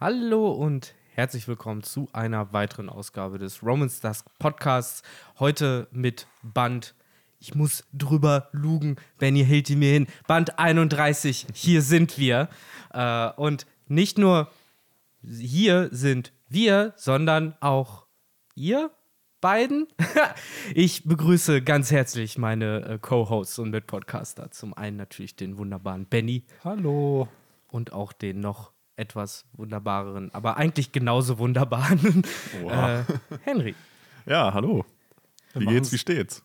Hallo 0.00 0.52
und 0.52 0.94
herzlich 1.14 1.48
willkommen 1.48 1.82
zu 1.82 2.08
einer 2.12 2.52
weiteren 2.52 2.88
Ausgabe 2.88 3.36
des 3.36 3.64
Romans 3.64 4.00
Dusk 4.00 4.26
Podcasts. 4.38 5.02
Heute 5.40 5.88
mit 5.90 6.28
Band, 6.44 6.94
ich 7.40 7.56
muss 7.56 7.82
drüber 7.92 8.48
lugen, 8.52 8.94
Benny 9.18 9.44
hält 9.44 9.66
die 9.66 9.74
mir 9.74 9.90
hin, 9.90 10.06
Band 10.28 10.56
31, 10.60 11.48
hier 11.52 11.82
sind 11.82 12.16
wir. 12.16 12.48
Äh, 12.92 13.30
und 13.30 13.66
nicht 13.88 14.18
nur 14.18 14.52
hier 15.20 15.88
sind 15.90 16.32
wir, 16.48 16.92
sondern 16.94 17.56
auch 17.58 18.06
ihr 18.54 18.92
beiden. 19.40 19.88
ich 20.76 21.02
begrüße 21.08 21.60
ganz 21.60 21.90
herzlich 21.90 22.38
meine 22.38 22.84
äh, 22.84 22.98
Co-Hosts 23.00 23.58
und 23.58 23.70
Mitpodcaster. 23.70 24.52
Zum 24.52 24.74
einen 24.74 24.96
natürlich 24.96 25.34
den 25.34 25.58
wunderbaren 25.58 26.06
Benny. 26.06 26.44
Hallo. 26.62 27.26
Und 27.66 27.92
auch 27.92 28.12
den 28.12 28.38
noch 28.38 28.77
etwas 28.98 29.44
wunderbareren, 29.54 30.30
aber 30.34 30.56
eigentlich 30.56 30.92
genauso 30.92 31.38
wunderbaren 31.38 32.22
Wow. 32.62 32.72
äh, 32.72 33.04
Henry. 33.42 33.74
Ja, 34.26 34.52
hallo. 34.52 34.84
Wie 35.54 35.60
Wir 35.60 35.66
geht's, 35.68 35.88
machen's- 35.88 35.92
wie 35.92 35.98
steht's? 35.98 36.42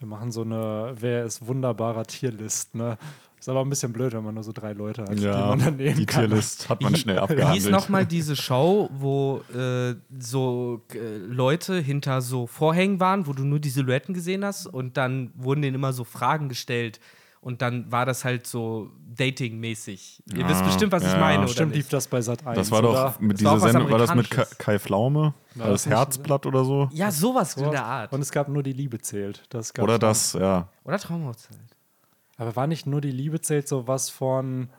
Wir 0.00 0.08
machen 0.08 0.30
so 0.32 0.42
eine 0.42 0.94
Wer 0.98 1.24
ist 1.24 1.46
wunderbarer 1.46 2.04
Tierlist, 2.04 2.74
ne? 2.74 2.98
Ist 3.38 3.48
aber 3.48 3.60
ein 3.60 3.68
bisschen 3.68 3.92
blöd, 3.92 4.12
wenn 4.14 4.22
man 4.24 4.34
nur 4.34 4.42
so 4.42 4.52
drei 4.52 4.72
Leute 4.72 5.02
hat, 5.02 5.18
die 5.18 5.26
man 5.26 5.58
dann 5.58 5.76
nehmen 5.76 5.96
die 5.96 6.06
kann. 6.06 6.26
Tierlist 6.28 6.68
hat 6.68 6.80
man 6.82 6.94
Wie- 6.94 6.98
schnell 6.98 7.16
Wie 7.16 7.20
hieß 7.20 7.30
abgehandelt. 7.40 7.70
nochmal 7.72 8.06
diese 8.06 8.36
Show, 8.36 8.88
wo 8.92 9.42
äh, 9.54 9.94
so 10.18 10.82
äh, 10.94 11.16
Leute 11.18 11.78
hinter 11.78 12.20
so 12.22 12.46
Vorhängen 12.46 13.00
waren, 13.00 13.26
wo 13.26 13.32
du 13.32 13.44
nur 13.44 13.60
die 13.60 13.68
Silhouetten 13.70 14.14
gesehen 14.14 14.44
hast 14.44 14.66
und 14.66 14.96
dann 14.96 15.30
wurden 15.36 15.62
denen 15.62 15.74
immer 15.74 15.92
so 15.92 16.04
Fragen 16.04 16.48
gestellt 16.48 17.00
und 17.44 17.60
dann 17.60 17.92
war 17.92 18.06
das 18.06 18.24
halt 18.24 18.46
so 18.46 18.90
Dating-mäßig. 19.14 20.22
Ihr 20.34 20.44
Ah, 20.44 20.48
wisst 20.48 20.64
bestimmt, 20.64 20.92
was 20.92 21.02
ich 21.04 21.12
ja. 21.12 21.18
meine, 21.20 21.42
oder 21.44 21.48
Stimmt, 21.52 21.74
lief 21.74 21.88
das 21.90 22.08
bei 22.08 22.22
Sat 22.22 22.46
1. 22.46 22.56
Das 22.56 22.70
war 22.70 22.80
doch 22.82 23.20
mit 23.20 23.38
dieser 23.38 23.60
Sendung, 23.60 23.90
war 23.90 23.98
das 23.98 24.14
mit 24.14 24.30
Kai. 24.30 24.46
Kai 24.58 24.78
Pflaume? 24.78 25.34
War 25.54 25.66
War 25.66 25.72
das 25.72 25.84
das 25.84 25.92
Herzblatt 25.92 26.46
oder 26.46 26.64
so? 26.64 26.88
Ja, 26.92 27.10
sowas 27.10 27.56
in 27.56 27.70
der 27.70 27.84
Art. 27.84 28.12
Und 28.12 28.22
es 28.22 28.32
gab 28.32 28.48
nur 28.48 28.62
die 28.62 28.72
Liebe 28.72 28.98
zählt. 28.98 29.44
Das 29.50 29.78
Oder 29.78 29.98
das, 29.98 30.32
ja. 30.32 30.68
Oder 30.84 30.98
Traumhochzeit. 30.98 31.58
Aber 32.38 32.56
war 32.56 32.66
nicht 32.66 32.86
nur 32.86 33.00
die 33.02 33.12
Liebe 33.12 33.40
zählt 33.40 33.68
so 33.68 33.86
was 33.86 34.08
von. 34.10 34.70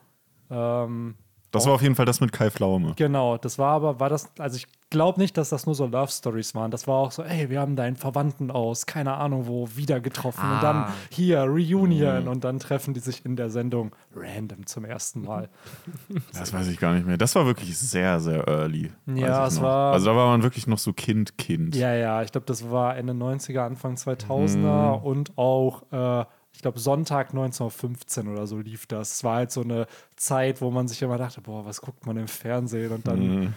Ähm, 0.49 1.15
Das 1.55 1.65
war 1.65 1.73
auf 1.73 1.81
jeden 1.81 1.95
Fall 1.95 2.05
das 2.05 2.21
mit 2.21 2.31
Kai 2.31 2.49
Pflaume. 2.51 2.93
genau, 2.95 3.37
das 3.37 3.57
war 3.57 3.71
aber, 3.73 3.99
war 3.99 4.09
das, 4.09 4.29
also 4.39 4.57
ich 4.57 4.67
glaube 4.91 5.19
nicht, 5.19 5.35
dass 5.37 5.49
das 5.49 5.65
nur 5.65 5.75
so 5.75 5.87
Love 5.87 6.11
Stories 6.11 6.53
waren. 6.55 6.69
Das 6.71 6.87
war 6.87 6.95
auch 6.95 7.11
so, 7.11 7.23
ey, 7.23 7.49
wir 7.49 7.59
haben 7.59 7.75
deinen 7.75 7.95
Verwandten 7.95 8.51
aus, 8.51 8.85
keine 8.85 9.15
Ahnung 9.15 9.47
wo, 9.47 9.67
wieder 9.75 9.99
getroffen. 9.99 10.41
Und 10.41 10.57
Ah. 10.57 10.61
dann 10.61 10.93
hier, 11.09 11.41
Reunion. 11.41 12.27
Und 12.27 12.43
dann 12.43 12.59
treffen 12.59 12.93
die 12.93 12.99
sich 12.99 13.25
in 13.25 13.35
der 13.35 13.49
Sendung 13.49 13.91
random 14.15 14.65
zum 14.67 14.85
ersten 14.85 15.23
Mal. 15.23 15.49
Das 16.33 16.53
weiß 16.53 16.67
ich 16.67 16.79
gar 16.79 16.93
nicht 16.93 17.05
mehr. 17.07 17.17
Das 17.17 17.35
war 17.35 17.45
wirklich 17.45 17.77
sehr, 17.77 18.19
sehr 18.19 18.47
early. 18.47 18.91
Ja, 19.07 19.47
es 19.47 19.55
noch. 19.55 19.63
war- 19.63 19.93
Also 19.93 20.05
da 20.07 20.15
war 20.15 20.27
man 20.27 20.43
wirklich 20.43 20.67
noch 20.67 20.77
so 20.77 20.93
Kind, 20.93 21.37
Kind. 21.37 21.75
Ja, 21.75 21.93
ja, 21.93 22.21
ich 22.21 22.31
glaube, 22.31 22.45
das 22.45 22.69
war 22.71 22.95
Ende 22.95 23.13
90er, 23.13 23.65
Anfang 23.65 23.95
2000er 23.95 24.99
Mhm. 24.99 25.03
und 25.05 25.37
auch, 25.37 25.83
äh, 25.91 26.25
ich 26.55 26.61
glaube, 26.61 26.79
Sonntag 26.79 27.29
1915 27.29 28.27
oder 28.27 28.47
so 28.47 28.57
lief 28.59 28.87
das. 28.87 29.11
Es 29.15 29.23
war 29.23 29.35
halt 29.35 29.51
so 29.51 29.61
eine 29.61 29.87
Zeit, 30.15 30.61
wo 30.61 30.71
man 30.71 30.87
sich 30.87 31.01
immer 31.01 31.17
dachte, 31.17 31.41
boah, 31.41 31.65
was 31.65 31.81
guckt 31.81 32.05
man 32.05 32.17
im 32.17 32.27
Fernsehen? 32.27 32.91
Und 32.91 33.07
dann, 33.07 33.19
Mhm. 33.19 33.53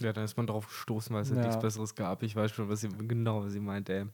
Ja, 0.00 0.12
dann 0.12 0.24
ist 0.24 0.36
man 0.36 0.46
drauf 0.48 0.66
gestoßen, 0.66 1.14
weil 1.14 1.22
es 1.22 1.30
ja. 1.30 1.36
Ja. 1.36 1.42
nichts 1.42 1.60
Besseres 1.60 1.94
gab. 1.94 2.22
Ich 2.24 2.34
weiß 2.34 2.50
schon, 2.50 2.68
was 2.68 2.80
sie, 2.80 2.88
genau, 2.88 3.44
was 3.44 3.52
sie 3.52 3.60
meint, 3.60 3.88
ey. 3.88 4.06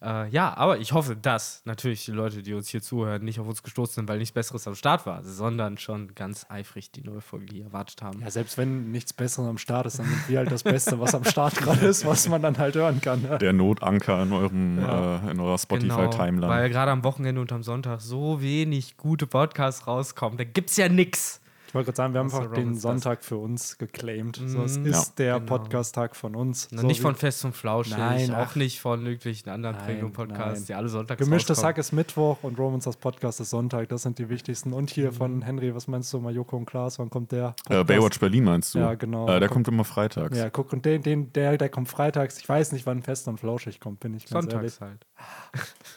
Äh, 0.00 0.28
ja, 0.28 0.56
aber 0.56 0.78
ich 0.78 0.92
hoffe, 0.92 1.16
dass 1.16 1.60
natürlich 1.64 2.04
die 2.04 2.12
Leute, 2.12 2.42
die 2.42 2.54
uns 2.54 2.68
hier 2.68 2.80
zuhören, 2.80 3.24
nicht 3.24 3.40
auf 3.40 3.48
uns 3.48 3.64
gestoßen 3.64 3.94
sind, 3.96 4.08
weil 4.08 4.18
nichts 4.18 4.32
Besseres 4.32 4.68
am 4.68 4.76
Start 4.76 5.06
war, 5.06 5.24
sondern 5.24 5.76
schon 5.76 6.14
ganz 6.14 6.46
eifrig 6.48 6.92
die 6.92 7.02
neue 7.02 7.20
Folge 7.20 7.46
hier 7.52 7.64
erwartet 7.64 8.00
haben. 8.02 8.20
ja, 8.20 8.30
selbst 8.30 8.56
wenn 8.58 8.92
nichts 8.92 9.12
Besseres 9.12 9.48
am 9.48 9.58
Start 9.58 9.86
ist, 9.86 9.98
dann 9.98 10.06
sind 10.06 10.28
wir 10.28 10.38
halt 10.38 10.52
das 10.52 10.62
Beste, 10.62 11.00
was 11.00 11.16
am 11.16 11.24
Start 11.24 11.54
gerade 11.60 11.84
ist, 11.86 12.06
was 12.06 12.28
man 12.28 12.40
dann 12.42 12.56
halt 12.58 12.76
hören 12.76 13.00
kann. 13.00 13.22
Ne? 13.22 13.38
Der 13.38 13.52
Notanker 13.52 14.22
in, 14.22 14.32
eurem, 14.32 14.78
Ja. 14.78 15.16
äh, 15.26 15.30
in 15.32 15.40
eurer 15.40 15.56
Genau, 15.56 15.56
Spotify-Timeline. 15.58 16.48
weil 16.48 16.70
gerade 16.70 16.92
am 16.92 17.02
Wochenende 17.02 17.40
und 17.40 17.50
am 17.50 17.64
Sonntag 17.64 18.00
so 18.00 18.40
wenig 18.40 18.96
gute 18.98 19.26
Podcasts 19.26 19.88
rauskommen. 19.88 20.38
Da 20.38 20.44
gibt's 20.44 20.76
ja 20.76 20.88
nix. 20.88 21.40
Ich 21.68 21.74
wollte 21.74 21.86
gerade 21.86 21.96
sagen, 21.96 22.14
wir 22.14 22.20
haben 22.20 22.26
einfach 22.32 22.52
den 22.54 22.74
Sonntag 22.76 23.22
für 23.22 23.36
uns 23.36 23.76
geclaimed. 23.78 24.36
So, 24.46 24.62
es 24.62 24.78
Mhm. 24.78 24.86
ist 24.86 25.08
Ja. 25.08 25.14
der 25.18 25.40
Genau. 25.40 25.46
Podcast-Tag 25.58 26.16
von 26.16 26.34
uns. 26.34 26.68
Na, 26.70 26.80
so 26.80 26.86
nicht 26.86 27.00
von 27.02 27.14
Fest 27.14 27.44
und 27.44 27.54
Flauschig, 27.54 27.96
Nein, 27.98 28.30
auch 28.34 28.38
ach. 28.48 28.56
nicht 28.56 28.80
von 28.80 29.04
irgendwelchen 29.04 29.50
anderen 29.50 29.76
Nein, 29.76 29.84
Premium-Podcasts, 29.84 30.60
nein. 30.60 30.66
die 30.66 30.74
alle 30.74 30.88
sonntags 30.88 31.22
Gemischtes. 31.22 31.62
Hack 31.62 31.76
ist 31.76 31.92
Mittwoch 31.92 32.38
und 32.42 32.58
Romans 32.58 32.84
das 32.84 32.96
Podcast 32.96 33.40
ist 33.40 33.50
Sonntag. 33.50 33.90
Das 33.90 34.02
sind 34.02 34.18
die 34.18 34.28
wichtigsten. 34.30 34.72
Und 34.72 34.88
hier 34.90 35.10
Mhm. 35.10 35.14
von 35.14 35.42
Henry, 35.42 35.74
was 35.74 35.86
meinst 35.88 36.10
du 36.12 36.20
mal, 36.20 36.34
Joko 36.34 36.56
und 36.56 36.64
Klaas, 36.66 36.98
wann 36.98 37.10
kommt 37.10 37.32
der? 37.32 37.54
äh? 37.68 37.84
Baywatch 37.84 38.18
Berlin 38.18 38.44
meinst 38.44 38.74
du? 38.74 38.78
Ja, 38.78 38.94
genau. 38.94 39.28
Äh, 39.28 39.38
der 39.38 39.48
Kommt- 39.48 39.66
kommt 39.66 39.68
immer 39.68 39.84
freitags. 39.84 40.38
Ja, 40.38 40.48
guck, 40.48 40.72
und 40.72 40.84
den, 40.86 41.02
den, 41.02 41.32
der, 41.34 41.58
der 41.58 41.68
kommt 41.68 41.88
freitags. 41.88 42.38
Ich 42.38 42.48
weiß 42.48 42.72
nicht, 42.72 42.86
wann 42.86 43.02
Fest 43.02 43.28
und 43.28 43.38
Flauschig 43.40 43.78
kommt, 43.78 44.00
bin 44.00 44.14
ich 44.14 44.24
ganz 44.24 44.30
Sonntags 44.50 44.78
ehrlich. 44.78 44.80
halt. 44.80 45.06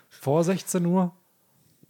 Vor 0.09 0.43
16 0.43 0.85
Uhr? 0.85 1.13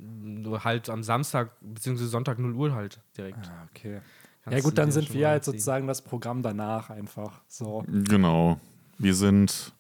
Nur 0.04 0.64
halt 0.64 0.90
am 0.90 1.04
Samstag, 1.04 1.52
beziehungsweise 1.62 2.10
Sonntag 2.10 2.40
0 2.40 2.56
Uhr 2.56 2.74
halt 2.74 3.00
direkt. 3.16 3.48
Ah, 3.48 3.68
okay. 3.70 4.02
Kannst 4.44 4.58
ja 4.58 4.64
gut, 4.64 4.78
dann 4.78 4.92
sind 4.92 5.14
wir 5.14 5.28
halt 5.28 5.44
ziehen. 5.44 5.54
sozusagen 5.54 5.86
das 5.86 6.02
Programm 6.02 6.42
danach 6.42 6.90
einfach. 6.90 7.42
So. 7.48 7.84
Genau. 7.88 8.60
Wir 8.98 9.14
sind, 9.14 9.74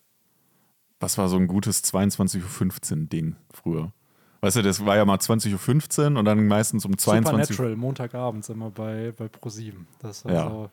was 0.99 1.17
war 1.17 1.27
so 1.27 1.37
ein 1.37 1.47
gutes 1.47 1.83
22.15 1.83 2.91
Uhr 3.01 3.05
Ding 3.07 3.35
früher? 3.51 3.91
Weißt 4.41 4.57
du, 4.57 4.61
das 4.61 4.85
war 4.85 4.95
ja 4.95 5.05
mal 5.05 5.17
20.15 5.17 6.11
Uhr 6.13 6.19
und 6.19 6.25
dann 6.25 6.45
meistens 6.47 6.85
um 6.85 6.97
22 6.97 7.31
Uhr. 7.33 7.45
Supernatural, 7.45 7.75
Montagabends 7.75 8.49
immer 8.49 8.69
bei, 8.69 9.13
bei 9.17 9.27
ProSieben. 9.27 9.87
Das 9.99 10.25
war 10.25 10.31
Ja. 10.33 10.49
so. 10.49 10.69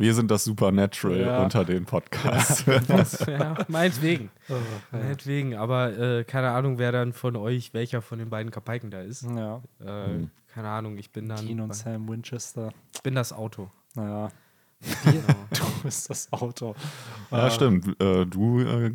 Wir 0.00 0.14
sind 0.14 0.30
das 0.30 0.44
Supernatural 0.44 1.20
Ja. 1.20 1.42
unter 1.44 1.64
den 1.64 1.84
Podcasts. 1.84 2.64
ja, 3.26 3.54
meinetwegen. 3.68 4.30
Oh, 4.48 4.54
ja. 4.54 4.98
Meinetwegen, 4.98 5.54
aber 5.56 5.96
äh, 5.98 6.24
keine 6.24 6.50
Ahnung, 6.50 6.78
wer 6.78 6.90
dann 6.92 7.12
von 7.12 7.36
euch, 7.36 7.74
welcher 7.74 8.00
von 8.02 8.18
den 8.18 8.30
beiden 8.30 8.50
Kapaiken 8.50 8.90
da 8.90 9.02
ist. 9.02 9.22
ja. 9.24 9.62
Äh, 9.84 10.26
Keine 10.52 10.68
Ahnung, 10.68 10.96
ich 10.98 11.10
bin 11.12 11.28
dann. 11.28 11.46
Dean 11.46 11.60
und 11.60 11.68
bei- 11.68 11.74
Sam 11.74 12.08
Winchester. 12.08 12.70
Ich 12.94 13.02
bin 13.02 13.14
das 13.14 13.32
Auto. 13.32 13.70
Naja, 13.94 14.30
Genau. 15.04 15.20
du 15.50 15.82
bist 15.82 16.08
das 16.08 16.32
Auto. 16.32 16.74
ja, 17.30 17.46
Äh, 17.46 17.50
stimmt. 17.50 17.86
Äh, 18.00 18.24
du 18.24 18.60
äh, 18.60 18.92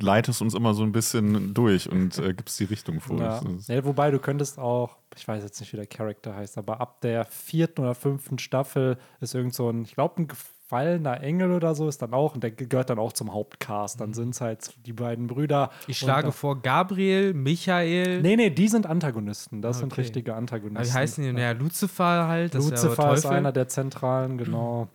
leitest 0.00 0.42
uns 0.42 0.54
immer 0.54 0.74
so 0.74 0.82
ein 0.82 0.92
bisschen 0.92 1.54
durch 1.54 1.90
und 1.90 2.18
äh, 2.18 2.34
gibst 2.34 2.58
die 2.60 2.64
Richtung 2.64 3.00
vor. 3.00 3.18
Ja. 3.20 3.40
Ja, 3.68 3.84
wobei 3.84 4.10
du 4.10 4.18
könntest 4.18 4.58
auch, 4.58 4.96
ich 5.16 5.26
weiß 5.26 5.42
jetzt 5.42 5.60
nicht, 5.60 5.72
wie 5.72 5.76
der 5.76 5.86
Charakter 5.86 6.34
heißt, 6.34 6.58
aber 6.58 6.80
ab 6.80 7.00
der 7.00 7.24
vierten 7.24 7.82
oder 7.82 7.94
fünften 7.94 8.38
Staffel 8.38 8.98
ist 9.20 9.34
irgend 9.34 9.54
so 9.54 9.70
ein, 9.70 9.82
ich 9.82 9.94
glaube, 9.94 10.22
ein 10.22 10.28
gefallener 10.28 11.20
Engel 11.22 11.52
oder 11.52 11.74
so 11.74 11.88
ist 11.88 12.02
dann 12.02 12.12
auch, 12.14 12.34
und 12.34 12.42
der 12.42 12.50
gehört 12.50 12.90
dann 12.90 12.98
auch 12.98 13.12
zum 13.12 13.32
Hauptcast. 13.32 14.00
Dann 14.00 14.14
sind 14.14 14.30
es 14.30 14.40
halt 14.40 14.74
die 14.86 14.92
beiden 14.92 15.26
Brüder. 15.28 15.66
Mhm. 15.66 15.84
Ich 15.88 15.98
schlage 15.98 16.32
vor 16.32 16.60
Gabriel, 16.60 17.32
Michael. 17.34 18.22
Nee, 18.22 18.36
nee, 18.36 18.50
die 18.50 18.68
sind 18.68 18.86
Antagonisten. 18.86 19.62
Das 19.62 19.78
sind 19.78 19.92
Okay. 19.92 20.00
richtige 20.00 20.34
Antagonisten. 20.34 20.76
Aber 20.78 20.86
wie 20.86 20.92
heißen 20.92 21.22
die 21.22 21.30
denn? 21.30 21.38
Ja, 21.38 21.52
Lucifer 21.52 22.26
halt. 22.26 22.54
Das 22.54 22.68
Lucifer 22.68 22.90
ist, 23.14 23.24
ja 23.24 23.30
ist 23.30 23.36
einer 23.36 23.52
der 23.52 23.68
zentralen, 23.68 24.38
genau. 24.38 24.88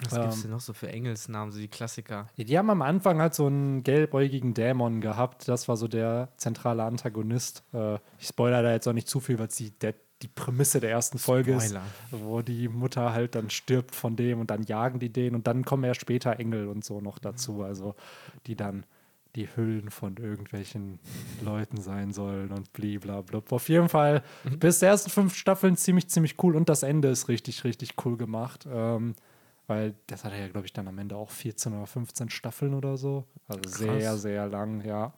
Was 0.00 0.14
ähm, 0.14 0.22
gibt's 0.22 0.42
denn 0.42 0.50
noch 0.50 0.60
so 0.60 0.72
für 0.72 0.88
Engelsnamen, 0.88 1.52
so 1.52 1.58
die 1.58 1.68
Klassiker? 1.68 2.28
Die 2.36 2.58
haben 2.58 2.70
am 2.70 2.82
Anfang 2.82 3.20
halt 3.20 3.34
so 3.34 3.46
einen 3.46 3.82
gelbäugigen 3.82 4.54
Dämon 4.54 5.00
gehabt. 5.00 5.48
Das 5.48 5.68
war 5.68 5.76
so 5.76 5.88
der 5.88 6.28
zentrale 6.36 6.84
Antagonist. 6.84 7.64
Äh, 7.72 7.96
ich 8.18 8.28
spoilere 8.28 8.62
da 8.62 8.72
jetzt 8.72 8.88
auch 8.88 8.92
nicht 8.92 9.08
zu 9.08 9.20
viel, 9.20 9.38
weil 9.38 9.48
es 9.48 9.56
die, 9.56 9.70
der, 9.70 9.94
die 10.22 10.28
Prämisse 10.28 10.80
der 10.80 10.90
ersten 10.90 11.18
Folge 11.18 11.60
Spoiler. 11.60 11.82
ist, 12.10 12.20
wo 12.22 12.42
die 12.42 12.68
Mutter 12.68 13.12
halt 13.12 13.34
dann 13.34 13.50
stirbt 13.50 13.94
von 13.94 14.16
dem 14.16 14.40
und 14.40 14.50
dann 14.50 14.62
jagen 14.64 14.98
die 14.98 15.12
den 15.12 15.34
und 15.34 15.46
dann 15.46 15.64
kommen 15.64 15.84
ja 15.84 15.94
später 15.94 16.38
Engel 16.38 16.68
und 16.68 16.84
so 16.84 17.00
noch 17.00 17.18
dazu, 17.18 17.62
also 17.62 17.94
die 18.46 18.56
dann 18.56 18.84
die 19.34 19.48
Hüllen 19.56 19.90
von 19.90 20.16
irgendwelchen 20.18 20.98
Leuten 21.42 21.80
sein 21.80 22.12
sollen 22.12 22.52
und 22.52 22.72
bliblablub. 22.74 23.50
Auf 23.50 23.68
jeden 23.68 23.88
Fall 23.88 24.22
bis 24.58 24.80
der 24.80 24.90
ersten 24.90 25.10
fünf 25.10 25.34
Staffeln 25.34 25.76
ziemlich, 25.76 26.08
ziemlich 26.08 26.42
cool 26.42 26.54
und 26.54 26.68
das 26.68 26.82
Ende 26.82 27.08
ist 27.08 27.28
richtig, 27.28 27.64
richtig 27.64 27.94
cool 28.04 28.18
gemacht. 28.18 28.66
Ähm, 28.70 29.14
weil 29.66 29.94
das 30.06 30.24
hat 30.24 30.32
ja, 30.32 30.48
glaube 30.48 30.66
ich, 30.66 30.72
dann 30.72 30.88
am 30.88 30.98
Ende 30.98 31.16
auch 31.16 31.30
14 31.30 31.72
oder 31.72 31.86
15 31.86 32.30
Staffeln 32.30 32.74
oder 32.74 32.96
so. 32.96 33.24
Also 33.46 33.68
sehr, 33.68 33.98
Krass. 33.98 34.22
sehr 34.22 34.46
lang, 34.46 34.84
ja. 34.84 35.12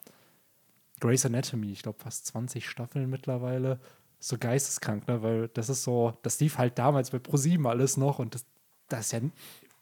Grey's 1.00 1.26
Anatomy, 1.26 1.72
ich 1.72 1.82
glaube 1.82 1.98
fast 1.98 2.26
20 2.26 2.68
Staffeln 2.68 3.10
mittlerweile. 3.10 3.80
So 4.20 4.38
geisteskrank, 4.38 5.06
ne? 5.08 5.22
Weil 5.22 5.48
das 5.48 5.68
ist 5.68 5.84
so, 5.84 6.16
das 6.22 6.40
lief 6.40 6.58
halt 6.58 6.78
damals 6.78 7.10
bei 7.10 7.18
ProSieben 7.18 7.66
alles 7.66 7.96
noch 7.96 8.18
und 8.18 8.34
das, 8.34 8.46
das 8.88 9.06
ist 9.06 9.12
ja 9.12 9.20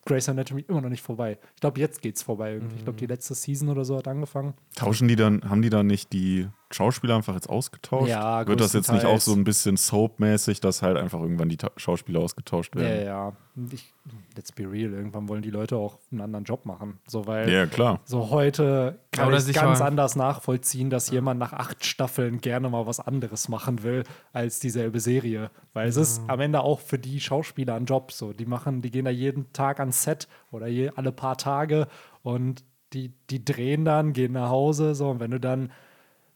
Grey's 0.05 0.29
Anatomy 0.29 0.63
immer 0.63 0.81
noch 0.81 0.89
nicht 0.89 1.03
vorbei. 1.03 1.39
Ich 1.55 1.61
glaube, 1.61 1.79
jetzt 1.79 2.03
geht's 2.03 2.23
vorbei 2.23 2.55
irgendwie. 2.55 2.77
Ich 2.77 2.83
glaube, 2.83 2.99
die 2.99 3.07
letzte 3.07 3.35
Season 3.35 3.69
oder 3.69 3.85
so 3.85 3.97
hat 3.97 4.09
angefangen. 4.09 4.55
Tauschen 4.75 5.07
die 5.07 5.15
dann, 5.15 5.49
haben 5.49 5.63
die 5.63 5.71
dann 5.71 5.87
nicht 5.87 6.13
die 6.13 6.49
Schauspieler 6.75 7.17
einfach 7.17 7.35
jetzt 7.35 7.49
ausgetauscht? 7.49 8.09
Ja, 8.11 8.47
Wird 8.47 8.61
das 8.61 8.73
jetzt 8.73 8.91
nicht 8.93 9.05
auch 9.05 9.21
so 9.21 9.33
ein 9.33 9.45
bisschen 9.45 9.77
Soap-mäßig, 9.77 10.61
dass 10.61 10.83
halt 10.83 10.97
einfach 10.97 11.21
irgendwann 11.21 11.49
die 11.49 11.57
Ta 11.57 11.71
Schauspieler 11.77 12.21
ausgetauscht 12.21 12.75
Ja, 12.77 12.81
werden? 12.83 13.07
ja. 13.07 13.33
Ich, 13.71 13.93
let's 14.35 14.51
be 14.51 14.63
real, 14.63 14.93
irgendwann 14.95 15.29
wollen 15.29 15.43
die 15.43 15.51
Leute 15.51 15.77
auch 15.77 15.99
einen 16.11 16.23
anderen 16.23 16.45
Job 16.47 16.65
machen. 16.65 16.99
So, 17.07 17.27
weil 17.27 17.51
Ja, 17.51 17.67
klar. 17.67 18.01
so 18.05 18.31
heute 18.31 18.99
kann 19.11 19.29
Oder 19.29 19.37
ich 19.37 19.43
sich 19.45 19.57
ganz 19.57 19.81
mal- 19.81 19.87
anders 19.87 20.17
nachvollziehen, 20.17 20.89
dass 20.89 21.11
jemand 21.11 21.39
nach 21.39 21.53
acht 21.53 21.85
Staffeln 21.85 22.41
gerne 22.41 22.71
mal 22.71 22.87
was 22.87 22.99
anderes 22.99 23.51
machen 23.51 23.83
will 23.83 24.05
als 24.33 24.59
dieselbe 24.59 25.01
Serie. 25.01 25.51
Weil 25.75 25.87
es 25.89 25.97
ist 25.97 26.23
am 26.29 26.41
Ende 26.41 26.63
auch 26.63 26.81
für 26.81 26.99
die 26.99 27.21
Schauspieler 27.21 27.75
ein 27.75 27.85
Job. 27.85 28.11
So, 28.13 28.33
die 28.33 28.47
machen, 28.47 28.81
die 28.81 28.91
gehen 28.91 29.05
da 29.05 29.11
jeden 29.11 29.53
Tag 29.53 29.81
ans 29.81 30.03
Set 30.03 30.29
oder 30.51 30.67
je, 30.67 30.91
alle 30.97 31.13
paar 31.13 31.37
Tage 31.37 31.89
und 32.23 32.65
die, 32.95 33.13
die 33.29 33.45
drehen 33.45 33.85
dann, 33.85 34.15
gehen 34.15 34.33
nach 34.33 34.49
Hause. 34.49 34.95
So, 34.95 35.11
und 35.11 35.21
wenn 35.21 35.31
du 35.31 35.41
dann 35.41 35.71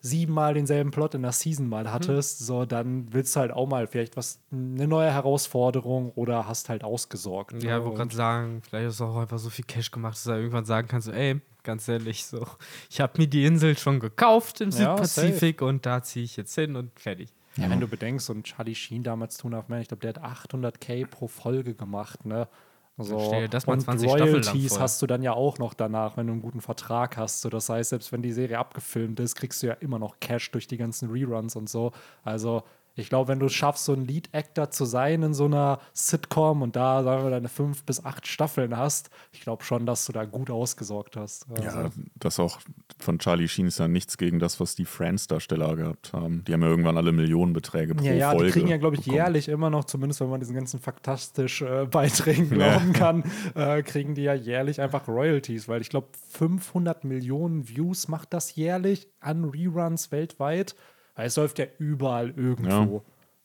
siebenmal 0.06 0.55
denselben 0.55 0.91
Plot 0.91 1.14
in 1.14 1.23
der 1.23 1.32
Season 1.32 1.69
mal 1.69 1.91
hattest, 1.93 2.38
so 2.38 2.64
dann 2.64 3.12
willst 3.12 3.35
du 3.37 3.41
halt 3.41 3.53
auch 3.53 3.67
mal 3.67 3.87
vielleicht 3.87 4.17
was, 4.17 4.41
eine 4.53 4.87
neue 4.87 5.11
Herausforderung 5.11 6.12
oder 6.14 6.47
hast 6.47 6.69
halt 6.69 6.85
ausgesorgt. 6.85 7.62
Ja, 7.62 7.79
ne? 7.79 7.85
wollte 7.85 7.91
Und- 7.91 7.97
gerade 7.97 8.14
sagen, 8.17 8.62
vielleicht 8.62 8.88
ist 8.88 9.00
auch 9.00 9.17
einfach 9.17 9.38
so 9.38 9.50
viel 9.50 9.64
Cash 9.64 9.91
gemacht, 9.91 10.14
dass 10.14 10.25
du 10.25 10.31
da 10.31 10.37
irgendwann 10.37 10.64
sagen 10.64 10.88
kannst, 10.88 11.06
so, 11.06 11.12
ey, 11.12 11.41
ganz 11.62 11.88
ehrlich, 11.88 12.25
so, 12.26 12.47
ich 12.91 13.00
habe 13.00 13.14
mir 13.19 13.26
die 13.26 13.44
Insel 13.44 13.76
schon 13.76 14.00
gekauft 14.00 14.61
im 14.61 14.70
Ja, 14.70 14.76
Südpazifik 14.97 15.62
und 15.62 15.85
da 15.85 16.03
ziehe 16.03 16.25
ich 16.25 16.37
jetzt 16.37 16.55
hin 16.55 16.76
und 16.76 16.99
fertig. 16.99 17.29
Ja, 17.56 17.70
wenn 17.70 17.81
du 17.81 17.88
bedenkst, 17.88 18.29
und 18.31 18.44
Charlie 18.44 18.75
Sheen 18.75 19.02
damals, 19.02 19.38
Tuna 19.38 19.59
of 19.61 19.69
Man, 19.69 19.81
ich 19.81 19.88
glaube, 19.88 20.00
der 20.02 20.14
hat 20.23 20.23
800k 20.23 21.06
pro 21.06 21.26
Folge 21.26 21.75
gemacht, 21.75 22.26
ne? 22.26 22.49
So. 22.98 23.20
stell 23.20 23.43
dir 23.43 23.48
das 23.48 23.66
und 23.66 23.81
20 23.81 24.08
Staffeln 24.08 24.32
lang 24.32 24.43
Royalties 24.43 24.81
hast 24.81 25.02
du 25.02 25.06
dann 25.06 25.22
ja 25.22 25.32
auch 25.34 25.58
noch 25.58 25.75
danach, 25.75 26.16
wenn 26.16 26.26
du 26.26 26.32
einen 26.32 26.43
guten 26.43 26.62
Vertrag 26.62 27.19
hast. 27.19 27.43
So, 27.43 27.50
das 27.50 27.69
heißt, 27.69 27.90
selbst 27.90 28.10
wenn 28.10 28.22
die 28.22 28.32
Serie 28.32 28.58
abgefilmt 28.58 29.20
ist, 29.20 29.34
kriegst 29.34 29.62
du 29.62 29.66
ja 29.66 29.75
immer 29.75 29.98
noch 29.98 30.19
Cash 30.20 30.50
durch 30.52 30.66
die 30.66 30.78
ganzen 30.78 31.10
Reruns 31.10 31.56
und 31.56 31.69
so. 31.69 31.93
Also, 32.25 32.62
ich 32.98 33.08
glaube, 33.08 33.28
wenn 33.28 33.38
du 33.38 33.46
es 33.46 33.52
schaffst, 33.52 33.84
so 33.84 33.93
ein 33.93 34.04
Lead-Actor 34.06 34.70
zu 34.70 34.84
sein 34.87 35.22
in 35.22 35.34
so 35.34 35.44
einer 35.44 35.81
Sitcom 35.93 36.62
und 36.62 36.76
da, 36.76 37.02
sagen 37.02 37.25
wir, 37.25 37.31
deine 37.31 37.48
fünf 37.48 37.84
bis 37.84 38.04
acht 38.04 38.26
Staffeln 38.26 38.76
hast, 38.76 39.10
ich 39.32 39.40
glaube 39.43 39.62
schon, 39.64 39.84
dass 39.87 40.06
du 40.06 40.12
da 40.12 40.25
gut 40.25 40.50
ausgesorgt 40.50 41.16
hast. 41.16 41.46
Also, 41.50 41.62
Ja, 41.62 41.90
das 42.16 42.40
auch 42.40 42.58
von 42.98 43.19
Charlie 43.19 43.48
Sheen 43.48 43.66
ist 43.66 43.78
ja 43.78 43.87
nichts 43.88 44.16
gegen 44.16 44.38
das, 44.38 44.58
was 44.60 44.75
die 44.75 44.87
Friends-Darsteller 44.87 45.76
gehabt 45.76 46.12
haben. 46.14 46.43
Die 46.48 46.52
haben 46.54 46.62
ja 46.62 46.69
irgendwann 46.69 46.96
alle 46.96 47.12
Millionenbeträge 47.12 47.94
pro 47.94 48.04
Ja, 48.04 48.12
ja, 48.14 48.31
Folge. 48.31 48.46
die 48.46 48.52
kriegen 48.52 48.69
ja, 48.69 48.78
glaube 48.78 48.96
ich, 48.96 49.02
bekommen. 49.02 49.16
jährlich 49.16 49.49
immer 49.49 49.69
noch, 49.69 49.84
zumindest 49.84 50.20
wenn 50.20 50.31
man 50.31 50.40
diesen 50.40 50.54
ganzen 50.54 50.81
faktastisch 50.81 51.60
äh, 51.62 51.84
Beiträgen 51.87 52.49
Ja. 52.58 52.78
glauben 52.78 52.92
kann, 52.94 53.25
äh, 53.54 53.82
kriegen 53.82 54.14
die 54.14 54.22
ja 54.22 54.32
jährlich 54.34 54.81
einfach 54.81 55.06
Royalties, 55.06 55.69
weil 55.69 55.82
ich 55.82 55.90
glaube, 55.90 56.08
500 56.31 57.04
Millionen 57.04 57.69
Views 57.69 58.08
macht 58.08 58.32
das 58.32 58.54
jährlich 58.56 59.08
an 59.20 59.44
Reruns 59.44 60.10
weltweit. 60.12 60.75
Weil 61.16 61.26
es 61.26 61.36
läuft 61.36 61.58
ja 61.58 61.66
überall 61.78 62.30
irgendwo. 62.30 63.02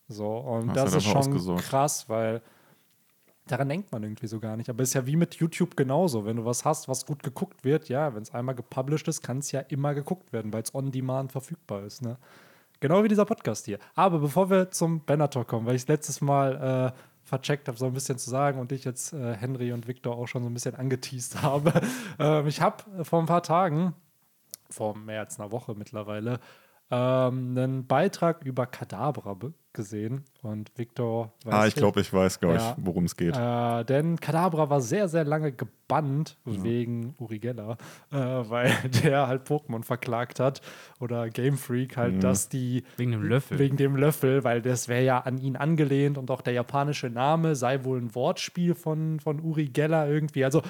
So, 0.07 0.37
und 0.37 0.75
das 0.75 0.91
halt 0.91 0.97
ist 0.97 1.03
schon 1.05 1.17
ausgesorgt. 1.17 1.63
krass, 1.63 2.09
weil 2.09 2.41
daran 3.47 3.69
denkt 3.69 3.91
man 3.91 4.03
irgendwie 4.03 4.27
so 4.27 4.39
gar 4.39 4.57
nicht. 4.57 4.69
Aber 4.69 4.83
es 4.83 4.89
ist 4.89 4.93
ja 4.93 5.05
wie 5.05 5.15
mit 5.15 5.35
YouTube 5.35 5.75
genauso. 5.75 6.25
Wenn 6.25 6.37
du 6.37 6.45
was 6.45 6.65
hast, 6.65 6.87
was 6.87 7.05
gut 7.05 7.23
geguckt 7.23 7.63
wird, 7.63 7.89
ja, 7.89 8.13
wenn 8.13 8.21
es 8.21 8.33
einmal 8.33 8.55
gepublished 8.55 9.07
ist, 9.07 9.21
kann 9.21 9.39
es 9.39 9.51
ja 9.51 9.61
immer 9.61 9.93
geguckt 9.93 10.33
werden, 10.33 10.51
weil 10.53 10.63
es 10.63 10.75
on 10.75 10.91
demand 10.91 11.31
verfügbar 11.31 11.83
ist. 11.83 12.01
Ne? 12.01 12.17
Genau 12.81 13.03
wie 13.03 13.07
dieser 13.07 13.25
Podcast 13.25 13.65
hier. 13.65 13.79
Aber 13.95 14.19
bevor 14.19 14.49
wir 14.49 14.71
zum 14.71 15.05
Benator 15.05 15.45
kommen, 15.45 15.65
weil 15.65 15.75
ich 15.75 15.87
letztes 15.87 16.19
Mal 16.19 16.93
äh, 16.93 16.99
vercheckt 17.23 17.67
habe, 17.67 17.77
so 17.77 17.85
ein 17.85 17.93
bisschen 17.93 18.17
zu 18.17 18.29
sagen 18.29 18.59
und 18.59 18.71
ich 18.71 18.83
jetzt 18.83 19.13
äh, 19.13 19.33
Henry 19.35 19.71
und 19.71 19.87
Victor 19.87 20.17
auch 20.17 20.27
schon 20.27 20.43
so 20.43 20.49
ein 20.49 20.53
bisschen 20.53 20.75
angeteased 20.75 21.41
habe. 21.41 21.73
ähm, 22.19 22.47
ich 22.47 22.59
habe 22.59 23.05
vor 23.05 23.19
ein 23.19 23.27
paar 23.27 23.43
Tagen, 23.43 23.93
vor 24.69 24.97
mehr 24.97 25.21
als 25.21 25.39
einer 25.39 25.51
Woche 25.51 25.75
mittlerweile, 25.75 26.39
ähm, 26.91 27.57
einen 27.57 27.87
Beitrag 27.87 28.43
über 28.45 28.65
Kadabra 28.67 29.37
gesehen 29.73 30.25
und 30.41 30.69
Victor 30.77 31.31
weiß 31.45 31.53
Ah, 31.53 31.65
ich 31.65 31.75
glaube, 31.75 32.01
ich 32.01 32.11
weiß, 32.11 32.41
glaube 32.41 32.55
Ja. 32.55 32.75
ich, 32.77 32.85
worum 32.85 33.05
es 33.05 33.15
geht. 33.15 33.37
äh, 33.37 33.85
denn 33.85 34.19
Kadabra 34.19 34.69
war 34.69 34.81
sehr, 34.81 35.07
sehr 35.07 35.23
lange 35.23 35.53
gebannt 35.53 36.37
wegen 36.43 37.15
Uri 37.17 37.39
Geller, 37.39 37.77
äh, 38.11 38.17
weil 38.17 38.69
der 39.05 39.27
halt 39.27 39.47
Pokémon 39.47 39.83
verklagt 39.85 40.41
hat 40.41 40.61
oder 40.99 41.29
Game 41.29 41.57
Freak 41.57 41.95
halt, 41.95 42.21
dass 42.21 42.49
die 42.49 42.83
Wegen 42.97 43.11
dem 43.11 43.23
Löffel. 43.23 43.59
wegen 43.59 43.77
dem 43.77 43.95
Löffel, 43.95 44.43
weil 44.43 44.61
das 44.61 44.89
wäre 44.89 45.05
ja 45.05 45.19
an 45.19 45.37
ihn 45.37 45.55
angelehnt 45.55 46.17
und 46.17 46.29
auch 46.31 46.41
der 46.41 46.51
japanische 46.53 47.09
Name 47.09 47.55
sei 47.55 47.85
wohl 47.85 47.99
ein 48.01 48.13
Wortspiel 48.13 48.75
von, 48.75 49.21
von 49.21 49.39
Uri 49.39 49.67
Geller 49.69 50.05
irgendwie. 50.09 50.43
Also 50.43 50.61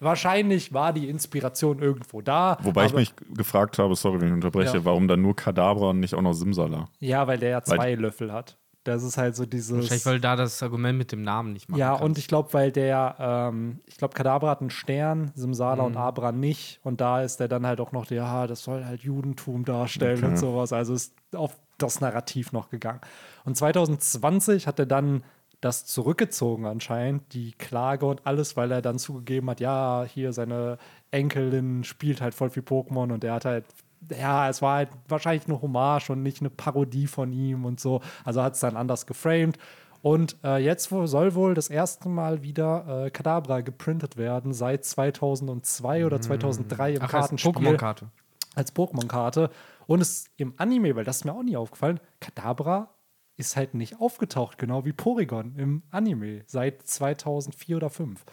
wahrscheinlich 0.00 0.72
war 0.72 0.92
die 0.92 1.08
Inspiration 1.08 1.78
irgendwo 1.80 2.20
da. 2.20 2.58
Wobei 2.62 2.86
ich 2.86 2.94
mich 2.94 3.12
gefragt 3.34 3.78
habe, 3.78 3.94
sorry, 3.96 4.20
wenn 4.20 4.28
ich 4.28 4.34
unterbreche, 4.34 4.78
Ja. 4.78 4.84
warum 4.84 5.08
dann 5.08 5.22
nur 5.22 5.34
Kadabra 5.36 5.90
und 5.90 6.00
nicht 6.00 6.14
auch 6.14 6.22
noch 6.22 6.32
Simsala? 6.34 6.88
Ja, 7.00 7.26
weil 7.26 7.38
der 7.38 7.50
ja 7.50 7.56
Weil- 7.66 7.76
zwei 7.76 7.94
Löffel 7.94 8.32
hat. 8.32 8.56
Das 8.84 9.02
ist 9.02 9.16
halt 9.16 9.34
so 9.34 9.46
dieses. 9.46 9.74
Wahrscheinlich, 9.74 10.04
weil 10.04 10.20
da 10.20 10.36
das 10.36 10.62
Argument 10.62 10.98
mit 10.98 11.10
dem 11.10 11.22
Namen 11.22 11.54
nicht 11.54 11.70
machen 11.70 11.80
Ja, 11.80 11.92
kannst. 11.92 12.04
und 12.04 12.18
ich 12.18 12.28
glaube, 12.28 12.52
weil 12.52 12.70
der, 12.70 13.16
ähm, 13.18 13.80
ich 13.86 13.96
glaube, 13.96 14.12
Kadabra 14.12 14.50
hat 14.50 14.60
einen 14.60 14.68
Stern, 14.68 15.30
Simsala 15.34 15.76
Mhm. 15.82 15.86
und 15.86 15.96
Abra 15.96 16.32
nicht. 16.32 16.80
Und 16.84 17.00
da 17.00 17.22
ist 17.22 17.40
der 17.40 17.48
dann 17.48 17.66
halt 17.66 17.80
auch 17.80 17.92
noch, 17.92 18.04
der, 18.04 18.18
ja, 18.18 18.46
das 18.46 18.62
soll 18.62 18.84
halt 18.84 19.00
Judentum 19.00 19.64
darstellen 19.64 20.18
Okay. 20.18 20.26
und 20.26 20.36
sowas. 20.36 20.74
Also 20.74 20.92
ist 20.92 21.14
auf 21.34 21.56
das 21.78 22.02
Narrativ 22.02 22.52
noch 22.52 22.68
gegangen. 22.68 23.00
Und 23.46 23.56
2020 23.56 24.66
hat 24.66 24.78
er 24.78 24.86
dann 24.86 25.24
das 25.64 25.86
zurückgezogen 25.86 26.66
anscheinend, 26.66 27.32
die 27.32 27.52
Klage 27.52 28.04
und 28.06 28.26
alles, 28.26 28.56
weil 28.56 28.70
er 28.70 28.82
dann 28.82 28.98
zugegeben 28.98 29.48
hat, 29.48 29.60
ja, 29.60 30.04
hier 30.06 30.32
seine 30.32 30.78
Enkelin 31.10 31.84
spielt 31.84 32.20
halt 32.20 32.34
voll 32.34 32.50
viel 32.50 32.62
Pokémon 32.62 33.12
und 33.12 33.24
er 33.24 33.34
hat 33.34 33.46
halt, 33.46 33.64
ja, 34.10 34.48
es 34.48 34.60
war 34.60 34.76
halt 34.76 34.90
wahrscheinlich 35.08 35.46
eine 35.46 35.62
Hommage 35.62 36.10
und 36.10 36.22
nicht 36.22 36.40
eine 36.40 36.50
Parodie 36.50 37.06
von 37.06 37.32
ihm 37.32 37.64
und 37.64 37.80
so. 37.80 38.02
Also 38.24 38.42
hat 38.42 38.54
es 38.54 38.60
dann 38.60 38.76
anders 38.76 39.06
geframed. 39.06 39.58
Und 40.02 40.36
äh, 40.44 40.58
jetzt 40.58 40.90
soll 40.90 41.34
wohl 41.34 41.54
das 41.54 41.70
erste 41.70 42.10
Mal 42.10 42.42
wieder 42.42 43.06
äh, 43.06 43.10
Kadabra 43.10 43.62
geprintet 43.62 44.18
werden, 44.18 44.52
seit 44.52 44.84
2002 44.84 46.04
oder 46.04 46.20
2003 46.20 46.92
im 46.92 46.98
Ach, 46.98 47.02
als 47.04 47.10
Kartenspiel 47.10 47.52
Pokémon-Karte. 47.52 48.08
als 48.54 48.76
Pokémon-Karte. 48.76 49.50
Und 49.86 50.02
es 50.02 50.26
im 50.36 50.52
Anime, 50.58 50.94
weil 50.94 51.04
das 51.04 51.16
ist 51.16 51.24
mir 51.24 51.32
auch 51.32 51.42
nie 51.42 51.56
aufgefallen, 51.56 52.00
Kadabra 52.20 52.93
ist 53.36 53.56
halt 53.56 53.74
nicht 53.74 54.00
aufgetaucht, 54.00 54.58
genau 54.58 54.84
wie 54.84 54.92
Porygon 54.92 55.56
im 55.56 55.82
Anime 55.90 56.42
seit 56.46 56.86
2004 56.86 57.76
oder 57.76 57.90
2005. 57.90 58.24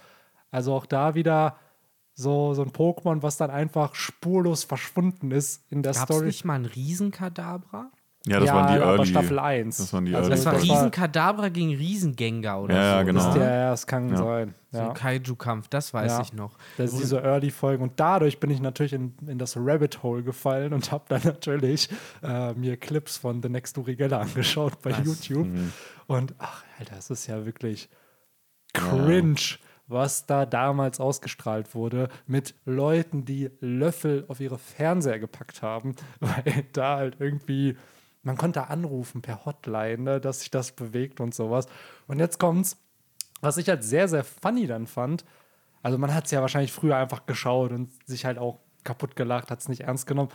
Also 0.51 0.73
auch 0.73 0.85
da 0.85 1.15
wieder 1.15 1.57
so, 2.13 2.53
so 2.53 2.61
ein 2.61 2.71
Pokémon, 2.71 3.23
was 3.23 3.37
dann 3.37 3.49
einfach 3.49 3.95
spurlos 3.95 4.63
verschwunden 4.63 5.31
ist 5.31 5.65
in 5.71 5.81
der 5.81 5.93
Gab 5.93 6.09
es 6.09 6.15
Story. 6.15 6.25
nicht 6.27 6.45
mal 6.45 6.55
einen 6.55 6.65
Riesenkadabra? 6.65 7.91
Ja, 8.27 8.39
das 8.39 8.47
ja, 8.49 8.55
waren 8.55 8.75
die 8.75 8.81
aber 8.81 8.91
Early. 8.97 9.05
Staffel 9.07 9.39
1. 9.39 9.77
Das 9.77 9.93
waren 9.93 10.05
die 10.05 10.13
Also 10.13 10.29
Early. 10.29 10.35
Das 10.35 10.45
war 10.45 10.53
das 10.53 10.67
war- 10.67 10.75
Riesenkadabra 10.75 11.49
gegen 11.49 11.75
Riesengengar 11.75 12.61
oder 12.61 12.75
Ja, 12.75 12.83
ja, 12.83 12.99
so. 12.99 13.05
genau. 13.07 13.19
Ist 13.19 13.25
oder? 13.35 13.39
der, 13.39 13.53
ja, 13.55 13.73
es 13.73 13.87
kann 13.87 14.09
Ja. 14.09 14.17
sein. 14.17 14.55
So 14.71 14.77
Ja. 14.77 14.87
ein 14.89 14.93
Kaiju-Kampf, 14.93 15.67
das 15.69 15.93
weiß 15.93 16.11
Ja. 16.11 16.21
ich 16.21 16.33
noch. 16.33 16.57
Das 16.77 16.93
ist 16.93 16.99
diese 17.01 17.17
Early-Folgen. 17.23 17.81
Und 17.81 17.93
dadurch 17.99 18.39
bin 18.39 18.51
ich 18.51 18.61
natürlich 18.61 18.93
in, 18.93 19.15
in 19.25 19.39
das 19.39 19.57
Rabbit 19.57 20.03
Hole 20.03 20.21
gefallen 20.21 20.71
und 20.73 20.91
habe 20.91 21.05
dann 21.09 21.21
natürlich 21.23 21.89
äh, 22.21 22.53
mir 22.53 22.77
Clips 22.77 23.17
von 23.17 23.41
The 23.41 23.49
Next 23.49 23.75
Uri 23.79 23.95
Geller 23.95 24.19
angeschaut 24.21 24.79
bei 24.83 24.91
Was? 24.91 25.03
YouTube. 25.27 25.47
Mhm. 25.47 25.73
Und 26.05 26.35
ach, 26.37 26.63
Alter, 26.77 26.97
es 26.99 27.09
ist 27.09 27.25
ja 27.25 27.43
wirklich 27.45 27.89
cringe, 28.73 29.57
was 29.87 30.25
da 30.25 30.45
damals 30.45 30.99
ausgestrahlt 30.99 31.75
wurde 31.75 32.07
mit 32.27 32.55
Leuten, 32.65 33.25
die 33.25 33.49
Löffel 33.59 34.25
auf 34.27 34.39
ihre 34.39 34.57
Fernseher 34.57 35.19
gepackt 35.19 35.61
haben, 35.61 35.95
weil 36.19 36.65
da 36.73 36.97
halt 36.97 37.17
irgendwie. 37.19 37.75
Man 38.23 38.37
konnte 38.37 38.67
anrufen 38.69 39.21
per 39.21 39.45
Hotline, 39.45 39.97
ne, 40.03 40.21
dass 40.21 40.41
sich 40.41 40.51
das 40.51 40.71
bewegt 40.73 41.19
und 41.19 41.33
sowas. 41.33 41.65
Und 42.07 42.19
jetzt 42.19 42.39
kommt's, 42.39 42.77
was 43.41 43.57
ich 43.57 43.67
halt 43.69 43.83
sehr, 43.83 44.07
sehr 44.07 44.23
funny 44.23 44.67
dann 44.67 44.85
fand, 44.87 45.25
also 45.81 45.97
man 45.97 46.13
hat 46.13 46.25
es 46.25 46.31
ja 46.31 46.41
wahrscheinlich 46.41 46.71
früher 46.71 46.95
einfach 46.97 47.25
geschaut 47.25 47.71
und 47.71 47.89
sich 48.07 48.25
halt 48.25 48.37
auch 48.37 48.59
kaputt 48.83 49.15
gelacht, 49.15 49.49
hat 49.49 49.59
es 49.59 49.69
nicht 49.69 49.81
ernst 49.81 50.05
genommen. 50.05 50.29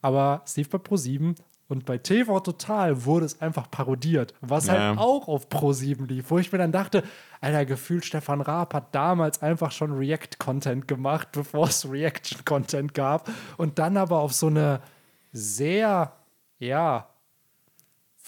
Aber 0.00 0.42
es 0.44 0.56
lief 0.56 0.68
bei 0.68 0.78
Pro7 0.78 1.36
und 1.68 1.86
bei 1.86 1.98
TV 1.98 2.40
Total 2.40 3.04
wurde 3.04 3.24
es 3.26 3.40
einfach 3.40 3.70
parodiert, 3.70 4.34
was 4.40 4.66
Ja. 4.66 4.72
halt 4.72 4.98
auch 4.98 5.28
auf 5.28 5.46
Pro7 5.48 6.06
lief, 6.08 6.30
wo 6.32 6.38
ich 6.38 6.50
mir 6.50 6.58
dann 6.58 6.72
dachte, 6.72 7.04
Alter, 7.40 7.64
gefühlt 7.64 8.04
Stefan 8.04 8.40
Raab 8.40 8.74
hat 8.74 8.92
damals 8.92 9.40
einfach 9.40 9.70
schon 9.70 9.92
React-Content 9.92 10.88
gemacht, 10.88 11.28
bevor 11.32 11.68
es 11.68 11.88
Reaction-Content 11.88 12.92
gab 12.94 13.30
und 13.58 13.78
dann 13.78 13.96
aber 13.96 14.18
auf 14.18 14.32
so 14.32 14.48
eine 14.48 14.80
sehr, 15.32 16.12
ja, 16.58 17.08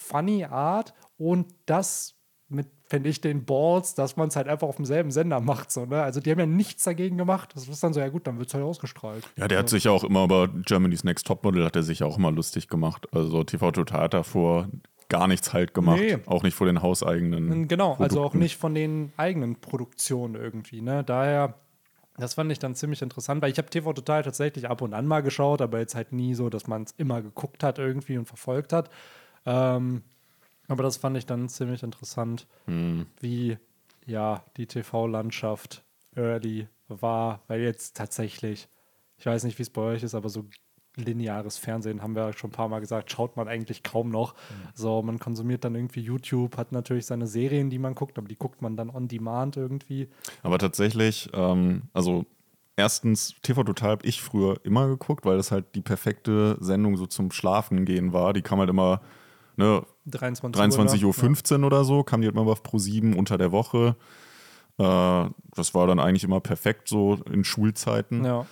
funny 0.05 0.45
Art 0.45 0.93
und 1.17 1.53
das 1.65 2.15
mit, 2.47 2.67
finde 2.85 3.09
ich, 3.09 3.21
den 3.21 3.45
Balls, 3.45 3.95
dass 3.95 4.17
man 4.17 4.27
es 4.27 4.35
halt 4.35 4.47
einfach 4.47 4.67
auf 4.67 4.75
demselben 4.75 5.09
Sender 5.11 5.39
macht. 5.39 5.71
So, 5.71 5.85
ne? 5.85 6.03
Also 6.03 6.19
die 6.19 6.29
haben 6.29 6.39
ja 6.39 6.45
nichts 6.45 6.83
dagegen 6.83 7.17
gemacht. 7.17 7.51
Das 7.55 7.67
ist 7.67 7.83
dann 7.83 7.93
so, 7.93 7.99
ja 7.99 8.09
gut, 8.09 8.27
dann 8.27 8.37
wird 8.37 8.49
es 8.49 8.53
halt 8.53 8.63
ausgestrahlt. 8.63 9.27
Ja, 9.35 9.47
der 9.47 9.59
hat 9.59 9.69
sich 9.69 9.85
ja 9.85 9.91
auch 9.91 10.03
immer 10.03 10.25
über 10.25 10.47
Germany's 10.47 11.03
Next 11.03 11.25
Topmodel 11.25 11.65
hat 11.65 11.75
er 11.75 11.83
sich 11.83 12.03
auch 12.03 12.17
immer 12.17 12.31
lustig 12.31 12.67
gemacht. 12.67 13.07
Also 13.11 13.43
TV 13.43 13.71
Total 13.71 14.01
hat 14.01 14.13
davor 14.13 14.67
gar 15.09 15.27
nichts 15.27 15.53
halt 15.53 15.73
gemacht. 15.73 15.99
Nee. 15.99 16.17
Auch 16.27 16.43
nicht 16.43 16.55
vor 16.55 16.67
den 16.67 16.81
hauseigenen. 16.81 17.67
Genau, 17.67 17.93
also 17.93 18.19
auch 18.19 18.23
Produkten. 18.23 18.39
nicht 18.39 18.57
von 18.57 18.75
den 18.75 19.11
eigenen 19.17 19.55
Produktionen 19.59 20.35
irgendwie. 20.35 20.81
Ne? 20.81 21.03
Daher 21.03 21.55
Das 22.17 22.35
fand 22.35 22.51
ich 22.51 22.59
dann 22.59 22.75
ziemlich 22.75 23.01
interessant, 23.01 23.41
weil 23.41 23.51
ich 23.51 23.57
habe 23.57 23.69
TV 23.69 23.91
Total 23.93 24.23
tatsächlich 24.23 24.69
ab 24.69 24.81
und 24.81 24.93
an 24.93 25.05
mal 25.05 25.21
geschaut, 25.21 25.61
aber 25.61 25.79
jetzt 25.79 25.95
halt 25.95 26.13
nie 26.13 26.33
so, 26.33 26.49
dass 26.49 26.67
man 26.67 26.83
es 26.83 26.93
immer 26.97 27.21
geguckt 27.21 27.63
hat 27.63 27.77
irgendwie 27.77 28.17
und 28.17 28.25
verfolgt 28.25 28.71
hat. 28.71 28.89
Ähm, 29.45 30.01
aber 30.67 30.83
das 30.83 30.97
fand 30.97 31.17
ich 31.17 31.25
dann 31.25 31.47
ziemlich 31.49 31.83
interessant, 31.83 32.47
wie 33.21 33.57
ja 34.05 34.43
die 34.57 34.65
TV-Landschaft 34.65 35.83
early 36.15 36.67
war, 36.87 37.41
weil 37.47 37.61
jetzt 37.61 37.95
tatsächlich, 37.95 38.67
ich 39.17 39.25
weiß 39.25 39.43
nicht, 39.43 39.57
wie 39.59 39.63
es 39.63 39.69
bei 39.69 39.81
euch 39.81 40.03
ist, 40.03 40.15
aber 40.15 40.29
so 40.29 40.45
lineares 40.97 41.57
Fernsehen, 41.57 42.01
haben 42.01 42.15
wir 42.15 42.33
schon 42.33 42.49
ein 42.49 42.53
paar 42.53 42.69
Mal 42.69 42.79
gesagt, 42.79 43.11
schaut 43.11 43.35
man 43.35 43.47
eigentlich 43.47 43.83
kaum 43.83 44.09
noch. 44.09 44.33
So, 44.73 45.01
man 45.01 45.19
konsumiert 45.19 45.63
dann 45.65 45.75
irgendwie 45.75 46.01
YouTube, 46.01 46.57
hat 46.57 46.71
natürlich 46.71 47.05
seine 47.05 47.27
Serien, 47.27 47.69
die 47.69 47.79
man 47.79 47.95
guckt, 47.95 48.17
aber 48.17 48.27
die 48.27 48.37
guckt 48.37 48.61
man 48.61 48.77
dann 48.77 48.89
on 48.89 49.07
demand 49.07 49.57
irgendwie. 49.57 50.07
Aber 50.41 50.57
tatsächlich, 50.57 51.29
ähm, 51.33 51.83
also 51.93 52.25
erstens, 52.77 53.35
TV 53.41 53.63
Total 53.63 53.91
habe 53.91 54.05
ich 54.05 54.21
früher 54.21 54.57
immer 54.63 54.87
geguckt, 54.87 55.25
weil 55.25 55.37
das 55.37 55.51
halt 55.51 55.75
die 55.75 55.81
perfekte 55.81 56.57
Sendung 56.61 56.95
so 56.97 57.05
zum 57.07 57.31
Schlafen 57.31 57.85
gehen 57.85 58.13
war. 58.13 58.33
Die 58.33 58.41
kam 58.41 58.59
halt 58.59 58.69
immer, 58.69 59.01
ne, 59.57 59.85
23, 60.07 60.61
23.15 60.61 61.59
Uhr 61.59 61.65
oder 61.65 61.83
so, 61.83 62.03
kam 62.03 62.21
die 62.21 62.27
halt 62.27 62.35
mal 62.35 62.47
auf 62.47 62.63
Pro 62.63 62.77
7 62.77 63.15
unter 63.15 63.37
der 63.37 63.51
Woche. 63.51 63.95
Äh, 64.77 65.29
das 65.55 65.73
war 65.73 65.87
dann 65.87 65.99
eigentlich 65.99 66.23
immer 66.23 66.39
perfekt 66.39 66.87
so 66.87 67.19
in 67.31 67.43
Schulzeiten. 67.43 68.25
Ja. 68.25 68.45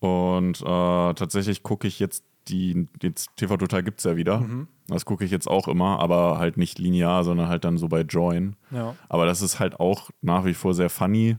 Und 0.00 0.60
äh, 0.60 1.14
tatsächlich 1.14 1.62
gucke 1.62 1.86
ich 1.86 1.98
jetzt 2.00 2.24
die, 2.48 2.88
jetzt 3.02 3.30
TV 3.36 3.56
Total 3.56 3.82
gibt 3.82 3.98
es 3.98 4.04
ja 4.04 4.16
wieder. 4.16 4.40
Mhm. 4.40 4.68
Das 4.88 5.04
gucke 5.04 5.24
ich 5.24 5.30
jetzt 5.30 5.48
auch 5.48 5.68
immer, 5.68 6.00
aber 6.00 6.38
halt 6.38 6.56
nicht 6.56 6.78
linear, 6.78 7.22
sondern 7.22 7.48
halt 7.48 7.64
dann 7.64 7.78
so 7.78 7.88
bei 7.88 8.00
Join. 8.00 8.56
Ja. 8.70 8.94
Aber 9.08 9.26
das 9.26 9.42
ist 9.42 9.60
halt 9.60 9.78
auch 9.78 10.10
nach 10.20 10.44
wie 10.44 10.54
vor 10.54 10.74
sehr 10.74 10.90
funny, 10.90 11.36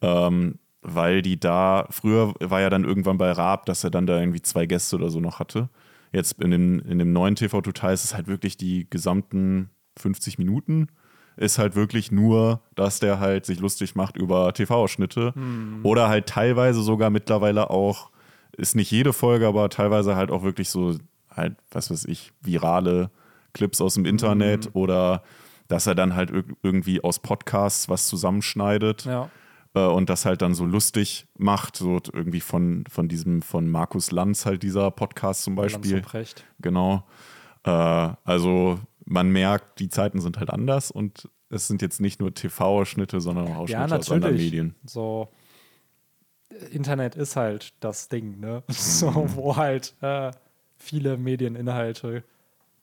ähm, 0.00 0.58
weil 0.82 1.22
die 1.22 1.38
da, 1.38 1.86
früher 1.90 2.34
war 2.40 2.60
ja 2.60 2.70
dann 2.70 2.84
irgendwann 2.84 3.18
bei 3.18 3.30
Raab, 3.30 3.66
dass 3.66 3.84
er 3.84 3.90
dann 3.90 4.06
da 4.06 4.18
irgendwie 4.18 4.42
zwei 4.42 4.66
Gäste 4.66 4.96
oder 4.96 5.10
so 5.10 5.20
noch 5.20 5.38
hatte. 5.38 5.68
Jetzt 6.14 6.40
in 6.40 6.50
dem, 6.50 6.78
in 6.80 6.98
dem 6.98 7.12
neuen 7.12 7.34
TV 7.34 7.60
Total 7.60 7.92
ist 7.92 8.04
es 8.04 8.14
halt 8.14 8.26
wirklich 8.28 8.56
die 8.56 8.88
gesamten 8.88 9.70
50 9.98 10.38
Minuten. 10.38 10.88
Ist 11.36 11.58
halt 11.58 11.74
wirklich 11.74 12.12
nur, 12.12 12.60
dass 12.76 13.00
der 13.00 13.18
halt 13.18 13.44
sich 13.44 13.58
lustig 13.58 13.96
macht 13.96 14.16
über 14.16 14.52
TV-Ausschnitte. 14.54 15.34
Oder 15.82 16.08
halt 16.08 16.26
teilweise 16.26 16.80
sogar 16.82 17.10
mittlerweile 17.10 17.70
auch, 17.70 18.10
ist 18.56 18.76
nicht 18.76 18.90
jede 18.92 19.12
Folge, 19.12 19.48
aber 19.48 19.68
teilweise 19.68 20.14
halt 20.14 20.30
auch 20.30 20.44
wirklich 20.44 20.68
so, 20.70 20.96
halt, 21.30 21.56
was 21.72 21.90
weiß 21.90 22.04
ich, 22.04 22.32
virale 22.40 23.10
Clips 23.52 23.80
aus 23.80 23.94
dem 23.94 24.04
Internet 24.04 24.70
oder 24.74 25.22
dass 25.66 25.86
er 25.88 25.94
dann 25.96 26.14
halt 26.14 26.30
irg- 26.30 26.54
irgendwie 26.62 27.02
aus 27.02 27.18
Podcasts 27.18 27.88
was 27.88 28.06
zusammenschneidet 28.06 29.04
Ja. 29.06 29.28
Äh, 29.74 29.80
und 29.86 30.08
das 30.08 30.24
halt 30.24 30.42
dann 30.42 30.54
so 30.54 30.64
lustig 30.64 31.26
macht, 31.36 31.76
so 31.76 32.00
irgendwie 32.12 32.40
von, 32.40 32.84
von 32.88 33.08
diesem, 33.08 33.42
von 33.42 33.68
Markus 33.68 34.10
Lanz 34.10 34.46
halt 34.46 34.62
dieser 34.62 34.90
Podcast 34.90 35.42
zum 35.42 35.54
Beispiel. 35.56 35.92
Lanz 35.92 36.04
und 36.04 36.10
Precht. 36.10 36.44
Genau. 36.60 37.04
Äh, 37.64 37.70
also 37.70 38.78
man 39.04 39.30
merkt, 39.30 39.80
die 39.80 39.88
Zeiten 39.88 40.20
sind 40.20 40.38
halt 40.38 40.50
anders 40.50 40.90
und 40.90 41.28
es 41.50 41.68
sind 41.68 41.82
jetzt 41.82 42.00
nicht 42.00 42.20
nur 42.20 42.34
TV-Ausschnitte, 42.34 43.20
sondern 43.20 43.48
auch 43.48 43.68
Ja, 43.68 43.84
Ausschnitte 43.84 43.96
aus 43.98 44.10
anderen. 44.10 44.36
Medien. 44.36 44.74
So, 44.84 45.28
äh, 46.50 46.74
Internet 46.74 47.14
ist 47.14 47.36
halt 47.36 47.74
das 47.80 48.08
Ding, 48.08 48.40
ne? 48.40 48.62
So, 48.70 49.26
wo 49.34 49.56
halt 49.56 49.94
äh, 50.00 50.30
viele 50.76 51.16
Medieninhalte 51.16 52.24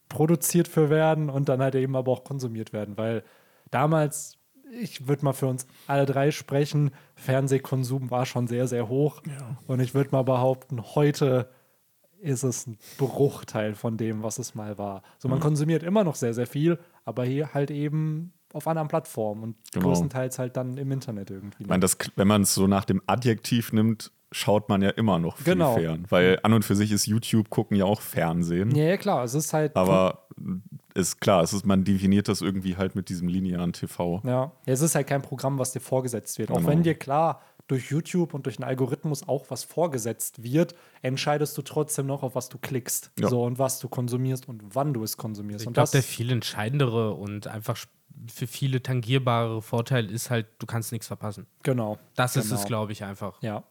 produziert 0.10 0.68
für 0.68 0.90
werden 0.90 1.30
und 1.30 1.48
dann 1.50 1.62
halt 1.62 1.76
eben 1.76 1.96
aber 1.96 2.12
auch 2.12 2.24
konsumiert 2.24 2.74
werden, 2.74 2.98
weil 2.98 3.24
damals, 3.72 4.38
ich 4.80 5.08
würde 5.08 5.26
mal 5.26 5.34
für 5.34 5.48
uns 5.48 5.68
alle 5.88 6.06
drei 6.06 6.32
sprechen, 6.32 6.92
Fernsehkonsum 7.16 8.12
war 8.12 8.26
schon 8.26 8.48
sehr, 8.48 8.68
sehr 8.68 8.88
hoch 8.88 9.22
und 9.68 9.80
ich 9.80 9.94
würde 9.94 10.12
mal 10.12 10.24
behaupten, 10.24 10.82
heute 10.96 11.50
ist 12.20 12.44
es 12.44 12.68
ein 12.68 12.78
Bruchteil 12.98 13.74
von 13.74 13.98
dem, 13.98 14.22
was 14.22 14.38
es 14.38 14.54
mal 14.54 14.78
war. 14.78 15.02
So, 15.18 15.28
man 15.28 15.40
konsumiert 15.40 15.82
immer 15.84 16.04
noch 16.04 16.16
sehr, 16.16 16.34
sehr 16.34 16.46
viel, 16.46 16.78
aber 17.04 17.26
hier 17.26 17.54
halt 17.54 17.72
eben 17.72 18.34
auf 18.54 18.68
anderen 18.68 18.88
Plattformen 18.90 19.44
und 19.44 19.56
Genau. 19.72 19.88
größtenteils 19.88 20.38
halt 20.38 20.56
dann 20.58 20.78
im 20.78 20.92
Internet 20.92 21.32
irgendwie. 21.32 21.64
Ich 21.64 21.70
meine, 21.70 21.80
das, 21.80 21.98
wenn 22.16 22.28
man 22.28 22.44
es 22.44 22.54
so 22.54 22.68
nach 22.68 22.86
dem 22.86 23.02
Adjektiv 23.08 23.74
nimmt, 23.74 24.12
schaut 24.32 24.70
man 24.70 24.82
ja 24.82 24.90
immer 24.92 25.20
noch 25.20 25.38
viel 25.38 25.54
Genau. 25.54 25.76
fern. 25.76 26.06
Weil 26.10 26.40
an 26.44 26.54
und 26.54 26.64
für 26.64 26.76
sich 26.76 26.92
ist 26.92 27.06
YouTube 27.06 27.50
gucken 27.50 27.76
ja 27.78 27.86
auch 27.86 28.02
Fernsehen. 28.02 28.74
Ja, 28.76 28.84
ja, 28.86 28.98
klar, 28.98 29.24
es 29.24 29.34
ist 29.34 29.54
halt. 29.54 29.76
Aber 29.76 30.28
ist 30.94 31.20
klar, 31.22 31.44
es 31.44 31.54
ist, 31.54 31.66
man 31.66 31.84
definiert 31.84 32.28
das 32.28 32.42
irgendwie 32.42 32.76
halt 32.78 32.96
mit 32.96 33.10
diesem 33.10 33.28
linearen 33.28 33.74
TV. 33.74 34.22
Ja. 34.24 34.30
ja, 34.32 34.52
es 34.66 34.82
ist 34.82 34.96
halt 34.96 35.08
kein 35.08 35.22
Programm, 35.22 35.58
was 35.60 35.72
dir 35.72 35.80
vorgesetzt 35.80 36.38
wird. 36.40 36.52
Auch 36.52 36.58
Genau. 36.58 36.70
wenn 36.70 36.84
dir 36.84 36.96
klar 36.96 37.42
durch 37.68 37.90
YouTube 37.92 38.34
und 38.34 38.46
durch 38.46 38.58
einen 38.58 38.68
Algorithmus 38.68 39.28
auch 39.30 39.46
was 39.50 39.64
vorgesetzt 39.64 40.44
wird, 40.44 40.76
entscheidest 41.02 41.58
du 41.58 41.62
trotzdem 41.62 42.06
noch, 42.08 42.24
auf 42.24 42.36
was 42.36 42.50
du 42.50 42.58
klickst. 42.58 43.12
Ja. 43.20 43.30
So 43.30 43.44
und 43.44 43.60
was 43.60 43.80
du 43.80 43.88
konsumierst 43.88 44.50
und 44.50 44.62
wann 44.76 44.94
du 44.94 45.04
es 45.04 45.16
konsumierst. 45.16 45.62
Ich 45.62 45.68
und 45.68 45.74
glaube, 45.74 45.92
der 45.92 46.04
viel 46.04 46.32
entscheidendere 46.32 47.14
und 47.14 47.48
einfach 47.48 47.78
für 48.34 48.48
viele 48.48 48.84
tangierbare 48.84 49.62
Vorteil 49.62 50.12
ist 50.12 50.30
halt, 50.30 50.48
du 50.60 50.66
kannst 50.66 50.92
nichts 50.92 51.08
verpassen. 51.08 51.48
genau. 51.64 51.98
Das 52.16 52.36
ist 52.36 52.50
genau. 52.50 52.60
es, 52.62 52.66
glaube 52.68 52.92
ich, 52.92 53.04
einfach. 53.06 53.42
Ja. 53.42 53.64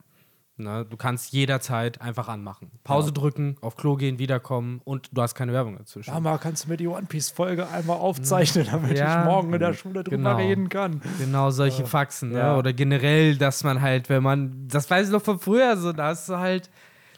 Ne? 0.62 0.86
Du 0.88 0.96
kannst 0.96 1.32
jederzeit 1.32 2.00
einfach 2.00 2.28
anmachen. 2.28 2.70
Pause 2.84 3.12
drücken, 3.12 3.56
auf 3.60 3.76
Klo 3.76 3.96
gehen, 3.96 4.18
wiederkommen 4.18 4.80
und 4.84 5.08
du 5.12 5.22
hast 5.22 5.34
keine 5.34 5.52
Werbung 5.52 5.76
dazwischen. 5.76 6.12
Mama, 6.12 6.38
kannst 6.38 6.64
du 6.64 6.68
mir 6.70 6.76
die 6.76 6.86
One 6.88 7.06
Piece-Folge 7.06 7.68
einmal 7.68 7.96
aufzeichnen, 7.98 8.66
damit 8.70 8.98
Ja. 8.98 9.20
ich 9.20 9.24
morgen 9.26 9.52
in 9.52 9.60
der 9.60 9.74
Schule 9.74 10.04
drüber 10.04 10.16
Genau. 10.16 10.36
reden 10.36 10.68
kann? 10.68 11.00
Genau 11.18 11.50
solche 11.50 11.86
Faxen, 11.86 12.30
ne? 12.30 12.38
ja. 12.38 12.56
Oder 12.56 12.72
generell, 12.72 13.36
dass 13.36 13.64
man 13.64 13.80
halt, 13.80 14.08
wenn 14.08 14.22
man, 14.22 14.68
das 14.68 14.90
weiß 14.90 15.08
ich 15.08 15.12
noch 15.12 15.22
von 15.22 15.38
früher, 15.38 15.76
so, 15.76 15.92
da 15.92 16.06
hast 16.08 16.28
du 16.28 16.36
halt, 16.36 16.70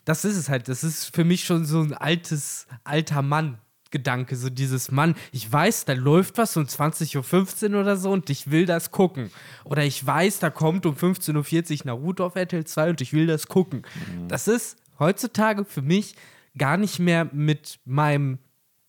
das 0.04 0.24
ist 0.24 0.36
es 0.36 0.48
halt, 0.48 0.68
das 0.68 0.82
ist 0.84 1.14
für 1.14 1.24
mich 1.24 1.44
schon 1.44 1.64
so 1.64 1.80
ein 1.80 1.92
altes, 1.94 2.66
alter 2.84 3.22
Mann. 3.22 3.58
Gedanke, 3.92 4.34
so 4.34 4.50
dieses 4.50 4.90
Mann, 4.90 5.14
ich 5.30 5.50
weiß, 5.52 5.84
da 5.84 5.92
läuft 5.92 6.36
was 6.38 6.56
um 6.56 6.64
20.15 6.64 7.72
Uhr 7.74 7.80
oder 7.82 7.96
so 7.96 8.10
und 8.10 8.28
ich 8.30 8.50
will 8.50 8.66
das 8.66 8.90
gucken. 8.90 9.30
Oder 9.64 9.84
ich 9.84 10.04
weiß, 10.04 10.40
da 10.40 10.50
kommt 10.50 10.84
um 10.86 10.96
15.40 10.96 11.80
Uhr 11.80 11.86
Naruto 11.86 12.26
auf 12.26 12.34
RTL 12.34 12.64
2 12.64 12.90
und 12.90 13.00
ich 13.00 13.12
will 13.12 13.28
das 13.28 13.46
gucken. 13.46 13.82
Das 14.26 14.48
ist 14.48 14.76
heutzutage 14.98 15.64
für 15.64 15.82
mich 15.82 16.16
gar 16.58 16.76
nicht 16.76 16.98
mehr 16.98 17.28
mit 17.32 17.78
meinem 17.84 18.38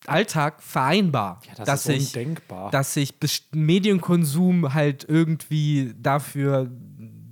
Alltag 0.05 0.61
vereinbar. 0.61 1.39
Ja, 1.47 1.53
das 1.55 1.65
dass 1.65 1.85
ist 1.85 1.95
ich, 1.95 2.07
undenkbar. 2.17 2.71
dass 2.71 2.95
ich 2.97 3.13
Medienkonsum 3.53 4.73
halt 4.73 5.05
irgendwie 5.07 5.93
dafür 6.01 6.69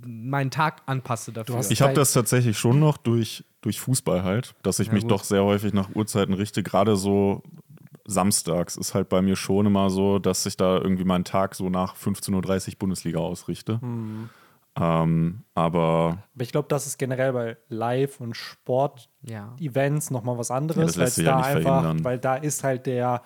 meinen 0.04 0.50
Tag 0.50 0.82
anpasse 0.86 1.32
dafür. 1.32 1.56
hast- 1.56 1.70
Ich 1.70 1.82
habe 1.82 1.94
das 1.94 2.12
tatsächlich 2.12 2.58
schon 2.58 2.80
noch 2.80 2.96
durch, 2.96 3.44
durch 3.60 3.78
Fußball 3.80 4.24
halt, 4.24 4.54
dass 4.62 4.78
ich 4.80 4.88
Ja, 4.88 4.94
mich 4.94 5.02
gut. 5.02 5.10
doch 5.12 5.24
sehr 5.24 5.44
häufig 5.44 5.72
nach 5.72 5.94
Uhrzeiten 5.94 6.34
richte. 6.34 6.62
Gerade 6.62 6.96
so 6.96 7.42
samstags 8.04 8.76
ist 8.76 8.94
halt 8.94 9.08
bei 9.08 9.22
mir 9.22 9.36
schon 9.36 9.66
immer 9.66 9.90
so, 9.90 10.18
dass 10.18 10.44
ich 10.46 10.56
da 10.56 10.76
irgendwie 10.78 11.04
meinen 11.04 11.24
Tag 11.24 11.54
so 11.54 11.68
nach 11.70 11.96
15.30 11.96 12.68
Uhr 12.68 12.74
Bundesliga 12.78 13.18
ausrichte. 13.20 13.80
Hm. 13.80 14.28
Ähm, 14.74 15.42
aber 15.54 16.18
Aber 16.34 16.42
ich 16.42 16.50
glaube, 16.52 16.68
das 16.68 16.86
ist 16.86 16.98
generell 16.98 17.32
bei 17.34 17.56
Live- 17.68 18.20
und 18.20 18.34
Sport-Events 18.36 20.08
ja. 20.08 20.12
nochmal 20.12 20.38
was 20.38 20.48
Ja, 20.48 20.56
anderes, 20.56 20.94
das 20.94 21.18
weil 21.18 21.24
ja 21.24 21.30
da 21.32 21.36
nicht 21.38 21.46
einfach, 21.56 21.80
verhindern. 21.82 22.04
weil 22.04 22.18
da 22.18 22.36
ist 22.36 22.64
halt 22.64 22.86
der, 22.86 23.22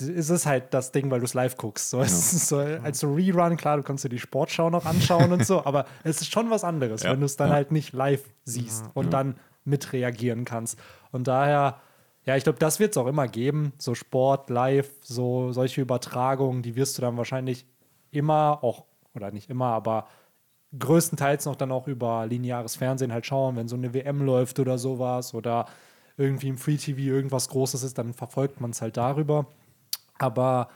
ist 0.00 0.30
es 0.30 0.46
halt 0.46 0.72
das 0.72 0.92
Ding, 0.92 1.10
weil 1.10 1.18
du 1.20 1.24
es 1.24 1.34
live 1.34 1.56
guckst. 1.56 1.90
So, 1.90 2.00
es 2.00 2.32
ist 2.32 2.48
so, 2.48 2.58
als 2.58 3.00
so 3.00 3.12
Rerun, 3.14 3.56
klar, 3.56 3.76
du 3.76 3.82
kannst 3.82 4.04
dir 4.04 4.08
die 4.08 4.18
Sportschau 4.18 4.70
noch 4.70 4.86
anschauen 4.86 5.32
und 5.32 5.44
so, 5.44 5.64
aber 5.64 5.86
es 6.04 6.20
ist 6.20 6.32
schon 6.32 6.50
was 6.50 6.62
anderes, 6.64 7.02
Ja, 7.02 7.12
wenn 7.12 7.20
du 7.20 7.26
es 7.26 7.36
dann 7.36 7.48
ja. 7.48 7.54
halt 7.54 7.72
nicht 7.72 7.92
live 7.92 8.22
siehst 8.44 8.84
und 8.94 9.12
dann 9.12 9.36
mitreagieren 9.64 10.44
kannst. 10.44 10.78
Und 11.10 11.26
daher, 11.26 11.80
ja, 12.26 12.36
ich 12.36 12.44
glaube, 12.44 12.58
das 12.58 12.80
wird 12.80 12.92
es 12.92 12.96
auch 12.96 13.06
immer 13.06 13.28
geben. 13.28 13.72
So 13.78 13.94
Sport, 13.94 14.50
live, 14.50 14.90
so 15.02 15.52
solche 15.52 15.80
Übertragungen, 15.82 16.62
die 16.62 16.76
wirst 16.76 16.96
du 16.96 17.02
dann 17.02 17.16
wahrscheinlich 17.16 17.66
immer 18.10 18.62
auch, 18.62 18.84
oder 19.14 19.30
nicht 19.30 19.50
immer, 19.50 19.66
aber 19.66 20.06
größtenteils 20.78 21.44
noch 21.46 21.56
dann 21.56 21.70
auch 21.70 21.86
über 21.86 22.26
lineares 22.26 22.76
Fernsehen 22.76 23.12
halt 23.12 23.26
schauen, 23.26 23.56
wenn 23.56 23.68
so 23.68 23.76
eine 23.76 23.94
WM 23.94 24.22
läuft 24.22 24.58
oder 24.58 24.78
sowas 24.78 25.34
oder 25.34 25.66
irgendwie 26.16 26.48
im 26.48 26.58
Free 26.58 26.76
TV 26.76 27.00
irgendwas 27.00 27.48
Großes 27.48 27.82
ist, 27.82 27.98
dann 27.98 28.14
verfolgt 28.14 28.60
man 28.60 28.70
es 28.70 28.80
halt 28.80 28.96
darüber. 28.96 29.46
Aber 30.18 30.68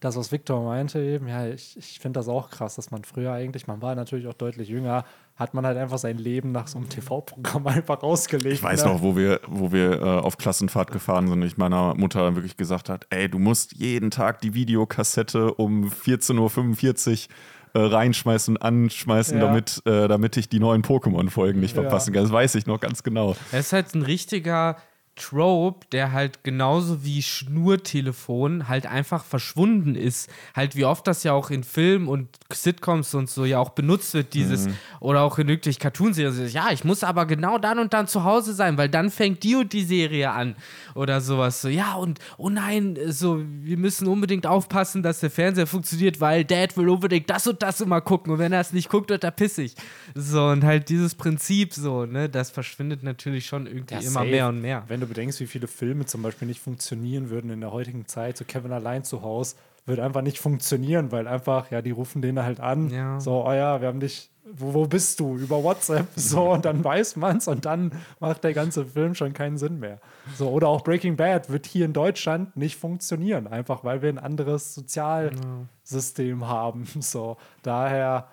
das, 0.00 0.16
was 0.16 0.32
Victor 0.32 0.62
meinte, 0.64 1.00
eben, 1.00 1.28
ja, 1.28 1.46
ich, 1.46 1.76
ich 1.76 1.98
finde 1.98 2.18
das 2.18 2.28
auch 2.28 2.50
krass, 2.50 2.76
dass 2.76 2.90
man 2.90 3.04
früher 3.04 3.32
eigentlich, 3.32 3.66
man 3.66 3.82
war 3.82 3.94
natürlich 3.94 4.26
auch 4.26 4.34
deutlich 4.34 4.68
jünger, 4.68 5.04
hat 5.36 5.52
man 5.52 5.66
halt 5.66 5.76
einfach 5.76 5.98
sein 5.98 6.18
Leben 6.18 6.52
nach 6.52 6.68
so 6.68 6.78
einem 6.78 6.88
TV-Programm 6.88 7.66
einfach 7.66 8.02
ausgelegt. 8.02 8.54
ich 8.54 8.62
weiß 8.62 8.84
ne? 8.84 8.92
noch, 8.92 9.02
wo 9.02 9.16
wir, 9.16 9.40
wo 9.48 9.72
wir 9.72 10.00
äh, 10.00 10.04
auf 10.04 10.38
Klassenfahrt 10.38 10.92
gefahren 10.92 11.26
sind 11.26 11.40
und 11.40 11.46
ich 11.46 11.56
meiner 11.56 11.94
Mutter 11.94 12.34
wirklich 12.36 12.56
gesagt 12.56 12.88
hat, 12.88 13.06
ey, 13.10 13.28
du 13.28 13.38
musst 13.38 13.72
jeden 13.72 14.10
Tag 14.10 14.40
die 14.42 14.54
Videokassette 14.54 15.54
um 15.54 15.88
14.45 15.88 17.28
Uhr 17.74 17.82
äh, 17.82 17.86
reinschmeißen 17.86 18.56
und 18.56 18.62
anschmeißen, 18.62 19.38
Ja. 19.38 19.46
damit, 19.46 19.82
äh, 19.86 20.06
damit 20.06 20.36
ich 20.36 20.48
die 20.48 20.60
neuen 20.60 20.82
Pokémon-Folgen 20.82 21.58
nicht 21.60 21.74
Ja. 21.74 21.82
verpassen 21.82 22.12
kann. 22.12 22.22
Das 22.22 22.32
weiß 22.32 22.54
ich 22.54 22.66
noch 22.66 22.78
ganz 22.78 23.02
genau. 23.02 23.34
Er 23.50 23.60
ist 23.60 23.72
halt 23.72 23.92
ein 23.96 24.02
richtiger 24.02 24.76
Trope, 25.16 25.86
der 25.92 26.12
halt 26.12 26.42
genauso 26.44 27.04
wie 27.04 27.22
Schnurtelefon 27.22 28.68
halt 28.68 28.86
einfach 28.86 29.24
verschwunden 29.24 29.94
ist. 29.94 30.28
Halt 30.54 30.76
wie 30.76 30.84
oft 30.84 31.06
das 31.06 31.22
ja 31.24 31.32
auch 31.32 31.50
in 31.50 31.64
Filmen 31.64 32.08
und 32.08 32.28
Sitcoms 32.52 33.14
und 33.14 33.30
so 33.30 33.44
ja 33.44 33.58
auch 33.58 33.70
benutzt 33.70 34.14
wird, 34.14 34.34
dieses 34.34 34.68
oder 35.00 35.22
auch 35.22 35.38
in 35.38 35.48
wirklich 35.48 35.78
Cartoonserien. 35.78 36.48
Ja, 36.50 36.70
ich 36.72 36.84
muss 36.84 37.04
aber 37.04 37.26
genau 37.26 37.58
dann 37.58 37.78
und 37.78 37.92
dann 37.92 38.06
zu 38.06 38.24
Hause 38.24 38.54
sein, 38.54 38.76
weil 38.76 38.88
dann 38.88 39.10
fängt 39.10 39.42
die 39.42 39.54
und 39.56 39.72
die 39.72 39.84
Serie 39.84 40.30
an 40.30 40.56
oder 40.94 41.20
sowas. 41.20 41.60
So, 41.62 41.68
ja, 41.68 41.94
und 41.94 42.18
oh 42.36 42.48
nein, 42.50 42.98
so, 43.08 43.40
wir 43.62 43.76
müssen 43.76 44.06
unbedingt 44.08 44.46
aufpassen, 44.46 45.02
dass 45.02 45.20
der 45.20 45.30
Fernseher 45.30 45.66
funktioniert, 45.66 46.20
weil 46.20 46.44
Dad 46.44 46.76
will 46.76 46.88
unbedingt 46.88 47.28
das 47.30 47.46
und 47.46 47.62
das 47.62 47.80
immer 47.80 48.00
gucken 48.00 48.32
und 48.32 48.38
wenn 48.38 48.52
er 48.52 48.60
es 48.60 48.72
nicht 48.72 48.88
guckt, 48.88 49.10
wird 49.10 49.24
er 49.24 49.30
pissig. 49.30 49.74
So, 50.14 50.46
und 50.46 50.64
halt 50.64 50.88
dieses 50.88 51.14
Prinzip 51.14 51.72
so, 51.74 52.04
ne, 52.06 52.28
das 52.28 52.50
verschwindet 52.50 53.02
natürlich 53.02 53.46
schon 53.46 53.66
irgendwie 53.66 53.94
Ja, 53.94 54.00
immer 54.00 54.10
safe. 54.10 54.26
mehr 54.30 54.48
und 54.48 54.60
mehr. 54.60 54.84
Wenn 54.88 55.00
du 55.04 55.08
bedenkst, 55.08 55.40
wie 55.40 55.46
viele 55.46 55.66
Filme 55.66 56.06
zum 56.06 56.22
Beispiel 56.22 56.48
nicht 56.48 56.60
funktionieren 56.60 57.30
würden 57.30 57.50
in 57.50 57.60
der 57.60 57.72
heutigen 57.72 58.06
Zeit, 58.06 58.36
so 58.36 58.44
Kevin 58.44 58.72
allein 58.72 59.04
zu 59.04 59.22
Hause, 59.22 59.56
wird 59.86 60.00
einfach 60.00 60.22
nicht 60.22 60.40
funktionieren, 60.40 61.12
weil 61.12 61.28
einfach, 61.28 61.70
ja, 61.70 61.82
die 61.82 61.90
rufen 61.90 62.22
den 62.22 62.42
halt 62.42 62.60
an. 62.60 62.90
Ja. 62.90 63.20
So, 63.20 63.46
oh 63.46 63.52
ja, 63.52 63.80
wir 63.80 63.88
haben 63.88 64.00
dich, 64.00 64.30
wo, 64.44 64.72
wo 64.72 64.86
bist 64.86 65.20
du? 65.20 65.36
Über 65.36 65.62
WhatsApp. 65.62 66.06
So, 66.16 66.52
und 66.52 66.64
dann 66.64 66.82
weiß 66.82 67.16
man's 67.16 67.48
und 67.48 67.66
dann 67.66 67.92
macht 68.18 68.44
der 68.44 68.54
ganze 68.54 68.86
Film 68.86 69.14
schon 69.14 69.32
keinen 69.32 69.58
Sinn 69.58 69.78
mehr. 69.78 70.00
So, 70.36 70.50
oder 70.50 70.68
auch 70.68 70.82
Breaking 70.82 71.16
Bad 71.16 71.50
wird 71.50 71.66
hier 71.66 71.84
in 71.84 71.92
Deutschland 71.92 72.56
nicht 72.56 72.76
funktionieren, 72.76 73.46
einfach 73.46 73.84
weil 73.84 74.00
wir 74.00 74.08
ein 74.08 74.18
anderes 74.18 74.74
Sozialsystem 74.74 76.48
haben. 76.48 76.86
So, 77.00 77.36
daher 77.62 78.28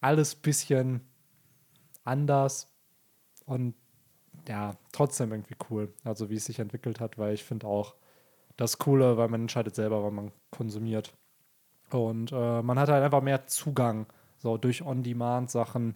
alles 0.00 0.34
bisschen 0.34 1.00
anders 2.04 2.68
und 3.46 3.74
ja, 4.50 4.74
trotzdem 4.90 5.30
irgendwie 5.30 5.54
cool. 5.70 5.94
Also 6.04 6.28
wie 6.28 6.34
es 6.34 6.44
sich 6.44 6.58
entwickelt 6.58 6.98
hat, 6.98 7.18
weil 7.18 7.34
ich 7.34 7.44
finde 7.44 7.68
auch 7.68 7.94
das 8.56 8.78
Coole, 8.78 9.16
weil 9.16 9.28
man 9.28 9.42
entscheidet 9.42 9.76
selber, 9.76 10.02
wann 10.02 10.14
man 10.14 10.32
konsumiert. 10.50 11.14
Und 11.90 12.32
äh, 12.32 12.62
man 12.62 12.78
hat 12.78 12.88
halt 12.88 13.04
einfach 13.04 13.22
mehr 13.22 13.46
Zugang. 13.46 14.06
So 14.38 14.56
durch 14.56 14.84
On-Demand-Sachen 14.84 15.94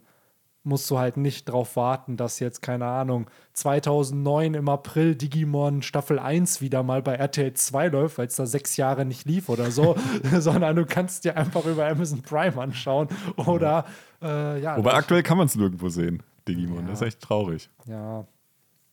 musst 0.63 0.89
du 0.89 0.97
halt 0.97 1.17
nicht 1.17 1.49
drauf 1.49 1.75
warten, 1.75 2.15
dass 2.15 2.39
jetzt, 2.39 2.61
keine 2.61 2.85
Ahnung, 2.85 3.29
2009 3.53 4.53
im 4.53 4.69
April 4.69 5.15
Digimon 5.15 5.81
Staffel 5.81 6.17
1 6.17 6.61
wieder 6.61 6.81
mal 6.81 7.01
bei 7.01 7.15
RTL 7.15 7.53
2 7.53 7.89
läuft, 7.89 8.17
weil 8.17 8.27
es 8.27 8.37
da 8.37 8.45
sechs 8.45 8.77
Jahre 8.77 9.05
nicht 9.05 9.27
lief 9.27 9.49
oder 9.49 9.69
so, 9.69 9.95
sondern 10.39 10.77
du 10.77 10.85
kannst 10.85 11.25
dir 11.25 11.35
einfach 11.35 11.65
über 11.65 11.87
Amazon 11.87 12.21
Prime 12.21 12.59
anschauen 12.59 13.09
oder 13.35 13.85
äh, 14.21 14.61
ja. 14.61 14.77
Wobei 14.77 14.93
aktuell 14.93 15.23
kann 15.23 15.37
man 15.37 15.47
es 15.47 15.55
nirgendwo 15.55 15.89
sehen, 15.89 16.23
Digimon. 16.47 16.87
Das 16.87 17.01
ist 17.01 17.07
echt 17.07 17.19
traurig. 17.19 17.69
ja. 17.85 18.25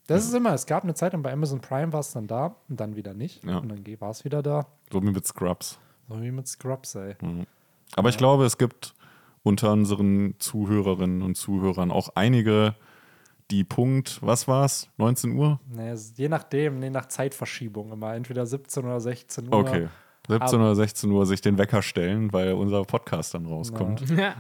Das 0.06 0.24
ist 0.24 0.34
immer, 0.34 0.52
es 0.52 0.66
gab 0.66 0.82
eine 0.82 0.94
Zeit, 0.94 1.14
und 1.14 1.22
bei 1.22 1.32
Amazon 1.32 1.60
Prime 1.60 1.92
war 1.92 2.00
es 2.00 2.12
dann 2.12 2.26
da 2.26 2.56
und 2.68 2.80
dann 2.80 2.96
wieder 2.96 3.14
nicht. 3.14 3.44
Ja. 3.44 3.58
Und 3.58 3.68
dann 3.68 4.00
war 4.00 4.10
es 4.10 4.24
wieder 4.24 4.42
da. 4.42 4.66
So 4.92 5.02
wie 5.02 5.10
mit 5.10 5.26
Scrubs. 5.26 5.78
So 6.08 6.20
wie 6.20 6.30
mit 6.30 6.48
Scrubs, 6.48 6.94
ey. 6.96 7.14
Aber 7.94 8.08
ich 8.08 8.18
glaube, 8.18 8.44
es 8.44 8.58
gibt 8.58 8.94
unter 9.42 9.72
unseren 9.72 10.34
Zuhörerinnen 10.38 11.22
und 11.22 11.36
Zuhörern 11.36 11.90
auch 11.90 12.10
einige, 12.14 12.74
die 13.50 13.64
Punkt, 13.64 14.18
was 14.22 14.48
war's? 14.48 14.88
19 14.96 15.36
Uhr? 15.36 15.60
Nee, 15.68 15.90
es 15.90 16.16
je 16.16 16.28
nachdem, 16.28 16.82
je 16.82 16.90
nach 16.90 17.06
Zeitverschiebung 17.06 17.92
immer. 17.92 18.14
Entweder 18.14 18.46
17 18.46 18.84
oder 18.84 19.00
16 19.00 19.48
Uhr. 19.48 19.52
Okay. 19.52 19.88
17 20.28 20.60
oder 20.60 20.74
16 20.74 21.10
Uhr 21.10 21.26
sich 21.26 21.40
den 21.40 21.58
Wecker 21.58 21.82
stellen, 21.82 22.32
weil 22.32 22.52
unser 22.52 22.82
Podcast 22.84 23.34
dann 23.34 23.46
rauskommt. 23.46 24.04
Ja. 24.16 24.34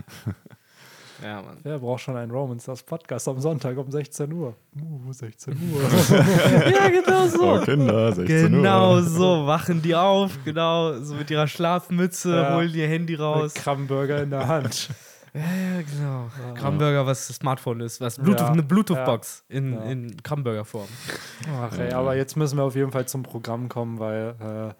Ja, 1.22 1.42
Mann. 1.42 1.58
Wer 1.62 1.78
braucht 1.78 2.00
schon 2.02 2.16
einen 2.16 2.30
Romans, 2.30 2.64
das 2.64 2.82
Podcast 2.82 3.28
am 3.28 3.40
Sonntag 3.40 3.76
um 3.76 3.90
16 3.90 4.32
Uhr? 4.32 4.54
Uh, 4.80 5.12
16 5.12 5.54
Uhr. 5.72 5.82
ja, 6.72 6.88
genau 6.88 7.26
so. 7.26 7.42
Oh, 7.54 7.60
Kinder, 7.60 8.12
16 8.12 8.52
Genau 8.52 8.94
Uhr. 8.94 9.02
so, 9.02 9.46
wachen 9.46 9.80
die 9.82 9.94
auf, 9.94 10.38
genau, 10.44 10.98
so 11.00 11.14
mit 11.14 11.30
ihrer 11.30 11.46
Schlafmütze, 11.46 12.34
Ja. 12.34 12.56
holen 12.56 12.72
ihr 12.74 12.88
Handy 12.88 13.14
raus. 13.14 13.54
Mit 13.54 13.62
Krabbenburger 13.62 14.22
in 14.22 14.30
der 14.30 14.46
Hand. 14.48 14.88
Ja, 15.34 15.40
ja, 15.40 15.80
genau. 15.80 16.54
Kramburger, 16.60 17.06
was 17.06 17.26
das 17.28 17.36
Smartphone 17.36 17.80
ist, 17.80 18.02
was 18.02 18.18
Bluetooth, 18.18 18.40
Ja. 18.48 18.52
eine 18.52 18.62
Bluetooth-Box 18.62 19.46
in, 19.48 19.72
Ja. 19.72 19.80
in 19.84 20.22
Kramburger-Form. 20.22 20.88
Ach 21.58 21.78
ey, 21.78 21.90
aber 21.94 22.16
jetzt 22.16 22.36
müssen 22.36 22.58
wir 22.58 22.64
auf 22.64 22.74
jeden 22.76 22.92
Fall 22.92 23.08
zum 23.08 23.22
Programm 23.22 23.70
kommen, 23.70 23.98
weil 23.98 24.34
äh, 24.38 24.74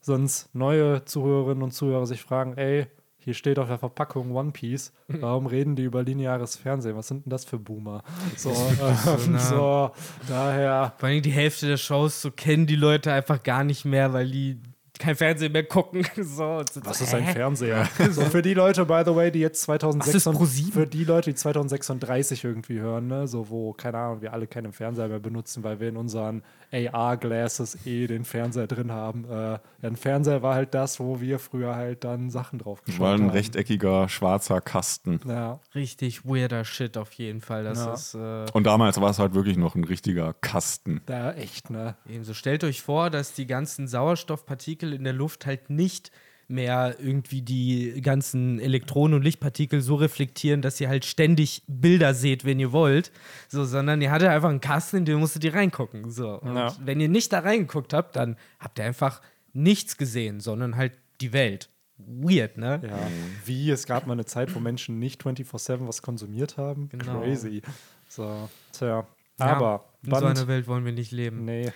sonst 0.00 0.52
neue 0.52 1.04
Zuhörerinnen 1.04 1.62
und 1.62 1.70
Zuhörer 1.70 2.06
sich 2.06 2.22
fragen, 2.22 2.54
ey, 2.56 2.88
hier 3.24 3.34
steht 3.34 3.58
auf 3.58 3.68
der 3.68 3.78
Verpackung 3.78 4.32
One 4.32 4.52
Piece, 4.52 4.92
warum 5.08 5.46
reden 5.46 5.76
die 5.76 5.84
über 5.84 6.02
lineares 6.02 6.56
Fernsehen? 6.56 6.96
Was 6.96 7.08
sind 7.08 7.24
denn 7.24 7.30
das 7.30 7.44
für 7.44 7.58
Boomer? 7.58 8.02
So, 8.36 8.50
ähm, 8.50 9.38
so 9.38 9.90
daher, 10.28 10.92
Vor 10.98 11.08
allem 11.08 11.22
die 11.22 11.30
Hälfte 11.30 11.66
der 11.66 11.76
Shows 11.78 12.20
so 12.20 12.30
kennen 12.30 12.66
die 12.66 12.76
Leute 12.76 13.12
einfach 13.12 13.42
gar 13.42 13.64
nicht 13.64 13.84
mehr, 13.84 14.12
weil 14.12 14.30
die 14.30 14.60
kein 14.98 15.16
Fernsehen 15.16 15.52
mehr 15.52 15.64
gucken. 15.64 16.06
So, 16.16 16.62
was 16.84 17.00
ist 17.00 17.14
ein? 17.14 17.24
Fernseher? 17.26 17.88
So, 18.10 18.22
für 18.22 18.42
die 18.42 18.54
Leute, 18.54 18.84
by 18.84 19.02
the 19.04 19.14
way, 19.14 19.30
die 19.30 19.40
jetzt 19.40 19.66
Was 19.68 19.76
ist 19.76 20.24
2036, 20.24 20.38
ProSieben? 20.38 20.72
für 20.72 20.86
die 20.86 21.04
Leute, 21.04 21.30
die 21.30 21.36
2036 21.36 22.44
irgendwie 22.44 22.80
hören, 22.80 23.08
ne, 23.08 23.26
so 23.26 23.48
wo, 23.50 23.72
keine 23.72 23.98
Ahnung, 23.98 24.22
wir 24.22 24.32
alle 24.32 24.46
keinen 24.46 24.72
Fernseher 24.72 25.08
mehr 25.08 25.18
benutzen, 25.18 25.64
weil 25.64 25.80
wir 25.80 25.88
in 25.88 25.96
unseren 25.96 26.42
AR-Glasses 26.74 27.86
eh 27.86 28.06
den 28.06 28.24
Fernseher 28.24 28.66
drin 28.66 28.90
haben. 28.92 29.24
Äh, 29.30 29.58
ein 29.82 29.96
Fernseher 29.96 30.42
war 30.42 30.54
halt 30.54 30.74
das, 30.74 30.98
wo 31.00 31.20
wir 31.20 31.38
früher 31.38 31.74
halt 31.76 32.04
dann 32.04 32.30
Sachen 32.30 32.58
drauf 32.58 32.80
Das 32.80 32.86
geschaut 32.86 33.00
war 33.00 33.14
ein 33.14 33.20
haben. 33.22 33.30
rechteckiger, 33.30 34.08
schwarzer 34.08 34.60
Kasten. 34.60 35.20
Ja, 35.26 35.60
Richtig 35.74 36.24
weirder 36.24 36.64
Shit 36.64 36.96
auf 36.96 37.12
jeden 37.12 37.40
Fall. 37.40 37.64
Das 37.64 37.78
Ja. 37.78 37.92
ist 37.94 38.14
äh, 38.14 38.46
Und 38.52 38.64
damals 38.66 39.00
war 39.00 39.10
es 39.10 39.18
halt 39.18 39.34
wirklich 39.34 39.56
noch 39.56 39.74
ein 39.74 39.84
richtiger 39.84 40.34
Kasten. 40.34 41.00
da 41.06 41.32
echt, 41.32 41.70
ne? 41.70 41.96
ebenso. 42.08 42.34
Stellt 42.34 42.64
euch 42.64 42.82
vor, 42.82 43.10
dass 43.10 43.32
die 43.34 43.46
ganzen 43.46 43.86
Sauerstoffpartikel 43.88 44.92
in 44.92 45.04
der 45.04 45.12
Luft 45.12 45.46
halt 45.46 45.70
nicht 45.70 46.10
mehr 46.48 46.96
irgendwie 46.98 47.42
die 47.42 48.00
ganzen 48.02 48.58
Elektronen 48.60 49.14
und 49.16 49.22
Lichtpartikel 49.22 49.80
so 49.80 49.94
reflektieren, 49.96 50.62
dass 50.62 50.80
ihr 50.80 50.88
halt 50.88 51.04
ständig 51.04 51.62
Bilder 51.66 52.14
seht, 52.14 52.44
wenn 52.44 52.60
ihr 52.60 52.72
wollt, 52.72 53.10
so, 53.48 53.64
sondern 53.64 54.00
ihr 54.02 54.10
hattet 54.10 54.28
einfach 54.28 54.50
einen 54.50 54.60
Kasten, 54.60 54.98
in 54.98 55.04
den 55.04 55.18
musstet 55.18 55.44
ihr 55.44 55.54
reingucken, 55.54 56.10
so. 56.10 56.40
Und 56.40 56.56
Ja. 56.56 56.74
wenn 56.84 57.00
ihr 57.00 57.08
nicht 57.08 57.32
da 57.32 57.40
reingeguckt 57.40 57.92
habt, 57.92 58.16
dann 58.16 58.36
habt 58.60 58.78
ihr 58.78 58.84
einfach 58.84 59.20
nichts 59.52 59.96
gesehen, 59.96 60.40
sondern 60.40 60.76
halt 60.76 60.92
die 61.20 61.32
Welt. 61.32 61.70
Weird, 61.96 62.58
ne? 62.58 62.80
Ja, 62.84 62.98
wie, 63.44 63.70
es 63.70 63.86
gab 63.86 64.06
mal 64.08 64.14
eine 64.14 64.24
Zeit, 64.24 64.52
wo 64.54 64.58
Menschen 64.58 64.98
nicht 64.98 65.22
24-7 65.24 65.86
was 65.86 66.02
konsumiert 66.02 66.56
haben. 66.56 66.88
Genau. 66.88 67.20
Crazy. 67.20 67.62
So, 68.08 68.48
tja. 68.72 69.06
Ja, 69.38 69.46
Aber 69.46 69.84
in 70.04 70.10
so 70.10 70.16
einer 70.16 70.34
Band, 70.34 70.48
Welt 70.48 70.66
wollen 70.66 70.84
wir 70.84 70.92
nicht 70.92 71.12
leben. 71.12 71.44
nee, 71.44 71.72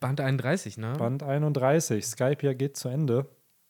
Band 0.00 0.20
31, 0.20 0.76
ne? 0.78 0.94
Band 0.98 1.22
31. 1.22 2.04
Skype 2.06 2.38
ja 2.46 2.52
geht 2.54 2.76
zu 2.76 2.88
Ende. 2.88 3.26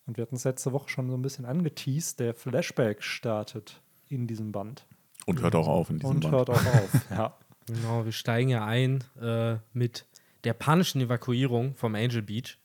Und 0.07 0.17
wir 0.17 0.23
hatten 0.23 0.37
es 0.37 0.45
letzte 0.45 0.73
Woche 0.73 0.89
schon 0.89 1.09
so 1.11 1.17
ein 1.17 1.23
bisschen 1.23 1.45
angeteased. 1.45 2.21
Der 2.21 2.35
Flashback 2.35 3.03
startet 3.03 3.81
in 4.09 4.27
diesem 4.27 4.53
Band. 4.53 4.87
Und 5.27 5.41
hört 5.41 5.55
auch 5.55 5.69
auf 5.69 5.91
in 5.91 5.99
diesem 5.99 6.17
Und 6.17 6.21
Band. 6.21 6.35
hört 6.35 6.51
auch 6.51 6.67
auf. 6.67 6.91
ja. 7.11 7.37
Genau, 7.67 8.05
wir 8.05 8.13
steigen 8.13 8.51
ja 8.51 8.65
ein 8.67 9.03
äh, 9.21 9.57
mit 9.73 10.07
der 10.45 10.53
panischen 10.53 11.01
Evakuierung 11.01 11.75
vom 11.75 11.95
Angel 11.95 12.21
Beach. 12.21 12.59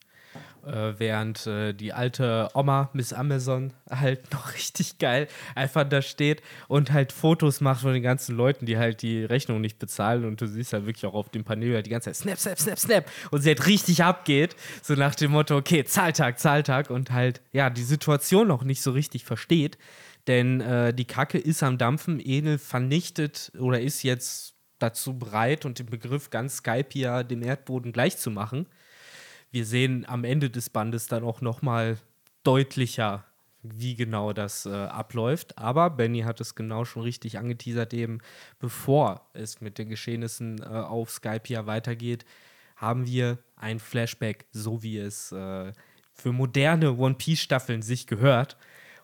Äh, 0.69 0.99
während 0.99 1.47
äh, 1.47 1.73
die 1.73 1.93
alte 1.93 2.49
Oma, 2.53 2.89
Miss 2.93 3.13
Amazon, 3.13 3.73
halt 3.89 4.31
noch 4.33 4.53
richtig 4.53 4.99
geil 4.99 5.27
einfach 5.55 5.83
da 5.83 6.01
steht 6.01 6.41
und 6.67 6.91
halt 6.91 7.11
Fotos 7.11 7.61
macht 7.61 7.81
von 7.81 7.93
den 7.93 8.03
ganzen 8.03 8.35
Leuten, 8.35 8.65
die 8.65 8.77
halt 8.77 9.01
die 9.01 9.23
Rechnung 9.23 9.61
nicht 9.61 9.79
bezahlen. 9.79 10.25
Und 10.25 10.41
du 10.41 10.47
siehst 10.47 10.73
halt 10.73 10.85
wirklich 10.85 11.05
auch 11.05 11.13
auf 11.13 11.29
dem 11.29 11.43
Panel 11.43 11.73
halt 11.73 11.85
die 11.85 11.89
ganze 11.89 12.11
Zeit 12.11 12.17
Snap, 12.17 12.37
Snap, 12.37 12.59
Snap, 12.59 12.79
Snap. 12.79 13.11
Und 13.31 13.41
sie 13.41 13.49
halt 13.49 13.65
richtig 13.65 14.03
abgeht. 14.03 14.55
So 14.81 14.93
nach 14.93 15.15
dem 15.15 15.31
Motto, 15.31 15.57
okay, 15.57 15.83
Zahltag, 15.83 16.39
Zahltag. 16.39 16.89
Und 16.89 17.11
halt, 17.11 17.41
ja, 17.51 17.69
die 17.69 17.83
Situation 17.83 18.47
noch 18.47 18.63
nicht 18.63 18.81
so 18.81 18.91
richtig 18.91 19.25
versteht. 19.25 19.77
Denn 20.27 20.61
äh, 20.61 20.93
die 20.93 21.05
Kacke 21.05 21.39
ist 21.39 21.63
am 21.63 21.77
Dampfen, 21.77 22.19
Enel 22.19 22.59
vernichtet 22.59 23.51
oder 23.57 23.81
ist 23.81 24.03
jetzt 24.03 24.55
dazu 24.77 25.17
bereit 25.17 25.65
und 25.65 25.79
den 25.79 25.87
Begriff 25.87 26.29
ganz 26.29 26.57
Skype 26.57 26.89
hier 26.91 27.23
dem 27.23 27.41
Erdboden 27.41 27.91
gleichzumachen. 27.91 28.67
Wir 29.51 29.65
sehen 29.65 30.05
am 30.07 30.23
Ende 30.23 30.49
des 30.49 30.69
Bandes 30.69 31.07
dann 31.07 31.23
auch 31.23 31.41
noch 31.41 31.61
mal 31.61 31.97
deutlicher, 32.43 33.25
wie 33.61 33.95
genau 33.95 34.31
das 34.31 34.65
äh, 34.65 34.69
abläuft. 34.69 35.57
Aber 35.57 35.89
Benny 35.89 36.21
hat 36.21 36.39
es 36.39 36.55
genau 36.55 36.85
schon 36.85 37.03
richtig 37.03 37.37
angeteasert, 37.37 37.93
eben 37.93 38.19
bevor 38.59 39.27
es 39.33 39.59
mit 39.61 39.77
den 39.77 39.89
Geschehnissen 39.89 40.61
äh, 40.61 40.65
auf 40.65 41.09
Skype 41.09 41.43
hier 41.45 41.67
weitergeht, 41.67 42.25
haben 42.75 43.07
wir 43.07 43.39
ein 43.57 43.79
Flashback, 43.79 44.45
so 44.51 44.83
wie 44.83 44.97
es 44.97 45.31
äh, 45.31 45.73
für 46.13 46.31
moderne 46.31 46.97
One 46.97 47.15
Piece-Staffeln 47.15 47.81
sich 47.81 48.07
gehört. 48.07 48.57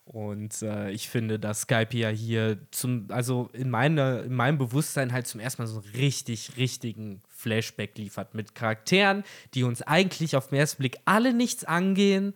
Und 0.06 0.62
äh, 0.62 0.92
ich 0.92 1.10
finde, 1.10 1.40
dass 1.40 1.62
Skype 1.62 1.98
ja 1.98 2.10
hier 2.10 2.60
zum, 2.70 3.08
also 3.10 3.50
in, 3.54 3.72
meine, 3.72 4.20
in 4.20 4.36
meinem 4.36 4.60
Bewusstsein 4.60 5.12
halt 5.12 5.26
zum 5.26 5.40
ersten 5.40 5.64
Mal 5.64 5.68
so 5.68 5.82
einen 5.82 5.96
richtig, 5.96 6.58
richtigen 6.58 7.22
Flashback 7.28 7.98
liefert 7.98 8.36
mit 8.36 8.54
Charakteren, 8.54 9.24
die 9.56 9.64
uns 9.64 9.82
eigentlich 9.82 10.36
auf 10.36 10.50
den 10.50 10.60
ersten 10.60 10.78
Blick 10.78 11.00
alle 11.06 11.34
nichts 11.34 11.64
angehen, 11.64 12.36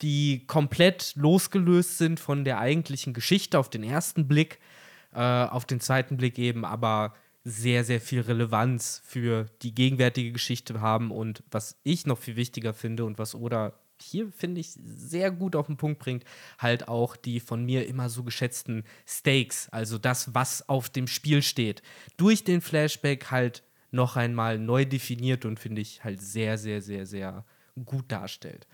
die 0.00 0.46
komplett 0.46 1.12
losgelöst 1.14 1.98
sind 1.98 2.18
von 2.18 2.44
der 2.44 2.58
eigentlichen 2.58 3.12
Geschichte 3.12 3.58
auf 3.58 3.68
den 3.68 3.82
ersten 3.82 4.26
Blick, 4.26 4.58
äh, 5.12 5.20
auf 5.20 5.66
den 5.66 5.80
zweiten 5.80 6.16
Blick 6.16 6.38
eben 6.38 6.64
aber 6.64 7.12
sehr, 7.44 7.84
sehr 7.84 8.00
viel 8.00 8.20
Relevanz 8.20 9.02
für 9.04 9.46
die 9.62 9.74
gegenwärtige 9.74 10.32
Geschichte 10.32 10.80
haben. 10.80 11.10
Und 11.10 11.42
was 11.50 11.78
ich 11.82 12.06
noch 12.06 12.18
viel 12.18 12.36
wichtiger 12.36 12.72
finde 12.72 13.04
und 13.04 13.18
was 13.18 13.34
Oda 13.34 13.72
hier, 14.02 14.30
finde 14.32 14.60
ich, 14.60 14.72
sehr 14.72 15.30
gut 15.30 15.56
auf 15.56 15.66
den 15.66 15.76
Punkt 15.76 15.98
bringt, 15.98 16.24
halt 16.58 16.88
auch 16.88 17.16
die 17.16 17.40
von 17.40 17.64
mir 17.64 17.86
immer 17.86 18.08
so 18.08 18.22
geschätzten 18.22 18.84
Stakes, 19.06 19.68
also 19.70 19.98
das, 19.98 20.34
was 20.34 20.68
auf 20.68 20.88
dem 20.90 21.06
Spiel 21.06 21.42
steht, 21.42 21.82
durch 22.16 22.44
den 22.44 22.60
Flashback 22.60 23.30
halt 23.30 23.62
noch 23.90 24.16
einmal 24.16 24.58
neu 24.58 24.84
definiert 24.84 25.44
und 25.44 25.58
finde 25.58 25.80
ich 25.80 26.04
halt 26.04 26.20
sehr, 26.20 26.58
sehr, 26.58 26.80
sehr, 26.80 27.06
sehr 27.06 27.44
gut 27.84 28.04
darstellt. 28.08 28.66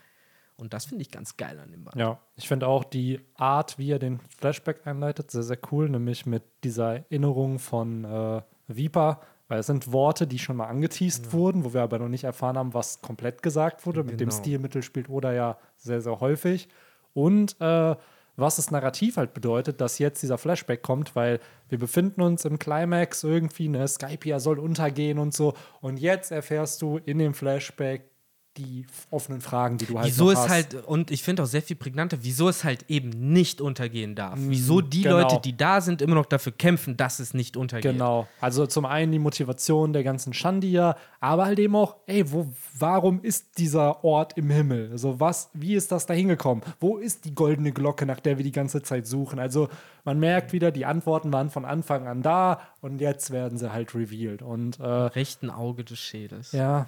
Und 0.56 0.72
das 0.72 0.86
finde 0.86 1.02
ich 1.02 1.10
ganz 1.10 1.36
geil 1.36 1.58
an 1.58 1.70
dem 1.70 1.84
Band. 1.84 1.96
Ja, 1.96 2.18
ich 2.34 2.48
finde 2.48 2.66
auch 2.66 2.84
die 2.84 3.20
Art, 3.34 3.78
wie 3.78 3.90
er 3.90 3.98
den 3.98 4.20
Flashback 4.38 4.86
einleitet, 4.86 5.30
sehr, 5.30 5.42
sehr 5.42 5.58
cool, 5.70 5.88
nämlich 5.88 6.24
mit 6.24 6.42
dieser 6.64 6.96
Erinnerung 6.96 7.58
von 7.58 8.04
äh, 8.04 8.42
Viper, 8.66 9.20
weil 9.48 9.60
es 9.60 9.66
sind 9.66 9.92
Worte, 9.92 10.26
die 10.26 10.38
schon 10.38 10.56
mal 10.56 10.66
angeteased 10.66 11.26
ja. 11.26 11.32
wurden, 11.32 11.64
wo 11.64 11.72
wir 11.72 11.82
aber 11.82 11.98
noch 11.98 12.08
nicht 12.08 12.24
erfahren 12.24 12.58
haben, 12.58 12.74
was 12.74 13.00
komplett 13.00 13.42
gesagt 13.42 13.86
wurde. 13.86 14.00
Genau. 14.00 14.10
Mit 14.12 14.20
dem 14.20 14.28
genau. 14.28 14.40
Stilmittel 14.40 14.82
spielt 14.82 15.08
Oda 15.08 15.32
ja 15.32 15.58
sehr, 15.76 16.00
sehr 16.00 16.20
häufig. 16.20 16.68
Und 17.14 17.56
äh, 17.60 17.96
was 18.36 18.56
das 18.56 18.70
Narrativ 18.70 19.16
halt 19.16 19.32
bedeutet, 19.32 19.80
dass 19.80 19.98
jetzt 19.98 20.22
dieser 20.22 20.36
Flashback 20.36 20.82
kommt, 20.82 21.16
weil 21.16 21.40
wir 21.68 21.78
befinden 21.78 22.20
uns 22.20 22.44
im 22.44 22.58
Climax 22.58 23.24
irgendwie, 23.24 23.68
ne, 23.68 23.88
Skypia 23.88 24.40
soll 24.40 24.58
untergehen 24.58 25.18
und 25.18 25.32
so. 25.32 25.54
Und 25.80 25.98
jetzt 25.98 26.30
erfährst 26.32 26.82
du 26.82 26.98
in 26.98 27.18
dem 27.18 27.32
Flashback, 27.32 28.10
die 28.56 28.86
offenen 29.10 29.40
Fragen, 29.40 29.78
die 29.78 29.86
du 29.86 29.98
halt 29.98 30.06
wieso 30.06 30.30
es 30.30 30.38
hast. 30.38 30.48
halt 30.48 30.74
und 30.86 31.10
ich 31.10 31.22
finde 31.22 31.42
auch 31.42 31.46
sehr 31.46 31.62
viel 31.62 31.76
prägnanter, 31.76 32.18
wieso 32.22 32.48
es 32.48 32.64
halt 32.64 32.84
eben 32.88 33.10
nicht 33.32 33.60
untergehen 33.60 34.14
darf. 34.14 34.38
Mm, 34.38 34.50
wieso 34.50 34.80
die 34.80 35.02
genau. 35.02 35.20
Leute, 35.20 35.40
die 35.42 35.56
da 35.56 35.80
sind, 35.80 36.02
immer 36.02 36.14
noch 36.14 36.26
dafür 36.26 36.52
kämpfen, 36.52 36.96
dass 36.96 37.18
es 37.18 37.34
nicht 37.34 37.56
untergeht. 37.56 37.92
Genau. 37.92 38.26
Also 38.40 38.66
zum 38.66 38.86
einen 38.86 39.12
die 39.12 39.18
Motivation 39.18 39.92
der 39.92 40.04
ganzen 40.04 40.32
Shandia, 40.32 40.96
aber 41.20 41.46
halt 41.46 41.58
eben 41.58 41.76
auch, 41.76 41.96
ey, 42.06 42.30
wo, 42.30 42.52
warum 42.78 43.22
ist 43.22 43.58
dieser 43.58 44.04
Ort 44.04 44.36
im 44.36 44.50
Himmel? 44.50 44.90
Also 44.92 45.20
was, 45.20 45.50
wie 45.52 45.74
ist 45.74 45.92
das 45.92 46.06
da 46.06 46.14
hingekommen? 46.14 46.64
Wo 46.80 46.98
ist 46.98 47.24
die 47.24 47.34
goldene 47.34 47.72
Glocke, 47.72 48.06
nach 48.06 48.20
der 48.20 48.38
wir 48.38 48.44
die 48.44 48.52
ganze 48.52 48.82
Zeit 48.82 49.06
suchen? 49.06 49.38
Also 49.38 49.68
man 50.04 50.18
merkt 50.18 50.52
wieder, 50.52 50.70
die 50.70 50.86
Antworten 50.86 51.32
waren 51.32 51.50
von 51.50 51.64
Anfang 51.64 52.06
an 52.06 52.22
da 52.22 52.60
und 52.80 53.00
jetzt 53.00 53.30
werden 53.30 53.58
sie 53.58 53.72
halt 53.72 53.94
revealed. 53.94 54.42
Und 54.42 54.78
äh, 54.78 54.84
rechten 54.84 55.50
Auge 55.50 55.84
des 55.84 55.98
Schädels. 55.98 56.52
Ja, 56.52 56.86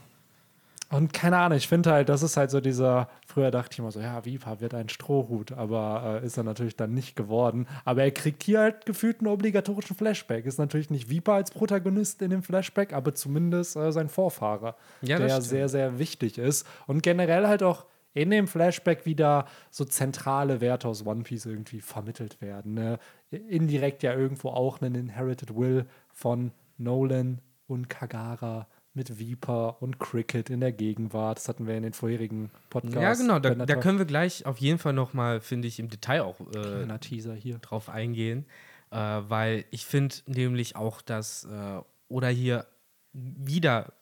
und 0.90 1.12
keine 1.12 1.36
Ahnung, 1.36 1.58
ich 1.58 1.68
finde 1.68 1.92
halt, 1.92 2.08
das 2.08 2.22
ist 2.22 2.38
halt 2.38 2.50
so 2.50 2.60
dieser, 2.60 3.08
früher 3.26 3.50
dachte 3.50 3.70
ich 3.72 3.78
immer 3.78 3.90
so, 3.90 4.00
ja, 4.00 4.24
Vipa 4.24 4.60
wird 4.60 4.72
ein 4.72 4.88
Strohhut, 4.88 5.52
aber 5.52 6.20
äh, 6.22 6.26
ist 6.26 6.38
er 6.38 6.44
natürlich 6.44 6.76
dann 6.76 6.94
nicht 6.94 7.14
geworden. 7.14 7.66
Aber 7.84 8.02
er 8.02 8.10
kriegt 8.10 8.42
hier 8.42 8.60
halt 8.60 8.86
gefühlt 8.86 9.20
einen 9.20 9.28
obligatorischen 9.28 9.96
Flashback. 9.96 10.46
Ist 10.46 10.58
natürlich 10.58 10.88
nicht 10.88 11.10
Vipa 11.10 11.34
als 11.34 11.50
Protagonist 11.50 12.22
in 12.22 12.30
dem 12.30 12.42
Flashback, 12.42 12.94
aber 12.94 13.14
zumindest 13.14 13.76
äh, 13.76 13.92
sein 13.92 14.08
Vorfahrer, 14.08 14.76
ja, 15.02 15.18
der 15.18 15.42
sehr, 15.42 15.68
sehr 15.68 15.98
wichtig 15.98 16.38
ist. 16.38 16.66
Und 16.86 17.02
generell 17.02 17.46
halt 17.46 17.62
auch 17.62 17.84
in 18.14 18.30
dem 18.30 18.48
Flashback 18.48 19.04
wieder 19.04 19.46
so 19.70 19.84
zentrale 19.84 20.62
Werte 20.62 20.88
aus 20.88 21.04
One 21.04 21.22
Piece 21.22 21.44
irgendwie 21.44 21.82
vermittelt 21.82 22.40
werden. 22.40 22.74
Ne? 22.74 22.98
Indirekt 23.30 24.02
ja 24.02 24.14
irgendwo 24.14 24.48
auch 24.48 24.80
einen 24.80 24.94
Inherited 24.94 25.54
Will 25.54 25.86
von 26.12 26.52
Nolan 26.78 27.42
und 27.66 27.90
Kagara 27.90 28.66
mit 28.98 29.18
Viper 29.18 29.80
und 29.80 29.98
Cricket 29.98 30.50
in 30.50 30.60
der 30.60 30.72
Gegenwart. 30.72 31.38
Das 31.38 31.48
hatten 31.48 31.66
wir 31.66 31.76
in 31.76 31.84
den 31.84 31.94
vorherigen 31.94 32.50
Podcasts. 32.68 33.00
Ja, 33.00 33.14
genau. 33.14 33.38
Da, 33.38 33.54
da 33.54 33.76
können 33.76 33.98
wir 33.98 34.04
gleich 34.04 34.44
auf 34.44 34.58
jeden 34.58 34.78
Fall 34.78 34.92
noch 34.92 35.14
mal, 35.14 35.40
finde 35.40 35.68
ich, 35.68 35.78
im 35.78 35.88
Detail 35.88 36.22
auch 36.22 36.40
äh, 36.54 36.98
Teaser 36.98 37.34
hier. 37.34 37.58
drauf 37.58 37.88
eingehen. 37.88 38.44
Äh, 38.90 38.96
weil 38.96 39.64
ich 39.70 39.86
finde 39.86 40.16
nämlich 40.26 40.76
auch, 40.76 41.00
dass 41.00 41.44
äh, 41.44 41.80
oder 42.08 42.28
hier 42.28 42.66
wieder 43.12 43.92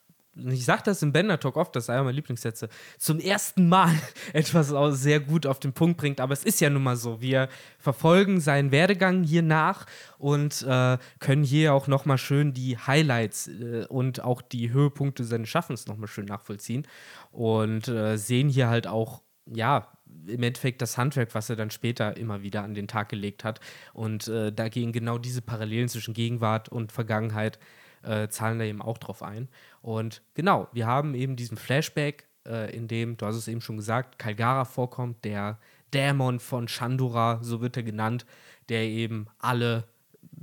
ich 0.49 0.65
sage 0.65 0.83
das 0.85 1.01
im 1.01 1.11
Bender 1.11 1.39
Talk 1.39 1.57
oft, 1.57 1.75
das 1.75 1.85
ist 1.85 1.89
einer 1.89 2.03
meiner 2.03 2.13
Lieblingssätze, 2.13 2.69
zum 2.97 3.19
ersten 3.19 3.67
Mal 3.67 3.93
etwas 4.33 4.73
sehr 4.99 5.19
gut 5.19 5.45
auf 5.45 5.59
den 5.59 5.73
Punkt 5.73 5.97
bringt. 5.97 6.19
Aber 6.19 6.33
es 6.33 6.43
ist 6.43 6.59
ja 6.59 6.69
nun 6.69 6.83
mal 6.83 6.95
so. 6.95 7.21
Wir 7.21 7.49
verfolgen 7.79 8.39
seinen 8.39 8.71
Werdegang 8.71 9.23
hier 9.23 9.41
nach 9.41 9.85
und 10.17 10.63
äh, 10.63 10.97
können 11.19 11.43
hier 11.43 11.73
auch 11.73 11.87
nochmal 11.87 12.17
schön 12.17 12.53
die 12.53 12.77
Highlights 12.77 13.47
äh, 13.47 13.85
und 13.87 14.23
auch 14.23 14.41
die 14.41 14.71
Höhepunkte 14.71 15.23
seines 15.23 15.49
Schaffens 15.49 15.87
nochmal 15.87 16.07
schön 16.07 16.25
nachvollziehen. 16.25 16.87
Und 17.31 17.87
äh, 17.87 18.17
sehen 18.17 18.49
hier 18.49 18.69
halt 18.69 18.87
auch, 18.87 19.21
ja, 19.45 19.91
im 20.27 20.43
Endeffekt 20.43 20.81
das 20.81 20.97
Handwerk, 20.97 21.33
was 21.35 21.49
er 21.49 21.55
dann 21.55 21.71
später 21.71 22.17
immer 22.17 22.41
wieder 22.41 22.63
an 22.63 22.73
den 22.73 22.87
Tag 22.87 23.09
gelegt 23.09 23.43
hat. 23.43 23.59
Und 23.93 24.27
äh, 24.27 24.51
da 24.51 24.69
gehen 24.69 24.91
genau 24.91 25.17
diese 25.17 25.41
Parallelen 25.41 25.89
zwischen 25.89 26.13
Gegenwart 26.13 26.69
und 26.69 26.91
Vergangenheit 26.91 27.59
äh, 28.07 28.29
zahlen 28.29 28.59
da 28.59 28.65
eben 28.65 28.81
auch 28.81 28.97
drauf 28.97 29.21
ein. 29.21 29.49
Und 29.81 30.21
genau, 30.33 30.67
wir 30.71 30.87
haben 30.87 31.13
eben 31.13 31.35
diesen 31.35 31.57
Flashback, 31.57 32.27
äh, 32.45 32.75
in 32.75 32.87
dem, 32.87 33.17
du 33.17 33.25
hast 33.25 33.35
es 33.35 33.47
eben 33.47 33.61
schon 33.61 33.77
gesagt, 33.77 34.17
Kalgara 34.17 34.65
vorkommt, 34.65 35.23
der 35.25 35.59
Dämon 35.93 36.39
von 36.39 36.67
Chandora, 36.67 37.39
so 37.41 37.61
wird 37.61 37.77
er 37.77 37.83
genannt, 37.83 38.25
der 38.69 38.83
eben 38.83 39.27
alle 39.39 39.85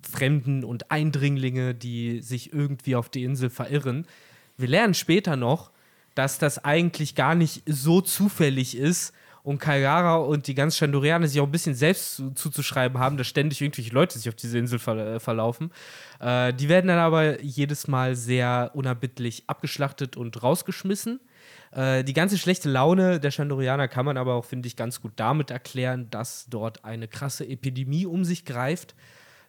Fremden 0.03 0.65
und 0.65 0.91
Eindringlinge, 0.91 1.75
die 1.75 2.21
sich 2.21 2.53
irgendwie 2.53 2.97
auf 2.97 3.09
die 3.09 3.25
Insel 3.25 3.51
verirren. 3.51 4.07
Wir 4.57 4.69
lernen 4.69 4.95
später 4.95 5.37
noch, 5.37 5.71
dass 6.15 6.39
das 6.39 6.65
eigentlich 6.65 7.15
gar 7.15 7.35
nicht 7.35 7.63
so 7.67 8.01
zufällig 8.01 8.77
ist, 8.77 9.13
und 9.45 9.59
Kalgara 9.59 10.17
und 10.17 10.47
die 10.47 10.55
ganz 10.55 10.79
Chandorianer 10.79 11.29
sich 11.29 11.39
auch 11.39 11.45
ein 11.45 11.53
bisschen 11.53 11.75
selbst 11.75 12.17
zu, 12.17 12.31
zuzuschreiben 12.31 12.99
haben, 12.99 13.19
dass 13.19 13.27
ständig 13.27 13.61
irgendwelche 13.61 13.93
Leute 13.93 14.19
sich 14.19 14.27
auf 14.31 14.35
diese 14.35 14.59
Insel 14.59 14.79
ver 14.79 14.97
äh, 14.97 15.21
verlaufen. 15.21 15.71
Äh, 16.19 16.55
die 16.55 16.71
werden 16.71 16.89
dann 16.89 16.99
aber 16.99 17.43
jedes 17.43 17.87
Mal 17.87 18.17
sehr 18.17 18.71
unerbittlich 18.73 19.45
abgeschlachtet 19.47 20.17
und 20.17 20.43
rausgeschmissen. 20.43 21.21
Äh, 21.73 22.05
die 22.05 22.15
ganze 22.15 22.39
schlechte 22.39 22.71
Laune 22.71 23.21
der 23.21 23.31
Chandorianer 23.31 23.87
kann 23.87 24.07
man 24.07 24.17
aber 24.17 24.33
auch, 24.33 24.47
finde 24.47 24.67
ich, 24.67 24.77
ganz 24.77 25.03
gut 25.03 25.13
damit 25.17 25.51
erklären, 25.51 26.09
dass 26.11 26.47
dort 26.49 26.83
eine 26.87 27.07
krasse 27.07 27.47
Epidemie 27.47 28.07
um 28.07 28.25
sich 28.25 28.47
greift. 28.47 28.95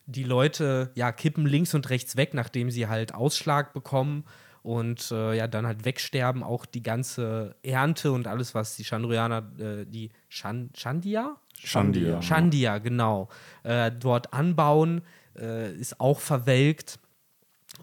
Die 0.08 0.26
Leute 0.26 0.92
ja, 0.96 1.14
kippen 1.14 1.46
links 1.46 1.74
und 1.74 1.90
rechts 1.90 2.18
weg, 2.18 2.34
nachdem 2.34 2.70
sie 2.70 2.88
halt 2.88 3.16
Ausschlag 3.16 3.72
bekommen 3.72 4.26
und 4.66 5.12
äh, 5.12 5.36
ja, 5.36 5.48
dann 5.48 5.68
halt 5.68 5.86
wegsterben 5.86 6.42
auch 6.42 6.66
die 6.66 6.82
ganze 6.82 7.56
Ernte 7.62 8.12
und 8.12 8.26
alles, 8.26 8.56
was 8.56 8.76
die 8.76 8.84
Chandrianer, 8.84 9.52
äh, 9.60 9.86
die 9.86 10.10
Chan 10.28 10.72
Chandia? 10.74 11.38
Chandia. 11.54 12.20
Chandia, 12.20 12.80
genau. 12.80 13.30
Äh, 13.62 13.92
dort 13.92 14.34
anbauen, 14.34 15.04
äh, 15.38 15.72
ist 15.76 16.00
auch 16.00 16.20
verwelkt. 16.20 16.98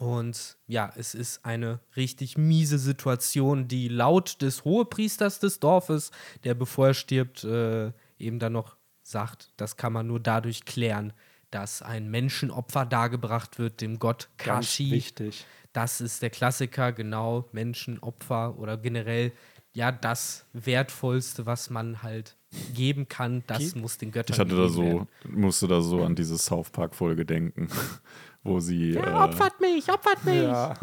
Und 0.01 0.57
ja, 0.67 0.93
es 0.97 1.15
ist 1.15 1.45
eine 1.45 1.79
richtig 1.95 2.37
miese 2.37 2.79
Situation, 2.79 3.69
die 3.69 3.87
laut 3.87 4.43
des 4.43 4.65
Hohepriesters 4.65 5.39
des 5.39 5.61
Dorfes, 5.61 6.11
der 6.43 6.55
bevor 6.55 6.89
er 6.89 6.95
stirbt, 6.95 7.45
äh, 7.45 7.93
eben 8.19 8.41
dann 8.41 8.55
noch 8.55 8.77
sagt, 9.05 9.53
das 9.57 9.77
kann 9.77 9.93
man 9.93 10.09
nur 10.09 10.19
dadurch 10.19 10.65
klären, 10.65 11.13
dass 11.53 11.81
ein 11.81 12.11
Menschenopfer 12.11 12.87
dargebracht 12.87 13.61
wird, 13.61 13.83
dem 13.83 14.01
Gott 14.01 14.31
Kashi. 14.37 14.89
Ganz 14.89 14.93
wichtig 14.97 15.47
das 15.73 16.01
ist 16.01 16.23
der 16.23 16.31
Klassiker, 16.31 16.93
genau, 16.93 17.49
Menschen, 17.53 17.99
Opfer 18.01 18.59
oder 18.59 18.77
generell 18.77 19.33
ja 19.73 19.91
das 19.91 20.45
Wertvollste, 20.53 21.47
was 21.47 21.71
man 21.71 22.03
halt 22.03 22.37
geben 22.75 23.09
kann, 23.09 23.43
das 23.47 23.71
okay. 23.71 23.81
muss 23.81 23.99
den 23.99 24.11
Göttern 24.11 24.35
Ich 24.35 24.41
hatte 24.41 24.57
da 24.57 24.69
so, 24.69 24.83
werden. 24.83 25.09
musste 25.27 25.67
da 25.67 25.81
so 25.81 26.03
an 26.03 26.15
diese 26.15 26.37
South 26.37 26.71
Park-Folge 26.71 27.25
denken, 27.25 27.69
wo 28.43 28.61
sie. 28.61 28.93
Ja, 28.93 29.25
äh, 29.25 29.29
opfert 29.29 29.61
mich, 29.61 29.91
opfert 29.91 30.25
mich! 30.25 30.43
Ja. 30.43 30.75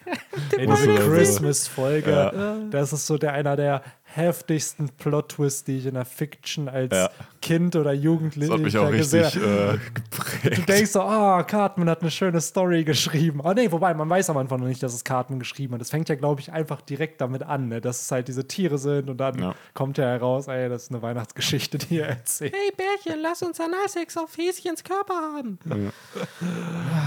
In 0.58 0.70
diese 0.70 0.94
Christmas-Folge, 0.96 2.10
ja. 2.10 2.58
das 2.70 2.92
ist 2.92 3.06
so 3.06 3.18
der 3.18 3.32
einer 3.34 3.54
der 3.54 3.82
heftigsten 4.14 4.90
Plot-Twists, 4.90 5.64
die 5.64 5.78
ich 5.78 5.86
in 5.86 5.94
der 5.94 6.04
Fiction 6.04 6.68
als 6.68 6.94
ja. 6.94 7.10
Kind 7.40 7.74
oder 7.76 7.92
Jugendlicher 7.92 8.58
gesehen 8.58 8.80
habe. 8.82 8.96
Das 8.98 9.10
hat 9.14 9.34
mich 9.34 9.42
auch 9.42 9.50
richtig 9.72 10.50
äh. 10.50 10.56
Du 10.56 10.62
denkst 10.62 10.90
so, 10.90 11.00
ah, 11.00 11.40
oh, 11.40 11.44
Cartman 11.44 11.88
hat 11.88 12.02
eine 12.02 12.10
schöne 12.10 12.40
Story 12.40 12.84
geschrieben. 12.84 13.40
Ah, 13.42 13.50
oh, 13.50 13.52
nee, 13.54 13.70
wobei, 13.70 13.94
man 13.94 14.08
weiß 14.08 14.30
am 14.30 14.36
Anfang 14.36 14.60
noch 14.60 14.66
nicht, 14.66 14.82
dass 14.82 14.94
es 14.94 15.02
Cartman 15.02 15.38
geschrieben 15.38 15.74
hat. 15.74 15.80
Das 15.80 15.90
fängt 15.90 16.08
ja, 16.08 16.14
glaube 16.14 16.40
ich, 16.40 16.52
einfach 16.52 16.80
direkt 16.82 17.20
damit 17.20 17.42
an, 17.42 17.68
ne? 17.68 17.80
dass 17.80 18.02
es 18.02 18.10
halt 18.10 18.28
diese 18.28 18.46
Tiere 18.46 18.78
sind 18.78 19.08
und 19.10 19.18
dann 19.18 19.38
ja. 19.38 19.54
kommt 19.74 19.98
ja 19.98 20.04
heraus, 20.04 20.48
ey, 20.48 20.68
das 20.68 20.84
ist 20.84 20.90
eine 20.90 21.02
Weihnachtsgeschichte, 21.02 21.78
die 21.78 22.00
er 22.00 22.08
erzählt. 22.08 22.54
Hey, 22.54 22.72
Bärchen, 22.76 23.20
lass 23.22 23.42
uns 23.42 23.60
Analsex 23.60 24.16
auf 24.16 24.36
Häschens 24.36 24.84
Körper 24.84 25.14
haben. 25.14 25.58
Ja. 25.64 25.76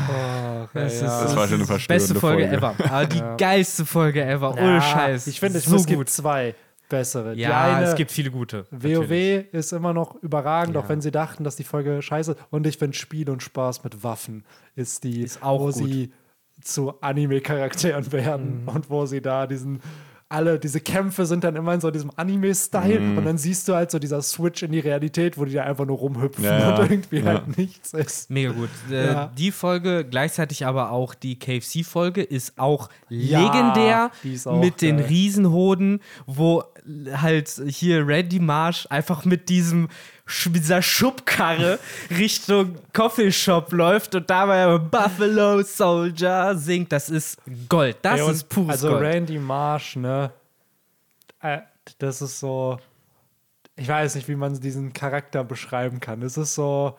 Oh, 0.07 0.67
das, 0.73 1.01
ja. 1.01 1.23
das 1.23 1.35
war 1.35 1.47
schon 1.47 1.57
eine 1.57 1.65
verstörende 1.65 2.03
Beste 2.03 2.19
Folge, 2.19 2.47
Folge. 2.47 2.57
ever. 2.57 2.75
Aber 2.89 3.05
die 3.05 3.21
geilste 3.37 3.85
Folge 3.85 4.23
ever. 4.23 4.51
Ohne 4.53 4.81
Scheiß. 4.81 5.27
Ich 5.27 5.39
finde, 5.39 5.59
so 5.59 5.75
es 5.75 5.85
gibt 5.85 6.09
zwei 6.09 6.55
bessere. 6.89 7.35
Ja, 7.35 7.81
es 7.81 7.95
gibt 7.95 8.11
viele 8.11 8.31
gute. 8.31 8.65
WoW 8.71 8.83
natürlich. 8.83 9.53
ist 9.53 9.73
immer 9.73 9.93
noch 9.93 10.15
überragend, 10.21 10.75
ja. 10.75 10.81
auch 10.81 10.89
wenn 10.89 11.01
sie 11.01 11.11
dachten, 11.11 11.43
dass 11.43 11.55
die 11.55 11.63
Folge 11.63 12.01
scheiße. 12.01 12.35
Und 12.49 12.67
ich 12.67 12.77
finde 12.77 12.95
Spiel 12.95 13.29
und 13.29 13.43
Spaß 13.43 13.83
mit 13.83 14.03
Waffen 14.03 14.45
ist 14.75 15.03
die, 15.03 15.21
ist 15.21 15.43
auch 15.43 15.59
wo 15.59 15.65
gut. 15.65 15.75
sie 15.75 16.13
zu 16.61 17.01
Anime-Charakteren 17.01 18.11
werden 18.11 18.63
mhm. 18.63 18.69
und 18.69 18.89
wo 18.89 19.05
sie 19.05 19.21
da 19.21 19.47
diesen 19.47 19.81
alle, 20.27 20.57
diese 20.59 20.79
Kämpfe 20.81 21.25
sind 21.27 21.43
dann 21.43 21.55
immer 21.55 21.73
in 21.75 21.81
so 21.81 21.91
diesem 21.91 22.11
Anime-Style 22.15 22.99
und 23.17 23.25
dann 23.25 23.37
siehst 23.37 23.67
du 23.67 23.75
halt 23.75 23.91
so 23.91 23.99
dieser 23.99 24.21
Switch 24.23 24.63
in 24.63 24.71
die 24.71 24.79
Realität, 24.79 25.37
wo 25.37 25.45
die 25.45 25.53
da 25.53 25.63
einfach 25.63 25.85
nur 25.85 25.97
rumhüpfen 25.97 26.43
Ja, 26.43 26.75
und 26.75 26.89
irgendwie 26.91 27.17
Ja. 27.19 27.25
halt 27.25 27.57
nichts 27.57 27.93
ist. 27.93 28.29
Mega 28.31 28.51
gut. 28.51 28.69
Äh, 28.89 29.05
Ja. 29.05 29.31
Die 29.37 29.51
Folge, 29.51 30.03
gleichzeitig 30.03 30.65
aber 30.65 30.91
auch 30.91 31.13
die 31.13 31.37
KFC-Folge, 31.37 32.23
ist 32.23 32.57
auch 32.57 32.89
legendär 33.09 34.11
ist 34.23 34.47
auch 34.47 34.59
mit 34.59 34.81
den 34.81 34.97
geil. 34.97 35.05
Riesenhoden, 35.07 35.99
wo 36.25 36.63
halt 37.13 37.61
hier 37.67 38.07
Randy 38.07 38.39
Marsh 38.39 38.87
einfach 38.89 39.25
mit 39.25 39.49
diesem 39.49 39.89
dieser 40.27 40.81
Schubkarre 40.81 41.79
Richtung 42.09 42.75
Coffeeshop 42.93 43.71
läuft 43.71 44.15
und 44.15 44.29
dabei 44.29 44.77
Buffalo 44.77 45.61
Soldier 45.61 46.55
singt. 46.55 46.91
Das 46.91 47.09
ist 47.09 47.37
Gold. 47.69 47.97
Das 48.01 48.19
Ey, 48.19 48.31
ist 48.31 48.49
pures 48.49 48.69
Also 48.71 48.89
Gold. 48.89 49.01
Randy 49.03 49.37
Marsh, 49.37 49.95
ne? 49.95 50.31
Äh, 51.41 51.59
das 51.99 52.21
ist 52.21 52.39
so. 52.39 52.79
Ich 53.75 53.87
weiß 53.87 54.15
nicht, 54.15 54.27
wie 54.27 54.35
man 54.35 54.59
diesen 54.59 54.93
Charakter 54.93 55.43
beschreiben 55.43 55.99
kann. 55.99 56.21
Es 56.21 56.37
ist 56.37 56.55
so. 56.55 56.97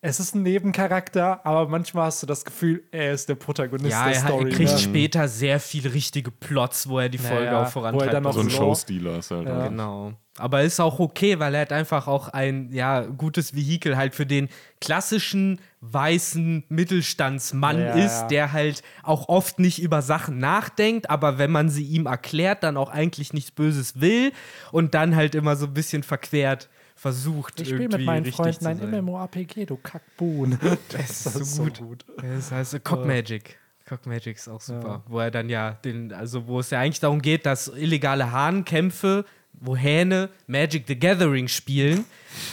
Es 0.00 0.20
ist 0.20 0.34
ein 0.34 0.42
Nebencharakter, 0.42 1.40
aber 1.46 1.66
manchmal 1.66 2.04
hast 2.06 2.22
du 2.22 2.26
das 2.26 2.44
Gefühl, 2.44 2.82
er 2.90 3.12
ist 3.14 3.26
der 3.30 3.36
Protagonist 3.36 3.90
ja, 3.90 4.04
der 4.04 4.14
er, 4.14 4.20
Story. 4.20 4.50
er 4.50 4.56
kriegt 4.56 4.72
ne? 4.72 4.78
später 4.78 5.28
sehr 5.28 5.58
viele 5.58 5.94
richtige 5.94 6.30
Plots, 6.30 6.86
wo 6.90 6.98
er 6.98 7.08
die 7.08 7.16
Folge 7.16 7.46
ja, 7.46 7.62
auch 7.62 7.66
wo 7.68 7.70
vorantreibt. 7.70 8.08
er 8.08 8.12
dann 8.12 8.22
noch 8.24 8.34
So 8.34 8.40
ein 8.40 8.50
so- 8.50 8.56
Showstealer 8.58 9.18
ist 9.20 9.30
halt. 9.30 9.48
Ja. 9.48 9.68
Genau. 9.68 10.12
Aber 10.36 10.62
ist 10.62 10.80
auch 10.80 10.98
okay, 10.98 11.38
weil 11.38 11.54
er 11.54 11.60
hat 11.60 11.72
einfach 11.72 12.08
auch 12.08 12.28
ein 12.28 12.72
ja, 12.72 13.02
gutes 13.02 13.54
Vehikel 13.54 13.96
halt 13.96 14.14
für 14.14 14.26
den 14.26 14.48
klassischen 14.80 15.60
weißen 15.80 16.64
Mittelstandsmann 16.68 17.78
Ja, 17.78 17.94
ist, 17.94 18.22
ja. 18.22 18.26
der 18.28 18.52
halt 18.52 18.82
auch 19.04 19.28
oft 19.28 19.60
nicht 19.60 19.80
über 19.80 20.02
Sachen 20.02 20.38
nachdenkt, 20.38 21.08
aber 21.08 21.38
wenn 21.38 21.52
man 21.52 21.68
sie 21.68 21.84
ihm 21.84 22.06
erklärt, 22.06 22.64
dann 22.64 22.76
auch 22.76 22.90
eigentlich 22.90 23.32
nichts 23.32 23.52
Böses 23.52 24.00
will 24.00 24.32
und 24.72 24.94
dann 24.94 25.14
halt 25.14 25.36
immer 25.36 25.54
so 25.54 25.66
ein 25.66 25.74
bisschen 25.74 26.02
verquert 26.02 26.68
versucht. 26.96 27.60
Ich 27.60 27.68
spiele 27.68 27.88
mit 27.88 28.04
meinen 28.04 28.24
Freunden 28.32 28.66
ein. 28.66 28.90
MMORPG, 28.90 29.66
du 29.66 29.76
Kackbuhn. 29.76 30.58
Das 30.90 31.26
ist 31.26 31.54
so 31.54 31.64
gut. 31.64 32.04
Das 32.16 32.50
heißt 32.50 32.82
Cock 32.84 33.06
Magic. 33.06 33.58
Cock 33.86 34.06
Magic 34.06 34.36
ist 34.36 34.48
auch 34.48 34.60
super. 34.60 35.02
Wo 35.06 35.18
er 35.18 35.30
dann 35.30 35.48
ja 35.48 35.72
den, 35.72 36.12
also 36.12 36.46
wo 36.46 36.60
es 36.60 36.70
ja 36.70 36.80
eigentlich 36.80 37.00
darum 37.00 37.20
geht, 37.20 37.44
dass 37.46 37.68
illegale 37.68 38.32
Hahnkämpfe, 38.32 39.24
wo 39.60 39.76
Hähne 39.76 40.30
Magic 40.46 40.84
the 40.86 40.98
Gathering 40.98 41.48
spielen 41.48 42.04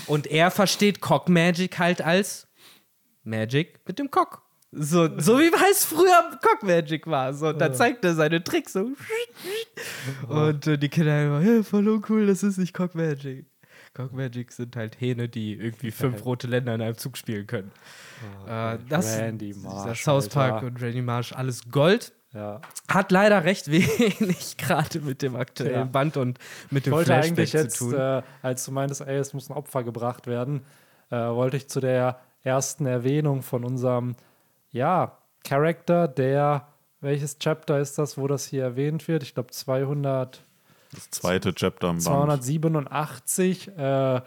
und 0.08 0.28
er 0.28 0.52
versteht 0.52 1.02
Cock 1.02 1.30
Magic 1.30 1.80
halt 1.80 2.02
als 2.02 2.48
Magic 3.24 3.80
mit 3.88 4.00
dem 4.00 4.10
Cock. 4.10 4.42
So, 4.74 5.20
so 5.20 5.38
wie 5.38 5.52
es 5.70 5.84
früher 5.84 6.40
Cock 6.42 6.64
Magic 6.64 7.06
war. 7.06 7.34
So, 7.34 7.50
und 7.50 7.60
dann 7.60 7.74
zeigt 7.74 8.06
er 8.06 8.14
seine 8.14 8.42
Tricks 8.42 8.72
so. 8.74 8.92
Und 10.30 10.66
äh, 10.66 10.78
die 10.78 10.88
Kinder 10.88 11.26
immer, 11.26 11.42
hey, 11.42 11.62
voll 11.64 11.88
uncool, 11.90 12.26
das 12.26 12.42
ist 12.42 12.58
nicht 12.58 12.74
Cock 12.74 12.96
Magic. 12.96 13.46
Cock 13.94 14.14
Magic 14.14 14.54
sind 14.54 14.78
halt 14.78 15.02
Hähne, 15.02 15.28
die 15.28 15.54
irgendwie 15.54 15.92
fünf 15.92 16.24
rote 16.24 16.48
Länder 16.48 16.74
in 16.74 16.82
einem 16.82 16.98
Zug 16.98 17.18
spielen 17.18 17.46
können. 17.46 17.72
äh, 18.48 18.78
das, 18.88 19.20
Randy 19.20 19.48
dieser 19.48 19.70
Marsh, 19.70 20.04
South 20.04 20.30
Park 20.30 20.54
Alter. 20.54 20.68
und 20.68 20.82
Randy 20.82 21.02
Marsh, 21.02 21.34
alles 21.34 21.70
Gold. 21.70 22.14
Ja. 22.34 22.62
Hat 22.88 23.12
leider 23.12 23.44
recht 23.44 23.70
wenig 23.70 24.56
gerade 24.58 25.00
mit 25.02 25.22
dem 25.22 25.36
aktuellen 25.36 25.74
Ja. 25.74 25.84
Band 25.84 26.16
und 26.18 26.40
mit 26.70 26.80
Ich 26.80 26.84
dem 26.86 26.94
wollte 26.94 27.08
Flashback 27.08 27.28
eigentlich 27.38 27.52
zu 27.52 27.58
jetzt, 27.58 27.78
tun. 27.80 27.94
äh, 27.94 28.22
als 28.42 28.64
du 28.66 28.72
meintest, 28.72 29.02
ey, 29.02 29.18
es 29.18 29.34
muss 29.34 29.50
ein 29.50 29.54
Opfer 29.58 29.84
gebracht 29.84 30.28
werden, 30.28 30.62
äh, 31.10 31.16
wollte 31.18 31.58
ich 31.58 31.68
zu 31.68 31.80
der 31.82 32.20
ersten 32.44 32.86
Erwähnung 32.86 33.42
von 33.42 33.64
unserem, 33.66 34.16
ja, 34.72 35.18
Charakter, 35.44 36.08
der, 36.08 36.68
welches 37.02 37.38
Chapter 37.40 37.80
ist 37.80 37.98
das, 37.98 38.18
wo 38.18 38.28
das 38.28 38.46
hier 38.46 38.64
erwähnt 38.64 39.08
wird? 39.08 39.24
Ich 39.24 39.34
glaube 39.34 39.52
200, 39.52 40.42
Das 40.94 41.10
zweite 41.10 41.54
Chapter 41.54 41.90
am 41.90 41.96
Band. 41.98 42.04
287, 42.04 43.78
äh, 43.78 44.22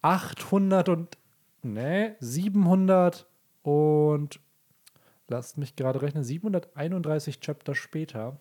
800 0.00 0.88
und, 0.88 1.18
ne, 1.62 2.16
700 2.20 3.26
und, 3.62 4.40
lasst 5.32 5.58
mich 5.58 5.74
gerade 5.74 6.00
rechnen, 6.02 6.22
731 6.22 7.40
Chapter 7.40 7.74
später 7.74 8.40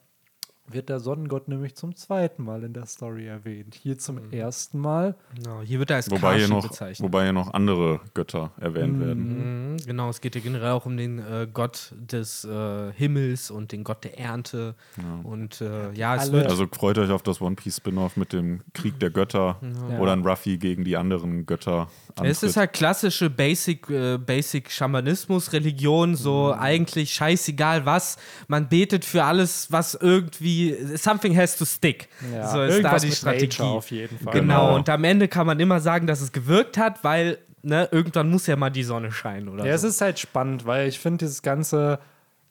wird 0.74 0.90
der 0.90 1.00
Sonnengott 1.00 1.48
nämlich 1.48 1.76
zum 1.76 1.96
zweiten 1.96 2.44
Mal 2.44 2.64
in 2.64 2.74
der 2.74 2.86
Story 2.86 3.28
erwähnt. 3.28 3.76
Hier 3.76 3.98
zum 3.98 4.16
Mhm. 4.28 4.34
ersten 4.34 4.80
Mal. 4.80 5.16
Genau, 5.36 5.62
hier 5.62 5.80
wird 5.80 5.90
er 5.90 5.98
als 5.98 6.10
Wobei 6.12 6.36
hier, 6.36 6.42
Kashi 6.48 6.52
noch, 6.54 6.68
bezeichnet. 6.68 7.06
wobei 7.06 7.24
hier 7.24 7.34
noch 7.34 7.54
andere 7.54 8.00
Götter 8.14 8.52
erwähnt 8.60 9.00
werden. 9.00 9.72
Mhm, 9.74 9.78
Genau, 9.86 10.10
es 10.10 10.22
geht 10.22 10.36
ja 10.36 10.42
generell 10.42 10.72
auch 10.72 10.86
um 10.86 10.98
den 10.98 11.20
äh, 11.20 11.48
Gott 11.52 11.94
des 11.98 12.44
äh, 12.46 12.92
Himmels 12.94 13.50
und 13.52 13.72
den 13.72 13.84
Gott 13.84 14.04
der 14.04 14.20
Ernte. 14.20 14.76
Und 15.24 15.62
äh, 15.62 15.92
ja, 15.94 16.16
es 16.16 16.24
alle- 16.24 16.32
wird. 16.34 16.48
Also 16.50 16.68
freut 16.72 16.98
euch 16.98 17.10
auf 17.10 17.24
das 17.24 17.42
One 17.42 17.56
Piece 17.56 17.78
Spin-off 17.78 18.18
mit 18.18 18.34
dem 18.34 18.62
Krieg 18.74 19.00
der 19.00 19.10
Götter, 19.10 19.60
Ja. 19.62 20.00
wo 20.00 20.06
dann 20.06 20.26
Ruffy 20.26 20.58
gegen 20.58 20.84
die 20.84 20.98
anderen 20.98 21.46
Götter 21.46 21.88
antritt. 22.16 22.32
Es 22.32 22.44
ist 22.44 22.58
halt 22.58 22.74
klassische 22.74 23.30
Basic, 23.30 23.90
äh, 23.90 24.18
Basic 24.18 24.70
Schamanismus, 24.70 25.54
Religion, 25.54 26.16
so 26.16 26.54
eigentlich 26.54 27.14
scheißegal 27.14 27.86
was. 27.86 28.18
Man 28.48 28.70
betet 28.70 29.06
für 29.06 29.24
alles, 29.24 29.72
was 29.72 29.96
irgendwie. 29.96 30.61
Something 30.96 31.36
has 31.36 31.58
to 31.58 31.66
stick. 31.66 32.10
Ja, 32.34 32.48
so 32.48 32.62
ist 32.62 32.84
da 32.84 32.98
die 32.98 33.12
Strategie. 33.12 33.62
Auf 33.64 33.92
jeden 33.92 34.18
Fall. 34.20 34.34
Genau. 34.34 34.66
Genau. 34.66 34.76
und 34.76 34.90
am 34.90 35.04
Ende 35.04 35.28
kann 35.28 35.48
man 35.48 35.60
immer 35.60 35.80
sagen, 35.80 36.08
dass 36.08 36.22
es 36.22 36.32
gewirkt 36.32 36.78
hat, 36.78 37.04
weil 37.04 37.38
ne, 37.64 37.88
irgendwann 37.92 38.30
muss 38.30 38.48
ja 38.48 38.56
mal 38.56 38.70
die 38.70 38.84
Sonne 38.84 39.12
scheinen 39.12 39.50
oder 39.50 39.66
Ja, 39.66 39.74
es 39.74 39.82
so. 39.82 39.88
ist 39.88 40.02
halt 40.02 40.20
spannend, 40.20 40.66
weil 40.66 40.88
ich 40.88 41.00
finde 41.00 41.26
dieses 41.26 41.42
ganze 41.42 42.00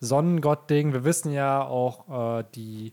Sonnengott-Ding, 0.00 0.92
wir 0.92 1.04
wissen 1.04 1.32
ja 1.32 1.62
auch, 1.62 2.38
äh, 2.40 2.44
die 2.54 2.92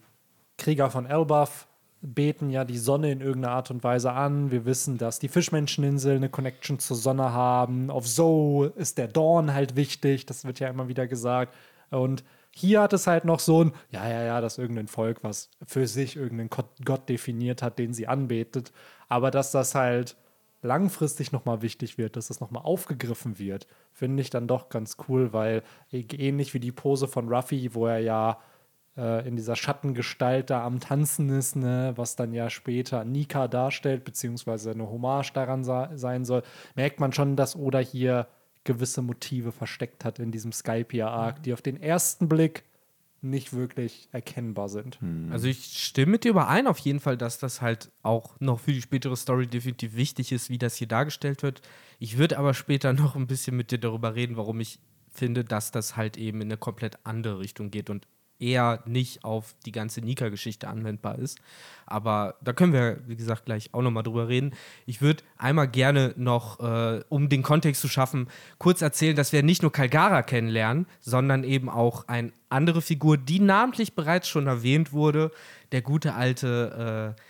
Krieger 0.57 0.89
von 0.89 1.05
Elbaf 1.05 1.67
beten 2.01 2.49
ja 2.49 2.63
die 2.63 2.77
Sonne 2.77 3.11
in 3.11 3.21
irgendeiner 3.21 3.55
Art 3.55 3.71
und 3.71 3.83
Weise 3.83 4.11
an. 4.11 4.51
Wir 4.51 4.65
wissen, 4.65 4.97
dass 4.97 5.19
die 5.19 5.27
Fischmenscheninsel 5.29 6.15
eine 6.15 6.29
Connection 6.29 6.79
zur 6.79 6.95
Sonne 6.97 7.33
haben. 7.33 7.89
Auf 7.89 8.05
Zoe 8.05 8.67
ist 8.75 8.97
der 8.97 9.07
Dawn 9.07 9.53
halt 9.53 9.75
wichtig, 9.75 10.25
das 10.25 10.45
wird 10.45 10.59
ja 10.59 10.69
immer 10.69 10.87
wieder 10.87 11.07
gesagt. 11.07 11.53
Und 11.89 12.23
hier 12.57 12.81
hat 12.81 12.93
es 12.93 13.07
halt 13.07 13.23
noch 13.23 13.39
so 13.39 13.63
ein, 13.63 13.71
ja, 13.91 14.07
ja, 14.09 14.23
ja, 14.23 14.41
dass 14.41 14.57
irgendein 14.57 14.87
Volk, 14.87 15.23
was 15.23 15.49
für 15.65 15.87
sich 15.87 16.15
irgendeinen 16.15 16.49
Gott, 16.83 17.07
definiert 17.07 17.61
hat, 17.61 17.77
den 17.77 17.93
sie 17.93 18.07
anbetet. 18.07 18.71
Aber 19.07 19.31
dass 19.31 19.51
das 19.51 19.75
halt 19.75 20.17
langfristig 20.61 21.31
nochmal 21.31 21.61
wichtig 21.61 21.97
wird, 21.97 22.15
dass 22.15 22.27
das 22.27 22.39
nochmal 22.39 22.63
aufgegriffen 22.63 23.37
wird, 23.37 23.67
finde 23.93 24.21
ich 24.21 24.31
dann 24.31 24.47
doch 24.47 24.69
ganz 24.69 24.97
cool, 25.07 25.33
weil 25.33 25.61
ähnlich 25.91 26.53
wie 26.53 26.59
die 26.59 26.71
Pose 26.71 27.07
von 27.07 27.29
Ruffy, 27.29 27.75
wo 27.75 27.85
er 27.85 27.99
ja 27.99 28.39
äh, 28.97 29.27
in 29.27 29.35
dieser 29.35 29.55
Schattengestalt 29.55 30.49
da 30.49 30.65
am 30.65 30.79
Tanzen 30.79 31.29
ist, 31.29 31.55
ne, 31.55 31.93
was 31.95 32.15
dann 32.15 32.33
ja 32.33 32.49
später 32.49 33.05
Nika 33.05 33.47
darstellt, 33.47 34.03
beziehungsweise 34.03 34.71
eine 34.71 34.89
Hommage 34.89 35.31
daran 35.33 35.63
sein 35.63 36.25
soll, 36.25 36.41
merkt 36.75 36.99
man 36.99 37.13
schon, 37.13 37.35
dass 37.35 37.55
Oda 37.55 37.79
hier 37.79 38.27
gewisse 38.67 39.01
Motive 39.01 39.51
versteckt 39.51 40.05
hat 40.05 40.19
in 40.19 40.31
diesem 40.31 40.51
Skypiea-Arc, 40.51 41.41
die 41.41 41.53
auf 41.53 41.63
den 41.63 41.81
ersten 41.81 42.29
Blick 42.29 42.63
nicht 43.21 43.53
wirklich 43.53 44.09
erkennbar 44.11 44.69
sind. 44.69 44.99
Also 45.31 45.47
ich 45.47 45.79
stimme 45.79 46.11
mit 46.11 46.23
dir 46.23 46.29
überein 46.29 46.67
auf 46.67 46.77
jeden 46.77 46.99
Fall, 46.99 47.17
dass 47.17 47.39
das 47.39 47.61
halt 47.61 47.89
auch 48.03 48.39
noch 48.39 48.59
für 48.59 48.73
die 48.73 48.81
spätere 48.81 49.15
Story 49.15 49.47
definitiv 49.47 49.95
wichtig 49.95 50.31
ist, 50.31 50.49
wie 50.49 50.59
das 50.59 50.75
hier 50.75 50.87
dargestellt 50.87 51.41
wird. 51.41 51.61
Ich 51.97 52.17
würde 52.19 52.37
aber 52.37 52.53
später 52.53 52.93
noch 52.93 53.15
ein 53.15 53.25
bisschen 53.25 53.57
mit 53.57 53.71
dir 53.71 53.79
darüber 53.79 54.13
reden, 54.13 54.37
warum 54.37 54.59
ich 54.59 54.79
finde, 55.09 55.43
dass 55.43 55.71
das 55.71 55.95
halt 55.95 56.17
eben 56.17 56.41
in 56.41 56.49
eine 56.49 56.57
komplett 56.57 56.99
andere 57.03 57.39
Richtung 57.39 57.71
geht 57.71 57.89
und 57.89 58.05
eher 58.39 58.81
nicht 58.85 59.23
auf 59.23 59.55
die 59.65 59.71
ganze 59.71 60.01
Nika-Geschichte 60.01 60.67
anwendbar 60.67 61.17
ist. 61.17 61.39
Aber 61.85 62.35
da 62.41 62.53
können 62.53 62.73
wir, 62.73 62.99
wie 63.07 63.15
gesagt, 63.15 63.45
gleich 63.45 63.73
auch 63.73 63.81
nochmal 63.81 64.03
drüber 64.03 64.27
reden. 64.27 64.53
Ich 64.85 65.01
würde 65.01 65.23
einmal 65.37 65.67
gerne 65.67 66.13
noch, 66.17 66.59
äh, 66.59 67.03
um 67.09 67.29
den 67.29 67.41
Kontext 67.43 67.81
zu 67.81 67.87
schaffen, 67.87 68.27
kurz 68.57 68.81
erzählen, 68.81 69.15
dass 69.15 69.31
wir 69.31 69.41
nicht 69.43 69.61
nur 69.61 69.71
Kalgara 69.71 70.21
kennenlernen, 70.21 70.85
sondern 70.99 71.43
eben 71.43 71.69
auch 71.69 72.07
eine 72.07 72.31
andere 72.49 72.81
Figur, 72.81 73.17
die 73.17 73.39
namentlich 73.39 73.95
bereits 73.95 74.27
schon 74.27 74.47
erwähnt 74.47 74.93
wurde, 74.93 75.31
der 75.71 75.81
gute 75.81 76.13
alte, 76.13 77.15
äh, 77.17 77.21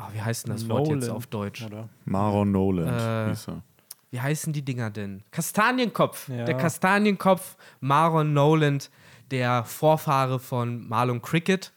oh, 0.00 0.04
wie 0.12 0.20
heißt 0.22 0.46
denn 0.46 0.52
das 0.52 0.68
Wort 0.68 0.88
jetzt 0.88 1.00
Nolan, 1.02 1.16
auf 1.16 1.26
Deutsch? 1.26 1.64
Oder? 1.64 1.88
Maron 2.04 2.52
Noland 2.52 3.00
Äh, 3.00 3.30
hieß 3.30 3.48
er. 3.48 3.62
Wie 4.10 4.20
heißen 4.20 4.52
die 4.52 4.62
Dinger 4.62 4.90
denn? 4.90 5.24
Kastanienkopf. 5.32 6.28
Ja. 6.28 6.44
Der 6.44 6.56
Kastanienkopf 6.56 7.56
Maron 7.80 8.32
Noland, 8.32 8.88
der 9.30 9.64
Vorfahre 9.64 10.38
von 10.38 10.86
Marlon 10.88 11.22
Cricket. 11.22 11.72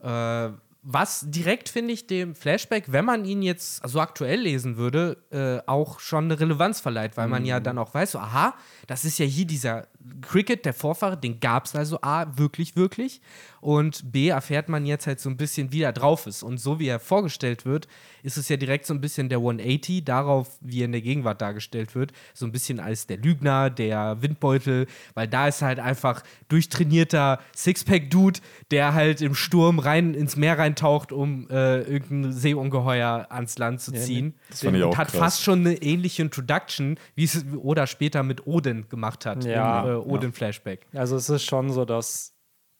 Äh, 0.00 0.50
was 0.82 1.24
direkt, 1.28 1.68
finde 1.68 1.94
ich, 1.94 2.08
dem 2.08 2.34
Flashback, 2.34 2.90
wenn 2.90 3.04
man 3.04 3.24
ihn 3.24 3.40
jetzt 3.40 3.86
so 3.88 4.00
aktuell 4.00 4.40
lesen 4.40 4.76
würde, 4.76 5.16
äh, 5.30 5.60
auch 5.68 6.00
schon 6.00 6.24
eine 6.24 6.40
Relevanz 6.40 6.80
verleiht, 6.80 7.16
weil 7.16 7.28
man 7.28 7.44
ja 7.44 7.60
dann 7.60 7.78
auch 7.78 7.94
weiß, 7.94 8.12
so, 8.12 8.18
aha, 8.18 8.54
das 8.88 9.04
ist 9.04 9.18
ja 9.18 9.24
hier 9.24 9.46
dieser 9.46 9.86
Cricket, 10.20 10.64
der 10.64 10.74
Vorfahre, 10.74 11.16
den 11.16 11.40
gab 11.40 11.66
es 11.66 11.76
also 11.76 11.98
A, 12.02 12.26
wirklich, 12.36 12.76
wirklich. 12.76 13.20
Und 13.60 14.10
B, 14.10 14.28
erfährt 14.28 14.68
man 14.68 14.86
jetzt 14.86 15.06
halt 15.06 15.20
so 15.20 15.30
ein 15.30 15.36
bisschen, 15.36 15.70
wie 15.70 15.82
er 15.82 15.92
drauf 15.92 16.26
ist. 16.26 16.42
Und 16.42 16.58
so 16.58 16.80
wie 16.80 16.88
er 16.88 16.98
vorgestellt 16.98 17.64
wird, 17.64 17.86
ist 18.24 18.36
es 18.36 18.48
ja 18.48 18.56
direkt 18.56 18.86
so 18.86 18.94
ein 18.94 19.00
bisschen 19.00 19.28
der 19.28 19.38
180 19.38 20.04
darauf, 20.04 20.58
wie 20.60 20.80
er 20.80 20.86
in 20.86 20.92
der 20.92 21.00
Gegenwart 21.00 21.40
dargestellt 21.40 21.94
wird. 21.94 22.12
So 22.34 22.44
ein 22.44 22.50
bisschen 22.50 22.80
als 22.80 23.06
der 23.06 23.18
Lügner, 23.18 23.70
der 23.70 24.20
Windbeutel, 24.20 24.86
weil 25.14 25.28
da 25.28 25.46
ist 25.46 25.62
halt 25.62 25.78
einfach 25.78 26.24
durchtrainierter 26.48 27.38
Sixpack-Dude, 27.56 28.40
der 28.72 28.94
halt 28.94 29.20
im 29.20 29.36
Sturm 29.36 29.78
rein 29.78 30.14
ins 30.14 30.34
Meer 30.34 30.58
reintaucht, 30.58 31.12
um 31.12 31.48
äh, 31.48 31.82
irgendein 31.82 32.32
Seeungeheuer 32.32 33.28
ans 33.30 33.58
Land 33.58 33.80
zu 33.80 33.92
ziehen. 33.92 34.34
Das 34.50 34.62
fand 34.62 34.76
ich 34.76 34.82
auch 34.82 34.90
und 34.90 34.98
hat 34.98 35.08
krass. 35.08 35.20
fast 35.20 35.42
schon 35.42 35.60
eine 35.60 35.74
ähnliche 35.82 36.22
Introduction, 36.22 36.98
wie 37.14 37.24
es 37.24 37.44
Oda 37.56 37.86
später 37.86 38.24
mit 38.24 38.46
Odin 38.46 38.88
gemacht 38.88 39.24
hat. 39.24 39.44
Ja. 39.44 39.82
Im 39.82 39.88
äh, 39.88 39.91
Odin-Flashback. 40.00 40.86
Also 40.94 41.16
es 41.16 41.28
ist 41.28 41.44
schon 41.44 41.70
so, 41.70 41.84
dass 41.84 42.34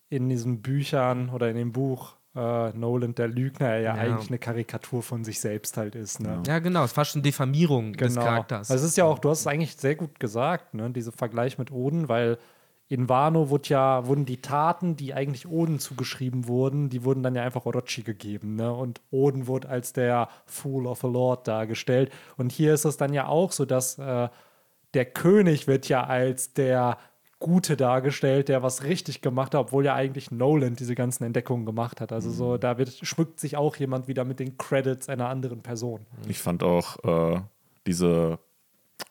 in 0.09 0.29
diesen 0.29 0.63
Büchern 0.63 1.31
oder 1.31 1.49
in 1.49 1.57
dem 1.57 1.73
Buch 1.73 2.17
äh, 2.35 2.71
Nolan 2.73 3.15
der 3.15 3.29
Lügner 3.29 3.77
ja, 3.77 3.95
Ja. 3.95 3.95
eigentlich 3.95 4.29
eine 4.29 4.39
Karikatur 4.39 5.03
von 5.03 5.25
sich 5.25 5.41
selbst 5.41 5.77
halt 5.77 5.95
ist. 5.95 6.21
Ne? 6.21 6.43
Ja, 6.47 6.59
genau, 6.59 6.81
es 6.85 6.91
ist 6.91 6.95
fast 6.95 7.13
schon 7.13 7.23
Diffamierung 7.23 7.93
des 7.95 8.15
Charakters. 8.15 8.71
Also 8.71 8.85
es 8.85 8.91
ist 8.93 8.97
ja 8.97 9.05
auch, 9.05 9.19
du 9.19 9.31
hast 9.31 9.41
es 9.41 9.47
eigentlich 9.47 9.77
sehr 9.77 9.95
gut 9.95 10.19
gesagt, 10.19 10.75
ne? 10.75 10.91
dieser 10.91 11.13
Vergleich 11.13 11.59
mit 11.59 11.71
Oden, 11.71 12.09
weil 12.09 12.39
in 12.89 13.09
Wano 13.09 13.49
wurde 13.49 13.69
ja, 13.71 14.07
wurden 14.07 14.27
die 14.27 14.43
Taten, 14.43 14.97
die 14.97 15.15
eigentlich 15.15 15.49
Oden 15.49 15.79
zugeschrieben 15.79 16.47
wurden, 16.47 16.91
die 16.91 17.05
wurden 17.05 17.23
dann 17.23 17.35
ja 17.35 17.43
einfach 17.43 17.65
Orochi 17.65 18.03
gegeben. 18.03 18.57
Ne? 18.57 18.71
Und 18.73 19.01
Oden 19.11 19.47
wurde 19.47 19.69
als 19.71 19.95
der 19.95 20.29
Fool 20.45 20.87
of 20.87 21.03
a 21.05 21.09
Lord 21.09 21.49
dargestellt. 21.49 22.13
Und 22.37 22.53
hier 22.53 22.75
ist 22.75 22.85
es 22.85 22.99
dann 22.99 23.15
ja 23.15 23.27
auch 23.29 23.53
so, 23.53 23.65
dass 23.65 23.99
äh, 23.99 24.29
der 24.95 25.05
König 25.05 25.67
wird 25.67 25.89
ja 25.89 26.05
als 26.05 26.53
der 26.53 26.99
Gute 27.39 27.77
dargestellt, 27.77 28.49
der 28.49 28.63
was 28.63 28.85
richtig 28.85 29.21
gemacht 29.21 29.55
hat, 29.55 29.61
obwohl 29.61 29.85
ja 29.85 29.95
eigentlich 29.95 30.31
Nolan 30.31 30.77
diese 30.77 30.95
ganzen 30.95 31.25
Entdeckungen 31.25 31.67
gemacht 31.67 32.01
hat. 32.01 32.13
Also 32.13 32.31
so, 32.31 32.57
da 32.57 32.79
wird, 32.79 32.91
schmückt 33.03 33.41
sich 33.41 33.57
auch 33.57 33.75
jemand 33.77 34.07
wieder 34.07 34.25
mit 34.25 34.39
den 34.39 34.57
Credits 34.59 35.09
einer 35.09 35.29
anderen 35.29 35.61
Person. 35.61 36.07
Ich 36.29 36.39
fand 36.39 36.63
auch 36.63 37.35
äh, 37.35 37.41
diese 37.87 38.39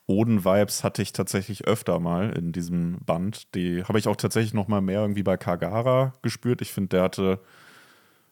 Oden-Vibes 0.06 0.82
hatte 0.82 1.02
ich 1.02 1.12
tatsächlich 1.12 1.66
öfter 1.66 2.00
mal 2.00 2.30
in 2.30 2.52
diesem 2.52 2.98
Band. 3.04 3.54
Die 3.54 3.84
habe 3.84 3.98
ich 3.98 4.08
auch 4.08 4.16
tatsächlich 4.16 4.54
noch 4.54 4.68
mal 4.68 4.80
mehr 4.80 5.00
irgendwie 5.00 5.22
bei 5.22 5.36
Kagara 5.36 6.14
gespürt. 6.22 6.62
Ich 6.62 6.72
finde, 6.72 6.88
der 6.88 7.02
hatte 7.02 7.40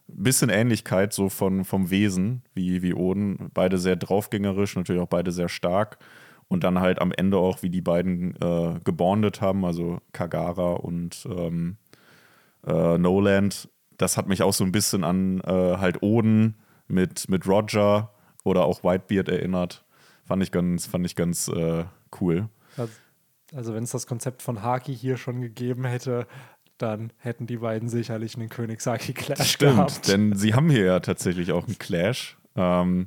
ein 0.09 0.23
bisschen 0.23 0.49
Ähnlichkeit 0.51 1.13
so 1.13 1.29
von, 1.29 1.65
vom 1.65 1.91
Wesen 1.91 2.43
wie, 2.55 2.83
wie 2.83 2.95
Oden. 2.95 3.51
Beide 3.55 3.79
sehr 3.79 3.97
draufgängerisch, 3.97 4.77
natürlich 4.77 5.03
auch 5.03 5.09
beide 5.09 5.31
sehr 5.31 5.49
stark. 5.49 5.99
Und 6.51 6.65
dann 6.65 6.81
halt 6.81 7.01
am 7.01 7.13
Ende 7.13 7.39
auch, 7.39 7.63
wie 7.63 7.71
die 7.71 7.81
beiden 7.81 8.35
äh, 8.43 8.81
gebondet 8.83 9.41
haben, 9.41 9.65
also 9.65 10.01
Kagara 10.13 10.73
und 10.73 11.27
ähm, 11.31 11.77
äh, 12.67 12.99
Noland. 12.99 13.69
Das 13.97 14.17
hat 14.17 14.27
mich 14.27 14.43
auch 14.43 14.53
so 14.53 14.65
ein 14.65 14.73
bisschen 14.73 15.05
an 15.05 15.41
äh, 15.43 15.77
halt 15.79 16.03
Oden 16.03 16.57
mit, 16.89 17.29
mit 17.29 17.47
Roger 17.47 18.11
oder 18.43 18.65
auch 18.65 18.83
Whitebeard 18.83 19.29
erinnert. 19.29 19.85
Fand 20.25 20.43
ich 20.43 20.51
ganz, 20.51 20.87
fand 20.87 21.07
ich 21.07 21.15
ganz 21.15 21.47
äh, 21.49 21.85
cool. 22.21 22.49
Also, 22.77 22.93
also 23.55 23.75
wenn 23.75 23.85
es 23.85 23.93
das 23.93 24.09
Konzept 24.09 24.43
von 24.43 24.63
Haki 24.63 24.95
hier 24.95 25.17
schon 25.17 25.41
gegeben 25.41 25.85
hätte, 25.85 26.27
dann 26.79 27.13
hätten 27.19 27.47
die 27.47 27.59
beiden 27.59 27.89
sicherlich 27.89 28.37
einen 28.37 28.49
Königsaki-Clash 28.49 29.53
Stimmt, 29.53 29.77
gehabt. 29.77 30.09
denn 30.09 30.35
sie 30.35 30.55
haben 30.55 30.71
hier 30.71 30.85
ja 30.85 31.01
tatsächlich 31.01 31.53
auch 31.53 31.67
einen 31.67 31.79
Clash. 31.79 32.39
Ähm, 32.57 33.07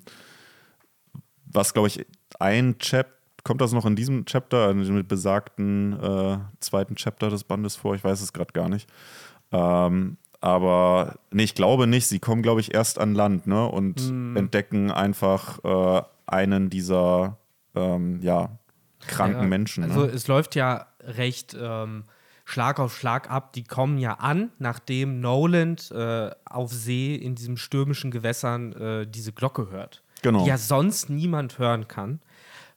was, 1.45 1.73
glaube 1.73 1.87
ich, 1.87 2.05
ein 2.39 2.77
Chap, 2.79 3.07
kommt 3.43 3.61
das 3.61 3.73
noch 3.73 3.85
in 3.85 3.95
diesem 3.95 4.25
Chapter, 4.25 4.71
in 4.71 4.83
dem 4.83 5.07
besagten 5.07 5.93
äh, 6.01 6.37
zweiten 6.59 6.95
Chapter 6.95 7.29
des 7.29 7.43
Bandes 7.43 7.75
vor? 7.75 7.95
Ich 7.95 8.03
weiß 8.03 8.21
es 8.21 8.33
gerade 8.33 8.53
gar 8.53 8.69
nicht. 8.69 8.89
Ähm, 9.51 10.17
aber 10.41 11.15
nee, 11.31 11.43
ich 11.43 11.55
glaube 11.55 11.87
nicht. 11.87 12.07
Sie 12.07 12.19
kommen, 12.19 12.41
glaube 12.41 12.61
ich, 12.61 12.73
erst 12.73 12.99
an 12.99 13.15
Land 13.15 13.47
ne? 13.47 13.65
und 13.65 14.01
entdecken 14.35 14.91
einfach 14.91 15.63
äh, 15.63 16.01
einen 16.25 16.69
dieser 16.69 17.37
ähm, 17.75 18.19
ja, 18.21 18.57
kranken 19.07 19.43
Ja, 19.43 19.47
Menschen. 19.47 19.83
Also 19.85 20.05
ne? 20.05 20.11
es 20.11 20.27
läuft 20.27 20.55
ja 20.55 20.87
recht 21.01 21.55
ähm, 21.59 22.03
Schlag 22.45 22.79
auf 22.79 22.97
Schlag 22.97 23.31
ab. 23.31 23.53
Die 23.53 23.63
kommen 23.63 23.97
ja 23.97 24.15
an, 24.15 24.51
nachdem 24.59 25.21
Noland 25.21 25.91
äh, 25.91 26.29
auf 26.45 26.71
See 26.71 27.15
in 27.15 27.35
diesen 27.35 27.57
stürmischen 27.57 28.11
Gewässern 28.11 28.73
äh, 28.73 29.07
diese 29.07 29.31
Glocke 29.31 29.69
hört. 29.69 30.03
Genau. 30.23 30.43
Die 30.43 30.49
ja 30.49 30.57
sonst 30.57 31.09
niemand 31.09 31.57
hören 31.57 31.87
kann. 31.87 32.19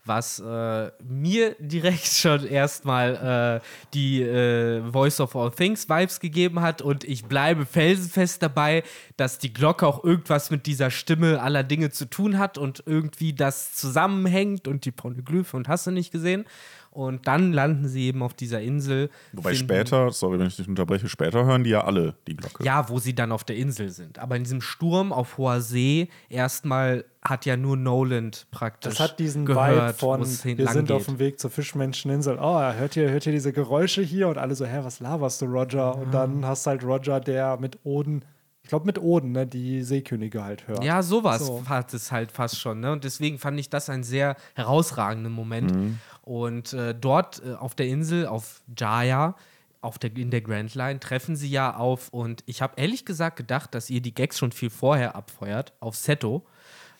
Was 0.07 0.38
äh, 0.38 0.90
mir 1.05 1.57
direkt 1.59 2.07
schon 2.07 2.47
erstmal 2.47 3.61
äh, 3.62 3.66
die 3.92 4.23
äh, 4.23 4.83
Voice 4.90 5.21
of 5.21 5.37
All 5.37 5.51
Things 5.51 5.88
Vibes 5.88 6.21
gegeben 6.21 6.61
hat 6.61 6.81
und 6.81 7.05
ich 7.05 7.27
bleibe 7.27 7.66
felsenfest 7.66 8.42
dabei, 8.42 8.83
dass 9.16 9.38
die 9.38 9.53
Glocke 9.53 9.87
auch 9.87 10.03
irgendwas 10.05 10.51
mit 10.51 10.66
dieser 10.66 10.90
Stimme 10.90 11.42
aller 11.42 11.62
Dinge 11.62 11.90
zu 11.90 12.09
tun 12.09 12.38
hat 12.38 12.57
und 12.57 12.83
irgendwie 12.87 13.35
das 13.35 13.75
zusammenhängt 13.75 14.69
und 14.69 14.85
die 14.85 14.92
Polyglyphe 14.92 15.57
und 15.57 15.69
hast 15.69 15.87
du 15.87 15.90
nicht 15.90 16.12
gesehen. 16.12 16.47
Und 16.96 17.26
dann 17.28 17.52
landen 17.52 17.87
sie 17.88 18.06
eben 18.06 18.22
auf 18.22 18.32
dieser 18.35 18.61
Insel. 18.62 19.11
Wobei 19.32 19.50
finden- 19.50 19.64
später, 19.74 20.11
sorry, 20.11 20.38
wenn 20.38 20.46
ich 20.46 20.56
dich 20.56 20.66
unterbreche, 20.66 21.09
später 21.09 21.44
hören 21.44 21.62
die 21.62 21.70
ja 21.70 21.85
alle 21.85 22.14
die 22.26 22.35
Glocke. 22.37 22.64
Ja, 22.64 22.88
wo 22.88 22.98
sie 22.98 23.14
dann 23.14 23.32
auf 23.32 23.44
der 23.44 23.56
Insel 23.56 23.90
sind. 23.90 24.18
Aber 24.18 24.37
in 24.37 24.44
diesem 24.44 24.61
Sturm 24.62 25.12
auf 25.12 25.37
hoher 25.38 25.61
See, 25.61 26.09
erstmal 26.30 27.04
hat 27.22 27.44
ja 27.44 27.56
nur 27.56 27.76
Noland 27.76 28.46
praktisch 28.50 28.94
Das 28.94 29.00
hat 29.11 29.18
diesen 29.18 29.44
gehört, 29.46 29.88
Vibe 29.88 29.94
von, 29.98 30.20
wir 30.20 30.68
sind 30.68 30.90
auf 30.92 30.98
geht. 31.06 31.09
dem 31.09 31.18
Weg 31.18 31.38
zur 31.40 31.50
Fischmenscheninsel. 31.50 32.38
Oh, 32.40 32.61
hört 32.72 32.96
ihr, 32.96 33.11
hört 33.11 33.26
ihr 33.26 33.32
diese 33.32 33.52
Geräusche 33.52 34.00
hier? 34.02 34.28
Und 34.28 34.38
alle 34.38 34.54
so, 34.54 34.64
hä, 34.64 34.78
was 34.82 35.00
laberst 35.00 35.42
du, 35.42 35.46
Roger? 35.46 35.96
Und 35.96 36.14
dann 36.14 36.46
hast 36.46 36.66
halt 36.66 36.82
Roger, 36.85 37.20
der 37.20 37.56
mit 37.59 37.78
Oden, 37.85 38.24
ich 38.62 38.68
glaube 38.68 38.87
mit 38.87 38.98
Oden, 39.00 39.30
ne, 39.32 39.46
die 39.46 39.82
Seekönige 39.82 40.42
halt 40.42 40.66
hört. 40.66 40.82
Ja, 40.82 41.02
sowas 41.02 41.46
So. 41.46 41.62
hat 41.68 41.94
es 41.94 42.11
halt 42.11 42.32
fast 42.32 42.59
schon. 42.59 42.80
Ne? 42.80 42.90
Und 42.92 43.04
deswegen 43.04 43.38
fand 43.38 43.59
ich 43.61 43.70
das 43.70 43.88
einen 43.90 44.02
sehr 44.02 44.35
herausragenden 44.54 45.32
Moment. 45.32 45.74
Mhm. 45.74 45.98
Und 46.27 46.73
äh, 46.73 46.93
dort 46.93 47.41
äh, 47.47 47.55
auf 47.55 47.77
der 47.77 47.87
Insel, 47.87 48.27
auf 48.27 48.61
Jaya, 48.77 49.37
auf 49.81 49.97
der, 49.97 50.15
in 50.17 50.33
der 50.33 50.41
Grand 50.41 50.75
Line, 50.75 50.99
treffen 50.99 51.37
sie 51.37 51.49
ja 51.49 51.77
auf. 51.77 52.09
Und 52.09 52.43
ich 52.47 52.62
habe 52.62 52.75
ehrlich 52.77 53.05
gesagt 53.05 53.37
gedacht, 53.37 53.73
dass 53.77 53.91
ihr 53.91 54.01
die 54.01 54.12
Gags 54.12 54.37
schon 54.37 54.51
viel 54.51 54.71
vorher 54.71 55.15
abfeuert, 55.15 55.73
auf 55.79 55.95
Seto, 55.95 56.45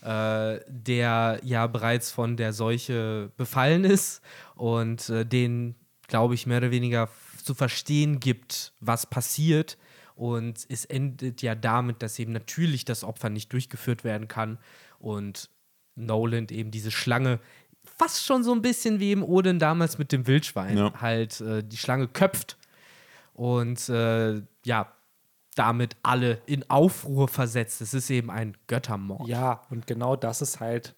äh, 0.03 0.61
der 0.69 1.41
ja 1.43 1.67
bereits 1.67 2.13
von 2.13 2.37
der 2.37 2.53
Seuche 2.53 3.33
befallen 3.37 3.83
ist 3.83 4.23
und 4.55 5.09
äh, 5.09 5.27
den, 5.27 5.75
glaube 6.07 6.35
ich, 6.35 6.47
mehr 6.47 6.59
oder 6.59 6.71
weniger 6.71 7.09
zu 7.43 7.55
verstehen 7.55 8.21
gibt, 8.21 8.75
was 8.79 9.07
passiert. 9.07 9.77
Und 10.15 10.65
es 10.69 10.85
endet 10.85 11.43
ja 11.43 11.57
damit, 11.57 12.01
dass 12.01 12.21
eben 12.21 12.31
natürlich 12.31 12.85
das 12.85 13.03
Opfer 13.03 13.29
nicht 13.29 13.53
durchgeführt 13.53 14.05
werden 14.05 14.29
kann 14.29 14.59
und 15.01 15.51
Noland 15.97 16.53
eben 16.53 16.71
diese 16.71 16.93
Schlange 16.93 17.41
fast 17.97 18.25
schon 18.25 18.43
so 18.45 18.53
ein 18.53 18.63
bisschen 18.63 19.01
wie 19.01 19.13
im 19.13 19.23
Odin 19.25 19.59
damals 19.59 19.99
mit 19.99 20.13
dem 20.13 20.27
Wildschwein 20.27 20.77
Ja. 20.77 20.93
halt 21.01 21.41
äh, 21.41 21.63
die 21.65 21.77
Schlange 21.77 22.09
köpft 22.09 22.57
und 23.35 23.89
äh, 23.89 24.43
ja, 24.65 24.93
damit 25.55 25.97
alle 26.03 26.39
in 26.47 26.69
Aufruhr 26.69 27.29
versetzt. 27.29 27.81
Es 27.81 27.95
ist 27.95 28.11
eben 28.11 28.31
ein 28.31 28.57
Göttermord. 28.67 29.27
Ja, 29.27 29.63
und 29.71 29.87
genau 29.87 30.15
das 30.17 30.43
ist 30.43 30.61
halt 30.61 30.95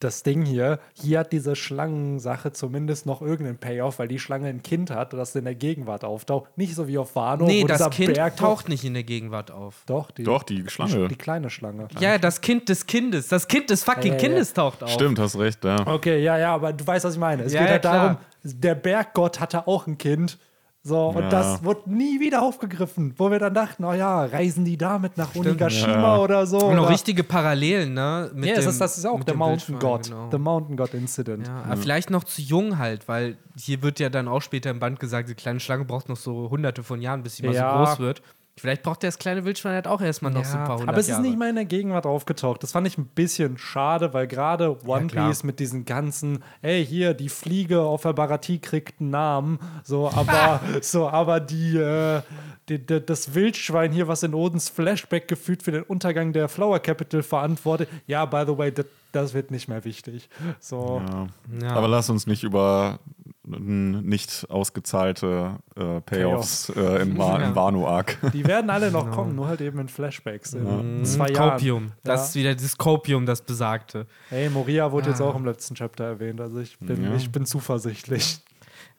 das 0.00 0.22
Ding 0.22 0.44
hier. 0.44 0.78
Hier 0.94 1.20
hat 1.20 1.32
diese 1.32 1.56
Schlangensache 1.56 2.52
zumindest 2.52 3.06
noch 3.06 3.20
irgendeinen 3.20 3.58
Payoff, 3.58 3.98
weil 3.98 4.08
die 4.08 4.18
Schlange 4.18 4.48
ein 4.48 4.62
Kind 4.62 4.90
hat, 4.90 5.12
das 5.12 5.34
in 5.34 5.44
der 5.44 5.54
Gegenwart 5.54 6.04
auftaucht. 6.04 6.56
Nicht 6.56 6.74
so 6.74 6.86
wie 6.88 6.98
auf 6.98 7.16
Wano, 7.16 7.46
nee, 7.46 7.64
das 7.64 7.88
Kind 7.90 8.14
Berg 8.14 8.36
taucht 8.36 8.68
nicht 8.68 8.84
in 8.84 8.94
der 8.94 9.02
Gegenwart 9.02 9.50
auf. 9.50 9.82
Doch, 9.86 10.10
die, 10.10 10.22
Doch, 10.22 10.42
die 10.42 10.64
Schlange. 10.68 11.08
Die, 11.08 11.16
kleine 11.16 11.50
Schlange. 11.50 11.88
Ja, 11.98 12.18
das 12.18 12.40
Kind 12.40 12.68
des 12.68 12.86
Kindes. 12.86 13.28
Das 13.28 13.48
Kind 13.48 13.70
des 13.70 13.82
fucking 13.84 14.12
Ja. 14.12 14.18
Kindes 14.18 14.52
taucht 14.52 14.82
auf. 14.82 14.90
Stimmt, 14.90 15.18
hast 15.18 15.38
recht, 15.38 15.64
ja. 15.64 15.86
Okay, 15.86 16.22
ja, 16.22 16.38
ja, 16.38 16.54
aber 16.54 16.72
du 16.72 16.86
weißt, 16.86 17.04
was 17.04 17.14
ich 17.14 17.20
meine. 17.20 17.42
Es 17.44 17.52
Ja, 17.52 17.60
geht 17.60 17.68
ja, 17.68 17.72
halt 17.74 17.84
darum, 17.84 18.16
klar. 18.16 18.20
der 18.44 18.74
Berggott 18.76 19.40
hatte 19.40 19.66
auch 19.66 19.86
ein 19.86 19.98
Kind. 19.98 20.38
So, 20.84 21.08
und 21.08 21.22
Ja. 21.24 21.28
das 21.28 21.64
wurde 21.64 21.90
nie 21.92 22.20
wieder 22.20 22.40
aufgegriffen, 22.40 23.12
wo 23.18 23.30
wir 23.30 23.38
dann 23.38 23.52
dachten, 23.52 23.84
oh 23.84 23.92
ja, 23.92 24.24
reisen 24.24 24.64
die 24.64 24.76
damit 24.78 25.16
nach 25.18 25.34
Onigashima 25.34 26.16
Ja. 26.16 26.18
oder 26.18 26.46
so. 26.46 26.58
Und 26.58 26.76
noch 26.76 26.88
richtige 26.88 27.24
Parallelen, 27.24 27.92
ne? 27.94 28.30
Mit 28.32 28.46
Ja, 28.50 28.54
das 28.54 28.64
dem- 28.64 28.70
ist, 28.70 28.80
das 28.80 28.96
ist 28.96 29.04
auch 29.04 29.22
dem 29.24 29.36
Mountain 29.38 29.78
God. 29.78 30.04
genau. 30.04 30.28
The 30.30 30.38
Mountain 30.38 30.76
God 30.76 30.94
Incident. 30.94 31.46
Ja, 31.48 31.62
aber 31.64 31.76
vielleicht 31.76 32.10
noch 32.10 32.24
zu 32.24 32.40
jung 32.40 32.78
halt, 32.78 33.08
weil 33.08 33.36
hier 33.56 33.82
wird 33.82 33.98
ja 34.00 34.08
dann 34.08 34.28
auch 34.28 34.40
später 34.40 34.70
im 34.70 34.78
Band 34.78 35.00
gesagt, 35.00 35.28
die 35.28 35.34
kleine 35.34 35.58
Schlange 35.60 35.84
braucht 35.84 36.08
noch 36.08 36.16
so 36.16 36.48
hunderte 36.48 36.82
von 36.84 37.02
Jahren, 37.02 37.22
bis 37.22 37.36
sie 37.36 37.42
mal 37.44 37.54
Ja. 37.54 37.72
so 37.72 37.78
groß 37.84 37.98
wird. 37.98 38.22
Vielleicht 38.60 38.82
braucht 38.82 39.02
der 39.02 39.08
das 39.08 39.18
kleine 39.18 39.44
Wildschwein 39.44 39.74
halt 39.74 39.86
auch 39.86 40.00
erstmal 40.00 40.32
noch 40.32 40.44
so 40.44 40.56
ein 40.56 40.64
paar 40.64 40.76
hundert 40.78 40.88
aber 40.90 40.98
es 40.98 41.06
ist 41.06 41.10
Jahre. 41.12 41.22
nicht 41.22 41.38
mal 41.38 41.48
in 41.48 41.54
der 41.54 41.64
Gegenwart 41.64 42.06
aufgetaucht. 42.06 42.62
Das 42.62 42.72
fand 42.72 42.86
ich 42.86 42.98
ein 42.98 43.06
bisschen 43.06 43.58
schade, 43.58 44.12
weil 44.14 44.26
gerade 44.26 44.76
One 44.86 45.06
klar. 45.06 45.28
Piece 45.28 45.44
mit 45.44 45.60
diesen 45.60 45.84
ganzen, 45.84 46.42
ey, 46.62 46.84
hier, 46.84 47.14
die 47.14 47.28
Fliege 47.28 47.80
auf 47.82 48.02
der 48.02 48.12
Baratie 48.12 48.58
kriegt 48.58 49.00
einen 49.00 49.10
Namen, 49.10 49.58
so, 49.84 50.08
aber, 50.08 50.60
so, 50.80 51.08
aber 51.08 51.40
die, 51.40 51.76
äh, 51.76 52.22
die, 52.68 52.84
die, 52.84 53.04
das 53.04 53.34
Wildschwein 53.34 53.92
hier, 53.92 54.08
was 54.08 54.22
in 54.22 54.34
Odins 54.34 54.68
Flashback 54.68 55.28
gefühlt 55.28 55.62
für 55.62 55.72
den 55.72 55.82
Untergang 55.82 56.32
der 56.32 56.48
Flower 56.48 56.80
Capital 56.80 57.22
verantwortet, 57.22 57.88
ja, 58.06 58.24
by 58.24 58.44
the 58.46 58.56
way, 58.58 58.72
das, 58.72 58.86
das 59.12 59.34
wird 59.34 59.50
nicht 59.50 59.68
mehr 59.68 59.84
wichtig. 59.84 60.28
So, 60.60 61.02
Ja. 61.06 61.26
Ja. 61.62 61.74
Aber 61.74 61.88
lass 61.88 62.10
uns 62.10 62.26
nicht 62.26 62.44
über 62.44 62.98
nicht 63.48 64.46
ausgezahlte 64.50 65.56
äh, 65.76 66.00
Payoffs 66.02 66.68
äh, 66.70 67.02
im, 67.02 67.16
Ja. 67.16 67.36
im 67.38 67.54
Wano-Arc. 67.54 68.18
die 68.32 68.44
werden 68.46 68.70
alle 68.70 68.90
noch 68.90 69.04
Genau. 69.04 69.14
kommen, 69.16 69.34
nur 69.34 69.48
halt 69.48 69.60
eben 69.60 69.78
in 69.78 69.88
Flashbacks 69.88 70.54
in 70.54 70.98
Mhm, 71.00 71.04
zwei 71.04 71.28
Jahren. 71.30 71.50
Copium. 71.52 71.92
Das 72.04 72.20
Ja. 72.20 72.26
ist 72.26 72.34
wieder 72.34 72.54
das 72.54 72.76
Copium, 72.76 73.26
das 73.26 73.42
besagte. 73.42 74.06
Hey, 74.28 74.48
Moria 74.50 74.90
wurde 74.92 75.10
jetzt 75.10 75.20
Ah. 75.20 75.24
auch 75.26 75.36
im 75.36 75.44
letzten 75.44 75.74
Chapter 75.74 76.04
erwähnt, 76.04 76.40
also 76.40 76.58
ich 76.60 76.78
bin, 76.78 77.02
Ja. 77.02 77.14
ich 77.14 77.30
bin 77.30 77.46
zuversichtlich. 77.46 78.40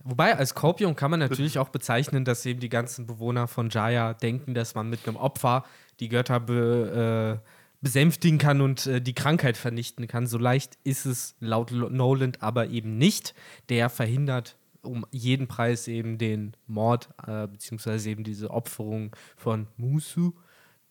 Wobei, 0.03 0.35
als 0.38 0.55
Copium 0.55 0.95
kann 0.95 1.12
man 1.12 1.19
natürlich 1.19 1.59
auch 1.59 1.69
bezeichnen, 1.69 2.23
dass 2.25 2.45
eben 2.45 2.59
die 2.62 2.69
ganzen 2.69 3.05
Bewohner 3.05 3.47
von 3.47 3.69
Jaya 3.69 4.13
denken, 4.13 4.53
dass 4.53 4.73
man 4.73 4.89
mit 4.89 5.05
einem 5.07 5.17
Opfer 5.17 5.65
die 5.99 6.07
Götter 6.07 6.39
be, 6.39 7.39
äh, 7.43 7.49
besänftigen 7.81 8.37
kann 8.39 8.61
und 8.61 8.85
äh, 8.87 9.01
die 9.01 9.13
Krankheit 9.13 9.57
vernichten 9.57 10.07
kann. 10.07 10.27
So 10.27 10.38
leicht 10.38 10.77
ist 10.84 11.05
es 11.05 11.36
laut 11.39 11.71
Noland 11.71 12.41
aber 12.41 12.67
eben 12.67 12.97
nicht. 12.97 13.34
Der 13.69 13.89
verhindert 13.89 14.57
um 14.82 15.05
jeden 15.11 15.47
Preis 15.47 15.88
eben 15.88 16.17
den 16.17 16.55
Mord, 16.67 17.09
äh, 17.27 17.47
beziehungsweise 17.47 18.09
eben 18.09 18.23
diese 18.23 18.51
Opferung 18.51 19.15
von 19.36 19.67
Musu, 19.77 20.32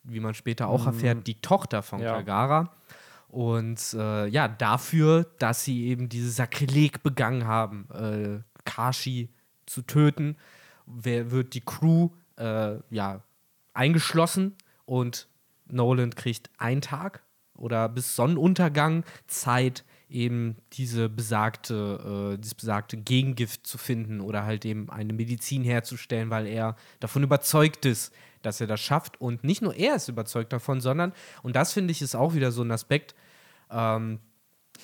wie 0.03 0.21
man 0.21 0.35
später 0.35 0.69
auch 0.69 0.87
erfährt, 0.87 1.27
die 1.27 1.41
Tochter 1.41 1.83
von 1.83 2.01
Ja. 2.01 2.15
Kagara. 2.15 2.73
Und 3.29 3.95
äh, 3.95 4.27
ja, 4.29 4.49
dafür, 4.49 5.27
dass 5.39 5.65
sie 5.65 5.87
eben 5.87 6.09
dieses 6.09 6.37
Sakrileg 6.37 7.03
begangen 7.03 7.47
haben, 7.47 7.89
äh, 7.93 8.43
Kashi 8.65 9.29
zu 9.67 9.83
töten, 9.83 10.37
wer, 10.87 11.31
wird 11.31 11.53
die 11.53 11.61
Crew 11.61 12.09
äh, 12.37 12.77
ja, 12.91 13.23
eingeschlossen 13.75 14.57
und 14.87 15.29
Nolan 15.73 16.15
kriegt 16.15 16.51
einen 16.59 16.81
Tag 16.81 17.23
oder 17.55 17.89
bis 17.89 18.15
Sonnenuntergang 18.17 19.05
Zeit, 19.27 19.85
eben 20.09 20.57
diese 20.73 21.09
besagte, 21.09 22.35
äh, 22.35 22.39
dieses 22.39 22.55
besagte 22.55 22.97
Gegengift 22.97 23.67
zu 23.67 23.77
finden 23.79 24.21
oder 24.21 24.45
halt 24.45 24.65
eben 24.65 24.89
eine 24.89 25.13
Medizin 25.13 25.65
herzustellen, 25.65 26.31
weil 26.31 26.47
er 26.47 26.77
davon 27.01 27.23
überzeugt 27.23 27.85
ist, 27.85 28.13
dass 28.43 28.61
er 28.61 28.67
das 28.67 28.81
schafft. 28.81 29.21
Und 29.21 29.45
nicht 29.45 29.61
nur 29.61 29.75
er 29.75 29.97
ist 29.97 30.09
überzeugt 30.09 30.53
davon, 30.53 30.81
sondern, 30.81 31.13
und 31.43 31.57
das 31.57 31.73
finde 31.73 31.93
ich 31.93 32.01
ist 32.01 32.15
auch 32.15 32.35
wieder 32.35 32.53
so 32.53 32.63
ein 32.63 32.71
Aspekt, 32.71 33.15
ähm, 33.71 34.21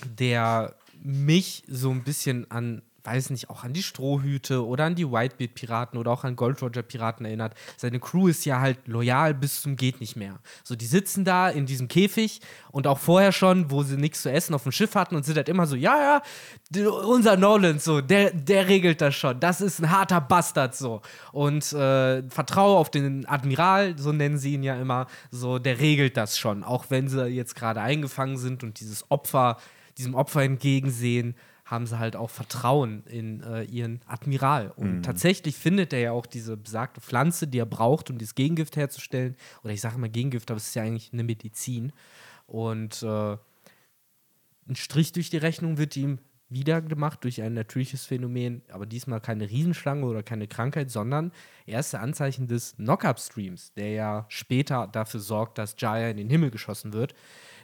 der 0.07 0.77
mich 1.03 1.63
so 1.69 1.91
ein 1.91 2.05
bisschen 2.05 2.51
an, 2.51 2.83
weiß 3.05 3.31
nicht, 3.31 3.51
auch 3.51 3.65
an 3.65 3.75
die 3.75 3.83
Strohhüte 3.83 4.67
oder 4.67 4.85
an 4.85 4.95
die 4.95 5.07
Whitebeard-Piraten 5.07 5.99
oder 5.99 6.11
auch 6.11 6.25
an 6.25 6.37
Gold 6.37 6.63
Roger-Piraten 6.63 7.27
erinnert. 7.27 7.55
Seine 7.77 8.01
Crew 8.01 8.29
ist 8.29 8.47
ja 8.47 8.61
halt 8.61 8.89
loyal 8.89 9.35
bis 9.35 9.61
zum 9.61 9.77
geht 9.77 10.01
nicht 10.01 10.17
mehr. 10.17 10.39
So, 10.63 10.75
die 10.75 10.87
sitzen 10.87 11.25
da 11.25 11.51
in 11.51 11.67
diesem 11.67 11.89
Käfig 11.89 12.41
und 12.71 12.87
auch 12.87 12.99
vorher 12.99 13.33
schon, 13.33 13.71
wo 13.71 13.83
sie 13.83 13.97
nichts 13.97 14.23
zu 14.23 14.33
essen 14.33 14.55
auf 14.55 14.63
dem 14.63 14.73
Schiff 14.73 14.95
hatten 14.95 15.17
und 15.17 15.25
sind 15.25 15.37
halt 15.37 15.51
immer 15.51 15.67
so, 15.67 15.77
ja, 15.77 16.23
ja, 16.73 16.89
unser 16.89 17.37
Nolan, 17.37 17.79
so, 17.79 18.01
der, 18.01 18.31
der 18.31 18.69
regelt 18.69 19.03
das 19.03 19.15
schon. 19.15 19.39
Das 19.39 19.61
ist 19.61 19.81
ein 19.81 19.91
harter 19.91 20.23
Bastard, 20.23 20.75
so. 20.75 21.03
Und 21.33 21.73
äh, 21.75 22.23
vertraue 22.31 22.79
auf 22.79 22.91
den 22.91 23.27
Admiral, 23.27 23.99
so 23.99 24.13
nennen 24.13 24.39
sie 24.39 24.55
ihn 24.55 24.63
ja 24.63 24.77
immer, 24.81 25.07
so, 25.31 25.59
der 25.59 25.79
regelt 25.79 26.17
das 26.17 26.39
schon. 26.39 26.63
Auch 26.63 26.87
wenn 26.89 27.09
sie 27.09 27.27
jetzt 27.27 27.55
gerade 27.55 27.83
eingefangen 27.83 28.39
sind 28.39 28.65
und 28.65 28.81
dieses 28.81 29.11
Opfer, 29.11 29.59
diesem 29.99 30.15
Opfer 30.15 30.43
entgegensehen, 30.43 31.35
haben 31.65 31.87
sie 31.87 31.99
halt 31.99 32.15
auch 32.15 32.31
Vertrauen 32.31 33.05
in 33.07 33.43
äh, 33.43 33.63
ihren 33.63 34.01
Admiral. 34.07 34.73
Und 34.77 35.03
tatsächlich 35.03 35.57
findet 35.57 35.93
er 35.93 36.01
ja 36.01 36.13
auch 36.13 36.27
diese 36.27 36.57
besagte 36.57 37.01
Pflanze, 37.01 37.47
die 37.47 37.59
er 37.59 37.67
braucht, 37.67 38.11
um 38.11 38.19
dieses 38.19 38.35
Gegengift 38.35 38.77
herzustellen. 38.77 39.35
Oder 39.63 39.73
ich 39.73 39.81
sage 39.81 39.97
immer 39.97 40.11
Gegengift, 40.11 40.51
aber 40.51 40.59
es 40.59 40.69
ist 40.69 40.75
ja 40.75 40.83
eigentlich 40.83 41.13
eine 41.13 41.25
Medizin. 41.25 41.93
Und 42.47 43.03
äh, 43.03 43.37
ein 44.69 44.77
Strich 44.77 45.13
durch 45.13 45.31
die 45.31 45.39
Rechnung 45.39 45.79
wird 45.79 45.97
ihm 45.97 46.19
wieder 46.51 46.83
gemacht 46.83 47.25
durch 47.25 47.41
ein 47.43 47.55
natürliches 47.55 48.05
Phänomen, 48.05 48.63
aber 48.71 48.87
diesmal 48.87 49.21
keine 49.21 49.49
Riesenschlange 49.49 50.05
oder 50.05 50.23
keine 50.23 50.47
Krankheit, 50.47 50.91
sondern 50.91 51.33
erste 51.67 52.01
Anzeichen 52.01 52.47
des 52.47 52.77
Knock-Up-Streams, 52.77 53.73
der 53.75 53.91
ja 53.93 54.27
später 54.29 54.87
dafür 54.87 55.21
sorgt, 55.21 55.59
dass 55.59 55.75
Jaya 55.79 56.11
in 56.11 56.19
den 56.19 56.31
Himmel 56.31 56.51
geschossen 56.51 56.93
wird, 56.93 57.15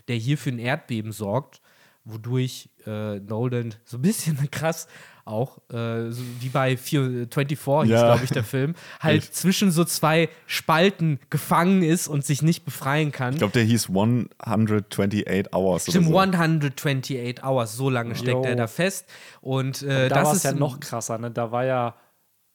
der 0.08 0.16
hier 0.16 0.38
für 0.38 0.50
ein 0.50 0.58
Erdbeben 0.58 1.12
sorgt, 1.12 1.60
wodurch 2.04 2.70
äh, 2.86 3.18
Nolan 3.20 3.74
so 3.84 3.98
ein 3.98 4.02
bisschen 4.02 4.36
krass 4.50 4.88
auch, 5.26 5.58
äh, 5.70 6.10
so 6.10 6.22
wie 6.40 6.48
bei 6.48 6.76
4, 6.76 7.28
24 7.30 7.58
hieß, 7.60 7.88
Ja. 7.90 8.06
glaube 8.06 8.24
ich, 8.24 8.30
der 8.30 8.42
Film, 8.42 8.74
halt 8.98 9.18
Echt? 9.22 9.34
zwischen 9.36 9.70
so 9.70 9.84
zwei 9.84 10.28
Spalten 10.46 11.20
gefangen 11.30 11.82
ist 11.82 12.08
und 12.08 12.24
sich 12.24 12.42
nicht 12.42 12.64
befreien 12.64 13.12
kann. 13.12 13.34
Ich 13.34 13.38
glaube, 13.38 13.52
der 13.52 13.62
hieß 13.62 13.90
128 13.90 15.54
Hours. 15.54 15.82
Stimmt, 15.84 16.06
oder 16.08 16.14
so. 16.14 16.18
128 16.18 17.44
Hours, 17.44 17.76
so 17.76 17.90
lange 17.90 18.14
steckt 18.16 18.38
Jo. 18.38 18.42
er 18.44 18.56
da 18.56 18.66
fest. 18.66 19.06
Und 19.40 19.82
äh, 19.82 20.08
da 20.08 20.16
das 20.16 20.24
war 20.24 20.32
ist 20.32 20.38
es 20.38 20.42
ja 20.44 20.52
noch 20.52 20.80
krasser, 20.80 21.18
ne? 21.18 21.30
Da 21.30 21.52
war 21.52 21.64
ja, 21.64 21.94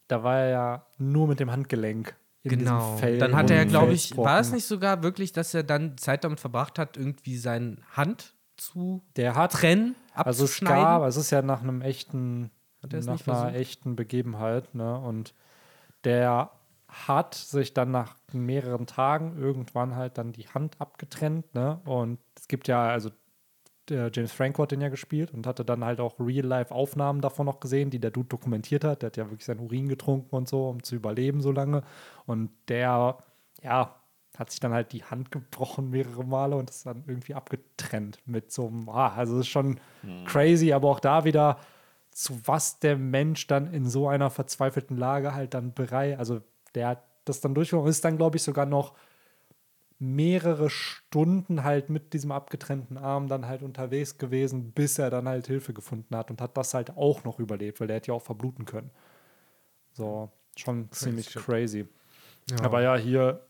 da 0.07 0.23
war 0.23 0.37
er 0.39 0.49
ja 0.49 0.85
nur 0.97 1.27
mit 1.27 1.39
dem 1.39 1.51
Handgelenk. 1.51 2.15
In 2.43 2.49
Genau. 2.59 2.99
dann 3.01 3.35
hat 3.35 3.49
er, 3.49 3.63
und 3.63 3.69
glaube 3.69 3.93
ich, 3.93 4.15
war 4.17 4.39
es 4.39 4.51
nicht 4.51 4.65
sogar 4.67 5.01
wirklich, 5.01 5.31
dass 5.33 5.53
er 5.55 5.63
dann 5.63 5.97
Zeit 5.97 6.23
damit 6.23 6.39
verbracht 6.39 6.77
hat, 6.77 6.95
irgendwie 6.95 7.37
seine 7.37 7.77
Hand 7.93 8.34
zu 8.57 9.03
Der 9.15 9.35
hat, 9.35 9.53
trennen, 9.53 9.95
also 10.13 10.45
es 10.45 10.59
gab, 10.59 11.03
es 11.03 11.17
ist 11.17 11.31
ja 11.31 11.41
nach 11.41 11.61
einem 11.61 11.81
echten, 11.81 12.51
nach 12.81 13.27
einer 13.27 13.55
echten 13.55 13.95
Begebenheit, 13.95 14.73
ne? 14.75 14.97
Und 14.99 15.33
der 16.03 16.51
hat 16.87 17.33
sich 17.35 17.73
dann 17.73 17.91
nach 17.91 18.15
mehreren 18.31 18.87
Tagen 18.87 19.37
irgendwann 19.37 19.95
halt 19.95 20.17
dann 20.17 20.31
die 20.31 20.47
Hand 20.47 20.79
abgetrennt, 20.79 21.53
ne? 21.53 21.81
Und 21.85 22.19
es 22.37 22.47
gibt 22.47 22.67
ja, 22.67 22.87
also 22.87 23.09
der 23.89 24.09
James 24.11 24.31
Franco 24.31 24.63
hat 24.63 24.71
den 24.71 24.81
ja 24.81 24.89
gespielt 24.89 25.31
und 25.31 25.45
hatte 25.45 25.63
dann 25.63 25.83
halt 25.83 25.99
auch 25.99 26.19
Real-Life-Aufnahmen 26.19 27.21
davon 27.21 27.45
noch 27.45 27.59
gesehen, 27.59 27.89
die 27.89 27.99
der 27.99 28.11
Dude 28.11 28.29
dokumentiert 28.29 28.83
hat. 28.83 29.01
Der 29.01 29.07
hat 29.07 29.17
ja 29.17 29.25
wirklich 29.25 29.45
seinen 29.45 29.59
Urin 29.59 29.87
getrunken 29.87 30.35
und 30.35 30.47
so, 30.47 30.69
um 30.69 30.81
zu 30.81 30.95
überleben 30.95 31.41
so 31.41 31.51
lange. 31.51 31.83
Und 32.25 32.49
der, 32.67 33.17
ja, 33.61 33.95
hat 34.39 34.51
sich 34.51 34.59
dann 34.59 34.73
halt 34.73 34.91
die 34.91 35.03
Hand 35.03 35.31
gebrochen 35.31 35.89
mehrere 35.89 36.23
Male 36.23 36.55
und 36.55 36.69
ist 36.69 36.85
dann 36.85 37.03
irgendwie 37.07 37.33
abgetrennt 37.33 38.19
mit 38.25 38.51
so 38.51 38.67
einem, 38.67 38.89
ah, 38.89 39.13
also 39.15 39.39
ist 39.39 39.47
schon 39.47 39.79
crazy, 40.25 40.73
aber 40.73 40.89
auch 40.89 40.99
da 40.99 41.25
wieder, 41.25 41.59
zu 42.11 42.39
was 42.45 42.79
der 42.79 42.97
Mensch 42.97 43.47
dann 43.47 43.73
in 43.73 43.85
so 43.89 44.07
einer 44.07 44.29
verzweifelten 44.29 44.97
Lage 44.97 45.33
halt 45.33 45.53
dann 45.53 45.73
bereit, 45.73 46.17
also 46.17 46.41
der 46.73 46.87
hat 46.89 47.03
das 47.25 47.41
dann 47.41 47.55
durchgeführt 47.55 47.83
und 47.83 47.89
ist 47.89 48.05
dann, 48.05 48.17
glaube 48.17 48.37
ich, 48.37 48.43
sogar 48.43 48.65
noch 48.65 48.93
mehrere 49.97 50.69
Stunden 50.69 51.63
halt 51.63 51.89
mit 51.89 52.13
diesem 52.13 52.31
abgetrennten 52.31 52.97
Arm 52.97 53.27
dann 53.27 53.47
halt 53.47 53.63
unterwegs 53.63 54.17
gewesen, 54.17 54.71
bis 54.71 54.99
er 54.99 55.09
dann 55.09 55.27
halt 55.27 55.47
Hilfe 55.47 55.73
gefunden 55.73 56.15
hat 56.15 56.29
und 56.31 56.41
hat 56.41 56.57
das 56.57 56.73
halt 56.73 56.97
auch 56.97 57.23
noch 57.23 57.39
überlebt, 57.39 57.79
weil 57.79 57.87
der 57.87 57.97
hätte 57.97 58.11
ja 58.11 58.13
auch 58.13 58.21
verbluten 58.21 58.65
können. 58.65 58.91
So, 59.93 60.29
schon 60.57 60.91
ziemlich 60.91 61.33
crazy. 61.33 61.87
Ja. 62.51 62.63
Aber 62.63 62.81
ja, 62.83 62.95
hier 62.95 63.41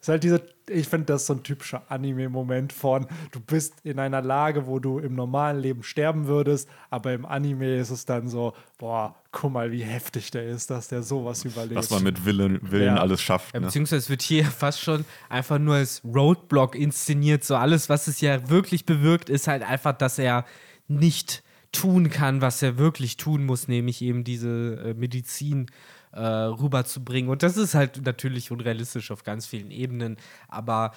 ist 0.00 0.08
halt 0.08 0.24
diese, 0.24 0.42
ich 0.68 0.88
finde 0.88 1.06
das 1.06 1.24
so 1.26 1.34
ein 1.34 1.44
typischer 1.44 1.82
Anime-Moment 1.88 2.72
von, 2.72 3.06
du 3.30 3.38
bist 3.38 3.74
in 3.84 4.00
einer 4.00 4.22
Lage, 4.22 4.66
wo 4.66 4.80
du 4.80 4.98
im 4.98 5.14
normalen 5.14 5.60
Leben 5.60 5.84
sterben 5.84 6.26
würdest, 6.26 6.68
aber 6.90 7.12
im 7.12 7.24
Anime 7.26 7.76
ist 7.76 7.90
es 7.90 8.06
dann 8.06 8.26
so, 8.28 8.52
boah, 8.76 9.14
guck 9.30 9.52
mal, 9.52 9.70
wie 9.70 9.84
heftig 9.84 10.32
der 10.32 10.48
ist, 10.48 10.68
dass 10.70 10.88
der 10.88 11.04
sowas 11.04 11.44
überlebt. 11.44 11.76
Was 11.76 11.90
man 11.90 12.02
mit 12.02 12.24
Willen, 12.24 12.58
Willen 12.72 12.96
Ja. 12.96 13.00
alles 13.00 13.20
schafft. 13.20 13.54
Ja, 13.54 13.60
Ne? 13.60 13.66
beziehungsweise 13.66 14.08
wird 14.08 14.22
hier 14.22 14.44
fast 14.46 14.80
schon 14.80 15.04
einfach 15.28 15.60
nur 15.60 15.76
als 15.76 16.02
Roadblock 16.04 16.74
inszeniert. 16.74 17.44
So 17.44 17.54
alles, 17.54 17.88
was 17.88 18.08
es 18.08 18.20
ja 18.20 18.48
wirklich 18.50 18.84
bewirkt, 18.84 19.30
ist 19.30 19.46
halt 19.46 19.62
einfach, 19.62 19.92
dass 19.96 20.18
er 20.18 20.44
nicht 20.88 21.44
tun 21.70 22.10
kann, 22.10 22.40
was 22.40 22.60
er 22.62 22.78
wirklich 22.78 23.16
tun 23.16 23.46
muss, 23.46 23.68
nämlich 23.68 24.02
eben 24.02 24.24
diese 24.24 24.82
äh, 24.86 24.94
Medizin 24.94 25.66
äh, 26.12 26.20
rüberzubringen. 26.20 27.30
Und 27.30 27.42
das 27.42 27.56
ist 27.56 27.74
halt 27.74 28.04
natürlich 28.04 28.50
unrealistisch 28.50 29.10
auf 29.10 29.24
ganz 29.24 29.46
vielen 29.46 29.70
Ebenen, 29.70 30.16
aber 30.48 30.92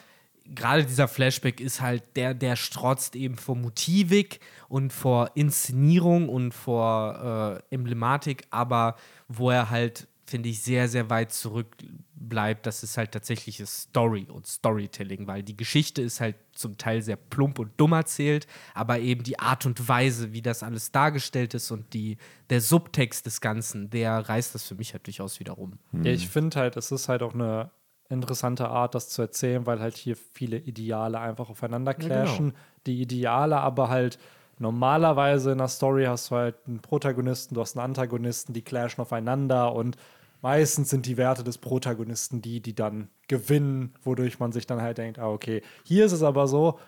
gerade 0.45 0.85
dieser 0.85 1.07
Flashback 1.07 1.59
ist 1.59 1.81
halt, 1.81 2.03
der, 2.15 2.33
der 2.33 2.55
strotzt 2.55 3.15
eben 3.15 3.35
vor 3.35 3.55
Motivik 3.55 4.39
und 4.67 4.91
vor 4.91 5.31
Inszenierung 5.35 6.29
und 6.29 6.53
vor 6.53 7.61
äh, 7.71 7.75
Emblematik, 7.75 8.45
aber 8.49 8.95
wo 9.27 9.49
er 9.49 9.69
halt, 9.69 10.07
finde 10.25 10.49
ich, 10.49 10.61
sehr, 10.61 10.87
sehr 10.87 11.09
weit 11.09 11.31
zurückbleibt, 11.31 12.65
das 12.65 12.83
ist 12.83 12.97
halt 12.97 13.11
tatsächliches 13.11 13.83
Story 13.83 14.27
und 14.29 14.47
Storytelling, 14.47 15.27
weil 15.27 15.43
die 15.43 15.57
Geschichte 15.57 16.01
ist 16.01 16.21
halt 16.21 16.35
zum 16.53 16.77
Teil 16.77 17.01
sehr 17.01 17.15
plump 17.15 17.59
und 17.59 17.71
dumm 17.77 17.93
erzählt, 17.93 18.47
aber 18.73 18.99
eben 18.99 19.23
die 19.23 19.39
Art 19.39 19.65
und 19.65 19.87
Weise, 19.87 20.33
wie 20.33 20.41
das 20.41 20.63
alles 20.63 20.91
dargestellt 20.91 21.53
ist 21.53 21.71
und 21.71 21.93
die, 21.93 22.17
der 22.49 22.61
Subtext 22.61 23.25
des 23.25 23.41
Ganzen, 23.41 23.89
der 23.89 24.17
reißt 24.29 24.55
das 24.55 24.65
für 24.65 24.75
mich 24.75 24.93
halt 24.93 25.05
durchaus 25.07 25.39
wieder 25.39 25.53
rum. 25.53 25.79
Ja, 25.91 26.11
ich 26.11 26.27
finde 26.27 26.59
halt, 26.59 26.77
es 26.77 26.91
ist 26.91 27.09
halt 27.09 27.21
auch 27.21 27.33
eine 27.33 27.71
interessante 28.09 28.69
Art, 28.69 28.95
das 28.95 29.09
zu 29.09 29.21
erzählen, 29.21 29.65
weil 29.65 29.79
halt 29.79 29.97
hier 29.97 30.15
viele 30.15 30.57
Ideale 30.57 31.19
einfach 31.19 31.49
aufeinander 31.49 31.93
genau. 31.93 32.07
clashen. 32.07 32.53
Die 32.85 33.01
Ideale 33.01 33.57
aber 33.57 33.89
halt 33.89 34.19
normalerweise 34.63 35.51
in 35.51 35.59
der 35.59 35.67
Story 35.67 36.05
hast 36.05 36.31
du 36.31 36.35
halt 36.35 36.55
einen 36.65 36.79
Protagonisten, 36.79 37.53
du 37.53 37.61
hast 37.61 37.77
einen 37.77 37.85
Antagonisten, 37.85 38.53
die 38.53 38.63
clashen 38.63 39.01
aufeinander 39.01 39.75
und 39.75 39.97
meistens 40.41 40.89
sind 40.89 41.05
die 41.05 41.17
Werte 41.17 41.43
des 41.43 41.59
Protagonisten 41.59 42.41
die, 42.41 42.61
die 42.61 42.73
dann 42.73 43.09
gewinnen, 43.27 43.93
wodurch 44.03 44.39
man 44.39 44.51
sich 44.51 44.65
dann 44.65 44.81
halt 44.81 44.97
denkt, 44.97 45.19
ah, 45.19 45.29
okay, 45.29 45.61
hier 45.83 46.05
ist 46.05 46.13
es 46.13 46.23
aber 46.23 46.47
so, 46.47 46.79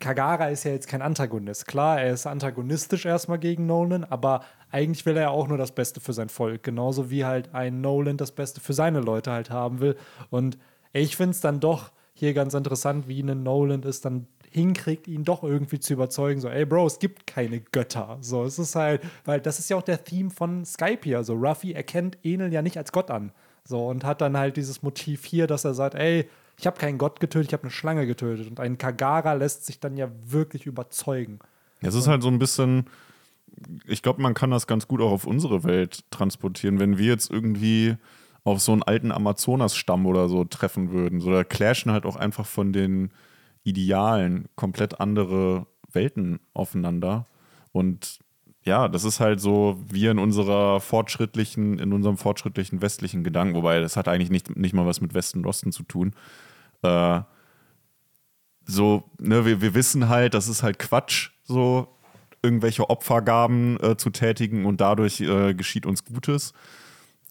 Kagara 0.00 0.48
ist 0.48 0.64
ja 0.64 0.70
jetzt 0.70 0.86
kein 0.86 1.02
Antagonist. 1.02 1.66
Klar, 1.66 2.00
er 2.00 2.12
ist 2.12 2.26
antagonistisch 2.26 3.04
erstmal 3.04 3.38
gegen 3.38 3.66
Nolan, 3.66 4.04
aber 4.04 4.42
eigentlich 4.70 5.04
will 5.06 5.16
er 5.16 5.32
auch 5.32 5.48
nur 5.48 5.58
das 5.58 5.72
Beste 5.72 6.00
für 6.00 6.12
sein 6.12 6.28
Volk. 6.28 6.62
Genauso 6.62 7.10
wie 7.10 7.24
halt 7.24 7.52
ein 7.52 7.80
Nolan 7.80 8.16
das 8.16 8.30
Beste 8.32 8.60
für 8.60 8.74
seine 8.74 9.00
Leute 9.00 9.32
halt 9.32 9.50
haben 9.50 9.80
will. 9.80 9.96
Und 10.30 10.56
ich 10.92 11.16
finde 11.16 11.32
es 11.32 11.40
dann 11.40 11.58
doch 11.58 11.90
hier 12.14 12.32
ganz 12.32 12.54
interessant, 12.54 13.08
wie 13.08 13.20
ein 13.22 13.42
Nolan 13.42 13.82
es 13.82 14.00
dann 14.00 14.28
hinkriegt, 14.52 15.08
ihn 15.08 15.24
doch 15.24 15.42
irgendwie 15.42 15.80
zu 15.80 15.92
überzeugen, 15.92 16.40
so, 16.40 16.48
ey 16.48 16.64
Bro, 16.64 16.86
es 16.86 16.98
gibt 16.98 17.26
keine 17.26 17.60
Götter. 17.60 18.18
So, 18.20 18.44
es 18.44 18.58
ist 18.58 18.74
halt, 18.74 19.02
weil 19.24 19.40
das 19.40 19.58
ist 19.58 19.70
ja 19.70 19.76
auch 19.76 19.82
der 19.82 20.04
Theme 20.04 20.30
von 20.30 20.64
Skype 20.64 21.00
hier. 21.02 21.24
So, 21.24 21.34
Ruffy 21.34 21.72
erkennt 21.72 22.18
Enel 22.22 22.52
ja 22.52 22.62
nicht 22.62 22.76
als 22.76 22.92
Gott 22.92 23.10
an. 23.10 23.32
So, 23.64 23.86
und 23.86 24.04
hat 24.04 24.20
dann 24.20 24.36
halt 24.36 24.56
dieses 24.56 24.82
Motiv 24.82 25.24
hier, 25.24 25.46
dass 25.46 25.64
er 25.64 25.74
sagt, 25.74 25.94
ey, 25.94 26.28
ich 26.58 26.66
habe 26.66 26.78
keinen 26.78 26.98
Gott 26.98 27.20
getötet, 27.20 27.48
ich 27.48 27.52
habe 27.52 27.64
eine 27.64 27.70
Schlange 27.70 28.06
getötet. 28.06 28.48
Und 28.48 28.60
ein 28.60 28.78
Kagara 28.78 29.34
lässt 29.34 29.66
sich 29.66 29.78
dann 29.78 29.96
ja 29.96 30.10
wirklich 30.24 30.66
überzeugen. 30.66 31.38
Es 31.80 31.94
ist 31.94 32.08
halt 32.08 32.22
so 32.22 32.28
ein 32.28 32.38
bisschen, 32.38 32.86
ich 33.86 34.02
glaube, 34.02 34.22
man 34.22 34.34
kann 34.34 34.50
das 34.50 34.66
ganz 34.66 34.88
gut 34.88 35.00
auch 35.00 35.12
auf 35.12 35.26
unsere 35.26 35.64
Welt 35.64 36.04
transportieren. 36.10 36.80
Wenn 36.80 36.98
wir 36.98 37.06
jetzt 37.06 37.30
irgendwie 37.30 37.96
auf 38.44 38.60
so 38.60 38.72
einen 38.72 38.82
alten 38.82 39.12
Amazonas-Stamm 39.12 40.06
oder 40.06 40.28
so 40.28 40.44
treffen 40.44 40.90
würden, 40.90 41.20
so 41.20 41.30
da 41.30 41.44
clashen 41.44 41.92
halt 41.92 42.06
auch 42.06 42.16
einfach 42.16 42.46
von 42.46 42.72
den 42.72 43.10
Idealen 43.64 44.48
komplett 44.56 45.00
andere 45.00 45.66
Welten 45.92 46.40
aufeinander. 46.54 47.26
Und 47.72 48.18
ja, 48.64 48.88
das 48.88 49.04
ist 49.04 49.20
halt 49.20 49.40
so, 49.40 49.78
wir 49.86 50.10
in 50.10 50.18
unserer 50.18 50.80
fortschrittlichen, 50.80 51.78
in 51.78 51.92
unserem 51.92 52.18
fortschrittlichen 52.18 52.82
westlichen 52.82 53.24
Gedanken, 53.24 53.54
wobei 53.54 53.80
das 53.80 53.96
hat 53.96 54.08
eigentlich 54.08 54.30
nicht, 54.30 54.56
nicht 54.56 54.74
mal 54.74 54.86
was 54.86 55.00
mit 55.00 55.14
Westen 55.14 55.38
und 55.38 55.46
Osten 55.46 55.72
zu 55.72 55.84
tun. 55.84 56.14
Äh, 56.82 57.20
so, 58.66 59.04
ne, 59.18 59.46
wir, 59.46 59.60
wir 59.62 59.74
wissen 59.74 60.08
halt, 60.08 60.34
das 60.34 60.48
ist 60.48 60.62
halt 60.62 60.78
Quatsch, 60.78 61.30
so 61.44 61.88
irgendwelche 62.42 62.88
Opfergaben 62.90 63.82
äh, 63.82 63.96
zu 63.96 64.10
tätigen 64.10 64.66
und 64.66 64.80
dadurch 64.80 65.20
äh, 65.20 65.54
geschieht 65.54 65.86
uns 65.86 66.04
Gutes. 66.04 66.52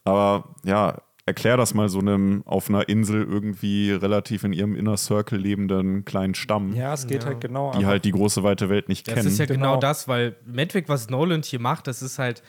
Aber 0.03 0.55
ja, 0.63 1.01
erklär 1.28 1.57
das 1.57 1.73
mal 1.75 1.88
so 1.89 1.99
einem 1.99 2.41
auf 2.45 2.69
einer 2.69 2.89
Insel 2.89 3.23
irgendwie 3.23 3.91
relativ 3.91 4.43
in 4.43 4.53
ihrem 4.53 4.75
Inner 4.75 4.97
Circle 4.97 5.38
lebenden 5.38 6.03
kleinen 6.05 6.34
Stamm, 6.34 6.73
Ja, 6.73 6.93
es 6.93 7.05
geht 7.05 7.21
Ja. 7.23 7.30
halt 7.30 7.41
genau 7.41 7.71
die 7.78 7.86
halt 7.86 8.05
die 8.05 8.11
große 8.11 8.41
weite 8.43 8.69
Welt 8.69 8.89
nicht 8.89 9.07
Das 9.07 9.13
kennen. 9.15 9.28
ist 9.28 9.38
ja 9.38 9.45
genau. 9.45 9.71
Genau. 9.73 9.80
das, 9.80 10.07
weil 10.07 10.36
Endeffekt, 10.47 10.89
was 10.89 11.09
Nolan 11.09 11.43
hier 11.43 11.59
macht, 11.59 11.86
das 11.88 12.01
ist 12.01 12.17
halt 12.17 12.41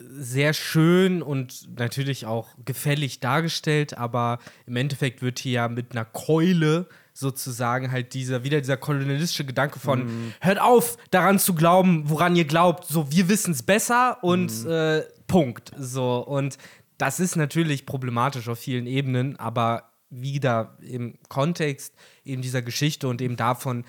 sehr 0.00 0.52
schön 0.54 1.22
und 1.22 1.68
natürlich 1.78 2.24
auch 2.24 2.48
gefällig 2.64 3.20
dargestellt, 3.20 3.98
aber 3.98 4.38
im 4.66 4.76
Endeffekt 4.76 5.22
wird 5.22 5.38
hier 5.40 5.52
ja 5.52 5.68
mit 5.68 5.90
einer 5.92 6.04
Keule 6.04 6.86
sozusagen 7.14 7.90
halt 7.90 8.14
dieser, 8.14 8.44
wieder 8.44 8.60
dieser 8.60 8.76
kolonialistische 8.76 9.44
Gedanke 9.44 9.80
von 9.80 10.08
hört 10.40 10.60
auf, 10.60 10.96
daran 11.10 11.40
zu 11.40 11.52
glauben, 11.54 12.04
woran 12.06 12.36
ihr 12.36 12.44
glaubt, 12.44 12.84
so 12.84 13.10
wir 13.10 13.28
wissen 13.28 13.50
es 13.50 13.62
besser 13.64 14.18
und 14.22 14.64
äh, 14.66 15.02
Punkt. 15.26 15.72
So, 15.78 16.18
und 16.24 16.56
das 16.98 17.20
ist 17.20 17.36
natürlich 17.36 17.86
problematisch 17.86 18.48
auf 18.48 18.58
vielen 18.58 18.86
Ebenen, 18.86 19.36
aber 19.36 19.90
wieder 20.10 20.76
im 20.80 21.18
Kontext 21.28 21.94
eben 22.24 22.42
dieser 22.42 22.62
Geschichte 22.62 23.08
und 23.08 23.20
eben 23.20 23.36
davon, 23.36 23.84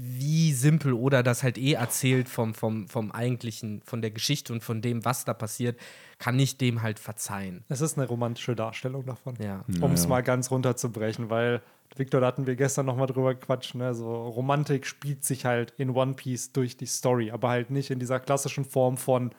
wie 0.00 0.52
simpel 0.52 0.92
oder 0.92 1.22
das 1.22 1.42
halt 1.42 1.58
eh 1.58 1.72
erzählt 1.72 2.28
vom, 2.28 2.54
vom, 2.54 2.88
vom 2.88 3.10
eigentlichen, 3.10 3.82
von 3.84 4.00
der 4.00 4.12
Geschichte 4.12 4.52
und 4.52 4.62
von 4.62 4.80
dem, 4.80 5.04
was 5.04 5.24
da 5.24 5.34
passiert, 5.34 5.78
kann 6.18 6.38
ich 6.38 6.56
dem 6.56 6.82
halt 6.82 7.00
verzeihen. 7.00 7.64
Es 7.68 7.80
ist 7.80 7.98
eine 7.98 8.06
romantische 8.06 8.54
Darstellung 8.54 9.04
davon. 9.06 9.34
Ja. 9.40 9.64
Um 9.80 9.92
es 9.92 10.04
Ja, 10.04 10.10
mal 10.10 10.22
ganz 10.22 10.52
runterzubrechen, 10.52 11.30
weil, 11.30 11.62
Victor, 11.96 12.20
da 12.20 12.28
hatten 12.28 12.46
wir 12.46 12.54
gestern 12.54 12.86
noch 12.86 12.96
mal 12.96 13.06
drüber 13.06 13.34
gequatscht, 13.34 13.74
ne? 13.74 13.92
so 13.94 14.28
Romantik 14.28 14.86
spielt 14.86 15.24
sich 15.24 15.44
halt 15.44 15.74
in 15.78 15.90
One 15.90 16.14
Piece 16.14 16.52
durch 16.52 16.76
die 16.76 16.86
Story, 16.86 17.32
aber 17.32 17.48
halt 17.48 17.70
nicht 17.70 17.90
in 17.90 17.98
dieser 17.98 18.20
klassischen 18.20 18.64
Form 18.64 18.98
von 18.98 19.32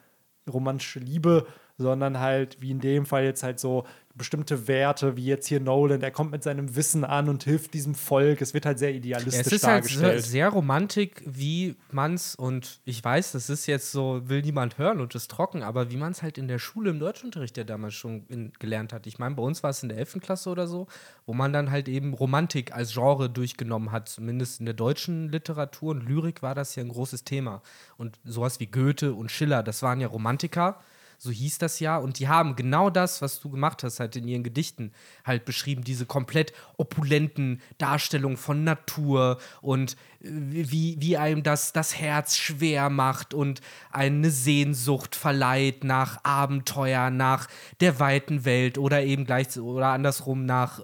romantische 0.52 1.00
Liebe, 1.00 1.46
sondern 1.80 2.20
halt, 2.20 2.62
wie 2.62 2.70
in 2.72 2.80
dem 2.80 3.08
Fall 3.08 3.24
jetzt 3.24 3.42
halt 3.42 3.60
so 3.60 3.86
bestimmte 4.16 4.68
Werte, 4.68 5.16
wie 5.16 5.26
jetzt 5.26 5.48
hier 5.48 5.62
Nolan, 5.62 6.02
der 6.02 6.12
kommt 6.12 6.32
mit 6.32 6.44
seinem 6.44 6.76
Wissen 6.76 7.06
an 7.06 7.30
und 7.30 7.44
hilft 7.46 7.74
diesem 7.74 7.96
Volk. 7.96 8.42
Es 8.42 8.54
wird 8.54 8.66
halt 8.66 8.78
sehr 8.78 8.92
Ja, 8.92 8.98
idealistisch 8.98 9.40
es 9.48 9.52
ist 9.54 9.64
halt 9.66 9.86
sehr, 9.86 10.02
dargestellt. 10.02 10.26
sehr 10.26 10.50
Romantik, 10.50 11.24
wie 11.26 11.78
man's, 11.92 12.36
und 12.36 12.82
ich 12.84 13.02
weiß, 13.02 13.32
das 13.32 13.50
ist 13.50 13.66
jetzt 13.66 13.94
so, 13.94 14.22
will 14.26 14.42
niemand 14.42 14.78
hören 14.78 15.00
und 15.00 15.16
ist 15.16 15.32
trocken, 15.32 15.64
aber 15.64 15.90
wie 15.90 15.96
man 15.96 16.12
es 16.12 16.22
halt 16.22 16.38
in 16.38 16.50
der 16.50 16.60
Schule 16.60 16.90
im 16.90 17.00
Deutschunterricht 17.00 17.56
ja 17.56 17.64
damals 17.64 17.94
schon 17.94 18.26
in, 18.28 18.52
gelernt 18.60 18.92
hat. 18.92 19.08
Ich 19.08 19.20
meine, 19.20 19.36
bei 19.36 19.44
uns 19.44 19.64
war 19.64 19.70
es 19.70 19.82
in 19.84 19.90
der 19.90 19.98
11. 19.98 20.18
Klasse 20.20 20.50
oder 20.50 20.68
so, 20.68 20.88
wo 21.26 21.34
man 21.34 21.54
dann 21.54 21.72
halt 21.72 21.88
eben 21.88 22.14
Romantik 22.14 22.76
als 22.76 22.92
Genre 22.94 23.30
durchgenommen 23.30 23.94
hat, 23.94 24.10
zumindest 24.10 24.60
in 24.60 24.66
der 24.66 24.76
deutschen 24.76 25.30
Literatur 25.30 25.92
und 25.92 26.06
Lyrik 26.06 26.42
war 26.42 26.56
das 26.56 26.76
ja 26.76 26.84
ein 26.84 26.90
großes 26.90 27.24
Thema. 27.24 27.62
Und 27.96 28.20
sowas 28.26 28.60
wie 28.60 28.68
Goethe 28.68 29.14
und 29.14 29.32
Schiller, 29.32 29.64
das 29.64 29.82
waren 29.82 30.02
ja 30.02 30.08
Romantiker. 30.08 30.82
So 31.22 31.32
hieß 31.32 31.58
das 31.58 31.82
ja. 31.82 31.98
Und 31.98 32.18
die 32.18 32.30
haben 32.30 32.56
genau 32.56 32.90
das, 32.90 33.22
was 33.22 33.42
du 33.42 33.50
gemacht 33.50 33.84
hast, 33.84 34.00
halt 34.00 34.16
in 34.16 34.28
ihren 34.28 34.42
Gedichten 34.42 34.94
halt 35.26 35.44
beschrieben. 35.44 35.84
Diese 35.84 36.06
komplett 36.06 36.54
opulenten 36.78 37.62
Darstellungen 37.78 38.38
von 38.38 38.64
Natur 38.64 39.38
und 39.62 39.98
wie, 40.22 40.98
wie 41.00 41.18
einem 41.18 41.44
das, 41.44 41.72
das 41.72 41.98
Herz 41.98 42.36
schwer 42.36 42.90
macht 42.90 43.34
und 43.34 43.62
eine 43.92 44.32
Sehnsucht 44.32 45.16
verleiht 45.16 45.84
nach 45.84 46.24
Abenteuer, 46.24 47.10
nach 47.10 47.48
der 47.80 48.00
weiten 48.00 48.44
Welt 48.44 48.78
oder 48.78 49.04
eben 49.04 49.26
gleich 49.26 49.58
oder 49.58 49.88
andersrum 49.88 50.46
nach 50.46 50.84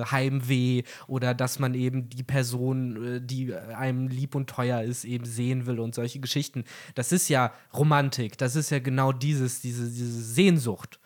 äh, 0.00 0.04
Heimweh 0.04 0.84
oder 1.08 1.34
dass 1.34 1.58
man 1.58 1.74
eben 1.74 2.08
die 2.08 2.22
Person, 2.22 3.16
äh, 3.16 3.20
die 3.20 3.52
einem 3.54 4.08
lieb 4.08 4.34
und 4.34 4.48
teuer 4.48 4.82
ist, 4.82 5.04
eben 5.04 5.24
sehen 5.24 5.66
will 5.66 5.80
und 5.80 5.94
solche 5.94 6.20
Geschichten. 6.20 6.64
Das 6.94 7.10
ist 7.10 7.28
ja 7.28 7.52
Romantik. 7.74 8.38
Das 8.38 8.54
ist 8.54 8.70
ja 8.70 8.78
genau 8.78 9.12
dieses, 9.12 9.60
diese, 9.60 9.90
diese 9.90 10.22
Sehnsucht. 10.22 11.00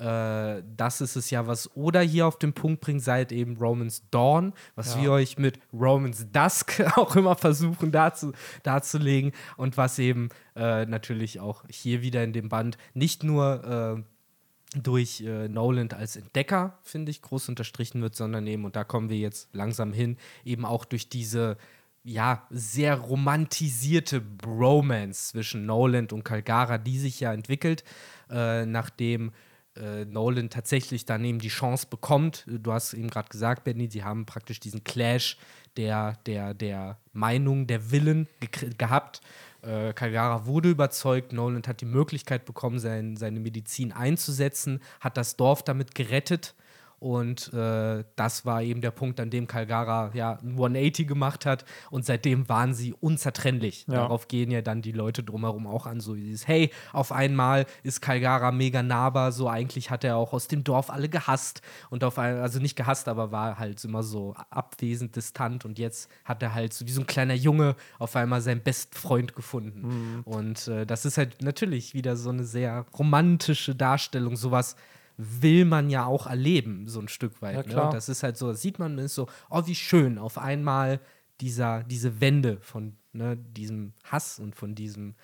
Äh, 0.00 0.62
das 0.76 1.00
ist 1.02 1.16
es 1.16 1.30
ja, 1.30 1.46
was 1.46 1.76
Oda 1.76 2.00
hier 2.00 2.26
auf 2.26 2.38
den 2.38 2.54
Punkt 2.54 2.80
bringt, 2.80 3.02
seit 3.02 3.32
eben 3.32 3.56
Romans 3.58 4.02
Dawn, 4.10 4.54
was 4.74 4.94
Ja. 4.94 5.02
wir 5.02 5.12
euch 5.12 5.38
mit 5.38 5.58
Romans 5.72 6.26
Dusk 6.32 6.80
auch 6.96 7.14
immer 7.16 7.36
versuchen 7.36 7.92
darzu, 7.92 8.32
darzulegen 8.62 9.32
und 9.58 9.76
was 9.76 9.98
eben 9.98 10.30
äh, 10.56 10.86
natürlich 10.86 11.38
auch 11.40 11.64
hier 11.68 12.00
wieder 12.02 12.24
in 12.24 12.32
dem 12.32 12.48
Band 12.48 12.78
nicht 12.94 13.22
nur 13.24 14.02
äh, 14.04 14.78
durch 14.80 15.20
äh, 15.20 15.48
Nolan 15.48 15.90
als 15.92 16.16
Entdecker, 16.16 16.78
finde 16.82 17.10
ich, 17.10 17.22
groß 17.22 17.48
unterstrichen 17.48 18.00
wird, 18.02 18.14
sondern 18.14 18.46
eben, 18.46 18.64
und 18.64 18.76
da 18.76 18.84
kommen 18.84 19.10
wir 19.10 19.18
jetzt 19.18 19.48
langsam 19.52 19.92
hin, 19.92 20.16
eben 20.44 20.64
auch 20.64 20.84
durch 20.84 21.08
diese 21.08 21.56
ja, 22.04 22.46
sehr 22.48 22.94
romantisierte 22.96 24.22
Bromance 24.22 25.32
zwischen 25.32 25.66
Nolan 25.66 26.06
und 26.12 26.24
Calgara, 26.24 26.78
die 26.78 26.98
sich 26.98 27.20
ja 27.20 27.32
entwickelt, 27.34 27.84
äh, 28.30 28.64
nachdem 28.64 29.32
äh, 29.76 30.04
Nolan 30.04 30.50
tatsächlich 30.50 31.04
dann 31.04 31.24
eben 31.24 31.38
die 31.38 31.48
Chance 31.48 31.86
bekommt. 31.88 32.44
Du 32.46 32.72
hast 32.72 32.92
eben 32.94 33.08
gerade 33.08 33.28
gesagt, 33.28 33.64
Benny, 33.64 33.88
sie 33.88 34.04
haben 34.04 34.26
praktisch 34.26 34.60
diesen 34.60 34.84
Clash 34.84 35.36
der, 35.76 36.18
der, 36.26 36.54
der 36.54 36.98
Meinung, 37.12 37.66
der 37.66 37.90
Willen 37.90 38.28
gekr- 38.40 38.76
gehabt. 38.76 39.20
Äh, 39.62 39.92
Calgara 39.92 40.46
wurde 40.46 40.70
überzeugt, 40.70 41.32
Nolan 41.32 41.62
hat 41.66 41.80
die 41.80 41.86
Möglichkeit 41.86 42.44
bekommen, 42.44 42.78
sein, 42.78 43.16
seine 43.16 43.40
Medizin 43.40 43.92
einzusetzen, 43.92 44.80
hat 45.00 45.16
das 45.16 45.36
Dorf 45.36 45.62
damit 45.62 45.94
gerettet. 45.94 46.54
Und 47.00 47.52
äh, 47.54 48.04
das 48.14 48.44
war 48.44 48.62
eben 48.62 48.82
der 48.82 48.90
Punkt, 48.90 49.20
an 49.20 49.30
dem 49.30 49.46
Calgara 49.46 50.10
ja 50.12 50.38
ein 50.42 50.50
180 50.50 51.08
gemacht 51.08 51.46
hat. 51.46 51.64
Und 51.90 52.04
seitdem 52.04 52.48
waren 52.50 52.74
sie 52.74 52.92
unzertrennlich. 52.92 53.86
Ja. 53.88 53.94
Darauf 53.94 54.28
gehen 54.28 54.50
ja 54.50 54.60
dann 54.60 54.82
die 54.82 54.92
Leute 54.92 55.22
drumherum 55.22 55.66
auch 55.66 55.86
an. 55.86 56.00
So 56.00 56.14
dieses, 56.14 56.46
hey, 56.46 56.70
auf 56.92 57.10
einmal 57.10 57.64
ist 57.82 58.02
Calgara 58.02 58.52
mega 58.52 58.82
nahbar. 58.82 59.32
So 59.32 59.48
eigentlich 59.48 59.90
hat 59.90 60.04
er 60.04 60.18
auch 60.18 60.34
aus 60.34 60.46
dem 60.46 60.62
Dorf 60.62 60.90
alle 60.90 61.08
gehasst. 61.08 61.62
Und 61.88 62.04
auf 62.04 62.18
ein, 62.18 62.36
also 62.36 62.60
nicht 62.60 62.76
gehasst, 62.76 63.08
aber 63.08 63.32
war 63.32 63.58
halt 63.58 63.82
immer 63.82 64.02
so 64.02 64.34
abwesend, 64.50 65.16
distant. 65.16 65.64
Und 65.64 65.78
jetzt 65.78 66.10
hat 66.26 66.42
er 66.42 66.54
halt 66.54 66.74
so 66.74 66.86
wie 66.86 66.92
so 66.92 67.00
ein 67.00 67.06
kleiner 67.06 67.34
Junge 67.34 67.76
auf 67.98 68.14
einmal 68.14 68.42
seinen 68.42 68.60
besten 68.60 68.94
Freund 68.94 69.34
gefunden. 69.34 70.20
Und 70.26 70.68
äh, 70.68 70.84
das 70.84 71.06
ist 71.06 71.16
halt 71.16 71.40
natürlich 71.40 71.94
wieder 71.94 72.16
so 72.16 72.28
eine 72.28 72.44
sehr 72.44 72.84
romantische 72.98 73.74
Darstellung. 73.74 74.36
Sowas 74.36 74.76
will 75.20 75.64
man 75.64 75.90
ja 75.90 76.06
auch 76.06 76.26
erleben, 76.26 76.86
so 76.86 77.00
ein 77.00 77.08
Stück 77.08 77.42
weit. 77.42 77.54
Ja, 77.54 77.62
ne? 77.62 77.68
klar. 77.68 77.86
Und 77.86 77.94
das 77.94 78.08
ist 78.08 78.22
halt 78.22 78.36
so, 78.36 78.48
das 78.48 78.62
sieht 78.62 78.78
man, 78.78 78.98
ist 78.98 79.14
so, 79.14 79.26
oh, 79.50 79.62
wie 79.66 79.74
schön, 79.74 80.18
auf 80.18 80.38
einmal 80.38 81.00
dieser, 81.40 81.82
diese 81.84 82.20
Wende 82.20 82.58
von 82.60 82.96
ne, 83.12 83.36
diesem 83.36 83.92
Hass 84.04 84.38
und 84.38 84.56
von 84.56 84.74
diesem, 84.74 85.14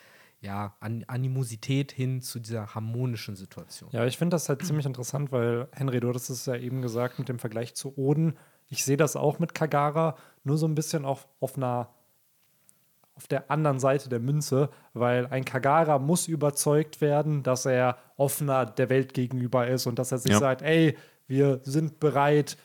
ja, 0.41 0.77
An 0.81 1.05
Animosität 1.07 1.93
hin 1.93 2.21
zu 2.21 2.39
dieser 2.39 2.75
harmonischen 2.75 3.37
Situation. 3.37 3.91
Ja, 3.93 4.05
ich 4.05 4.19
finde 4.19 4.35
das 4.35 4.49
halt 4.49 4.65
ziemlich 4.65 4.87
interessant, 4.87 5.33
weil 5.33 5.69
Henry, 5.73 6.01
du 6.01 6.09
hattest 6.09 6.31
es 6.31 6.47
ja 6.47 6.57
eben 6.57 6.83
gesagt 6.83 7.19
mit 7.19 7.29
dem 7.29 7.39
Vergleich 7.39 7.75
zu 7.75 7.97
Oden. 7.97 8.37
Ich 8.69 8.85
sehe 8.85 8.97
das 8.97 9.17
auch 9.17 9.39
mit 9.39 9.55
Kagara, 9.55 10.17
nur 10.45 10.59
so 10.59 10.67
ein 10.67 10.75
bisschen 10.75 11.05
auf, 11.05 11.27
auf 11.41 11.57
einer 11.57 11.89
auf 13.17 13.27
der 13.29 13.51
anderen 13.51 13.81
Seite 13.81 14.09
der 14.09 14.21
Münze, 14.21 14.69
weil 14.93 15.27
ein 15.29 15.45
Kagara 15.45 15.99
muss 15.99 16.29
überzeugt 16.29 17.01
werden, 17.01 17.43
dass 17.43 17.65
er 17.65 17.97
offener 18.17 18.67
der 18.67 18.91
Welt 18.91 19.15
gegenüber 19.15 19.67
ist 19.67 19.87
und 19.87 19.99
dass 19.99 20.13
er 20.13 20.19
sich 20.19 20.33
Ja. 20.33 20.39
sagt, 20.39 20.63
ey, 20.63 20.97
wir 21.27 21.61
sind 21.65 21.99
bereit, 21.99 22.57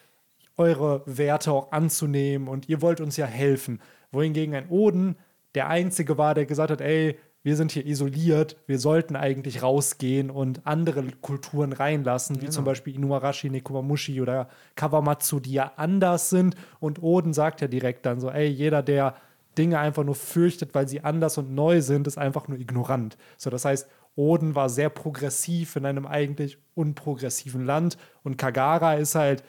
eure 0.58 1.02
Werte 1.06 1.52
auch 1.52 1.72
anzunehmen 1.72 2.47
und 2.47 2.68
ihr 2.70 2.82
wollt 2.82 2.99
uns 3.02 3.18
ja 3.18 3.26
helfen. 3.26 3.80
Wohingegen 4.12 4.54
ein 4.54 4.70
Oden 4.70 5.16
der 5.56 5.68
Einzige 5.70 6.18
war, 6.18 6.34
der 6.36 6.45
gesagt 6.45 6.70
hat, 6.72 6.82
ey, 6.82 7.18
wir 7.43 7.56
sind 7.56 7.72
hier 7.72 7.86
isoliert, 7.88 8.56
wir 8.68 8.78
sollten 8.78 9.16
eigentlich 9.16 9.64
rausgehen 9.64 10.30
und 10.30 10.62
andere 10.68 11.04
Kulturen 11.22 11.74
reinlassen, 11.74 12.39
wie 12.41 12.49
zum 12.49 12.66
Beispiel 12.66 12.93
Inuarashi, 12.93 13.49
Nekomamushi 13.49 14.22
oder 14.22 14.47
Kawamatsu, 14.76 15.39
die 15.39 15.54
ja 15.54 15.72
anders 15.78 16.30
sind. 16.30 16.56
Und 16.80 17.02
Oden 17.02 17.34
sagt 17.34 17.62
ja 17.62 17.68
direkt 17.68 18.06
dann 18.06 18.20
so, 18.20 18.30
ey, 18.30 18.47
jeder, 18.47 18.84
der 18.84 19.16
Dinge 19.58 19.80
einfach 19.80 20.04
nur 20.04 20.16
fürchtet, 20.16 20.74
weil 20.74 20.88
sie 20.88 21.02
anders 21.02 21.38
und 21.38 21.54
neu 21.54 21.82
sind, 21.82 22.08
ist 22.08 22.18
einfach 22.18 22.47
nur 22.47 22.60
ignorant. 22.60 23.18
So, 23.38 23.49
das 23.49 23.66
heißt, 23.66 23.89
Oden 24.16 24.56
war 24.56 24.70
sehr 24.70 24.89
progressiv 24.89 25.76
in 25.76 25.86
einem 25.86 26.06
eigentlich 26.06 26.58
unprogressiven 26.76 27.66
Land 27.66 27.97
und 28.24 28.38
Kagara 28.38 28.95
ist 28.95 29.16
halt 29.16 29.43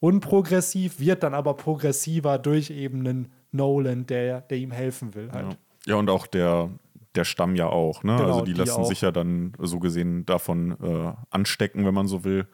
unprogressiv, 0.00 1.00
wird 1.00 1.22
dann 1.22 1.34
aber 1.34 1.54
progressiver 1.54 2.38
durch 2.38 2.70
eben 2.70 3.00
einen 3.00 3.32
Nolan, 3.52 4.06
der, 4.06 4.42
der 4.42 4.58
ihm 4.58 4.70
helfen 4.70 5.14
will. 5.14 5.30
Halt. 5.32 5.58
Ja, 5.86 5.96
und 5.96 6.10
auch 6.10 6.26
der, 6.26 6.70
der 7.14 7.24
Stamm 7.24 7.56
ja 7.56 7.68
auch. 7.68 8.02
Ne? 8.02 8.16
Genau, 8.16 8.28
also 8.28 8.44
die, 8.44 8.52
die 8.52 8.58
lassen 8.58 8.82
auch. 8.82 8.86
sich 8.86 9.00
ja 9.00 9.10
dann 9.10 9.52
so 9.58 9.78
gesehen 9.78 10.26
davon 10.26 10.76
äh, 10.82 11.12
anstecken, 11.30 11.86
wenn 11.86 11.94
man 11.94 12.06
so 12.06 12.24
will. 12.24 12.46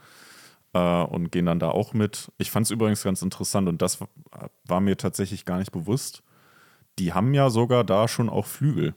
Äh, 0.73 1.03
und 1.05 1.31
gehen 1.33 1.47
dann 1.47 1.59
da 1.59 1.71
auch 1.71 1.95
mit. 1.95 2.33
Ich 2.39 2.51
fand 2.51 2.67
es 2.67 2.71
übrigens 2.71 3.03
ganz 3.03 3.23
interessant 3.23 3.69
und 3.69 3.81
das 3.81 3.99
war 4.67 4.81
mir 4.81 4.97
tatsächlich 4.97 5.45
gar 5.45 5.59
nicht 5.59 5.73
bewusst. 5.73 6.23
Die 6.99 7.13
haben 7.13 7.35
ja 7.35 7.51
sogar 7.51 7.85
da 7.85 8.09
schon 8.09 8.29
auch 8.29 8.47
Flügel. 8.47 8.95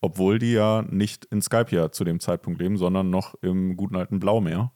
Obwohl 0.00 0.38
die 0.38 0.52
ja 0.52 0.82
nicht 0.82 1.24
in 1.26 1.40
Skype 1.42 1.74
ja 1.74 1.90
zu 1.90 2.04
dem 2.04 2.20
Zeitpunkt 2.20 2.60
leben, 2.60 2.76
sondern 2.76 3.10
noch 3.10 3.34
im 3.42 3.76
guten 3.76 3.96
alten 3.96 4.20
Blaumeer. 4.20 4.72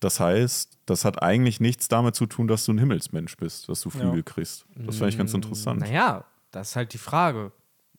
Das 0.00 0.18
heißt, 0.18 0.78
das 0.86 1.04
hat 1.04 1.22
eigentlich 1.22 1.60
nichts 1.60 1.86
damit 1.86 2.16
zu 2.16 2.26
tun, 2.26 2.48
dass 2.48 2.64
du 2.64 2.72
ein 2.72 2.78
Himmelsmensch 2.78 3.36
bist, 3.36 3.68
dass 3.68 3.82
du 3.82 3.90
Flügel 3.90 4.16
Ja. 4.16 4.22
kriegst. 4.22 4.66
Das 4.74 4.96
fand 4.96 5.12
ich 5.12 5.18
ganz 5.18 5.32
interessant. 5.32 5.80
Naja, 5.80 6.24
das 6.50 6.70
ist 6.70 6.76
halt 6.76 6.92
die 6.92 6.98
Frage. 6.98 7.52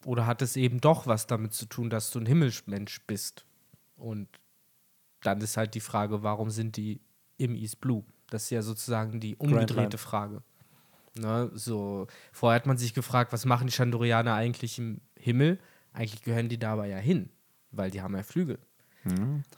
Oder 0.05 0.26
hat 0.26 0.41
es 0.41 0.57
eben 0.57 0.82
doch 0.82 1.07
was 1.07 1.28
damit 1.28 1.53
zu 1.53 1.66
tun, 1.66 1.89
dass 1.89 2.11
du 2.11 2.20
ein 2.20 2.26
Himmelsmensch 2.26 3.01
bist? 3.07 3.45
Und 3.95 4.28
dann 5.22 5.39
ist 5.39 5.55
halt 5.55 5.76
die 5.76 5.80
Frage, 5.80 6.24
warum 6.24 6.49
sind 6.49 6.76
die 6.76 6.99
im 7.38 7.55
East 7.55 7.80
Blue? 7.80 8.03
Das 8.30 8.43
ist 8.43 8.49
ja 8.49 8.61
sozusagen 8.61 9.22
die 9.22 9.38
umgedrehte. 9.38 9.97
Frage. 9.97 10.41
Ne, 11.16 11.51
so, 11.53 12.07
vorher 12.32 12.55
hat 12.55 12.66
man 12.66 12.78
sich 12.78 12.93
gefragt, 12.93 13.34
was 13.34 13.45
machen 13.45 13.68
die 13.68 13.74
Chandorianer 13.74 14.34
eigentlich 14.34 14.80
im 14.80 15.01
Himmel? 15.16 15.59
Eigentlich 15.93 16.24
gehören 16.24 16.49
die 16.49 16.57
dabei 16.57 16.88
ja 16.88 16.97
hin, 16.97 17.30
weil 17.72 17.91
die 17.91 18.01
haben 18.01 18.16
ja 18.16 18.24
Flügel. 18.24 18.57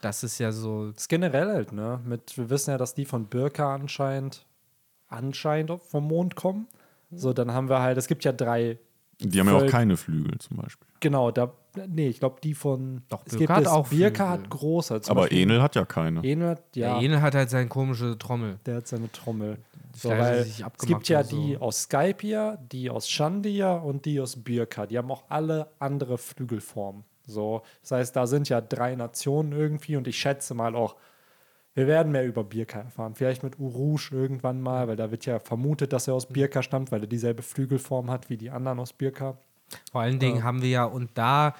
Das 0.01 0.23
ist 0.23 0.39
ja 0.39 0.51
so, 0.51 0.91
Das 0.91 1.03
ist 1.03 1.07
generell 1.07 1.47
halt, 1.47 1.71
ne? 1.71 2.01
Mit, 2.03 2.35
wir 2.37 2.49
wissen 2.49 2.71
ja, 2.71 2.77
dass 2.77 2.95
die 2.95 3.05
von 3.05 3.27
Birka 3.27 3.73
anscheinend 3.75 4.45
anscheinend 5.07 5.83
vom 5.83 6.07
Mond 6.07 6.35
kommen. 6.35 6.67
So, 7.11 7.33
dann 7.33 7.51
haben 7.51 7.69
wir 7.69 7.81
halt, 7.81 7.97
es 7.97 8.07
gibt 8.07 8.23
ja 8.23 8.31
drei, 8.31 8.79
Die 9.19 9.39
haben 9.39 9.47
ja 9.47 9.55
auch 9.55 9.67
keine 9.67 9.97
Flügel 9.97 10.37
zum 10.39 10.57
Beispiel. 10.57 10.87
genau, 10.99 11.31
da, 11.31 11.53
nee, 11.87 12.09
ich 12.09 12.19
glaube, 12.19 12.37
die 12.43 12.53
von, 12.53 13.01
Doch, 13.09 13.21
es 13.25 13.31
Birka 13.31 13.37
gibt 13.39 13.49
hat 13.51 13.61
es, 13.63 13.67
auch 13.67 13.87
Birka 13.87 14.25
Flügel. 14.25 14.43
hat 14.43 14.49
große. 14.49 15.01
Aber 15.07 15.21
Beispiel 15.21 15.39
Enel 15.39 15.61
hat 15.61 15.75
ja 15.75 15.85
keine. 15.85 16.23
Enel 16.23 16.49
hat, 16.49 16.63
ja, 16.75 16.95
der 16.95 17.05
Enel 17.05 17.21
hat 17.21 17.35
halt 17.35 17.49
seine 17.49 17.67
komische 17.69 18.17
Trommel. 18.17 18.59
der 18.65 18.77
hat 18.77 18.87
seine 18.87 19.11
Trommel. 19.11 19.57
So, 19.95 20.09
weil 20.09 20.43
sich 20.43 20.61
es 20.61 20.85
gibt 20.85 21.07
ja 21.07 21.23
so. 21.23 21.37
die 21.37 21.57
aus 21.57 21.83
Skypia, 21.83 22.57
die 22.57 22.89
aus 22.89 23.09
Shandia 23.09 23.75
und 23.75 24.03
die 24.05 24.19
aus 24.19 24.35
Birka. 24.35 24.85
Die 24.85 24.97
haben 24.97 25.09
auch 25.09 25.23
alle 25.29 25.69
andere 25.79 26.17
Flügelformen. 26.17 27.05
So, 27.25 27.61
das 27.81 27.91
heißt, 27.91 28.15
da 28.15 28.27
sind 28.27 28.49
ja 28.49 28.59
drei 28.59 28.95
Nationen 28.95 29.53
irgendwie 29.53 29.95
und 29.95 30.07
ich 30.07 30.17
schätze 30.17 30.53
mal 30.53 30.75
auch, 30.75 30.95
wir 31.75 31.87
werden 31.87 32.11
mehr 32.13 32.25
über 32.25 32.43
Birka 32.43 32.79
erfahren. 32.79 33.15
Vielleicht 33.15 33.43
mit 33.43 33.59
Urush 33.59 34.11
irgendwann 34.11 34.61
mal, 34.61 34.87
weil 34.87 34.95
da 34.95 35.11
wird 35.11 35.25
ja 35.25 35.39
vermutet, 35.39 35.91
dass 35.93 36.07
er 36.07 36.13
aus 36.13 36.27
Birka 36.27 36.63
stammt, 36.63 36.91
weil 36.91 37.01
er 37.01 37.07
dieselbe 37.07 37.43
Flügelform 37.43 38.09
hat 38.09 38.29
wie 38.29 38.37
die 38.37 38.49
anderen 38.49 38.79
aus 38.79 38.93
Birka. 38.93 39.37
Vor 39.91 40.01
allen 40.01 40.19
Dingen 40.19 40.43
haben 40.43 40.61
wir 40.61 40.69
ja, 40.69 40.85
und 40.85 41.11
da 41.15 41.53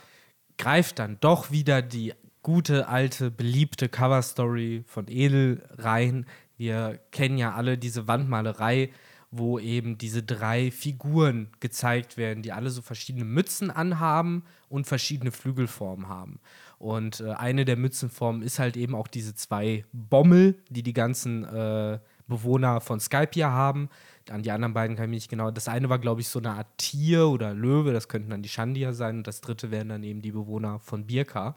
greift 0.58 1.00
dann 1.00 1.18
doch 1.20 1.52
wieder 1.52 1.82
die 1.82 2.14
gute, 2.44 2.88
alte, 2.88 3.30
beliebte 3.30 3.90
Cover-Story 3.90 4.84
von 4.88 5.08
Edel 5.10 5.64
rein. 5.78 6.26
Wir 6.58 7.00
kennen 7.12 7.38
ja 7.38 7.54
alle 7.54 7.78
diese 7.78 8.08
Wandmalerei, 8.08 8.92
wo 9.32 9.60
eben 9.60 9.98
diese 9.98 10.24
drei 10.24 10.72
Figuren 10.72 11.50
gezeigt 11.60 12.16
werden, 12.16 12.42
die 12.42 12.54
alle 12.54 12.70
so 12.70 12.82
verschiedene 12.82 13.26
Mützen 13.26 13.70
anhaben 13.70 14.44
und 14.70 14.88
verschiedene 14.88 15.32
Flügelformen 15.32 16.08
haben. 16.08 16.40
Und 16.78 17.22
äh, 17.22 17.32
eine 17.32 17.66
der 17.66 17.78
Mützenformen 17.78 18.42
ist 18.42 18.60
halt 18.60 18.78
eben 18.78 18.96
auch 18.96 19.08
diese 19.08 19.34
zwei 19.34 19.86
Bommel, 19.94 20.58
die 20.70 20.84
die 20.84 20.94
ganzen 20.94 21.44
äh, 21.46 22.00
Bewohner 22.28 22.82
von 22.82 23.00
Skypia 23.00 23.50
haben. 23.50 23.90
An 24.30 24.42
die 24.42 24.52
anderen 24.52 24.74
beiden 24.74 24.96
kann 24.96 25.06
ich 25.06 25.12
mich 25.12 25.24
nicht 25.24 25.30
genau. 25.30 25.52
Das 25.52 25.68
eine 25.68 25.90
war, 25.90 26.00
glaube 26.00 26.22
ich, 26.22 26.28
so 26.28 26.40
eine 26.40 26.52
Art 26.52 26.78
Tier 26.78 27.28
oder 27.28 27.54
Löwe, 27.54 27.94
das 27.94 28.08
könnten 28.08 28.32
dann 28.32 28.42
die 28.42 28.50
Shandia 28.50 28.94
sein. 28.94 29.18
Und 29.18 29.28
das 29.28 29.42
dritte 29.42 29.72
wären 29.72 29.90
dann 29.90 30.04
eben 30.04 30.22
die 30.22 30.32
Bewohner 30.32 30.80
von 30.80 31.06
Birka. 31.06 31.56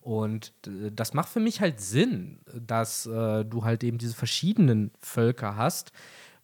Und 0.00 0.52
das 0.62 1.14
macht 1.14 1.28
für 1.28 1.40
mich 1.40 1.60
halt 1.60 1.80
Sinn, 1.80 2.40
dass 2.54 3.06
äh, 3.06 3.44
du 3.44 3.64
halt 3.64 3.84
eben 3.84 3.98
diese 3.98 4.14
verschiedenen 4.14 4.92
Völker 5.00 5.56
hast. 5.56 5.92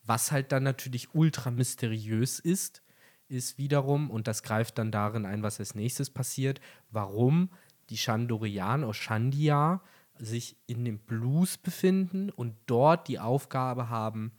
Was 0.04 0.30
halt 0.30 0.52
dann 0.52 0.62
natürlich 0.62 1.14
ultra 1.14 1.50
mysteriös 1.50 2.38
ist, 2.38 2.82
ist 3.28 3.58
wiederum, 3.58 4.10
und 4.10 4.28
das 4.28 4.42
greift 4.42 4.78
dann 4.78 4.92
darin 4.92 5.26
ein, 5.26 5.42
was 5.42 5.58
als 5.58 5.74
nächstes 5.74 6.10
passiert, 6.10 6.60
warum 6.90 7.50
die 7.90 7.96
Chandorianer 7.96 8.86
aus 8.86 8.96
Chandia 8.96 9.80
sich 10.18 10.56
in 10.66 10.84
dem 10.84 10.98
Blues 10.98 11.58
befinden 11.58 12.30
und 12.30 12.54
dort 12.66 13.08
die 13.08 13.18
Aufgabe 13.18 13.88
haben, 13.88 14.32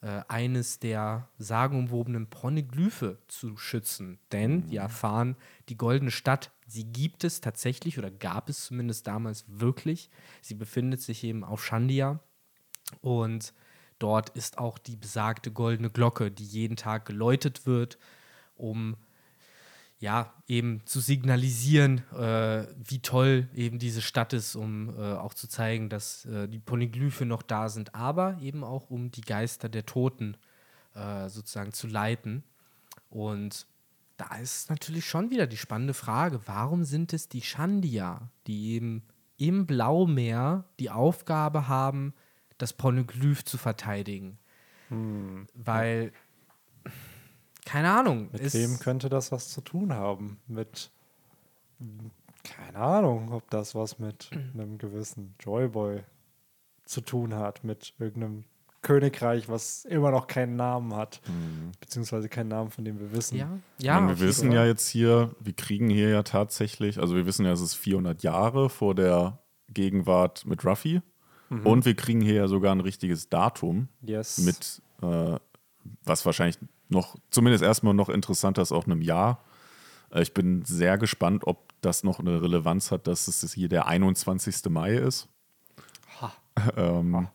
äh, 0.00 0.22
eines 0.28 0.78
der 0.78 1.28
sagenumwobenen 1.38 2.28
Poneglyphe 2.28 3.18
zu 3.26 3.56
schützen. 3.56 4.18
Denn 4.32 4.66
die 4.68 4.76
erfahren, 4.76 5.36
die 5.68 5.76
goldene 5.76 6.10
Stadt, 6.10 6.52
sie 6.66 6.84
gibt 6.84 7.24
es 7.24 7.40
tatsächlich 7.40 7.98
oder 7.98 8.10
gab 8.10 8.48
es 8.48 8.66
zumindest 8.66 9.06
damals 9.06 9.44
wirklich. 9.48 10.10
Sie 10.42 10.54
befindet 10.54 11.00
sich 11.00 11.24
eben 11.24 11.42
auf 11.42 11.64
Chandia 11.64 12.20
und 13.00 13.54
dort 13.98 14.28
ist 14.30 14.58
auch 14.58 14.78
die 14.78 14.96
besagte 14.96 15.50
goldene 15.50 15.90
Glocke, 15.90 16.30
die 16.30 16.44
jeden 16.44 16.76
Tag 16.76 17.06
geläutet 17.06 17.66
wird, 17.66 17.98
um 18.56 18.96
ja, 19.98 20.34
eben 20.46 20.82
zu 20.84 21.00
signalisieren, 21.00 21.98
äh, 22.12 22.66
wie 22.76 23.00
toll 23.00 23.48
eben 23.54 23.78
diese 23.78 24.02
Stadt 24.02 24.32
ist, 24.32 24.54
um 24.56 24.90
äh, 24.90 25.14
auch 25.14 25.34
zu 25.34 25.48
zeigen, 25.48 25.88
dass 25.88 26.24
äh, 26.26 26.48
die 26.48 26.58
Poneglyphe 26.58 27.24
noch 27.24 27.42
da 27.42 27.68
sind, 27.68 27.94
aber 27.94 28.38
eben 28.40 28.64
auch 28.64 28.90
um 28.90 29.10
die 29.10 29.22
Geister 29.22 29.68
der 29.68 29.86
Toten 29.86 30.36
äh, 30.94 31.28
sozusagen 31.28 31.72
zu 31.72 31.86
leiten. 31.86 32.42
Und 33.08 33.66
da 34.16 34.36
ist 34.36 34.70
natürlich 34.70 35.06
schon 35.06 35.30
wieder 35.30 35.46
die 35.46 35.56
spannende 35.56 35.94
Frage, 35.94 36.40
warum 36.46 36.84
sind 36.84 37.12
es 37.12 37.28
die 37.28 37.42
Shandia, 37.42 38.30
die 38.46 38.74
eben 38.74 39.04
im 39.36 39.66
Blaumeer 39.66 40.64
die 40.78 40.90
Aufgabe 40.90 41.68
haben, 41.68 42.14
das 42.58 42.72
Poneglyph 42.72 43.44
zu 43.44 43.58
verteidigen? 43.58 44.38
Weil, 45.54 46.12
keine 47.64 47.90
Ahnung. 47.90 48.28
Mit 48.32 48.52
wem 48.54 48.78
könnte 48.78 49.08
das 49.08 49.32
was 49.32 49.48
zu 49.48 49.60
tun 49.60 49.92
haben? 49.92 50.38
Mit, 50.46 50.90
keine 52.42 52.78
Ahnung, 52.78 53.32
ob 53.32 53.48
das 53.50 53.74
was 53.74 53.98
mit 53.98 54.30
einem 54.54 54.78
gewissen 54.78 55.34
Joyboy 55.40 56.02
zu 56.84 57.00
tun 57.00 57.34
hat, 57.34 57.64
mit 57.64 57.94
irgendeinem 57.98 58.44
Königreich, 58.82 59.48
was 59.48 59.86
immer 59.86 60.10
noch 60.10 60.26
keinen 60.26 60.56
Namen 60.56 60.94
hat, 60.94 61.22
beziehungsweise 61.80 62.28
keinen 62.28 62.48
Namen, 62.48 62.70
von 62.70 62.84
dem 62.84 63.00
wir 63.00 63.12
wissen. 63.12 63.38
Ja, 63.38 63.48
ja. 63.78 63.98
meine, 63.98 64.20
wir 64.20 64.26
wissen 64.28 64.52
ja 64.52 64.66
jetzt 64.66 64.86
hier, 64.88 65.34
wir 65.40 65.54
kriegen 65.54 65.88
hier 65.88 66.10
ja 66.10 66.22
tatsächlich, 66.22 66.98
also 66.98 67.16
wir 67.16 67.24
wissen 67.24 67.46
ja, 67.46 67.52
es 67.52 67.62
ist 67.62 67.74
400 67.76 68.22
Jahre 68.22 68.68
vor 68.68 68.94
der 68.94 69.38
Gegenwart 69.70 70.44
mit 70.44 70.66
Ruffy. 70.66 71.00
Und 71.62 71.84
wir 71.84 71.94
kriegen 71.94 72.20
hier 72.20 72.34
ja 72.34 72.48
sogar 72.48 72.74
ein 72.74 72.80
richtiges 72.80 73.28
Datum 73.28 73.88
Yes. 74.02 74.38
mit, 74.38 74.82
äh, 75.02 75.38
was 76.02 76.26
wahrscheinlich 76.26 76.58
noch, 76.88 77.16
zumindest 77.30 77.64
erstmal 77.64 77.94
noch 77.94 78.08
interessanter 78.08 78.62
ist, 78.62 78.72
auch 78.72 78.86
einem 78.86 79.02
Jahr. 79.02 79.44
Äh, 80.10 80.22
ich 80.22 80.34
bin 80.34 80.64
sehr 80.64 80.98
gespannt, 80.98 81.46
ob 81.46 81.72
das 81.80 82.04
noch 82.04 82.20
eine 82.20 82.42
Relevanz 82.42 82.90
hat, 82.90 83.06
dass 83.06 83.28
es 83.28 83.52
hier 83.52 83.68
der 83.68 83.86
21. 83.86 84.70
Mai 84.70 84.94
ist. 84.94 85.28
Ha. 86.20 86.32
Ähm, 86.76 87.28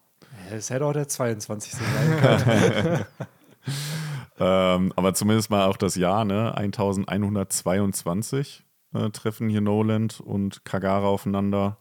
Es 0.49 0.69
hätte 0.69 0.85
auch 0.85 0.93
der 0.93 1.07
22. 1.07 1.73
sein 1.73 2.17
können. 2.21 3.05
ähm, 4.39 4.93
aber 4.95 5.13
zumindest 5.13 5.49
mal 5.49 5.67
auch 5.67 5.77
das 5.77 5.95
Jahr, 5.95 6.25
ne? 6.25 6.55
1122. 6.55 8.63
äh, 8.93 9.09
treffen 9.09 9.49
hier 9.49 9.61
Noland 9.61 10.21
und 10.21 10.65
Kagara 10.65 11.07
aufeinander. 11.07 11.77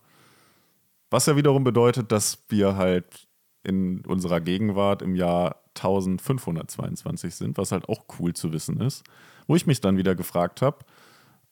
Was 1.11 1.27
ja 1.27 1.37
wiederum 1.37 1.65
bedeutet, 1.65 2.13
dass 2.13 2.45
wir 2.49 2.77
halt 2.77 3.29
in 3.63 4.05
unserer 4.05 4.41
Gegenwart 4.41 5.03
im 5.03 5.15
Jahr 5.15 5.57
1522 5.79 7.35
sind, 7.35 7.59
was 7.59 7.73
halt 7.73 7.89
auch 7.89 8.05
cool 8.19 8.35
zu 8.35 8.53
wissen 8.53 8.81
ist. 8.81 9.05
Wo 9.47 9.57
ich 9.57 9.67
mich 9.67 9.81
dann 9.81 9.97
wieder 9.97 10.15
gefragt 10.15 10.63
habe, 10.63 10.79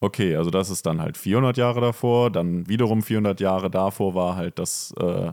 okay, 0.01 0.37
also 0.37 0.51
das 0.51 0.71
ist 0.71 0.85
dann 0.87 1.01
halt 1.01 1.17
400 1.17 1.57
Jahre 1.57 1.81
davor, 1.81 2.31
dann 2.31 2.69
wiederum 2.69 3.03
400 3.03 3.41
Jahre 3.41 3.71
davor 3.71 4.15
war 4.15 4.37
halt 4.37 4.59
das, 4.59 4.93
äh, 4.99 5.33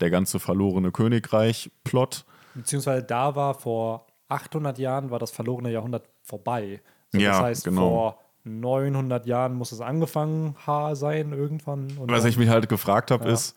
der 0.00 0.10
ganze 0.10 0.38
verlorene 0.38 0.90
Königreich-Plot. 0.92 2.24
Beziehungsweise 2.54 3.02
da 3.04 3.34
war 3.34 3.54
vor 3.54 4.06
800 4.28 4.78
Jahren 4.78 5.10
war 5.10 5.18
das 5.18 5.30
verlorene 5.30 5.70
Jahrhundert 5.70 6.08
vorbei. 6.22 6.80
So, 7.10 7.18
Ja, 7.18 7.30
das 7.32 7.40
heißt, 7.40 7.64
genau. 7.64 7.80
vor 7.88 8.18
900 8.44 9.26
Jahren 9.26 9.54
muss 9.54 9.72
es 9.72 9.80
angefangen 9.80 10.56
sein 10.94 11.32
irgendwann. 11.32 11.88
Was 12.08 12.24
ich 12.24 12.36
mich 12.36 12.48
halt 12.48 12.68
gefragt 12.68 13.10
habe, 13.10 13.26
Ja. 13.26 13.32
ist, 13.32 13.54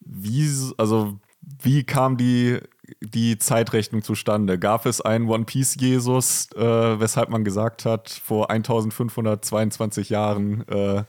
wie, 0.00 0.48
also, 0.78 1.18
wie 1.62 1.84
kam 1.84 2.16
die, 2.16 2.58
die 3.00 3.38
Zeitrechnung 3.38 4.02
zustande? 4.02 4.58
Gab 4.58 4.86
es 4.86 5.00
einen 5.00 5.28
One 5.28 5.44
Piece 5.44 5.76
Jesus, 5.78 6.48
äh, 6.56 6.60
weshalb 6.60 7.28
man 7.30 7.44
gesagt 7.44 7.84
hat, 7.84 8.08
vor 8.10 8.50
1522 8.50 10.10
Jahren 10.10 10.66
äh, 10.68 11.04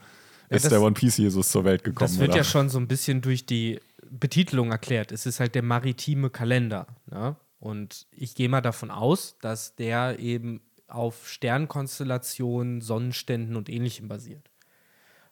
ist 0.48 0.64
das- 0.64 0.68
der 0.70 0.82
One 0.82 0.92
Piece 0.92 1.16
Jesus 1.18 1.50
zur 1.50 1.64
Welt 1.64 1.84
gekommen? 1.84 2.08
Das 2.10 2.18
wird 2.18 2.30
oder? 2.30 2.38
ja 2.38 2.44
schon 2.44 2.68
so 2.68 2.78
ein 2.78 2.88
bisschen 2.88 3.20
durch 3.20 3.46
die 3.46 3.80
Betitelung 4.10 4.70
erklärt. 4.70 5.12
Es 5.12 5.26
ist 5.26 5.40
halt 5.40 5.54
der 5.54 5.62
maritime 5.62 6.28
Kalender. 6.30 6.86
Ne? 7.10 7.36
Und 7.58 8.06
ich 8.12 8.34
gehe 8.34 8.48
mal 8.48 8.60
davon 8.60 8.90
aus, 8.90 9.36
dass 9.40 9.74
der 9.76 10.18
eben 10.18 10.60
auf 10.88 11.28
Sternkonstellationen, 11.28 12.80
Sonnenständen 12.80 13.56
und 13.56 13.68
ähnlichem 13.70 14.08
basiert. 14.08 14.50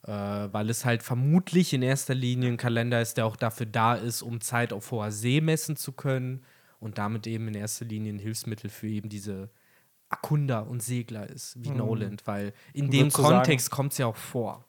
Äh, 0.02 0.12
weil 0.12 0.70
es 0.70 0.84
halt 0.84 1.02
vermutlich 1.02 1.74
in 1.74 1.82
erster 1.82 2.14
Linie 2.14 2.48
ein 2.48 2.56
Kalender 2.56 3.02
ist, 3.02 3.18
der 3.18 3.26
auch 3.26 3.36
dafür 3.36 3.66
da 3.66 3.94
ist, 3.94 4.22
um 4.22 4.40
Zeit 4.40 4.72
auf 4.72 4.90
hoher 4.90 5.10
See 5.12 5.40
messen 5.42 5.76
zu 5.76 5.92
können 5.92 6.42
und 6.78 6.96
damit 6.96 7.26
eben 7.26 7.48
in 7.48 7.54
erster 7.54 7.84
Linie 7.84 8.14
ein 8.14 8.18
Hilfsmittel 8.18 8.70
für 8.70 8.88
eben 8.88 9.10
diese 9.10 9.50
Erkunder 10.08 10.66
und 10.66 10.82
Segler 10.82 11.28
ist, 11.28 11.62
wie 11.62 11.68
Noland, 11.76 12.26
weil 12.26 12.54
in 12.72 12.90
dem 12.90 13.10
Kontext 13.12 13.70
kommt 13.70 13.92
es 13.92 13.98
ja 13.98 14.06
auch 14.06 14.16
vor. 14.16 14.64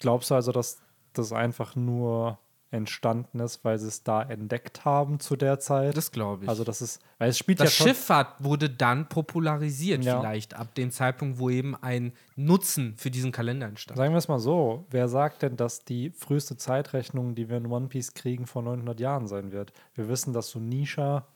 Glaubst 0.00 0.30
du 0.30 0.34
also, 0.34 0.52
dass 0.52 0.80
das 1.12 1.32
einfach 1.32 1.76
nur 1.76 2.38
entstanden 2.70 3.40
ist, 3.40 3.64
weil 3.64 3.78
sie 3.78 3.88
es 3.88 4.02
da 4.02 4.22
entdeckt 4.22 4.84
haben 4.84 5.20
zu 5.20 5.36
der 5.36 5.58
Zeit? 5.58 5.96
Das 5.96 6.10
glaube 6.12 6.44
ich. 6.44 6.48
Also 6.50 6.64
das 6.64 6.82
ist, 6.82 7.00
weil 7.18 7.30
es 7.30 7.38
spielt 7.38 7.60
Das 7.60 7.70
ja 7.78 7.84
schon, 7.84 7.86
Schifffahrt 7.94 8.44
wurde 8.44 8.68
dann 8.68 9.08
popularisiert, 9.08 10.04
Ja. 10.04 10.20
vielleicht 10.20 10.54
ab 10.54 10.74
dem 10.74 10.90
Zeitpunkt, 10.90 11.38
wo 11.38 11.48
eben 11.50 11.74
ein 11.76 12.12
Nutzen 12.36 12.94
für 12.96 13.10
diesen 13.10 13.32
Kalender 13.32 13.66
entstand. 13.66 13.96
Sagen 13.96 14.12
wir 14.12 14.18
es 14.18 14.28
mal 14.28 14.38
so, 14.38 14.84
wer 14.90 15.08
sagt 15.08 15.42
denn, 15.42 15.56
dass 15.56 15.84
die 15.84 16.10
früheste 16.10 16.56
Zeitrechnung, 16.56 17.34
die 17.34 17.48
wir 17.48 17.56
in 17.56 17.66
One 17.66 17.88
Piece 17.88 18.12
kriegen, 18.14 18.46
vor 18.46 18.62
900 18.62 19.00
Jahren 19.00 19.26
sein 19.26 19.50
wird? 19.52 19.72
Wir 19.94 20.08
wissen, 20.08 20.32
dass 20.32 20.50
Sunisha 20.50 21.26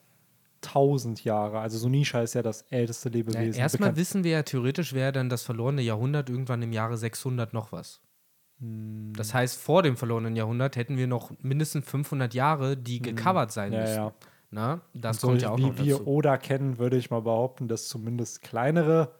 1000 0.60 1.24
Jahre, 1.24 1.58
also 1.58 1.76
Sunisha 1.78 2.20
ist 2.22 2.34
ja 2.34 2.42
das 2.42 2.62
älteste 2.70 3.08
Ja, 3.08 3.14
Lebewesen. 3.14 3.54
erstmal 3.60 3.88
bekannt- 3.90 3.96
wissen 3.98 4.22
wir 4.24 4.30
ja 4.32 4.42
theoretisch, 4.44 4.92
wäre 4.92 5.10
dann 5.12 5.28
das 5.28 5.42
verlorene 5.42 5.82
Jahrhundert 5.82 6.30
irgendwann 6.30 6.62
im 6.62 6.72
Jahre 6.72 6.96
600 6.96 7.52
noch 7.52 7.72
was. 7.72 8.00
Hm. 8.62 9.12
Das 9.16 9.34
heißt, 9.34 9.60
vor 9.60 9.82
dem 9.82 9.96
verlorenen 9.96 10.36
Jahrhundert 10.36 10.76
hätten 10.76 10.96
wir 10.96 11.06
noch 11.06 11.32
mindestens 11.42 11.84
500 11.88 12.32
Jahre, 12.32 12.76
die 12.76 13.02
gecovert 13.02 13.52
sein 13.52 13.72
Hm. 13.72 13.74
ja, 13.74 13.80
müssen. 13.80 13.96
ja. 13.96 14.12
Na, 14.54 14.80
das 14.92 15.20
so 15.20 15.28
kommt 15.28 15.42
ja 15.42 15.50
auch 15.50 15.58
wie 15.58 15.62
noch 15.62 15.78
wir 15.78 15.96
dazu. 15.98 16.06
Oda 16.06 16.36
kennen, 16.36 16.78
würde 16.78 16.98
ich 16.98 17.10
mal 17.10 17.22
behaupten, 17.22 17.68
dass 17.68 17.88
zumindest 17.88 18.42
kleinere 18.42 19.14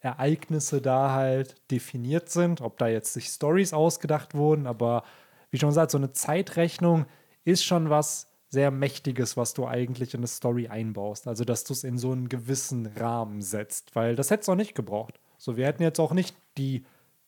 Ereignisse 0.00 0.80
da 0.80 1.12
halt 1.12 1.56
definiert 1.70 2.30
sind. 2.30 2.62
Ob 2.62 2.78
da 2.78 2.88
jetzt 2.88 3.12
sich 3.12 3.28
Stories 3.28 3.74
ausgedacht 3.74 4.34
wurden, 4.34 4.66
aber 4.66 5.04
wie 5.50 5.58
schon 5.58 5.68
gesagt, 5.68 5.90
so 5.90 5.98
eine 5.98 6.12
Zeitrechnung 6.12 7.04
ist 7.44 7.62
schon 7.64 7.90
was 7.90 8.30
sehr 8.48 8.70
Mächtiges, 8.70 9.36
was 9.36 9.52
du 9.52 9.66
eigentlich 9.66 10.14
in 10.14 10.20
eine 10.20 10.28
Story 10.28 10.68
einbaust. 10.68 11.28
Also, 11.28 11.44
dass 11.44 11.64
du 11.64 11.74
es 11.74 11.84
in 11.84 11.98
so 11.98 12.12
einen 12.12 12.30
gewissen 12.30 12.86
Rahmen 12.86 13.42
setzt, 13.42 13.94
weil 13.94 14.16
das 14.16 14.30
hätte 14.30 14.42
es 14.42 14.48
auch 14.48 14.54
nicht 14.54 14.74
gebraucht. 14.74 15.20
So, 15.36 15.58
wir 15.58 15.66
hätten 15.66 15.82
jetzt 15.82 16.00
auch 16.00 16.12
nicht 16.12 16.34
die 16.56 16.84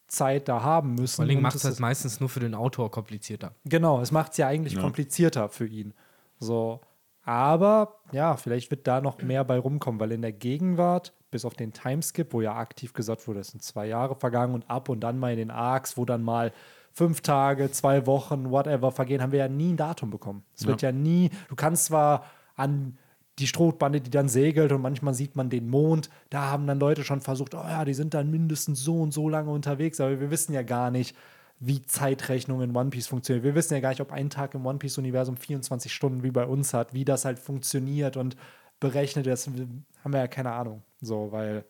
Zeit 0.09 0.49
da 0.49 0.63
haben 0.63 0.95
müssen. 0.95 1.17
Vor 1.17 1.25
allem 1.25 1.41
macht 1.43 1.57
es 1.57 1.65
halt 1.65 1.75
ist- 1.75 1.81
meistens 1.81 2.21
nur 2.21 2.29
für 2.29 2.41
den 2.41 2.55
Autor 2.55 2.91
komplizierter. 2.91 3.53
Genau, 3.65 4.01
es 4.01 4.13
macht 4.13 4.33
es 4.33 4.39
ja 4.39 4.47
eigentlich 4.49 4.75
Ja. 4.75 4.81
komplizierter 4.81 5.49
für 5.49 5.67
ihn. 5.67 5.95
So, 6.39 6.81
aber 7.23 7.97
ja, 8.13 8.37
vielleicht 8.37 8.71
wird 8.71 8.87
da 8.87 9.01
noch 9.01 9.21
mehr 9.23 9.45
bei 9.45 9.59
rumkommen, 9.59 10.01
weil 10.01 10.13
in 10.13 10.23
der 10.23 10.33
Gegenwart, 10.33 11.13
bis 11.31 11.45
auf 11.45 11.55
den 11.55 11.73
Timeskip, 11.73 12.33
wo 12.33 12.41
ja 12.41 12.55
aktiv 12.57 12.93
gesagt 12.93 13.27
wurde, 13.27 13.41
es 13.41 13.49
sind 13.49 13.63
zwei 13.63 13.87
Jahre 13.87 14.15
vergangen 14.15 14.55
und 14.55 14.71
ab 14.71 14.89
und 14.89 15.01
dann 15.01 15.19
mal 15.19 15.33
in 15.33 15.39
den 15.39 15.51
Arcs, 15.51 15.97
wo 15.97 16.05
dann 16.05 16.23
mal 16.23 16.53
fünf 16.93 17.21
Tage, 17.21 17.71
zwei 17.73 18.07
Wochen, 18.07 18.51
whatever 18.51 18.93
vergehen, 18.93 19.21
haben 19.21 19.33
wir 19.33 19.41
ja 19.41 19.49
nie 19.49 19.73
ein 19.73 19.77
Datum 19.77 20.11
bekommen. 20.11 20.45
Es 20.55 20.67
wird 20.67 20.83
ja 20.83 20.93
nie, 20.93 21.31
du 21.49 21.57
kannst 21.57 21.87
zwar 21.87 22.25
an 22.55 22.97
die 23.39 23.47
Strohbande, 23.47 24.01
die 24.01 24.11
dann 24.11 24.29
segelt 24.29 24.73
und 24.73 24.81
manchmal 24.81 25.15
sieht 25.15 25.37
man 25.37 25.51
den 25.51 25.69
Mond, 25.69 26.09
da 26.31 26.51
haben 26.51 26.67
dann 26.67 26.81
Leute 26.81 27.05
schon 27.05 27.21
versucht, 27.21 27.55
oh 27.55 27.59
ja, 27.59 27.85
die 27.85 27.95
sind 27.95 28.15
dann 28.15 28.31
mindestens 28.31 28.83
so 28.83 29.01
und 29.01 29.13
so 29.13 29.29
lange 29.29 29.51
unterwegs, 29.51 30.01
aber 30.01 30.21
wir 30.21 30.31
wissen 30.31 30.55
ja 30.55 30.63
gar 30.63 30.91
nicht, 30.91 31.15
wie 31.59 31.83
Zeitrechnung 31.83 32.63
in 32.63 32.77
One 32.77 32.91
Piece 32.91 33.07
funktioniert. 33.07 33.45
Wir 33.45 33.55
wissen 33.55 33.75
ja 33.75 33.81
gar 33.81 33.91
nicht, 33.91 34.01
ob 34.01 34.13
ein 34.13 34.31
Tag 34.31 34.55
im 34.55 34.67
One 34.67 34.79
Piece-Universum 34.79 35.37
24 35.37 35.93
Stunden 35.93 36.23
wie 36.23 36.31
bei 36.31 36.45
uns 36.45 36.75
hat, 36.75 36.93
wie 36.93 37.05
das 37.05 37.25
halt 37.25 37.39
funktioniert 37.39 38.17
und 38.17 38.37
berechnet 38.81 39.27
ist, 39.27 39.47
haben 39.49 40.13
wir 40.13 40.21
ja 40.21 40.29
keine 40.29 40.53
Ahnung. 40.53 40.83
So, 41.01 41.33
weil, 41.33 41.65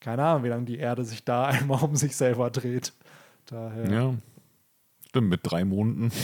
keine 0.00 0.24
Ahnung, 0.24 0.44
wie 0.44 0.48
lange 0.48 0.64
die 0.64 0.78
Erde 0.78 1.04
sich 1.04 1.24
da 1.24 1.44
einmal 1.46 1.82
um 1.82 1.96
sich 1.96 2.16
selber 2.16 2.50
dreht. 2.50 2.92
Daher. 3.46 3.90
Ja. 3.90 4.14
Stimmt, 5.12 5.28
mit 5.28 5.40
drei 5.42 5.64
Monaten. 5.66 6.10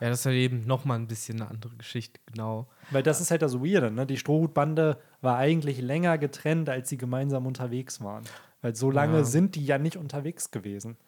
Ja, 0.00 0.10
das 0.10 0.20
ist 0.20 0.26
halt 0.26 0.36
eben 0.36 0.66
nochmal 0.66 0.98
ein 0.98 1.06
bisschen 1.06 1.40
eine 1.40 1.50
andere 1.50 1.74
Geschichte, 1.76 2.20
genau. 2.26 2.66
Weil 2.90 3.02
das 3.02 3.22
ist 3.22 3.30
halt 3.30 3.40
das 3.40 3.54
Weirde, 3.60 3.90
ne? 3.90 4.04
Die 4.04 4.18
Strohhutbande 4.18 4.98
war 5.22 5.38
eigentlich 5.38 5.80
länger 5.80 6.18
getrennt, 6.18 6.68
als 6.68 6.90
sie 6.90 6.98
gemeinsam 6.98 7.46
unterwegs 7.46 8.02
waren. 8.02 8.24
Weil 8.60 8.74
so 8.76 8.90
lange 8.90 9.18
Ja. 9.18 9.24
sind 9.24 9.54
die 9.54 9.64
ja 9.64 9.78
nicht 9.78 9.96
unterwegs 9.96 10.50
gewesen. 10.50 10.98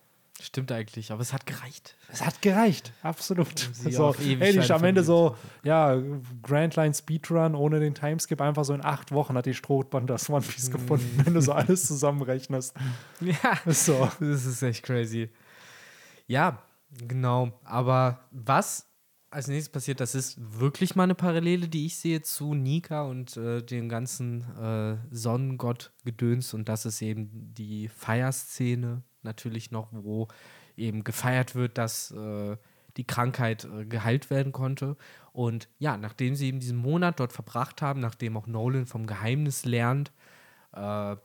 Stimmt 0.40 0.72
eigentlich, 0.72 1.12
aber 1.12 1.20
es 1.20 1.34
hat 1.34 1.44
gereicht. 1.44 1.96
Es 2.10 2.24
hat 2.24 2.40
gereicht, 2.40 2.92
absolut. 3.02 3.58
sie 3.72 3.92
So, 3.92 4.14
ey, 4.14 4.52
die 4.58 4.72
am 4.72 4.84
Ende 4.84 5.02
so, 5.04 5.36
ja, 5.64 6.00
Grand 6.42 6.76
Line 6.76 6.94
Speedrun 6.94 7.54
ohne 7.54 7.80
den 7.80 7.94
Timeskip, 7.94 8.40
einfach 8.40 8.64
so 8.64 8.72
in 8.72 8.82
acht 8.84 9.12
Wochen 9.12 9.34
hat 9.36 9.44
die 9.46 9.54
Strohband 9.54 10.08
das 10.08 10.30
One 10.30 10.40
Piece 10.46 10.70
gefunden, 10.70 11.22
wenn 11.24 11.34
du 11.34 11.42
so 11.42 11.52
alles 11.52 11.86
zusammenrechnest. 11.86 12.74
Ja, 13.20 13.58
so. 13.70 14.08
das 14.20 14.46
ist 14.46 14.62
echt 14.62 14.82
crazy. 14.84 15.28
Ja, 16.26 16.62
genau. 16.90 17.58
Aber 17.64 18.20
was 18.30 18.86
als 19.30 19.46
nächstes 19.46 19.70
passiert, 19.70 20.00
das 20.00 20.14
ist 20.14 20.38
wirklich 20.38 20.96
mal 20.96 21.04
eine 21.04 21.14
Parallele, 21.14 21.68
die 21.68 21.86
ich 21.86 21.96
sehe 21.96 22.22
zu 22.22 22.54
Nika 22.54 23.02
und 23.02 23.36
äh, 23.36 23.62
dem 23.62 23.88
ganzen 23.88 24.42
äh, 24.56 24.96
Sonnengott-Gedöns. 25.10 26.54
Und 26.54 26.68
das 26.68 26.86
ist 26.86 27.02
eben 27.02 27.52
die 27.54 27.88
Feierszene 27.88 29.02
natürlich 29.22 29.70
noch, 29.70 29.88
wo 29.92 30.28
eben 30.76 31.04
gefeiert 31.04 31.54
wird, 31.54 31.76
dass 31.76 32.10
äh, 32.12 32.56
die 32.96 33.06
Krankheit 33.06 33.64
äh, 33.64 33.84
geheilt 33.84 34.30
werden 34.30 34.52
konnte. 34.52 34.96
Und 35.32 35.68
ja, 35.78 35.96
nachdem 35.96 36.34
sie 36.34 36.48
eben 36.48 36.60
diesen 36.60 36.78
Monat 36.78 37.20
dort 37.20 37.32
verbracht 37.32 37.82
haben, 37.82 38.00
nachdem 38.00 38.36
auch 38.36 38.46
Nolan 38.46 38.86
vom 38.86 39.06
Geheimnis 39.06 39.64
lernt, 39.64 40.12
äh, 40.72 41.16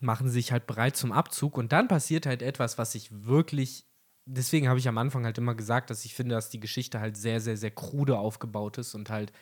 machen 0.00 0.28
sich 0.28 0.52
halt 0.52 0.66
bereit 0.66 0.96
zum 0.96 1.12
Abzug 1.12 1.56
und 1.56 1.72
dann 1.72 1.88
passiert 1.88 2.26
halt 2.26 2.42
etwas, 2.42 2.78
was 2.78 2.94
ich 2.94 3.24
wirklich, 3.24 3.86
deswegen 4.26 4.68
habe 4.68 4.78
ich 4.78 4.88
am 4.88 4.98
Anfang 4.98 5.24
halt 5.24 5.38
immer 5.38 5.54
gesagt, 5.54 5.90
dass 5.90 6.04
ich 6.04 6.14
finde, 6.14 6.34
dass 6.34 6.50
die 6.50 6.60
Geschichte 6.60 7.00
halt 7.00 7.16
sehr, 7.16 7.40
sehr, 7.40 7.56
sehr 7.56 7.70
krude 7.70 8.18
aufgebaut 8.18 8.78
ist 8.78 8.94
und 8.94 9.10
halt, 9.10 9.32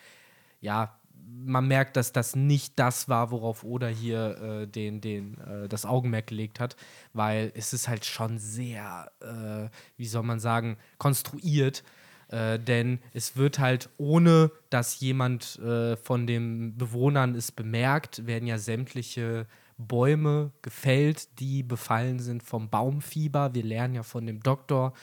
ja, 0.61 0.97
man 1.45 1.67
merkt, 1.67 1.95
dass 1.97 2.11
das 2.11 2.35
nicht 2.35 2.77
das 2.79 3.09
war, 3.09 3.31
worauf 3.31 3.63
Oda 3.63 3.87
hier 3.87 4.37
äh, 4.41 4.67
den, 4.67 5.01
den, 5.01 5.37
äh, 5.39 5.67
das 5.67 5.85
Augenmerk 5.85 6.27
gelegt 6.27 6.59
hat, 6.59 6.75
weil 7.13 7.51
es 7.55 7.73
ist 7.73 7.87
halt 7.87 8.05
schon 8.05 8.39
sehr, 8.39 9.11
äh, 9.21 9.69
wie 9.97 10.05
soll 10.05 10.23
man 10.23 10.39
sagen, 10.39 10.77
konstruiert. 10.97 11.83
Äh, 12.27 12.59
denn 12.59 12.99
es 13.13 13.35
wird 13.37 13.59
halt, 13.59 13.89
ohne 13.97 14.51
dass 14.69 14.99
jemand 14.99 15.59
äh, 15.59 15.95
von 15.97 16.27
den 16.27 16.77
Bewohnern 16.77 17.35
es 17.35 17.51
bemerkt, 17.51 18.25
werden 18.25 18.47
ja 18.47 18.57
sämtliche 18.57 19.47
Bäume 19.77 20.51
gefällt, 20.61 21.39
die 21.39 21.63
befallen 21.63 22.19
sind 22.19 22.43
vom 22.43 22.69
Baumfieber. 22.69 23.53
Wir 23.53 23.63
lernen 23.63 23.95
ja 23.95 24.03
von 24.03 24.25
dem 24.25 24.41
Doktor 24.41 24.93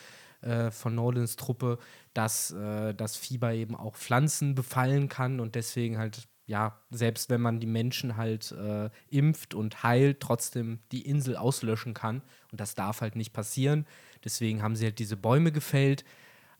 äh, 0.42 0.70
von 0.70 0.94
Nolans 0.94 1.36
Truppe, 1.36 1.78
dass 2.14 2.50
äh, 2.50 2.94
das 2.94 3.16
Fieber 3.16 3.52
eben 3.52 3.74
auch 3.76 3.96
Pflanzen 3.96 4.54
befallen 4.54 5.08
kann 5.08 5.40
und 5.40 5.54
deswegen 5.54 5.98
halt, 5.98 6.28
ja, 6.46 6.78
selbst 6.90 7.30
wenn 7.30 7.40
man 7.40 7.60
die 7.60 7.66
Menschen 7.66 8.16
halt 8.16 8.52
äh, 8.52 8.90
impft 9.08 9.54
und 9.54 9.82
heilt, 9.82 10.20
trotzdem 10.20 10.80
die 10.92 11.02
Insel 11.02 11.36
auslöschen 11.36 11.94
kann. 11.94 12.22
Und 12.50 12.60
das 12.60 12.74
darf 12.74 13.00
halt 13.02 13.16
nicht 13.16 13.32
passieren. 13.32 13.86
Deswegen 14.24 14.62
haben 14.62 14.76
sie 14.76 14.86
halt 14.86 14.98
diese 14.98 15.16
Bäume 15.16 15.52
gefällt. 15.52 16.04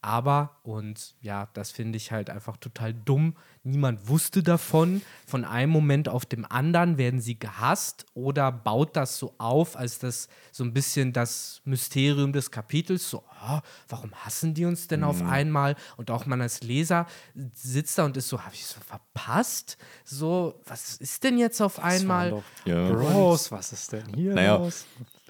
Aber, 0.03 0.57
und 0.62 1.14
ja, 1.20 1.48
das 1.53 1.70
finde 1.70 1.98
ich 1.98 2.11
halt 2.11 2.30
einfach 2.30 2.57
total 2.57 2.94
dumm. 2.94 3.34
Niemand 3.64 4.09
wusste 4.09 4.42
davon. 4.42 5.03
Von 5.26 5.44
einem 5.44 5.70
Moment 5.70 6.09
auf 6.09 6.24
dem 6.24 6.46
anderen 6.46 6.96
werden 6.96 7.20
sie 7.20 7.38
gehasst 7.38 8.07
oder 8.14 8.51
baut 8.51 8.96
das 8.96 9.18
so 9.18 9.34
auf, 9.36 9.76
als 9.76 9.98
das 9.98 10.28
so 10.53 10.64
ein 10.64 10.72
bisschen 10.72 11.12
das 11.12 11.61
Mysterium 11.64 12.32
des 12.32 12.51
Kapitels. 12.51 13.11
So, 13.11 13.22
oh, 13.46 13.59
warum 13.88 14.12
hassen 14.14 14.55
die 14.55 14.64
uns 14.64 14.88
denn 14.88 15.05
auf 15.05 15.22
einmal? 15.22 15.76
Und 15.98 16.11
auch 16.11 16.24
man 16.24 16.40
als 16.40 16.62
Leser 16.62 17.07
sitzt 17.53 17.98
da 17.98 18.07
und 18.07 18.16
ist 18.16 18.28
so, 18.28 18.42
habe 18.42 18.55
ich 18.55 18.64
so 18.64 18.80
verpasst? 18.80 19.76
So, 20.05 20.62
was 20.64 20.96
ist 20.96 21.24
denn 21.24 21.36
jetzt 21.36 21.61
auf 21.61 21.78
einmal? 21.78 22.30
Doch 22.30 22.42
Ja. 22.64 22.90
Bros, 22.90 23.53
was 23.53 23.72
ist 23.72 23.92
denn 23.92 24.07
hier 24.14 24.32
Naja, 24.32 24.57
los? 24.57 24.86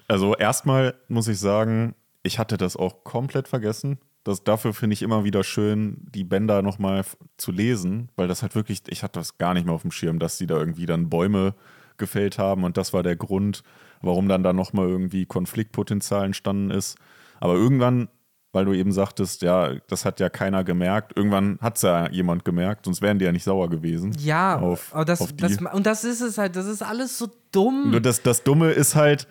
Also 0.07 0.35
erstmal 0.35 0.95
muss 1.09 1.27
ich 1.27 1.39
sagen, 1.39 1.95
ich 2.23 2.39
hatte 2.39 2.57
das 2.57 2.77
auch 2.77 3.03
komplett 3.03 3.47
vergessen. 3.47 3.99
Das, 4.23 4.43
dafür 4.43 4.73
finde 4.73 4.93
ich 4.93 5.01
immer 5.01 5.23
wieder 5.23 5.43
schön, 5.43 5.97
die 6.13 6.23
Bänder 6.23 6.61
nochmal 6.61 7.03
zu 7.37 7.51
lesen, 7.51 8.09
weil 8.15 8.27
das 8.27 8.43
halt 8.43 8.53
wirklich, 8.53 8.83
ich 8.87 9.01
hatte 9.01 9.19
das 9.19 9.37
gar 9.37 9.53
nicht 9.53 9.65
mehr 9.65 9.73
auf 9.73 9.81
dem 9.81 9.91
Schirm, 9.91 10.19
dass 10.19 10.37
die 10.37 10.47
da 10.47 10.57
irgendwie 10.57 10.85
dann 10.85 11.09
Bäume 11.09 11.55
gefällt 11.97 12.37
haben 12.37 12.63
und 12.63 12.77
das 12.77 12.93
war 12.93 13.03
der 13.03 13.15
Grund, 13.15 13.63
warum 14.01 14.27
dann 14.27 14.43
da 14.43 14.53
nochmal 14.53 14.87
irgendwie 14.87 15.25
Konfliktpotenzial 15.25 16.25
entstanden 16.25 16.71
ist. 16.71 16.97
Aber 17.39 17.55
irgendwann, 17.55 18.09
weil 18.51 18.65
du 18.65 18.73
eben 18.73 18.91
sagtest, 18.91 19.41
ja, 19.41 19.75
das 19.87 20.05
hat 20.05 20.19
ja 20.19 20.29
keiner 20.29 20.63
gemerkt, 20.63 21.15
irgendwann 21.15 21.57
hat 21.61 21.77
es 21.77 21.83
ja 21.83 22.09
jemand 22.09 22.45
gemerkt, 22.45 22.85
sonst 22.85 23.01
wären 23.01 23.17
die 23.17 23.25
ja 23.25 23.31
nicht 23.31 23.43
sauer 23.43 23.69
gewesen. 23.69 24.15
Ja, 24.19 24.59
auf, 24.59 24.93
aber 24.93 25.05
das, 25.05 25.21
auf 25.21 25.31
die. 25.33 25.37
das, 25.37 25.57
und 25.57 25.85
das 25.85 26.03
ist 26.03 26.21
es 26.21 26.37
halt, 26.37 26.55
das 26.55 26.65
ist 26.65 26.81
alles 26.81 27.17
so 27.17 27.29
dumm. 27.51 27.91
Nur 27.91 28.01
das, 28.01 28.21
das 28.21 28.43
Dumme 28.43 28.71
ist 28.71 28.95
halt, 28.95 29.27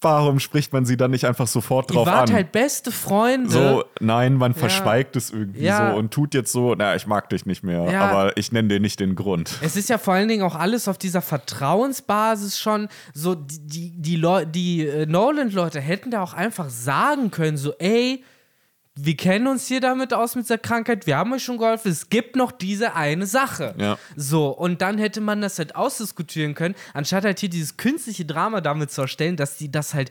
warum 0.00 0.38
spricht 0.38 0.72
man 0.72 0.84
sie 0.86 0.96
dann 0.96 1.10
nicht 1.10 1.24
einfach 1.26 1.46
sofort 1.46 1.90
Ihr 1.90 1.94
drauf 1.94 2.06
wart 2.06 2.28
an? 2.30 2.34
halt 2.34 2.52
beste 2.52 2.92
Freunde. 2.92 3.50
so, 3.50 3.84
nein, 4.00 4.34
man 4.34 4.54
verschweigt 4.54 5.16
es 5.16 5.30
irgendwie 5.30 5.62
Ja. 5.64 5.90
so 5.92 5.96
und 5.98 6.12
tut 6.12 6.34
jetzt 6.34 6.52
so, 6.52 6.74
na, 6.76 6.94
ich 6.94 7.06
mag 7.06 7.28
dich 7.30 7.46
nicht 7.46 7.64
mehr, 7.64 7.90
Ja. 7.90 8.02
aber 8.08 8.36
ich 8.36 8.52
nenne 8.52 8.68
dir 8.68 8.80
nicht 8.80 9.00
den 9.00 9.14
Grund. 9.16 9.58
Es 9.60 9.76
ist 9.76 9.88
ja 9.88 9.98
vor 9.98 10.14
allen 10.14 10.28
Dingen 10.28 10.42
auch 10.44 10.54
alles 10.54 10.86
auf 10.88 10.98
dieser 10.98 11.20
Vertrauensbasis 11.22 12.58
schon. 12.58 12.88
So, 13.14 13.34
die, 13.34 13.58
die, 13.60 13.90
die, 14.00 14.16
Leu 14.16 14.44
die 14.44 14.86
äh, 14.86 15.06
Nolan-Leute 15.06 15.80
hätten 15.80 16.10
da 16.10 16.22
auch 16.22 16.34
einfach 16.34 16.70
sagen 16.70 17.30
können: 17.30 17.56
so, 17.56 17.72
ey, 17.78 18.24
wir 19.00 19.16
kennen 19.16 19.46
uns 19.46 19.66
hier 19.66 19.80
damit 19.80 20.12
aus 20.12 20.34
mit 20.34 20.44
dieser 20.44 20.58
Krankheit, 20.58 21.06
wir 21.06 21.16
haben 21.16 21.32
euch 21.32 21.44
schon 21.44 21.58
geholfen, 21.58 21.90
es 21.90 22.08
gibt 22.08 22.34
noch 22.34 22.50
diese 22.50 22.94
eine 22.94 23.26
Sache. 23.26 23.74
Ja. 23.78 23.98
So, 24.16 24.48
und 24.48 24.82
dann 24.82 24.98
hätte 24.98 25.20
man 25.20 25.40
das 25.40 25.58
halt 25.58 25.76
ausdiskutieren 25.76 26.54
können, 26.54 26.74
anstatt 26.94 27.24
halt 27.24 27.38
hier 27.38 27.48
dieses 27.48 27.76
künstliche 27.76 28.24
Drama 28.24 28.60
damit 28.60 28.90
zu 28.90 29.02
erstellen, 29.02 29.36
dass 29.36 29.56
die 29.56 29.70
das 29.70 29.94
halt 29.94 30.10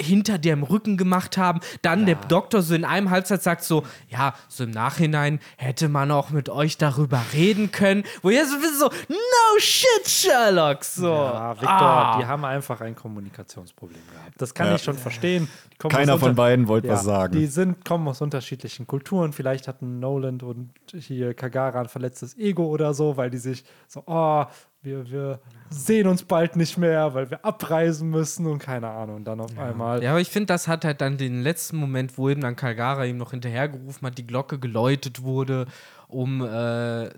hinter 0.00 0.38
dir 0.38 0.52
im 0.54 0.64
Rücken 0.64 0.96
gemacht 0.96 1.36
haben. 1.38 1.60
Dann 1.82 2.04
der 2.06 2.16
Doktor 2.16 2.62
so 2.62 2.74
in 2.74 2.84
einem 2.84 3.10
Halbsatz 3.10 3.44
sagt 3.44 3.62
so, 3.62 3.84
ja, 4.08 4.34
so 4.48 4.64
im 4.64 4.70
Nachhinein 4.70 5.38
hätte 5.56 5.88
man 5.88 6.10
auch 6.10 6.30
mit 6.30 6.48
euch 6.48 6.78
darüber 6.78 7.22
reden 7.32 7.70
können. 7.70 8.02
Wo 8.22 8.30
ihr 8.30 8.44
so 8.46 8.54
wisst 8.56 8.80
so, 8.80 8.88
no 9.08 9.58
shit, 9.58 10.06
Sherlock. 10.08 10.82
So. 10.84 11.06
Ja, 11.12 11.54
Victor, 11.54 11.70
Ah. 11.70 12.18
die 12.18 12.26
haben 12.26 12.44
einfach 12.44 12.80
ein 12.80 12.96
Kommunikationsproblem 12.96 14.00
gehabt. 14.12 14.32
Das 14.38 14.52
kann 14.54 14.66
Ja. 14.68 14.74
ich 14.74 14.82
schon 14.82 14.98
verstehen. 14.98 15.48
Keiner 15.78 16.18
von 16.18 16.34
beiden 16.34 16.66
wollte 16.68 16.88
Ja, 16.88 16.94
was 16.94 17.04
sagen. 17.04 17.32
Die 17.38 17.46
sind, 17.46 17.84
kommen 17.84 18.08
aus 18.08 18.20
unterschiedlichen 18.20 18.86
Kulturen. 18.86 19.32
Vielleicht 19.32 19.68
hatten 19.68 20.00
Noland 20.00 20.42
und 20.42 20.70
hier 20.92 21.34
Kagara 21.34 21.80
ein 21.80 21.88
verletztes 21.88 22.36
Ego 22.36 22.66
oder 22.66 22.94
so, 22.94 23.16
weil 23.16 23.30
die 23.30 23.38
sich 23.38 23.64
so, 23.86 24.02
oh, 24.06 24.44
wir, 24.84 25.10
wir 25.10 25.40
sehen 25.70 26.06
uns 26.06 26.22
bald 26.22 26.56
nicht 26.56 26.78
mehr, 26.78 27.14
weil 27.14 27.30
wir 27.30 27.44
abreisen 27.44 28.10
müssen 28.10 28.46
und 28.46 28.58
keine 28.58 28.88
Ahnung. 28.88 29.16
Und 29.16 29.24
dann 29.24 29.40
auf 29.40 29.56
einmal. 29.58 30.02
Ja, 30.02 30.10
aber 30.10 30.20
ich 30.20 30.28
finde, 30.30 30.46
das 30.46 30.68
hat 30.68 30.84
halt 30.84 31.00
dann 31.00 31.16
den 31.18 31.42
letzten 31.42 31.76
Moment, 31.76 32.16
wo 32.18 32.28
eben 32.28 32.40
dann 32.42 32.54
Kalgara 32.56 33.04
ihm 33.04 33.16
noch 33.16 33.32
hinterhergerufen 33.32 34.06
hat, 34.06 34.18
die 34.18 34.26
Glocke 34.26 34.58
geläutet 34.58 35.22
wurde, 35.22 35.66
um 36.08 36.42
äh, 36.42 36.46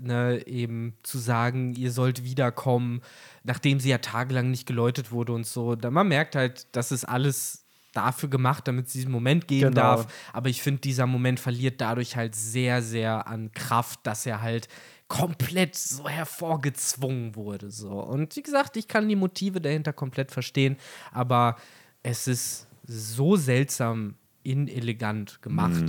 ne, 0.01 0.43
eben 0.47 0.95
zu 1.03 1.19
sagen, 1.19 1.75
ihr 1.75 1.91
sollt 1.91 2.25
wiederkommen, 2.25 3.03
nachdem 3.45 3.81
sie 3.81 3.91
ja 3.91 3.99
tagelang 3.99 4.51
nicht 4.51 4.67
geläutet 4.67 5.13
wurde 5.13 5.33
und 5.33 5.45
so. 5.47 5.75
Da, 5.75 5.91
man 5.91 6.09
merkt 6.09 6.37
halt, 6.37 6.69
das 6.73 6.93
ist 6.93 7.05
alles 7.05 7.65
dafür 7.93 8.29
gemacht, 8.29 8.69
damit 8.69 8.87
es 8.87 8.93
diesen 8.93 9.11
Moment 9.11 9.49
geben 9.49 9.71
Genau. 9.71 9.81
darf. 9.81 10.07
Aber 10.33 10.49
ich 10.51 10.63
finde, 10.63 10.83
dieser 10.83 11.07
Moment 11.07 11.41
verliert 11.41 11.81
dadurch 11.81 12.15
halt 12.17 12.35
sehr, 12.35 12.83
sehr 12.83 13.27
an 13.27 13.53
Kraft, 13.53 14.01
dass 14.05 14.27
er 14.27 14.43
halt 14.43 14.69
komplett 15.09 15.77
so 15.77 16.09
hervorgezwungen 16.09 17.37
wurde. 17.37 17.71
So. 17.71 17.91
Und 17.91 18.35
wie 18.37 18.43
gesagt, 18.43 18.77
ich 18.77 18.89
kann 18.89 19.09
die 19.09 19.17
Motive 19.17 19.61
dahinter 19.61 19.93
komplett 19.93 20.31
verstehen, 20.31 20.77
aber 21.13 21.57
es 22.03 22.27
ist 22.27 22.67
so 22.87 23.37
seltsam 23.37 24.17
inelegant 24.43 25.43
gemacht. 25.43 25.85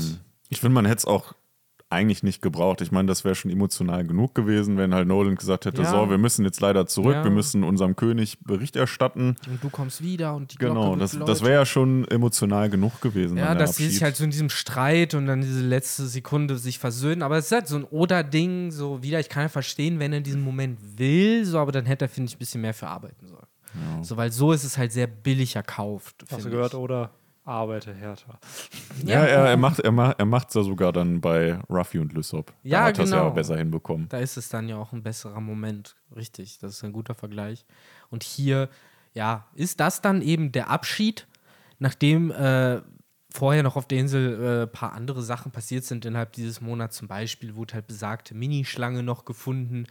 Ich 0.50 0.60
finde, 0.60 0.74
man 0.74 0.86
hätte 0.86 1.00
es 1.00 1.06
auch 1.06 1.34
eigentlich 1.90 2.22
nicht 2.22 2.42
gebraucht. 2.42 2.82
Ich 2.82 2.92
meine, 2.92 3.08
das 3.08 3.24
wäre 3.24 3.34
schon 3.34 3.50
emotional 3.50 4.06
genug 4.06 4.36
gewesen, 4.36 4.78
wenn 4.78 4.94
halt 4.94 5.08
Nolan 5.08 5.36
gesagt 5.36 5.66
hätte, 5.66 5.84
Ja. 5.84 5.90
so, 5.92 6.10
wir 6.10 6.18
müssen 6.18 6.44
jetzt 6.44 6.60
leider 6.60 6.86
zurück, 6.86 7.14
Ja. 7.16 7.24
wir 7.24 7.32
müssen 7.32 7.64
unserem 7.64 7.96
König 7.96 8.38
Bericht 8.44 8.76
erstatten. 8.76 9.36
Und 9.50 9.64
du 9.64 9.70
kommst 9.70 10.04
wieder 10.04 10.36
und 10.36 10.52
die 10.52 10.58
Glocke 10.58 10.74
Genau, 10.74 10.96
das, 10.98 11.18
das 11.18 11.42
wäre 11.44 11.54
ja 11.54 11.66
schon 11.66 12.06
emotional 12.10 12.70
genug 12.70 13.00
gewesen. 13.00 13.38
Ja, 13.38 13.56
dass 13.56 13.78
sie 13.78 13.88
sich 13.90 14.04
halt 14.04 14.18
so 14.18 14.26
in 14.26 14.32
diesem 14.32 14.50
Streit 14.50 15.14
und 15.14 15.28
dann 15.28 15.42
diese 15.42 15.62
letzte 15.62 16.08
Sekunde 16.08 16.58
sich 16.58 16.78
versöhnen. 16.78 17.22
Aber 17.22 17.38
es 17.38 17.46
ist 17.46 17.52
halt 17.54 17.68
so 17.68 17.78
ein 17.78 17.86
Oder-Ding, 17.86 18.72
so 18.72 19.02
wieder, 19.02 19.20
ich 19.22 19.30
kann 19.30 19.44
ja 19.44 19.50
verstehen, 19.50 20.00
wenn 20.00 20.12
er 20.12 20.20
diesen 20.22 20.42
Moment 20.42 20.80
will, 20.98 21.46
so, 21.46 21.58
aber 21.60 21.72
dann 21.72 21.86
hätte 21.86 22.06
er, 22.06 22.10
finde 22.10 22.30
ich, 22.30 22.36
ein 22.36 22.40
bisschen 22.40 22.62
mehr 22.62 22.74
für 22.74 22.88
arbeiten 22.88 23.28
sollen. 23.28 23.48
So, 24.02 24.18
weil 24.18 24.32
so 24.32 24.52
ist 24.52 24.64
es 24.64 24.78
halt 24.78 24.92
sehr 24.92 25.08
billig 25.08 25.56
erkauft. 25.56 26.26
Hast 26.32 26.46
du 26.46 26.50
gehört, 26.50 26.74
ich. 26.74 26.80
oder? 26.80 27.12
Arbeite 27.48 27.94
härter. 27.94 28.40
Ja, 29.06 29.24
er, 29.24 29.46
er 29.46 29.58
macht 29.58 29.80
er 29.80 29.92
macht 29.92 30.20
er 30.20 30.26
macht's 30.26 30.54
ja 30.54 30.64
sogar 30.64 30.92
dann 30.92 31.22
bei 31.22 31.60
Ruffy 31.70 32.00
und 32.00 32.12
Lysop. 32.14 32.54
Ja, 32.64 32.80
da 32.82 32.86
hat 32.88 32.98
er 32.98 33.04
es 33.06 33.10
ja 33.12 33.18
genau. 33.18 33.30
auch 33.30 33.34
besser 33.34 33.58
hinbekommen. 33.58 34.10
Da 34.10 34.20
ist 34.20 34.36
es 34.38 34.50
dann 34.50 34.68
ja 34.68 34.78
auch 34.78 34.92
ein 34.92 35.02
besserer 35.02 35.40
Moment. 35.40 35.96
Richtig, 36.16 36.60
das 36.60 36.74
ist 36.74 36.84
ein 36.84 36.92
guter 36.92 37.16
Vergleich. 37.16 37.66
Und 38.10 38.24
hier, 38.24 38.70
ja, 39.14 39.48
ist 39.56 39.80
das 39.80 40.02
dann 40.02 40.22
eben 40.22 40.52
der 40.52 40.70
Abschied, 40.70 41.26
nachdem 41.80 42.32
äh, 42.32 42.82
vorher 43.32 43.64
noch 43.64 43.78
auf 43.78 43.88
der 43.88 44.00
Insel 44.00 44.64
ein 44.64 44.72
paar 44.72 44.92
andere 44.92 45.22
Sachen 45.22 45.52
passiert 45.52 45.86
sind 45.86 46.06
innerhalb 46.06 46.34
dieses 46.34 46.60
Monats. 46.60 46.98
Zum 46.98 47.08
Beispiel 47.08 47.56
wurde 47.56 47.76
halt 47.76 47.88
besagte 47.88 48.36
Minischlange 48.36 49.04
noch 49.04 49.24
gefunden, 49.24 49.86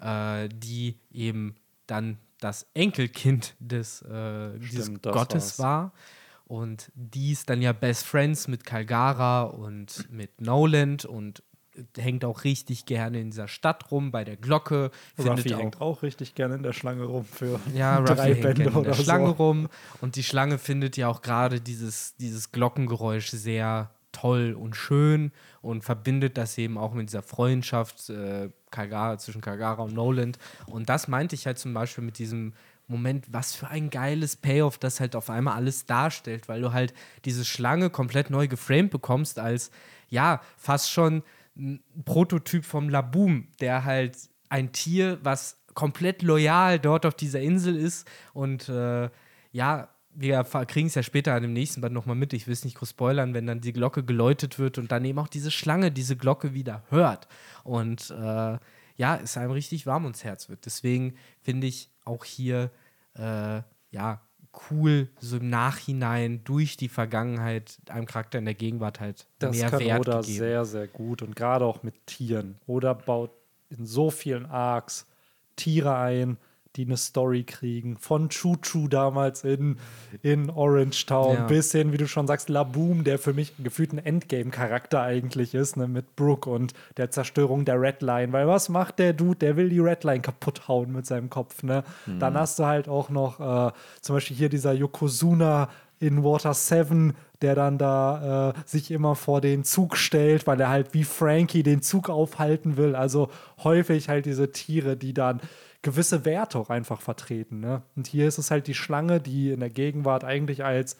äh, 0.00 0.48
die 0.48 1.00
eben 1.10 1.56
dann 1.86 2.18
das 2.38 2.66
Enkelkind 2.74 3.56
des, 3.58 4.02
äh, 4.02 4.58
dieses 4.58 4.86
Stimmt, 4.86 5.06
das 5.06 5.14
Gottes 5.14 5.58
war's. 5.58 5.58
war. 5.58 5.92
Und 6.50 6.90
die 6.96 7.30
ist 7.30 7.48
dann 7.48 7.62
ja 7.62 7.72
Best 7.72 8.04
Friends 8.04 8.48
mit 8.48 8.64
Kalgara 8.64 9.44
und 9.44 10.10
mit 10.10 10.40
Noland 10.40 11.04
und 11.04 11.44
hängt 11.96 12.24
auch 12.24 12.42
richtig 12.42 12.86
gerne 12.86 13.20
in 13.20 13.30
dieser 13.30 13.46
Stadt 13.46 13.92
rum, 13.92 14.10
bei 14.10 14.24
der 14.24 14.36
Glocke. 14.36 14.90
Ruffy 15.16 15.28
findet 15.28 15.58
hängt 15.60 15.80
auch 15.80 16.02
richtig 16.02 16.34
gerne 16.34 16.56
in 16.56 16.64
der 16.64 16.72
Schlange 16.72 17.04
rum 17.04 17.24
für 17.24 17.60
ja, 17.72 17.98
Ruffy 17.98 18.14
drei 18.16 18.34
hängt 18.34 18.42
Bände 18.42 18.64
in 18.64 18.82
der 18.82 18.94
Schlange 18.94 19.28
so. 19.28 19.32
rum 19.34 19.68
und 20.00 20.16
die 20.16 20.24
Schlange 20.24 20.58
findet 20.58 20.96
ja 20.96 21.06
auch 21.06 21.22
gerade 21.22 21.60
dieses, 21.60 22.16
dieses 22.16 22.50
Glockengeräusch 22.50 23.28
sehr 23.28 23.90
toll 24.10 24.56
und 24.58 24.74
schön 24.74 25.30
und 25.62 25.84
verbindet 25.84 26.36
das 26.36 26.58
eben 26.58 26.78
auch 26.78 26.94
mit 26.94 27.10
dieser 27.10 27.22
Freundschaft 27.22 28.10
äh, 28.10 28.50
Kalgara, 28.72 29.18
zwischen 29.18 29.40
Kalgara 29.40 29.84
und 29.84 29.94
Noland. 29.94 30.36
Und 30.66 30.88
das 30.88 31.06
meinte 31.06 31.36
ich 31.36 31.46
halt 31.46 31.60
zum 31.60 31.74
Beispiel 31.74 32.02
mit 32.02 32.18
diesem 32.18 32.54
Moment, 32.90 33.26
was 33.32 33.54
für 33.54 33.68
ein 33.68 33.90
geiles 33.90 34.36
Payoff 34.36 34.78
das 34.78 35.00
halt 35.00 35.16
auf 35.16 35.30
einmal 35.30 35.54
alles 35.54 35.86
darstellt, 35.86 36.48
weil 36.48 36.60
du 36.60 36.72
halt 36.72 36.92
diese 37.24 37.44
Schlange 37.44 37.90
komplett 37.90 38.30
neu 38.30 38.48
geframed 38.48 38.90
bekommst 38.90 39.38
als, 39.38 39.70
ja, 40.08 40.40
fast 40.56 40.90
schon 40.90 41.22
ein 41.56 41.80
Prototyp 42.04 42.64
vom 42.64 42.88
Laboom, 42.88 43.48
der 43.60 43.84
halt 43.84 44.16
ein 44.48 44.72
Tier, 44.72 45.18
was 45.22 45.58
komplett 45.74 46.22
loyal 46.22 46.78
dort 46.78 47.06
auf 47.06 47.14
dieser 47.14 47.40
Insel 47.40 47.76
ist 47.76 48.08
und 48.34 48.68
äh, 48.68 49.08
ja, 49.52 49.88
wir 50.12 50.42
kriegen 50.44 50.88
es 50.88 50.96
ja 50.96 51.04
später 51.04 51.34
an 51.34 51.42
dem 51.42 51.52
nächsten 51.52 51.80
Band 51.80 51.94
nochmal 51.94 52.16
mit, 52.16 52.32
ich 52.32 52.46
will 52.46 52.52
es 52.52 52.64
nicht 52.64 52.76
groß 52.76 52.90
spoilern, 52.90 53.32
wenn 53.32 53.46
dann 53.46 53.60
die 53.60 53.72
Glocke 53.72 54.02
geläutet 54.02 54.58
wird 54.58 54.78
und 54.78 54.90
dann 54.90 55.04
eben 55.04 55.18
auch 55.20 55.28
diese 55.28 55.52
Schlange 55.52 55.92
diese 55.92 56.16
Glocke 56.16 56.52
wieder 56.52 56.82
hört 56.90 57.28
und 57.62 58.10
äh, 58.10 58.58
ja, 58.96 59.16
es 59.16 59.38
einem 59.38 59.52
richtig 59.52 59.86
warm 59.86 60.04
ums 60.04 60.24
Herz 60.24 60.50
wird. 60.50 60.66
Deswegen 60.66 61.14
finde 61.42 61.66
ich 61.66 61.90
auch 62.04 62.24
hier 62.24 62.70
äh, 63.14 63.62
ja 63.90 64.20
cool, 64.70 65.08
so 65.20 65.36
im 65.36 65.48
Nachhinein 65.48 66.42
durch 66.44 66.76
die 66.76 66.88
Vergangenheit 66.88 67.78
einem 67.88 68.06
Charakter 68.06 68.38
in 68.38 68.44
der 68.44 68.54
Gegenwart 68.54 69.00
halt 69.00 69.26
Das 69.38 69.56
mehr 69.56 69.70
kann 69.70 69.80
Wert 69.80 70.00
Oda 70.00 70.20
gegeben. 70.20 70.38
sehr, 70.38 70.64
sehr 70.64 70.88
gut 70.88 71.22
und 71.22 71.36
gerade 71.36 71.64
auch 71.64 71.82
mit 71.82 72.06
Tieren. 72.06 72.58
Oda 72.66 72.94
baut 72.94 73.30
in 73.68 73.86
so 73.86 74.10
vielen 74.10 74.46
Arcs 74.46 75.06
Tiere 75.56 75.96
ein, 75.96 76.36
die 76.76 76.84
eine 76.86 76.96
Story 76.96 77.42
kriegen. 77.42 77.96
Von 77.98 78.28
Choo-Choo 78.28 78.88
damals 78.88 79.42
in, 79.44 79.76
in 80.22 80.50
Orange 80.50 81.06
Town 81.06 81.34
Ja. 81.34 81.46
bis 81.46 81.72
hin, 81.72 81.92
wie 81.92 81.96
du 81.96 82.06
schon 82.06 82.26
sagst, 82.26 82.48
Laboom, 82.48 83.02
der 83.04 83.18
für 83.18 83.32
mich 83.32 83.52
gefühlt 83.62 83.92
ein 83.92 83.98
Endgame-Charakter 83.98 85.02
eigentlich 85.02 85.54
ist, 85.54 85.76
ne, 85.76 85.88
mit 85.88 86.14
Brooke 86.16 86.48
und 86.48 86.72
der 86.96 87.10
Zerstörung 87.10 87.64
der 87.64 87.80
Redline. 87.80 88.32
Weil 88.32 88.46
was 88.46 88.68
macht 88.68 88.98
der 88.98 89.12
Dude? 89.12 89.38
Der 89.40 89.56
will 89.56 89.68
die 89.68 89.80
Redline 89.80 90.20
kaputt 90.20 90.68
hauen 90.68 90.92
mit 90.92 91.06
seinem 91.06 91.28
Kopf. 91.28 91.62
Ne? 91.62 91.82
Dann 92.18 92.34
hast 92.34 92.58
du 92.58 92.66
halt 92.66 92.88
auch 92.88 93.08
noch 93.10 93.40
äh, 93.40 93.72
zum 94.00 94.16
Beispiel 94.16 94.36
hier 94.36 94.48
dieser 94.48 94.72
Yokozuna 94.72 95.68
in 95.98 96.24
Water 96.24 96.54
7, 96.54 97.14
der 97.42 97.54
dann 97.54 97.76
da 97.78 98.50
äh, 98.50 98.52
sich 98.64 98.90
immer 98.90 99.14
vor 99.16 99.40
den 99.40 99.64
Zug 99.64 99.96
stellt, 99.96 100.46
weil 100.46 100.60
er 100.60 100.68
halt 100.70 100.94
wie 100.94 101.04
Frankie 101.04 101.62
den 101.62 101.82
Zug 101.82 102.08
aufhalten 102.08 102.76
will. 102.78 102.94
Also 102.94 103.28
häufig 103.64 104.08
halt 104.08 104.24
diese 104.24 104.50
Tiere, 104.52 104.96
die 104.96 105.12
dann 105.12 105.40
gewisse 105.82 106.24
Werte 106.24 106.58
auch 106.58 106.70
einfach 106.70 107.00
vertreten. 107.00 107.60
Ne? 107.60 107.82
Und 107.96 108.06
hier 108.06 108.28
ist 108.28 108.38
es 108.38 108.50
halt 108.50 108.66
die 108.66 108.74
Schlange, 108.74 109.20
die 109.20 109.50
in 109.50 109.60
der 109.60 109.70
Gegenwart 109.70 110.24
eigentlich 110.24 110.64
als 110.64 110.96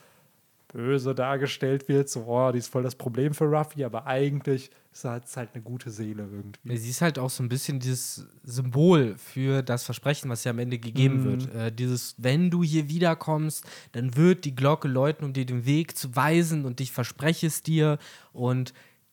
böse 0.73 1.17
dargestellt 1.17 1.89
wird, 1.89 2.09
so, 2.09 2.27
oh, 2.29 2.53
die 2.53 2.59
ist 2.59 2.69
voll 2.69 2.85
das 2.85 2.95
Problem 2.95 3.35
für 3.35 3.45
Ruffy, 3.47 3.83
aber 3.85 4.07
eigentlich 4.07 4.71
ist 4.93 5.05
es 5.05 5.37
halt 5.37 5.51
eine 5.53 5.63
gute 5.65 5.91
Seele 5.91 6.23
irgendwie. 6.31 6.77
Sie 6.77 6.91
ist 6.91 7.01
halt 7.03 7.19
auch 7.19 7.29
so 7.31 7.43
ein 7.43 7.49
bisschen 7.49 7.81
dieses 7.81 8.27
Symbol 8.45 9.17
für 9.19 9.63
das 9.63 9.83
Versprechen, 9.83 10.31
was 10.31 10.45
ja 10.45 10.51
am 10.53 10.61
Ende 10.61 10.79
gegeben 10.79 11.23
Mhm. 11.23 11.25
wird. 11.25 11.55
Äh, 11.55 11.73
dieses, 11.73 12.15
wenn 12.19 12.51
du 12.51 12.63
hier 12.63 12.89
wiederkommst, 12.89 13.65
dann 13.93 14.17
wird 14.17 14.45
die 14.45 14.55
Glocke 14.55 14.87
läuten, 14.87 15.25
um 15.25 15.33
dir 15.33 15.45
den 15.45 15.67
Weg 15.67 15.97
zu 15.97 16.15
weisen 16.15 16.65
und 16.65 16.81
ich 16.81 16.93
verspreche 16.93 17.49
es 17.49 17.63
dir. 17.63 17.99
Und 18.33 18.73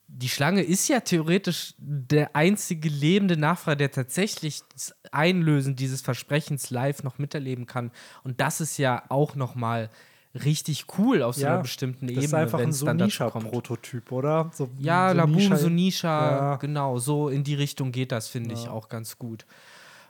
die 0.10 0.30
Schlange 0.30 0.62
ist 0.64 0.88
ja 0.88 1.02
theoretisch 1.02 1.74
der 1.78 2.36
einzige 2.36 2.88
lebende 2.90 3.36
Nachfahre, 3.38 3.76
der 3.78 3.92
tatsächlich 3.92 4.62
das 4.74 4.96
Einlösen 5.12 5.76
dieses 5.76 6.02
Versprechens 6.02 6.70
live 6.70 7.04
noch 7.04 7.18
miterleben 7.18 7.66
kann. 7.66 7.92
Und 8.24 8.40
das 8.40 8.62
ist 8.62 8.78
ja 8.78 9.04
auch 9.10 9.36
noch 9.36 9.56
mal 9.56 9.90
richtig 10.34 10.86
cool 10.98 11.24
auf 11.24 11.36
so 11.36 11.46
einer 11.46 11.62
bestimmten 11.62 12.06
das 12.08 12.12
Ebene, 12.12 12.26
ist 12.26 12.34
einfach 12.34 12.60
wenn 12.60 12.66
ein 12.68 12.72
es 12.72 12.80
dann 12.84 12.98
dazu 13.00 13.18
kommt. 13.26 13.34
Sonisha-Prototyp, 13.46 14.12
oder? 14.12 14.52
So, 14.54 14.70
Ja, 14.78 15.12
Laboom, 15.12 15.40
Sonisha- 15.40 15.58
Sonisha, 15.58 16.32
Ja. 16.32 16.56
genau, 16.58 17.00
so 17.00 17.30
in 17.30 17.44
die 17.44 17.56
Richtung 17.56 17.92
geht 17.92 18.12
das, 18.12 18.28
finde 18.28 18.54
ich 18.54 18.70
auch 18.70 18.88
ganz 18.90 19.18
gut. 19.18 19.46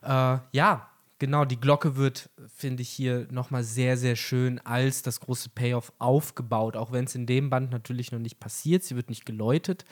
Äh, 0.04 0.38
ja, 0.52 0.90
genau, 1.20 1.46
die 1.46 1.60
Glocke 1.60 1.96
wird, 1.96 2.30
finde 2.56 2.84
ich, 2.84 2.90
hier 2.90 3.28
nochmal 3.32 3.64
sehr, 3.64 3.98
sehr 3.98 4.16
schön 4.16 4.60
als 4.60 5.02
das 5.02 5.20
große 5.20 5.50
Payoff 5.50 5.92
aufgebaut, 6.00 6.76
auch 6.76 6.92
wenn 6.92 7.06
es 7.06 7.16
in 7.16 7.26
dem 7.26 7.50
Band 7.50 7.72
natürlich 7.72 8.12
noch 8.12 8.20
nicht 8.20 8.40
passiert, 8.40 8.84
sie 8.84 8.96
wird 8.96 9.10
nicht 9.10 9.26
geläutet, 9.26 9.86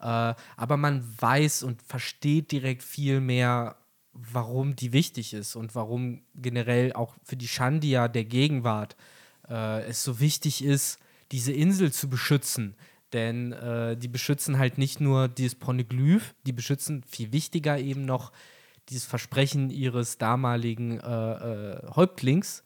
äh, 0.00 0.34
aber 0.56 0.76
man 0.76 1.04
weiß 1.20 1.62
und 1.62 1.82
versteht 1.82 2.52
direkt 2.52 2.82
viel 2.82 3.20
mehr, 3.20 3.76
warum 4.12 4.76
die 4.76 4.92
wichtig 4.92 5.34
ist 5.34 5.56
und 5.56 5.74
warum 5.74 6.22
generell 6.34 6.92
auch 6.92 7.14
für 7.22 7.36
die 7.36 7.48
Shandia 7.48 8.08
der 8.08 8.24
Gegenwart 8.24 8.96
äh, 9.48 9.82
es 9.84 10.02
so 10.02 10.20
wichtig 10.20 10.64
ist, 10.64 10.98
diese 11.32 11.52
Insel 11.52 11.92
zu 11.92 12.08
beschützen. 12.08 12.74
Denn 13.12 13.52
äh, 13.52 13.96
die 13.96 14.08
beschützen 14.08 14.58
halt 14.58 14.78
nicht 14.78 15.00
nur 15.00 15.28
dieses 15.28 15.56
Poneglyph, 15.56 16.34
die 16.46 16.52
beschützen 16.52 17.02
viel 17.08 17.32
wichtiger 17.32 17.78
eben 17.78 18.04
noch 18.04 18.32
dieses 18.90 19.04
Versprechen 19.06 19.70
ihres 19.70 20.18
damaligen 20.18 21.00
äh, 21.00 21.32
äh, 21.32 21.86
Häuptlings. 21.94 22.64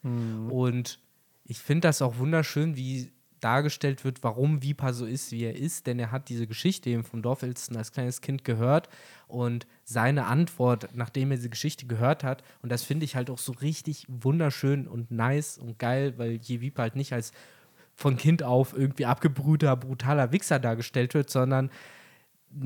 Und 0.49 0.99
ich 1.45 1.59
finde 1.59 1.87
das 1.87 2.01
auch 2.01 2.17
wunderschön, 2.17 2.75
wie 2.75 3.11
dargestellt 3.39 4.03
wird, 4.03 4.23
warum 4.23 4.63
Vipa 4.63 4.91
so 4.91 5.05
ist, 5.05 5.31
wie 5.31 5.43
er 5.43 5.55
ist, 5.55 5.85
denn 5.85 5.99
er 5.99 6.11
hat 6.11 6.29
diese 6.29 6.47
Geschichte 6.47 6.89
eben 6.89 7.03
vom 7.03 7.21
Dorfältesten 7.21 7.77
als 7.77 7.91
kleines 7.91 8.21
Kind 8.21 8.43
gehört 8.43 8.89
und 9.27 9.67
seine 9.83 10.25
Antwort, 10.25 10.89
nachdem 10.95 11.29
er 11.29 11.37
diese 11.37 11.51
Geschichte 11.51 11.85
gehört 11.85 12.23
hat, 12.23 12.43
und 12.63 12.71
das 12.71 12.83
finde 12.83 13.05
ich 13.05 13.15
halt 13.15 13.29
auch 13.29 13.37
so 13.37 13.51
richtig 13.51 14.05
wunderschön 14.07 14.87
und 14.87 15.11
nice 15.11 15.59
und 15.59 15.77
geil, 15.77 16.15
weil 16.17 16.39
je 16.41 16.61
Vipa 16.61 16.81
halt 16.81 16.95
nicht 16.95 17.13
als 17.13 17.33
von 17.93 18.17
Kind 18.17 18.41
auf 18.41 18.75
irgendwie 18.75 19.05
abgebrühter, 19.05 19.75
brutaler 19.75 20.31
Wichser 20.31 20.59
dargestellt 20.59 21.13
wird, 21.13 21.29
sondern 21.29 21.69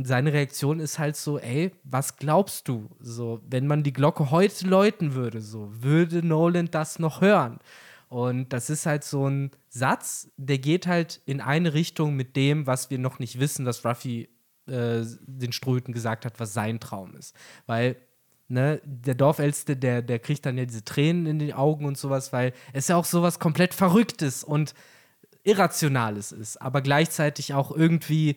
seine 0.04 0.34
Reaktion 0.34 0.80
ist 0.80 1.00
halt 1.00 1.16
so, 1.16 1.40
ey, 1.40 1.72
was 1.84 2.18
glaubst 2.18 2.68
du? 2.68 2.90
So, 3.00 3.42
wenn 3.48 3.68
man 3.68 3.84
die 3.84 3.94
Glocke 3.94 4.32
heute 4.32 4.68
läuten 4.68 5.14
würde, 5.14 5.42
so, 5.42 5.70
würde 5.72 6.26
Nolan 6.26 6.70
das 6.72 7.00
noch 7.00 7.22
hören? 7.22 7.60
Und 8.08 8.54
das 8.54 8.70
ist 8.70 8.86
halt 8.86 9.04
so 9.04 9.28
ein 9.30 9.52
Satz, 9.70 10.30
der 10.38 10.58
geht 10.58 10.88
halt 10.88 11.22
in 11.26 11.42
eine 11.42 11.74
Richtung 11.74 12.16
mit 12.16 12.36
dem, 12.36 12.66
was 12.66 12.90
wir 12.90 12.98
noch 12.98 13.20
nicht 13.20 13.40
wissen, 13.40 13.66
dass 13.66 13.86
Ruffy 13.86 14.30
äh, 14.68 15.02
den 15.22 15.52
Ströten 15.52 15.94
gesagt 15.94 16.26
hat, 16.26 16.40
was 16.40 16.54
sein 16.54 16.80
Traum 16.80 17.16
ist. 17.16 17.36
Weil 17.68 17.98
ne, 18.48 18.82
der 18.84 19.16
Dorfälteste, 19.16 19.78
der, 19.78 20.02
der 20.02 20.20
kriegt 20.20 20.46
dann 20.46 20.58
ja 20.58 20.66
diese 20.66 20.84
Tränen 20.84 21.26
in 21.28 21.40
die 21.40 21.54
Augen 21.54 21.86
und 21.86 21.98
sowas, 21.98 22.34
weil 22.34 22.54
es 22.74 22.88
ja 22.88 22.96
auch 22.96 23.06
sowas 23.06 23.40
komplett 23.40 23.74
Verrücktes 23.74 24.44
und 24.44 24.74
Irrationales 25.44 26.32
ist, 26.32 26.62
aber 26.62 26.82
gleichzeitig 26.82 27.54
auch 27.54 27.72
irgendwie 27.72 28.36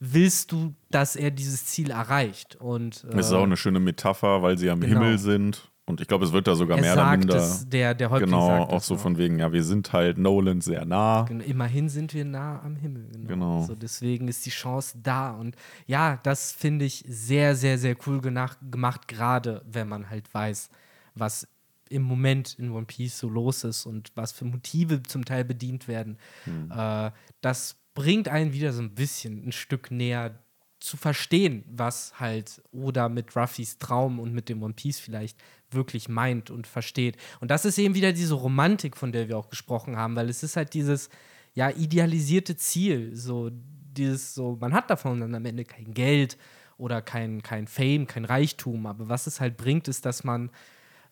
willst 0.00 0.52
du, 0.52 0.74
dass 0.90 1.16
er 1.16 1.30
dieses 1.30 1.66
Ziel 1.66 1.90
erreicht. 1.90 2.56
Und 2.56 3.04
äh, 3.04 3.16
Das 3.16 3.26
ist 3.26 3.32
auch 3.32 3.42
eine 3.42 3.56
schöne 3.56 3.80
Metapher, 3.80 4.42
weil 4.42 4.58
sie 4.58 4.70
am 4.70 4.80
Genau. 4.80 5.00
Himmel 5.00 5.18
sind. 5.18 5.70
Und 5.86 6.00
ich 6.00 6.08
glaube, 6.08 6.24
es 6.24 6.32
wird 6.32 6.46
da 6.46 6.54
sogar 6.54 6.78
er 6.78 6.82
mehr 6.82 6.92
oder 6.94 7.10
minder. 7.16 7.36
es, 7.36 7.68
der, 7.68 7.94
der 7.94 8.08
Häuptling 8.08 8.30
genau, 8.30 8.46
sagt 8.46 8.72
auch 8.72 8.82
so 8.82 8.94
ne? 8.94 9.00
von 9.00 9.18
wegen, 9.18 9.38
ja, 9.38 9.52
wir 9.52 9.62
sind 9.62 9.92
halt 9.92 10.16
Nolan 10.16 10.62
sehr 10.62 10.86
nah. 10.86 11.24
Genau, 11.24 11.44
Immerhin 11.44 11.90
sind 11.90 12.14
wir 12.14 12.24
nah 12.24 12.62
am 12.62 12.76
Himmel. 12.76 13.08
Genau. 13.12 13.26
Genau. 13.28 13.62
So, 13.66 13.74
deswegen 13.74 14.26
ist 14.28 14.46
die 14.46 14.50
Chance 14.50 14.96
da. 15.02 15.32
Und 15.32 15.56
ja, 15.86 16.18
das 16.22 16.52
finde 16.52 16.86
ich 16.86 17.04
sehr, 17.06 17.54
sehr, 17.54 17.76
sehr 17.76 17.96
cool 18.06 18.22
gemacht, 18.22 18.58
gerade 19.08 19.62
wenn 19.70 19.86
man 19.88 20.08
halt 20.08 20.32
weiß, 20.32 20.70
was 21.14 21.46
im 21.90 22.02
Moment 22.02 22.54
in 22.58 22.70
One 22.70 22.86
Piece 22.86 23.18
so 23.18 23.28
los 23.28 23.62
ist 23.62 23.84
und 23.84 24.10
was 24.14 24.32
für 24.32 24.46
Motive 24.46 25.02
zum 25.02 25.26
Teil 25.26 25.44
bedient 25.44 25.86
werden. 25.86 26.16
Äh, 26.74 27.10
das 27.42 27.76
bringt 27.94 28.28
einen 28.28 28.52
wieder 28.52 28.72
so 28.72 28.82
ein 28.82 28.94
bisschen 28.94 29.48
ein 29.48 29.52
Stück 29.52 29.90
näher 29.90 30.38
zu 30.80 30.96
verstehen, 30.98 31.64
was 31.66 32.20
halt 32.20 32.60
Oda 32.70 33.08
mit 33.08 33.34
Ruffys 33.34 33.78
Traum 33.78 34.20
und 34.20 34.34
mit 34.34 34.48
dem 34.50 34.62
One 34.62 34.74
Piece 34.74 34.98
vielleicht 34.98 35.38
wirklich 35.70 36.08
meint 36.08 36.50
und 36.50 36.66
versteht. 36.66 37.16
Und 37.40 37.50
das 37.50 37.64
ist 37.64 37.78
eben 37.78 37.94
wieder 37.94 38.12
diese 38.12 38.34
Romantik, 38.34 38.96
von 38.96 39.10
der 39.10 39.28
wir 39.28 39.38
auch 39.38 39.48
gesprochen 39.48 39.96
haben, 39.96 40.14
weil 40.14 40.28
es 40.28 40.42
ist 40.42 40.56
halt 40.56 40.74
dieses 40.74 41.08
ja 41.54 41.70
idealisierte 41.70 42.56
Ziel, 42.56 43.16
so 43.16 43.50
dieses 43.50 44.34
so 44.34 44.58
man 44.60 44.74
hat 44.74 44.90
davon 44.90 45.20
dann 45.20 45.34
am 45.34 45.46
Ende 45.46 45.64
kein 45.64 45.94
Geld 45.94 46.36
oder 46.76 47.00
kein 47.00 47.42
kein 47.42 47.66
Fame, 47.66 48.06
kein 48.06 48.26
Reichtum, 48.26 48.86
aber 48.86 49.08
was 49.08 49.26
es 49.26 49.40
halt 49.40 49.56
bringt, 49.56 49.88
ist, 49.88 50.04
dass 50.04 50.22
man 50.22 50.50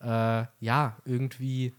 äh, 0.01 0.43
ja 0.59 0.97
irgendwie 1.05 1.73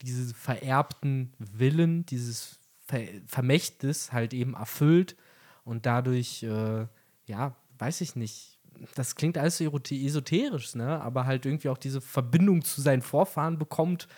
diese 0.00 0.32
vererbten 0.34 1.34
Willen, 1.38 2.06
dieses 2.06 2.58
Ver 2.86 3.00
Vermächtnis 3.26 4.12
halt 4.12 4.34
eben 4.34 4.54
erfüllt 4.54 5.16
und 5.64 5.86
dadurch, 5.86 6.42
äh, 6.42 6.86
ja, 7.26 7.56
weiß 7.78 8.00
ich 8.02 8.16
nicht, 8.16 8.58
das 8.94 9.14
klingt 9.16 9.38
alles 9.38 9.58
so 9.58 9.64
esoterisch, 9.64 10.74
ne? 10.74 11.00
aber 11.00 11.26
halt 11.26 11.46
irgendwie 11.46 11.68
auch 11.68 11.78
diese 11.78 12.00
Verbindung 12.00 12.62
zu 12.62 12.80
seinen 12.80 13.02
Vorfahren 13.02 13.58
bekommt. 13.58 14.08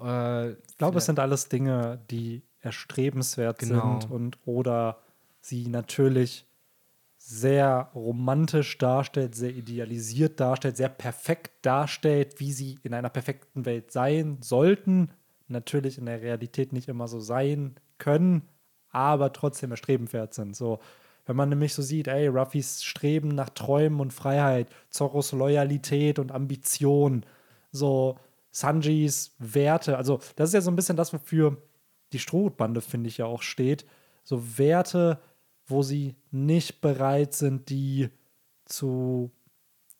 Äh, 0.00 0.52
Ich 0.52 0.76
glaube, 0.78 0.98
es 0.98 1.06
sind 1.06 1.18
alles 1.18 1.48
Dinge, 1.48 2.00
die 2.10 2.42
erstrebenswert 2.60 3.58
Genau. 3.58 4.00
sind 4.00 4.10
und 4.10 4.38
oder 4.46 4.98
sie 5.40 5.68
natürlich 5.68 6.46
sehr 7.18 7.90
romantisch 7.94 8.76
darstellt, 8.78 9.34
sehr 9.34 9.50
idealisiert 9.50 10.40
darstellt, 10.40 10.76
sehr 10.76 10.90
perfekt 10.90 11.52
darstellt, 11.64 12.38
wie 12.38 12.52
sie 12.52 12.78
in 12.82 12.92
einer 12.92 13.08
perfekten 13.08 13.64
Welt 13.64 13.90
sein 13.92 14.38
sollten. 14.42 15.10
Natürlich 15.48 15.96
in 15.98 16.06
der 16.06 16.20
Realität 16.20 16.72
nicht 16.72 16.88
immer 16.88 17.08
so 17.08 17.20
sein 17.20 17.76
können, 18.04 18.42
aber 18.90 19.32
trotzdem 19.32 19.70
erstrebenswert 19.70 20.34
sind. 20.34 20.54
So, 20.54 20.78
wenn 21.24 21.36
man 21.36 21.48
nämlich 21.48 21.72
so 21.72 21.80
sieht, 21.80 22.06
ey, 22.06 22.26
Ruffys 22.26 22.84
Streben 22.84 23.28
nach 23.28 23.48
Träumen 23.48 24.00
und 24.00 24.12
Freiheit, 24.12 24.68
Zorros 24.90 25.32
Loyalität 25.32 26.18
und 26.18 26.30
Ambition, 26.30 27.24
so 27.72 28.18
Sanjis 28.50 29.34
Werte, 29.38 29.96
also 29.96 30.20
das 30.36 30.50
ist 30.50 30.54
ja 30.54 30.60
so 30.60 30.70
ein 30.70 30.76
bisschen 30.76 30.98
das, 30.98 31.14
wofür 31.14 31.56
die 32.12 32.18
Strohbande, 32.18 32.82
finde 32.82 33.08
ich, 33.08 33.16
ja 33.16 33.24
auch 33.24 33.42
steht. 33.42 33.86
So 34.22 34.58
Werte, 34.58 35.18
wo 35.66 35.82
sie 35.82 36.14
nicht 36.30 36.82
bereit 36.82 37.32
sind, 37.32 37.70
die 37.70 38.10
zu, 38.66 39.30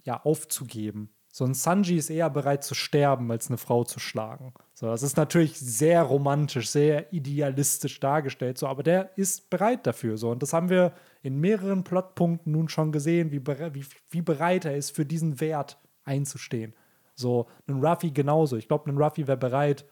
ja, 0.05 0.23
aufzugeben. 0.23 1.09
So 1.37 1.45
ein 1.45 1.55
Sanji 1.55 1.97
ist 1.97 2.11
eher 2.11 2.31
bereit 2.31 2.63
zu 2.63 2.77
sterben, 2.77 3.29
als 3.33 3.49
eine 3.49 3.59
Frau 3.59 3.83
zu 3.83 3.99
schlagen. 3.99 4.55
So, 4.73 4.87
das 4.87 5.03
ist 5.03 5.17
natürlich 5.17 5.59
sehr 5.59 6.01
romantisch, 6.03 6.71
sehr 6.71 7.13
idealistisch 7.13 7.99
dargestellt, 7.99 8.57
so, 8.57 8.69
aber 8.69 8.85
der 8.85 9.19
ist 9.19 9.51
bereit 9.51 9.85
dafür. 9.85 10.17
So. 10.17 10.31
Und 10.31 10.45
das 10.45 10.53
haben 10.53 10.69
wir 10.69 10.93
in 11.23 11.41
mehreren 11.41 11.83
Plotpunkten 11.83 12.53
nun 12.53 12.69
schon 12.69 12.93
gesehen, 12.93 13.33
wie, 13.33 13.45
wie, 13.45 13.85
wie 14.11 14.23
bereit 14.23 14.65
er 14.65 14.77
ist, 14.77 14.93
für 14.93 15.05
diesen 15.05 15.41
Wert 15.41 15.77
einzustehen. 16.05 16.73
So, 17.17 17.49
ein 17.67 17.85
Ruffy 17.85 18.13
genauso. 18.13 18.57
Ich 18.57 18.69
glaube, 18.69 18.89
ein 18.89 18.97
Ruffy 18.97 19.27
wäre 19.27 19.37
bereit, 19.37 19.85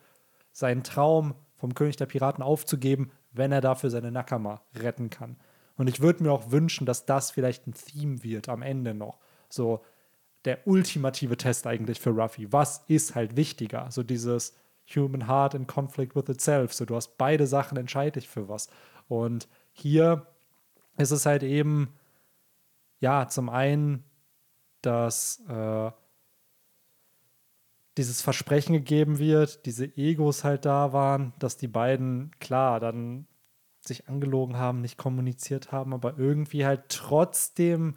seinen 0.52 0.84
Traum 0.84 1.34
vom 1.56 1.74
König 1.74 1.96
der 1.96 2.06
Piraten 2.06 2.44
aufzugeben, 2.44 3.10
wenn 3.32 3.50
er 3.50 3.60
dafür 3.60 3.90
seine 3.90 4.12
Nakama 4.12 4.62
retten 4.76 5.10
kann. 5.10 5.38
Und 5.76 5.88
ich 5.88 6.00
würde 6.00 6.22
mir 6.22 6.30
auch 6.30 6.52
wünschen, 6.52 6.86
dass 6.86 7.04
das 7.04 7.32
vielleicht 7.32 7.66
ein 7.66 7.74
Theme 7.74 8.22
wird 8.22 8.48
am 8.48 8.62
Ende 8.62 8.94
noch. 8.94 9.18
So 9.48 9.80
der 10.44 10.66
ultimative 10.66 11.36
Test 11.36 11.66
eigentlich 11.66 12.00
für 12.00 12.10
Ruffy. 12.10 12.52
Was 12.52 12.84
ist 12.88 13.14
halt 13.14 13.36
wichtiger? 13.36 13.90
So 13.90 14.02
dieses 14.02 14.54
Human 14.94 15.28
Heart 15.28 15.54
in 15.54 15.66
Conflict 15.66 16.16
with 16.16 16.28
itself. 16.28 16.72
So 16.74 16.84
du 16.84 16.96
hast 16.96 17.16
beide 17.16 17.46
Sachen, 17.46 17.78
entscheide 17.78 18.20
für 18.20 18.48
was. 18.48 18.68
Und 19.08 19.48
hier 19.72 20.26
ist 20.96 21.10
es 21.10 21.26
halt 21.26 21.42
eben, 21.42 21.94
ja, 23.00 23.28
zum 23.28 23.48
einen, 23.48 24.04
dass 24.82 25.42
äh, 25.48 25.90
dieses 27.96 28.22
Versprechen 28.22 28.72
gegeben 28.72 29.18
wird, 29.18 29.66
diese 29.66 29.84
Egos 29.96 30.44
halt 30.44 30.64
da 30.64 30.92
waren, 30.92 31.32
dass 31.38 31.56
die 31.56 31.68
beiden, 31.68 32.30
klar, 32.40 32.80
dann 32.80 33.26
sich 33.80 34.08
angelogen 34.08 34.56
haben, 34.56 34.80
nicht 34.80 34.96
kommuniziert 34.96 35.72
haben, 35.72 35.92
aber 35.92 36.16
irgendwie 36.16 36.64
halt 36.64 36.88
trotzdem 36.88 37.96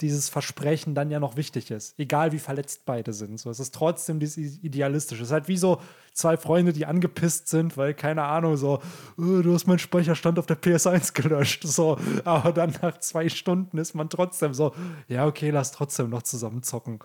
dieses 0.00 0.28
Versprechen 0.28 0.94
dann 0.94 1.10
ja 1.10 1.18
noch 1.20 1.36
wichtig 1.36 1.70
ist. 1.70 1.98
Egal 1.98 2.32
wie 2.32 2.38
verletzt 2.38 2.82
beide 2.86 3.12
sind. 3.12 3.38
So, 3.40 3.50
es 3.50 3.58
ist 3.60 3.74
trotzdem 3.74 4.20
dieses 4.20 4.62
Idealistische. 4.62 5.22
Es 5.22 5.28
ist 5.28 5.32
halt 5.32 5.48
wie 5.48 5.56
so 5.56 5.80
zwei 6.12 6.36
Freunde, 6.36 6.72
die 6.72 6.86
angepisst 6.86 7.48
sind, 7.48 7.76
weil, 7.76 7.94
keine 7.94 8.22
Ahnung, 8.22 8.56
so, 8.56 8.80
oh, 9.16 9.42
du 9.42 9.52
hast 9.52 9.66
meinen 9.66 9.78
Speicherstand 9.78 10.38
auf 10.38 10.46
der 10.46 10.60
PS1 10.60 11.14
gelöscht. 11.14 11.64
So, 11.64 11.98
aber 12.24 12.52
dann 12.52 12.74
nach 12.80 12.98
zwei 12.98 13.28
Stunden 13.28 13.78
ist 13.78 13.94
man 13.94 14.08
trotzdem 14.08 14.54
so, 14.54 14.74
ja, 15.08 15.26
okay, 15.26 15.50
lass 15.50 15.72
trotzdem 15.72 16.10
noch 16.10 16.22
zusammen 16.22 16.62
zocken. 16.62 17.00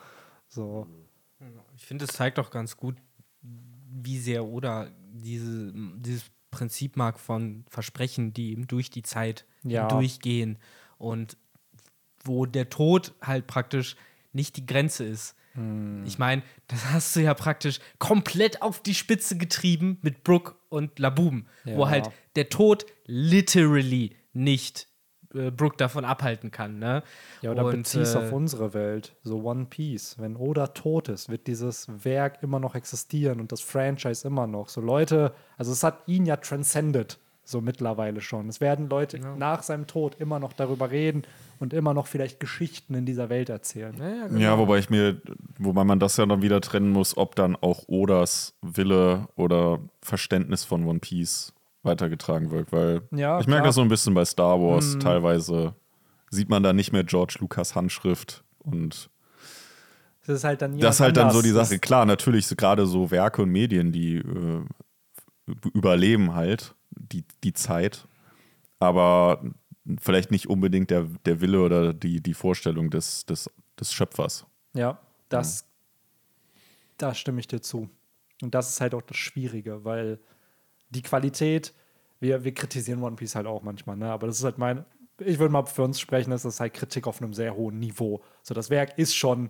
So. 0.47 0.87
Ich 1.75 1.85
finde, 1.85 2.05
es 2.05 2.11
zeigt 2.11 2.37
doch 2.37 2.51
ganz 2.51 2.77
gut, 2.77 2.95
wie 3.41 4.19
sehr 4.19 4.45
oder 4.45 4.91
diese, 5.11 5.71
dieses 5.97 6.23
Prinzip 6.51 6.95
mag 6.97 7.19
von 7.19 7.65
Versprechen, 7.69 8.33
die 8.33 8.51
eben 8.51 8.67
durch 8.67 8.89
die 8.91 9.03
Zeit 9.03 9.45
Ja. 9.63 9.87
durchgehen 9.87 10.59
und 10.97 11.37
wo 12.23 12.45
der 12.45 12.69
Tod 12.69 13.13
halt 13.21 13.47
praktisch 13.47 13.95
nicht 14.31 14.57
die 14.57 14.65
Grenze 14.65 15.03
ist. 15.05 15.35
Hm. 15.53 16.03
Ich 16.05 16.17
meine, 16.17 16.41
das 16.67 16.91
hast 16.91 17.15
du 17.15 17.21
ja 17.21 17.33
praktisch 17.33 17.79
komplett 17.99 18.61
auf 18.61 18.81
die 18.81 18.95
Spitze 18.95 19.37
getrieben 19.37 19.99
mit 20.01 20.23
Brooke 20.23 20.55
und 20.69 20.97
Laboom, 20.99 21.45
wo 21.65 21.83
Ja. 21.83 21.89
halt 21.89 22.09
der 22.35 22.49
Tod 22.49 22.85
literally 23.05 24.15
nicht 24.33 24.87
äh, 25.35 25.51
Brooke 25.51 25.77
davon 25.77 26.05
abhalten 26.05 26.51
kann. 26.51 26.79
Ne? 26.79 27.03
Ja, 27.41 27.51
oder 27.51 27.65
und, 27.65 27.71
beziehst 27.77 28.15
äh, 28.15 28.19
auf 28.19 28.31
unsere 28.31 28.73
Welt. 28.73 29.15
So 29.23 29.43
One 29.43 29.65
Piece. 29.65 30.15
Wenn 30.19 30.35
Oda 30.35 30.67
tot 30.67 31.09
ist, 31.09 31.29
wird 31.29 31.47
dieses 31.47 31.87
Werk 32.03 32.41
immer 32.41 32.59
noch 32.59 32.75
existieren 32.75 33.39
und 33.39 33.51
das 33.51 33.61
Franchise 33.61 34.27
immer 34.27 34.47
noch. 34.47 34.69
So 34.69 34.81
Leute, 34.81 35.33
also 35.57 35.71
es 35.71 35.83
hat 35.83 36.07
ihn 36.07 36.25
ja 36.25 36.37
transcended, 36.37 37.19
so 37.43 37.61
mittlerweile 37.61 38.21
schon. 38.21 38.49
Es 38.49 38.61
werden 38.61 38.89
Leute 38.89 39.19
nach 39.19 39.63
seinem 39.63 39.87
Tod 39.87 40.15
immer 40.19 40.39
noch 40.39 40.53
darüber 40.53 40.91
reden 40.91 41.23
und 41.63 41.73
immer 41.73 41.93
noch 41.93 42.07
vielleicht 42.07 42.39
Geschichten 42.39 42.93
in 42.93 43.05
dieser 43.05 43.29
Welt 43.29 43.49
erzählen. 43.49 43.95
Ja, 43.97 44.27
genau. 44.27 44.39
Ja, 44.39 44.57
wobei 44.59 44.77
ich 44.77 44.89
mir, 44.89 45.19
wobei 45.57 45.83
man 45.83 45.99
das 45.99 46.17
ja 46.17 46.25
dann 46.25 46.41
wieder 46.41 46.61
trennen 46.61 46.89
muss, 46.91 47.17
ob 47.17 47.35
dann 47.35 47.55
auch 47.55 47.87
Odas 47.87 48.53
Wille 48.61 49.27
oder 49.35 49.79
Verständnis 50.01 50.63
von 50.65 50.85
One 50.85 50.99
Piece 50.99 51.53
weitergetragen 51.81 52.51
wird, 52.51 52.71
weil 52.71 53.01
Ja, 53.11 53.39
ich 53.39 53.47
merke 53.47 53.65
das 53.65 53.75
so 53.75 53.81
ein 53.81 53.87
bisschen 53.89 54.13
bei 54.13 54.25
Star 54.25 54.61
Wars. 54.61 54.97
Teilweise 54.99 55.73
sieht 56.29 56.49
man 56.49 56.63
da 56.63 56.73
nicht 56.73 56.91
mehr 56.93 57.03
George 57.03 57.35
Lucas 57.39 57.75
Handschrift 57.75 58.43
und 58.59 59.09
Das 60.25 60.37
ist 60.37 60.43
halt 60.43 60.61
dann 60.61 60.77
das 60.79 60.95
ist 60.95 61.01
halt 61.01 61.17
dann 61.17 61.31
so 61.31 61.41
die. 61.41 61.49
Sache. 61.49 61.79
Klar, 61.79 62.05
natürlich 62.05 62.47
so 62.47 62.55
gerade 62.55 62.85
so 62.85 63.09
Werke 63.11 63.41
und 63.41 63.49
Medien, 63.49 63.91
die 63.91 64.17
äh, 64.17 64.61
überleben 65.73 66.35
halt 66.35 66.75
die, 66.91 67.23
die 67.43 67.53
Zeit, 67.53 68.07
aber 68.79 69.43
vielleicht 69.99 70.31
nicht 70.31 70.47
unbedingt 70.47 70.89
der, 70.89 71.03
der 71.25 71.41
Wille 71.41 71.61
oder 71.61 71.93
die, 71.93 72.21
die 72.21 72.33
Vorstellung 72.33 72.89
des, 72.89 73.25
des, 73.25 73.49
des 73.79 73.93
Schöpfers. 73.93 74.45
Ja, 74.73 74.99
das, 75.29 75.67
da 76.97 77.13
stimme 77.13 77.39
ich 77.39 77.47
dir 77.47 77.61
zu. 77.61 77.89
Und 78.41 78.55
das 78.55 78.69
ist 78.69 78.81
halt 78.81 78.93
auch 78.93 79.01
das 79.01 79.17
Schwierige, 79.17 79.83
weil 79.83 80.19
die 80.89 81.01
Qualität, 81.01 81.73
wir, 82.19 82.43
wir 82.43 82.53
kritisieren 82.53 83.01
One 83.03 83.15
Piece 83.15 83.35
halt 83.35 83.47
auch 83.47 83.63
manchmal, 83.63 83.97
ne? 83.97 84.11
aber 84.11 84.27
das 84.27 84.37
ist 84.37 84.43
halt 84.43 84.57
mein, 84.57 84.85
ich 85.19 85.39
würde 85.39 85.51
mal 85.51 85.65
für 85.65 85.83
uns 85.83 85.99
sprechen, 85.99 86.31
das 86.31 86.45
ist 86.45 86.59
halt 86.59 86.73
Kritik 86.73 87.07
auf 87.07 87.21
einem 87.21 87.33
sehr 87.33 87.55
hohen 87.55 87.79
Niveau. 87.79 88.23
So, 88.41 88.53
das 88.53 88.69
Werk 88.69 88.97
ist 88.97 89.15
schon 89.15 89.49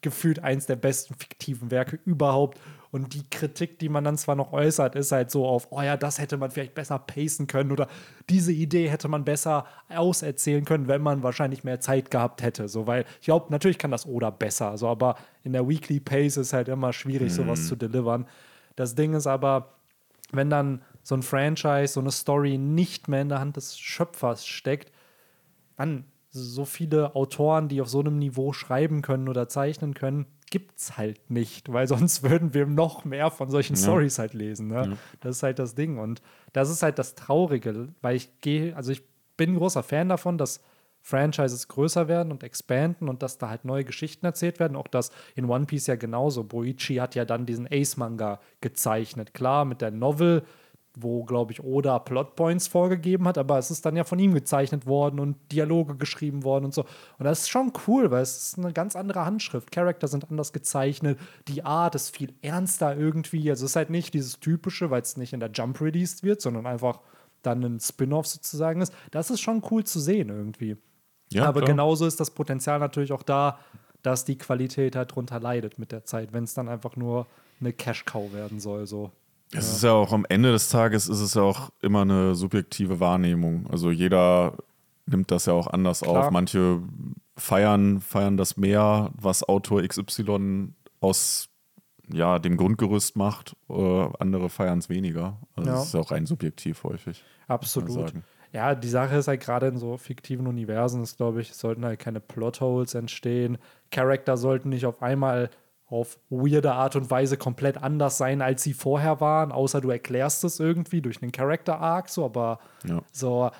gefühlt 0.00 0.40
eins 0.40 0.66
der 0.66 0.76
besten 0.76 1.14
fiktiven 1.14 1.70
Werke 1.70 1.98
überhaupt. 2.04 2.60
Und 2.94 3.12
die 3.12 3.28
Kritik, 3.28 3.80
die 3.80 3.88
man 3.88 4.04
dann 4.04 4.16
zwar 4.16 4.36
noch 4.36 4.52
äußert, 4.52 4.94
ist 4.94 5.10
halt 5.10 5.28
so 5.28 5.48
auf, 5.48 5.66
oh 5.70 5.82
ja, 5.82 5.96
das 5.96 6.20
hätte 6.20 6.36
man 6.36 6.52
vielleicht 6.52 6.76
besser 6.76 7.00
pacen 7.00 7.48
können 7.48 7.72
oder 7.72 7.88
diese 8.30 8.52
Idee 8.52 8.88
hätte 8.88 9.08
man 9.08 9.24
besser 9.24 9.66
auserzählen 9.88 10.64
können, 10.64 10.86
wenn 10.86 11.02
man 11.02 11.24
wahrscheinlich 11.24 11.64
mehr 11.64 11.80
Zeit 11.80 12.12
gehabt 12.12 12.40
hätte. 12.44 12.68
So, 12.68 12.86
weil 12.86 13.04
ich 13.18 13.24
glaube, 13.24 13.46
natürlich 13.50 13.78
kann 13.78 13.90
das 13.90 14.06
Oda 14.06 14.30
besser, 14.30 14.78
so, 14.78 14.86
aber 14.86 15.16
in 15.42 15.54
der 15.54 15.68
Weekly 15.68 15.98
Pace 15.98 16.36
ist 16.36 16.52
halt 16.52 16.68
immer 16.68 16.92
schwierig, 16.92 17.34
sowas 17.34 17.66
zu 17.66 17.74
delivern. 17.74 18.28
Das 18.76 18.94
Ding 18.94 19.14
ist 19.14 19.26
aber, 19.26 19.74
wenn 20.30 20.48
dann 20.48 20.80
so 21.02 21.16
ein 21.16 21.24
Franchise, 21.24 21.94
so 21.94 22.00
eine 22.00 22.12
Story 22.12 22.58
nicht 22.58 23.08
mehr 23.08 23.22
in 23.22 23.28
der 23.28 23.40
Hand 23.40 23.56
des 23.56 23.76
Schöpfers 23.76 24.46
steckt, 24.46 24.92
Mann, 25.76 26.04
so 26.34 26.64
viele 26.64 27.14
Autoren, 27.14 27.68
die 27.68 27.80
auf 27.80 27.88
so 27.88 28.00
einem 28.00 28.18
Niveau 28.18 28.52
schreiben 28.52 29.02
können 29.02 29.28
oder 29.28 29.48
zeichnen 29.48 29.94
können, 29.94 30.26
gibt's 30.50 30.98
halt 30.98 31.30
nicht, 31.30 31.72
weil 31.72 31.86
sonst 31.88 32.22
würden 32.24 32.54
wir 32.54 32.66
noch 32.66 33.04
mehr 33.04 33.30
von 33.30 33.50
solchen 33.50 33.76
Stories 33.76 34.18
halt 34.18 34.34
lesen. 34.34 34.66
Ne? 34.66 34.98
Das 35.20 35.36
ist 35.36 35.42
halt 35.44 35.60
das 35.60 35.76
Ding. 35.76 35.98
Und 35.98 36.22
das 36.52 36.70
ist 36.70 36.82
halt 36.82 36.98
das 36.98 37.14
Traurige, 37.14 37.88
weil 38.02 38.16
ich 38.16 38.40
gehe, 38.40 38.74
also 38.76 38.90
ich 38.90 39.02
bin 39.36 39.52
ein 39.52 39.58
großer 39.58 39.84
Fan 39.84 40.08
davon, 40.08 40.36
dass 40.36 40.60
Franchises 41.00 41.68
größer 41.68 42.08
werden 42.08 42.32
und 42.32 42.42
expanden 42.42 43.08
und 43.08 43.22
dass 43.22 43.38
da 43.38 43.48
halt 43.48 43.64
neue 43.64 43.84
Geschichten 43.84 44.26
erzählt 44.26 44.58
werden. 44.58 44.76
Auch 44.76 44.88
das 44.88 45.10
in 45.36 45.44
One 45.44 45.66
Piece 45.66 45.86
ja 45.86 45.96
genauso. 45.96 46.42
Boichi 46.42 46.96
hat 46.96 47.14
ja 47.14 47.24
dann 47.24 47.46
diesen 47.46 47.68
Ace-Manga 47.70 48.40
gezeichnet. 48.60 49.34
Klar, 49.34 49.66
mit 49.66 49.82
der 49.82 49.90
Novel 49.90 50.42
wo, 50.96 51.24
glaube 51.24 51.52
ich, 51.52 51.62
Oda 51.62 51.98
Plotpoints 51.98 52.68
vorgegeben 52.68 53.26
hat, 53.26 53.36
aber 53.36 53.58
es 53.58 53.70
ist 53.70 53.84
dann 53.84 53.96
ja 53.96 54.04
von 54.04 54.18
ihm 54.18 54.32
gezeichnet 54.32 54.86
worden 54.86 55.18
und 55.18 55.36
Dialoge 55.50 55.96
geschrieben 55.96 56.44
worden 56.44 56.66
und 56.66 56.74
so. 56.74 56.82
Und 57.18 57.24
das 57.24 57.40
ist 57.40 57.48
schon 57.48 57.72
cool, 57.86 58.10
weil 58.10 58.22
es 58.22 58.48
ist 58.48 58.58
eine 58.58 58.72
ganz 58.72 58.94
andere 58.94 59.24
Handschrift. 59.24 59.72
Charakter 59.72 60.06
sind 60.06 60.30
anders 60.30 60.52
gezeichnet, 60.52 61.18
die 61.48 61.64
Art 61.64 61.94
ist 61.94 62.16
viel 62.16 62.32
ernster 62.42 62.96
irgendwie. 62.96 63.50
Also 63.50 63.64
es 63.64 63.72
ist 63.72 63.76
halt 63.76 63.90
nicht 63.90 64.14
dieses 64.14 64.38
typische, 64.38 64.90
weil 64.90 65.02
es 65.02 65.16
nicht 65.16 65.32
in 65.32 65.40
der 65.40 65.50
Jump 65.50 65.80
released 65.80 66.22
wird, 66.22 66.40
sondern 66.40 66.66
einfach 66.66 67.00
dann 67.42 67.62
ein 67.62 67.80
Spin-off 67.80 68.26
sozusagen 68.26 68.80
ist. 68.80 68.92
Das 69.10 69.30
ist 69.30 69.40
schon 69.40 69.62
cool 69.70 69.84
zu 69.84 70.00
sehen 70.00 70.28
irgendwie. 70.28 70.76
Ja, 71.30 71.46
aber 71.46 71.60
klar. 71.60 71.72
genauso 71.72 72.06
ist 72.06 72.20
das 72.20 72.30
Potenzial 72.30 72.78
natürlich 72.78 73.12
auch 73.12 73.22
da, 73.22 73.58
dass 74.02 74.24
die 74.24 74.38
Qualität 74.38 74.96
halt 74.96 75.14
drunter 75.14 75.40
leidet 75.40 75.78
mit 75.78 75.90
der 75.90 76.04
Zeit, 76.04 76.32
wenn 76.32 76.44
es 76.44 76.54
dann 76.54 76.68
einfach 76.68 76.96
nur 76.96 77.26
eine 77.60 77.72
Cash-Cow 77.72 78.32
werden 78.32 78.60
soll. 78.60 78.86
So. 78.86 79.10
Es 79.56 79.72
ist 79.72 79.82
ja 79.84 79.92
auch 79.92 80.12
am 80.12 80.26
Ende 80.28 80.52
des 80.52 80.68
Tages 80.68 81.08
ist 81.08 81.20
es 81.20 81.34
ja 81.34 81.42
auch 81.42 81.70
immer 81.80 82.02
eine 82.02 82.34
subjektive 82.34 83.00
Wahrnehmung. 83.00 83.66
Also 83.70 83.90
jeder 83.90 84.54
nimmt 85.06 85.30
das 85.30 85.46
ja 85.46 85.52
auch 85.52 85.66
anders 85.66 86.00
Klar. 86.00 86.26
auf. 86.26 86.30
Manche 86.30 86.80
feiern, 87.36 88.00
feiern 88.00 88.36
das 88.36 88.56
mehr, 88.56 89.10
was 89.14 89.42
Autor 89.48 89.82
XY 89.82 90.72
aus 91.00 91.48
ja, 92.12 92.38
dem 92.38 92.56
Grundgerüst 92.56 93.16
macht. 93.16 93.56
Äh, 93.68 94.08
andere 94.18 94.50
feiern 94.50 94.78
es 94.78 94.88
weniger. 94.88 95.38
Also 95.56 95.70
Ja. 95.70 95.76
es 95.78 95.86
ist 95.86 95.94
ja 95.94 96.00
auch 96.00 96.10
rein 96.10 96.26
subjektiv 96.26 96.84
häufig. 96.84 97.24
Absolut. 97.48 98.12
Ja, 98.52 98.74
die 98.76 98.88
Sache 98.88 99.16
ist 99.16 99.26
halt 99.26 99.40
gerade 99.40 99.66
in 99.66 99.78
so 99.78 99.96
fiktiven 99.96 100.46
Universen, 100.46 101.02
ist, 101.02 101.16
glaube 101.16 101.40
ich, 101.40 101.50
es 101.50 101.58
sollten 101.58 101.84
halt 101.84 101.98
keine 101.98 102.20
Plotholes 102.20 102.94
entstehen. 102.94 103.58
Charakter 103.90 104.36
sollten 104.36 104.68
nicht 104.68 104.86
auf 104.86 105.02
einmal 105.02 105.50
auf 105.94 106.18
weirde 106.28 106.72
Art 106.72 106.96
und 106.96 107.10
Weise 107.10 107.36
komplett 107.36 107.82
anders 107.82 108.18
sein, 108.18 108.42
als 108.42 108.62
sie 108.62 108.74
vorher 108.74 109.20
waren, 109.20 109.52
außer 109.52 109.80
du 109.80 109.90
erklärst 109.90 110.42
es 110.44 110.58
irgendwie 110.60 111.00
durch 111.00 111.22
einen 111.22 111.30
Character-Arc, 111.32 112.08
so, 112.08 112.24
aber 112.24 112.58
Ja. 112.84 113.00
so, 113.12 113.50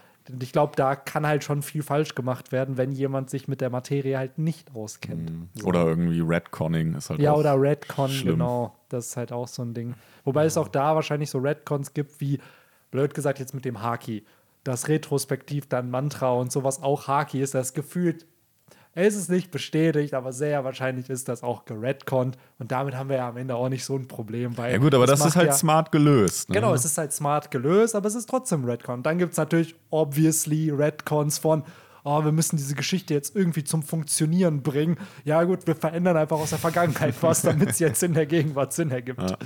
ich 0.41 0.53
glaube, 0.53 0.73
da 0.75 0.97
kann 0.97 1.27
halt 1.27 1.45
schon 1.45 1.63
viel 1.63 1.83
falsch 1.83 2.15
gemacht 2.15 2.51
werden, 2.51 2.77
wenn 2.77 2.93
jemand 2.93 3.29
sich 3.31 3.47
mit 3.47 3.61
der 3.61 3.71
Materie 3.71 4.17
halt 4.19 4.39
nicht 4.39 4.75
auskennt. 4.75 5.31
So. 5.55 5.67
Oder 5.67 5.85
irgendwie 5.87 6.21
Redconning 6.21 6.95
ist 6.95 7.11
halt 7.11 7.21
Ja, 7.21 7.33
auch 7.33 7.39
oder 7.39 7.61
Redcon, 7.61 8.09
schlimm. 8.09 8.39
genau. 8.39 8.75
Das 8.89 9.07
ist 9.09 9.17
halt 9.17 9.33
auch 9.33 9.49
so 9.49 9.63
ein 9.63 9.75
Ding. 9.75 9.95
Wobei 10.25 10.47
es 10.47 10.57
auch 10.57 10.69
da 10.69 10.95
wahrscheinlich 10.95 11.29
so 11.31 11.39
Redcons 11.39 11.93
gibt, 11.95 12.21
wie, 12.21 12.41
blöd 12.91 13.13
gesagt, 13.15 13.39
jetzt 13.39 13.55
mit 13.55 13.65
dem 13.65 13.83
Haki. 13.83 14.25
Das 14.65 14.89
retrospektiv 14.89 15.69
dann 15.69 15.91
Mantra 15.91 16.31
und 16.33 16.51
sowas 16.51 16.83
auch 16.83 17.07
Haki 17.07 17.43
ist, 17.43 17.55
das 17.55 17.75
gefühlt, 17.75 18.25
es 18.95 19.17
ist 19.17 19.29
nicht 19.29 19.51
bestätigt, 19.51 20.15
aber 20.15 20.33
sehr 20.33 20.65
wahrscheinlich 20.65 21.11
ist 21.11 21.29
das 21.29 21.43
auch 21.43 21.65
geredconnt. 21.65 22.39
Und 22.59 22.71
damit 22.71 22.95
haben 22.95 23.09
wir 23.09 23.17
ja 23.17 23.29
am 23.29 23.37
Ende 23.37 23.57
auch 23.57 23.69
nicht 23.69 23.85
so 23.85 23.97
ein 23.97 24.07
Problem. 24.07 24.57
Weil 24.57 24.73
Ja 24.73 24.79
gut, 24.79 24.95
aber 24.95 25.07
das, 25.07 25.19
ist 25.19 25.27
macht 25.27 25.37
halt 25.37 25.49
ja, 25.49 25.53
smart 25.53 25.93
gelöst. 25.93 26.49
Ne? 26.49 26.55
Genau, 26.55 26.73
es 26.75 26.85
ist 26.85 26.97
halt 26.97 27.13
smart 27.13 27.51
gelöst, 27.51 27.97
aber 27.97 28.07
es 28.07 28.15
ist 28.15 28.29
trotzdem 28.29 28.65
Redcon. 28.65 29.03
Dann 29.03 29.19
gibt 29.19 29.33
es 29.33 29.39
natürlich 29.39 29.75
obviously 29.91 30.71
Redcons 30.71 31.39
von, 31.39 31.65
oh, 32.05 32.25
wir 32.25 32.31
müssen 32.31 32.57
diese 32.57 32.77
Geschichte 32.77 33.15
jetzt 33.15 33.35
irgendwie 33.35 33.65
zum 33.65 33.83
Funktionieren 33.83 34.63
bringen. 34.63 34.97
Ja, 35.25 35.43
gut, 35.43 35.67
wir 35.67 35.75
verändern 35.75 36.17
einfach 36.17 36.39
aus 36.39 36.51
der 36.51 36.59
Vergangenheit 36.59 37.15
was, 37.21 37.43
damit 37.43 37.71
es 37.71 37.81
jetzt 37.81 38.03
in 38.05 38.15
der 38.15 38.27
Gegenwart 38.27 38.73
Sinn 38.73 38.93
ergibt. 38.93 39.37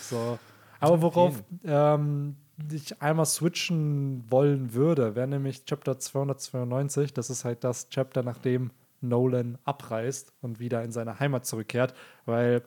So. 0.00 0.38
Aber 0.80 1.00
worauf 1.00 1.42
ähm, 1.64 2.36
ich 2.72 3.00
einmal 3.02 3.26
switchen 3.26 4.24
wollen 4.30 4.74
würde, 4.74 5.14
wäre 5.14 5.26
nämlich 5.26 5.64
Chapter 5.64 5.98
292. 5.98 7.12
Das 7.12 7.30
ist 7.30 7.44
halt 7.44 7.64
das 7.64 7.88
Chapter, 7.88 8.22
nachdem 8.22 8.70
Nolan 9.00 9.58
abreist 9.64 10.32
und 10.40 10.60
wieder 10.60 10.82
in 10.82 10.92
seine 10.92 11.20
Heimat 11.20 11.46
zurückkehrt, 11.46 11.94
weil 12.26 12.62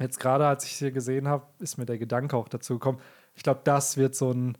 jetzt 0.00 0.18
gerade, 0.18 0.46
als 0.46 0.64
ich 0.64 0.72
es 0.72 0.78
hier 0.78 0.92
gesehen 0.92 1.28
habe, 1.28 1.46
ist 1.58 1.78
mir 1.78 1.86
der 1.86 1.98
Gedanke 1.98 2.36
auch 2.36 2.48
dazu 2.48 2.74
gekommen. 2.74 3.00
Ich 3.34 3.42
glaube, 3.42 3.60
das 3.64 3.96
wird 3.96 4.14
so 4.14 4.32
ein 4.32 4.58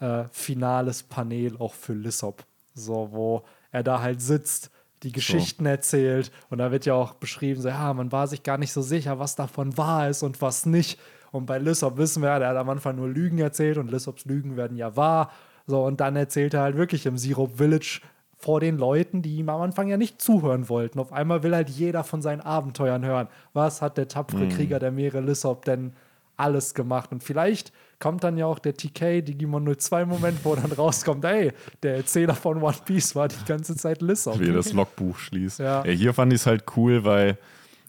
äh, 0.00 0.24
finales 0.30 1.02
Panel 1.02 1.56
auch 1.58 1.74
für 1.74 1.94
Lissop. 1.94 2.44
So, 2.74 3.08
wo 3.12 3.44
er 3.70 3.82
da 3.82 4.00
halt 4.00 4.20
sitzt, 4.20 4.70
die 5.02 5.12
Geschichten 5.12 5.66
erzählt 5.66 6.32
und 6.48 6.58
da 6.58 6.72
wird 6.72 6.86
ja 6.86 6.94
auch 6.94 7.14
beschrieben, 7.14 7.60
so, 7.60 7.68
ja, 7.68 7.92
man 7.92 8.10
war 8.10 8.26
sich 8.26 8.42
gar 8.42 8.56
nicht 8.56 8.72
so 8.72 8.80
sicher, 8.80 9.18
was 9.18 9.36
davon 9.36 9.76
wahr 9.76 10.08
ist 10.08 10.22
und 10.22 10.40
was 10.40 10.66
nicht. 10.66 10.98
Und 11.34 11.46
bei 11.46 11.58
Lissop 11.58 11.98
wissen 11.98 12.22
wir, 12.22 12.38
der 12.38 12.48
hat 12.50 12.56
am 12.56 12.68
Anfang 12.68 12.96
nur 12.96 13.08
Lügen 13.08 13.38
erzählt 13.38 13.76
und 13.76 13.90
Lissops 13.90 14.24
Lügen 14.24 14.56
werden 14.56 14.76
ja 14.76 14.96
wahr. 14.96 15.32
So, 15.66 15.84
und 15.84 16.00
dann 16.00 16.14
erzählt 16.16 16.54
er 16.54 16.60
halt 16.60 16.76
wirklich 16.76 17.06
im 17.06 17.18
Syrup 17.18 17.58
Village 17.58 18.00
vor 18.36 18.60
den 18.60 18.76
Leuten, 18.76 19.22
die 19.22 19.36
ihm 19.36 19.48
am 19.48 19.62
Anfang 19.62 19.88
ja 19.88 19.96
nicht 19.96 20.20
zuhören 20.20 20.68
wollten. 20.68 20.98
Auf 20.98 21.12
einmal 21.12 21.42
will 21.42 21.54
halt 21.54 21.70
jeder 21.70 22.04
von 22.04 22.22
seinen 22.22 22.40
Abenteuern 22.40 23.04
hören. 23.04 23.28
Was 23.52 23.82
hat 23.82 23.96
der 23.96 24.06
tapfere 24.06 24.48
Krieger 24.48 24.78
der 24.78 24.92
Meere 24.92 25.20
Lissop 25.20 25.64
denn 25.64 25.94
alles 26.36 26.74
gemacht? 26.74 27.10
Und 27.10 27.24
vielleicht 27.24 27.72
kommt 27.98 28.22
dann 28.22 28.36
ja 28.36 28.46
auch 28.46 28.58
der 28.58 28.74
TK 28.74 29.22
Digimon 29.22 29.74
02 29.76 30.04
Moment, 30.04 30.44
wo 30.44 30.54
dann 30.54 30.70
rauskommt, 30.70 31.24
ey, 31.24 31.52
der 31.82 31.96
Erzähler 31.96 32.34
von 32.34 32.62
One 32.62 32.76
Piece 32.84 33.16
war 33.16 33.28
die 33.28 33.44
ganze 33.46 33.74
Zeit 33.76 34.02
Lissop. 34.02 34.38
wie 34.38 34.48
er 34.48 34.54
das 34.54 34.72
Logbuch 34.72 35.16
schließt. 35.18 35.60
Ja. 35.60 35.84
Ja, 35.84 35.90
hier 35.90 36.12
fand 36.12 36.32
ich 36.32 36.40
es 36.40 36.46
halt 36.46 36.64
cool, 36.76 37.04
weil 37.04 37.38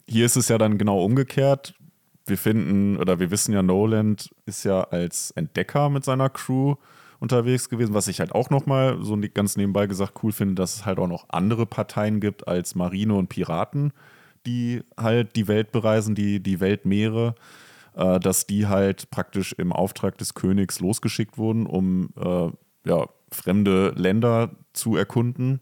hier 0.08 0.26
ist 0.26 0.38
es 0.38 0.48
ja 0.48 0.58
dann 0.58 0.78
genau 0.78 1.04
umgekehrt. 1.04 1.74
Wir 2.26 2.38
finden, 2.38 2.98
oder 2.98 3.20
wir 3.20 3.30
wissen 3.32 3.54
ja, 3.54 3.62
Noland 3.62 4.34
ist 4.46 4.64
ja 4.64 4.82
als 4.82 5.32
Entdecker 5.32 5.90
mit 5.90 6.04
seiner 6.04 6.30
Crew 6.30 6.76
unterwegs 7.20 7.70
gewesen, 7.70 7.94
was 7.94 8.08
ich 8.08 8.20
halt 8.20 8.34
auch 8.34 8.50
nochmal 8.50 8.98
so 9.02 9.16
ne- 9.16 9.30
ganz 9.30 9.58
nebenbei 9.58 9.88
gesagt 9.88 10.24
cool 10.24 10.32
finde, 10.32 10.56
dass 10.56 10.76
es 10.76 10.86
halt 10.86 11.00
auch 11.00 11.08
noch 11.08 11.26
andere 11.30 11.66
Parteien 11.66 12.20
gibt 12.20 12.48
als 12.48 12.76
Marine 12.76 13.14
und 13.14 13.30
Piraten, 13.30 13.94
die 14.46 14.84
halt 14.98 15.36
die 15.36 15.48
Welt 15.48 15.72
bereisen, 15.72 16.16
die, 16.16 16.42
die 16.42 16.60
Weltmeere, 16.60 17.36
äh, 17.96 18.20
dass 18.20 18.48
die 18.48 18.68
halt 18.68 19.10
praktisch 19.12 19.54
im 19.54 19.72
Auftrag 19.72 20.18
des 20.18 20.34
Königs 20.34 20.80
losgeschickt 20.80 21.38
wurden, 21.38 21.66
um 21.66 22.10
äh, 22.18 22.50
ja, 22.90 23.08
fremde 23.32 23.90
Länder 23.96 24.52
zu 24.74 24.96
erkunden. 24.96 25.62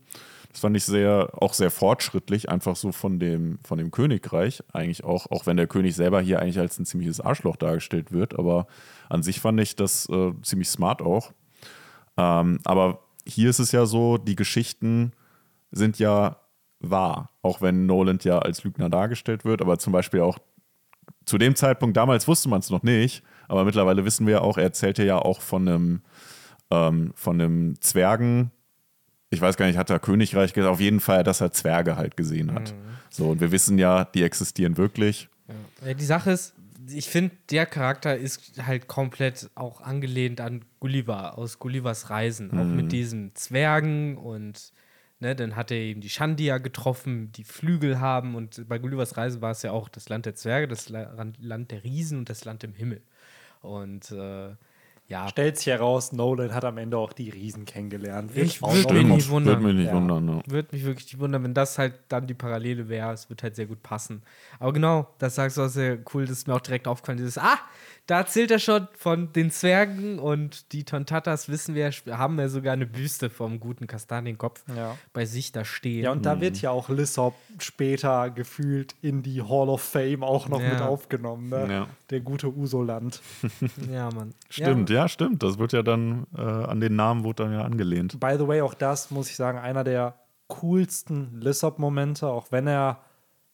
Das 0.53 0.61
fand 0.61 0.77
ich 0.77 0.85
sehr, 0.85 1.30
auch 1.34 1.53
sehr 1.53 1.71
fortschrittlich, 1.71 2.47
einfach 2.47 2.75
so 2.75 2.91
von 2.91 3.19
dem, 3.19 3.59
von 3.65 3.80
dem 3.80 3.89
Königreich. 3.89 4.63
Eigentlich 4.71 5.03
auch, 5.03 5.30
auch 5.31 5.47
wenn 5.47 5.57
der 5.57 5.67
König 5.67 5.95
selber 5.95 6.21
hier 6.21 6.39
eigentlich 6.39 6.59
als 6.59 6.77
ein 6.80 6.85
ziemliches 6.85 7.19
Arschloch 7.19 7.55
dargestellt 7.55 8.11
wird. 8.11 8.38
Aber 8.38 8.67
an 9.09 9.23
sich 9.23 9.41
fand 9.41 9.59
ich 9.59 9.75
das 9.75 10.07
äh, 10.09 10.31
ziemlich 10.43 10.69
smart 10.69 11.01
auch. 11.01 11.34
Ähm, 12.17 12.59
aber 12.63 12.99
hier 13.25 13.49
ist 13.49 13.59
es 13.59 13.71
ja 13.71 13.85
so, 13.88 14.17
die 14.17 14.35
Geschichten 14.35 15.13
sind 15.71 15.97
ja 15.97 16.38
wahr, 16.80 17.31
auch 17.41 17.61
wenn 17.61 17.85
Noland 17.88 18.23
ja 18.23 18.39
als 18.39 18.63
Lügner 18.63 18.89
dargestellt 18.89 19.45
wird, 19.45 19.61
aber 19.61 19.80
zum 19.80 19.93
Beispiel 19.93 20.21
auch 20.21 20.38
zu 21.25 21.38
dem 21.38 21.55
Zeitpunkt, 21.55 21.97
damals 21.97 22.27
wusste 22.27 22.49
man 22.49 22.59
es 22.59 22.69
noch 22.69 22.84
nicht, 22.84 23.23
aber 23.47 23.63
mittlerweile 23.63 24.05
wissen 24.05 24.27
wir 24.27 24.43
auch, 24.43 24.57
er 24.57 24.63
erzählte 24.63 25.03
ja 25.03 25.17
auch 25.17 25.41
von 25.41 25.67
einem, 25.67 26.01
ähm, 26.69 27.13
von 27.15 27.39
einem 27.39 27.81
Zwergen, 27.81 28.51
ich 29.34 29.41
weiß 29.41 29.57
gar 29.57 29.65
nicht, 29.65 29.77
hat 29.77 29.89
er 29.89 29.99
Königreich 29.99 30.53
gesagt, 30.53 30.72
auf 30.72 30.80
jeden 30.80 30.99
Fall, 30.99 31.23
dass 31.23 31.41
er 31.41 31.51
Zwerge 31.51 31.95
halt 31.95 32.15
gesehen 32.15 32.53
hat. 32.53 32.73
So, 33.10 33.31
und 33.31 33.41
wir 33.41 33.51
wissen 33.51 33.77
ja, 33.77 34.05
die 34.05 34.23
existieren 34.23 34.77
wirklich. 34.77 35.30
Ja, 35.85 35.93
die 35.93 36.05
Sache 36.05 36.31
ist, 36.31 36.53
ich 36.88 37.10
finde, 37.10 37.35
der 37.49 37.65
Charakter 37.65 38.18
ist 38.18 38.64
halt 38.65 38.88
komplett 38.88 39.49
auch 39.55 39.81
angelehnt 39.81 40.41
an 40.41 40.65
Gulliver 40.80 41.38
aus 41.38 41.60
Gullivers 41.60 42.10
Reisen. 42.10 42.51
Auch 42.51 42.65
mit 42.65 42.91
diesen 42.91 43.35
Zwergen 43.35 44.18
und 44.18 44.73
ne, 45.19 45.35
dann 45.35 45.55
hat 45.55 45.72
er 45.72 45.77
eben 45.77 46.01
die 46.01 46.10
Shandia 46.10 46.57
getroffen, 46.60 47.31
die 47.31 47.43
Flügel 47.43 47.99
haben. 47.99 48.35
Und 48.35 48.68
bei 48.68 48.77
Gullivers 48.77 49.18
Reise 49.18 49.41
war 49.41 49.51
es 49.51 49.64
ja 49.64 49.72
auch 49.72 49.89
das 49.89 50.10
Land 50.10 50.26
der 50.26 50.35
Zwerge, 50.35 50.68
das 50.68 50.89
La 50.89 51.26
Land 51.39 51.72
der 51.72 51.84
Riesen 51.84 52.19
und 52.19 52.30
das 52.30 52.45
Land 52.45 52.64
im 52.64 52.73
Himmel. 52.73 53.01
Und 53.61 54.11
äh, 54.11 54.49
ja, 55.14 55.30
Stellt 55.30 55.57
sich 55.57 55.68
heraus, 55.68 56.11
Nolan 56.11 56.56
hat 56.56 56.65
am 56.65 56.80
Ende 56.80 56.98
auch 56.98 57.14
die 57.14 57.30
Riesen 57.30 57.65
kennengelernt. 57.65 58.31
Ich 58.35 58.60
würde 58.64 58.94
mich 58.95 59.06
nicht 59.06 59.30
wundern. 59.30 59.61
Würde 59.61 59.68
mich 59.68 59.76
nicht 59.84 59.85
Ja. 59.88 59.94
wundern. 59.94 60.26
Ne? 60.26 60.41
Würde 60.48 60.69
mich 60.72 60.84
wirklich 60.85 61.06
nicht 61.06 61.19
wundern, 61.19 61.44
wenn 61.44 61.53
das 61.53 61.77
halt 61.77 61.94
dann 62.10 62.26
die 62.26 62.34
Parallele 62.34 62.90
wäre. 62.90 63.14
Es 63.14 63.30
wird 63.30 63.44
halt 63.44 63.56
sehr 63.56 63.68
gut 63.68 63.84
passen. 63.84 64.23
Aber 64.60 64.73
genau, 64.73 65.07
das 65.19 65.35
sagst 65.35 65.57
du 65.57 65.61
auch 65.61 65.68
sehr 65.68 65.99
cool. 66.14 66.23
Das 66.26 66.40
ist 66.40 66.48
mir 66.48 66.56
auch 66.56 66.61
direkt 66.61 66.88
aufgefallen. 66.88 67.19
Dieses, 67.19 67.38
ah, 67.38 67.60
da 68.05 68.17
erzählt 68.19 68.51
er 68.51 68.59
schon 68.59 68.88
von 68.97 69.31
den 69.31 69.49
Zwergen 69.49 70.19
und 70.19 70.73
die 70.73 70.84
Tontatas, 70.84 71.47
wissen 71.47 71.73
wir, 71.73 71.89
haben 72.17 72.38
ja 72.38 72.49
sogar 72.49 72.73
eine 72.73 72.85
Büste 72.85 73.30
vom 73.30 73.59
guten 73.61 73.88
Kastanienkopf 73.88 74.63
Ja. 74.75 74.97
bei 75.13 75.25
sich 75.25 75.51
da 75.53 75.63
stehen. 75.63 76.03
Ja, 76.03 76.11
und 76.11 76.25
da 76.25 76.41
wird 76.41 76.61
ja 76.61 76.71
auch 76.71 76.89
Lissop 76.89 77.34
später 77.59 78.30
gefühlt 78.30 78.95
in 79.01 79.23
die 79.23 79.41
Hall 79.41 79.69
of 79.69 79.81
Fame 79.81 80.23
auch 80.23 80.49
noch 80.49 80.61
Ja. 80.61 80.69
mit 80.73 80.81
aufgenommen. 80.81 81.49
Ne? 81.49 81.67
Ja. 81.71 81.88
Der 82.09 82.19
gute 82.19 82.47
Usoland. 82.53 83.21
ja, 83.91 84.09
Mann. 84.11 84.34
Stimmt, 84.49 84.89
Ja. 84.89 84.95
ja. 85.03 85.07
stimmt. 85.07 85.41
Das 85.41 85.57
wird 85.57 85.71
ja 85.71 85.81
dann, 85.81 86.27
äh, 86.38 86.41
an 86.41 86.81
den 86.81 86.95
Namen 86.97 87.23
wurde 87.23 87.43
dann 87.43 87.53
ja 87.53 87.61
angelehnt. 87.61 88.19
By 88.19 88.35
the 88.38 88.47
way, 88.47 88.61
auch 88.61 88.73
das 88.73 89.11
muss 89.11 89.30
ich 89.30 89.35
sagen, 89.38 89.57
einer 89.59 89.84
der 89.85 90.15
coolsten 90.47 91.39
Lissop-Momente, 91.39 92.27
auch 92.27 92.51
wenn 92.51 92.67
er 92.67 92.99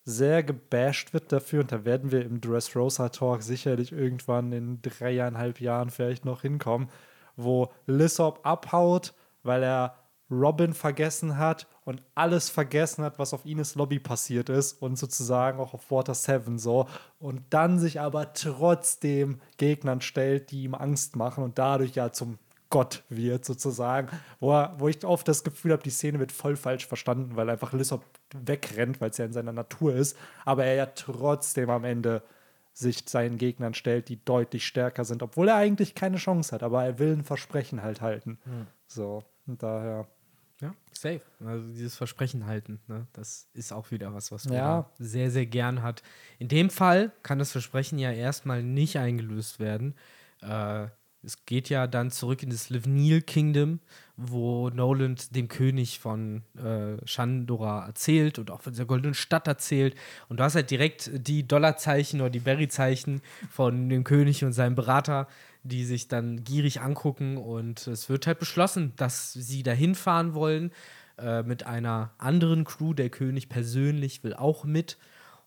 sehr 0.10 0.44
gebasht 0.44 1.14
wird 1.14 1.31
dafür. 1.31 1.61
Und 1.61 1.72
da 1.72 1.86
werden 1.86 2.11
wir 2.11 2.26
im 2.26 2.41
Dressrosa 2.41 3.10
Talk 3.10 3.44
sicherlich 3.44 3.91
irgendwann 3.91 4.52
in 4.52 4.81
dreieinhalb 4.81 5.61
Jahren 5.61 5.90
vielleicht 5.90 6.26
noch 6.26 6.41
hinkommen, 6.41 6.90
wo 7.36 7.72
Lissop 7.86 8.40
abhaut, 8.44 9.14
weil 9.44 9.64
er 9.64 9.95
Robin 10.31 10.73
vergessen 10.73 11.38
hat 11.38 11.68
und 11.86 12.03
alles 12.14 12.49
vergessen 12.49 13.03
hat, 13.03 13.18
was 13.18 13.34
auf 13.34 13.45
Ines 13.45 13.76
Lobby 13.76 13.99
passiert 13.99 14.49
ist 14.49 14.73
und 14.73 14.95
sozusagen 14.95 15.60
auch 15.60 15.73
auf 15.73 15.90
Water 15.90 16.14
7 16.14 16.60
so 16.60 16.88
und 17.18 17.41
dann 17.49 17.80
sich 17.80 17.99
aber 17.99 18.34
trotzdem 18.34 19.40
Gegnern 19.57 20.02
stellt, 20.02 20.52
die 20.52 20.64
ihm 20.64 20.76
Angst 20.76 21.15
machen 21.15 21.44
und 21.44 21.57
dadurch 21.57 21.95
ja 21.95 22.11
zum 22.11 22.38
Gott 22.69 23.03
wird 23.10 23.44
sozusagen, 23.44 24.10
wo, 24.40 24.52
wo 24.77 24.88
ich 24.88 25.03
oft 25.03 25.27
das 25.27 25.44
Gefühl 25.44 25.72
habe, 25.72 25.81
die 25.81 25.90
Szene 25.90 26.19
wird 26.19 26.31
voll 26.31 26.56
falsch 26.56 26.86
verstanden, 26.86 27.36
weil 27.36 27.49
einfach 27.49 27.73
Lissop 27.73 28.06
wegrennt, 28.34 29.01
weil 29.01 29.10
es 29.10 29.18
ja 29.18 29.26
in 29.26 29.34
seiner 29.34 29.51
Natur 29.53 29.95
ist, 29.95 30.18
aber 30.45 30.65
er 30.65 30.76
ja 30.76 30.85
trotzdem 30.88 31.69
am 31.69 31.84
Ende 31.84 32.22
sich 32.73 33.03
seinen 33.07 33.38
Gegnern 33.38 33.73
stellt, 33.73 34.07
die 34.10 34.23
deutlich 34.23 34.65
stärker 34.65 35.03
sind, 35.03 35.22
obwohl 35.22 35.49
er 35.49 35.56
eigentlich 35.56 35.95
keine 35.95 36.18
Chance 36.18 36.53
hat, 36.53 36.64
aber 36.64 36.84
er 36.85 36.97
will 36.99 37.11
ein 37.14 37.23
Versprechen 37.23 37.81
halt 37.84 38.01
halten. 38.01 38.38
So, 38.88 39.23
und 39.47 39.61
daher. 39.61 40.07
Ja, 40.61 40.73
safe. 40.91 41.22
Also 41.45 41.68
dieses 41.68 41.95
Versprechen 41.95 42.45
halten, 42.45 42.80
ne? 42.88 43.07
das 43.14 43.47
ist 43.53 43.72
auch 43.73 43.91
wieder 43.91 44.14
was, 44.14 44.31
was 44.31 44.45
man 44.45 44.56
Ja. 44.56 44.89
sehr, 44.99 45.31
sehr 45.31 45.45
gern 45.45 45.84
hat. 45.84 46.03
In 46.38 46.47
dem 46.49 46.69
Fall 46.69 47.11
kann 47.23 47.39
das 47.39 47.51
Versprechen 47.51 47.97
ja 47.97 48.11
erstmal 48.11 48.61
nicht 48.64 48.97
eingelöst 48.97 49.60
werden. 49.60 49.95
Äh, 50.41 50.88
es 51.22 51.46
geht 51.46 51.70
ja 51.70 51.86
dann 51.86 52.12
zurück 52.12 52.44
in 52.44 52.50
das 52.50 52.70
Livnil 52.70 53.22
Kingdom, 53.22 53.80
wo 54.16 54.70
Noland 54.70 55.36
dem 55.36 55.50
König 55.50 56.00
von 56.00 56.44
äh, 56.58 57.06
Shandora 57.06 57.86
erzählt 57.86 58.40
und 58.40 58.52
auch 58.52 58.62
von 58.62 58.74
der 58.74 58.86
goldenen 58.86 59.14
Stadt 59.14 59.48
erzählt. 59.48 59.96
Und 60.30 60.40
du 60.40 60.44
hast 60.44 60.56
halt 60.56 60.72
direkt 60.72 61.12
die 61.14 61.48
Dollarzeichen 61.48 62.22
oder 62.22 62.30
die 62.30 62.40
Berry-Zeichen 62.40 63.22
von 63.50 63.90
dem 63.90 64.04
König 64.06 64.46
und 64.46 64.54
seinem 64.54 64.76
Berater, 64.76 65.28
die 65.64 65.84
sich 65.84 66.08
dann 66.08 66.44
gierig 66.46 66.80
angucken. 66.80 67.36
Und 67.38 67.86
es 67.88 68.08
wird 68.10 68.26
halt 68.26 68.40
beschlossen, 68.40 68.94
dass 68.96 69.34
sie 69.34 69.64
dahin 69.64 69.96
fahren 69.96 70.34
wollen 70.34 70.72
äh, 71.18 71.44
mit 71.44 71.66
einer 71.66 72.14
anderen 72.18 72.64
Crew. 72.64 72.94
Der 72.94 73.10
König 73.10 73.50
persönlich 73.50 74.24
will 74.24 74.34
auch 74.34 74.64
mit. 74.64 74.98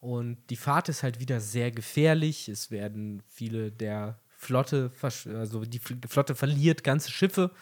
Und 0.01 0.36
die 0.51 0.57
Fahrt 0.57 0.89
ist 0.90 1.03
halt 1.03 1.19
wieder 1.19 1.40
sehr 1.40 1.70
gefährlich. 1.70 2.49
Es 2.49 2.70
werden 2.70 3.23
viele 3.28 3.70
der 3.70 4.19
Flotte, 4.43 4.90
also 5.01 5.64
die 5.64 5.78
Flotte 5.78 6.35
verliert 6.35 6.82
ganze 6.82 7.10
Schiffe. 7.10 7.52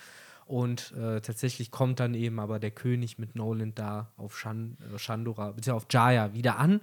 Und 0.46 0.92
äh, 0.92 1.20
tatsächlich 1.20 1.70
kommt 1.70 2.00
dann 2.00 2.14
eben 2.14 2.40
aber 2.40 2.58
der 2.58 2.72
König 2.72 3.18
mit 3.18 3.36
Noland 3.36 3.78
da 3.78 4.10
auf 4.16 4.36
Shan 4.36 4.78
äh, 4.92 4.98
Shandora, 4.98 5.52
beziehungsweise 5.52 5.74
auf 5.74 5.86
Jaya 5.92 6.32
wieder 6.32 6.58
an. 6.58 6.80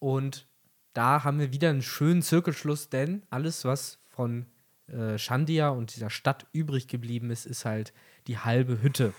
Und 0.00 0.46
da 0.94 1.22
haben 1.22 1.38
wir 1.38 1.52
wieder 1.52 1.68
einen 1.68 1.82
schönen 1.82 2.22
Zirkelschluss, 2.22 2.88
denn 2.88 3.22
alles, 3.30 3.64
was 3.64 3.98
von 4.08 4.46
äh, 4.88 5.18
Shandia 5.18 5.68
und 5.68 5.94
dieser 5.94 6.10
Stadt 6.10 6.46
übrig 6.52 6.88
geblieben 6.88 7.30
ist, 7.30 7.46
ist 7.46 7.64
halt 7.64 7.92
die 8.26 8.38
halbe 8.38 8.82
Hütte, 8.82 9.12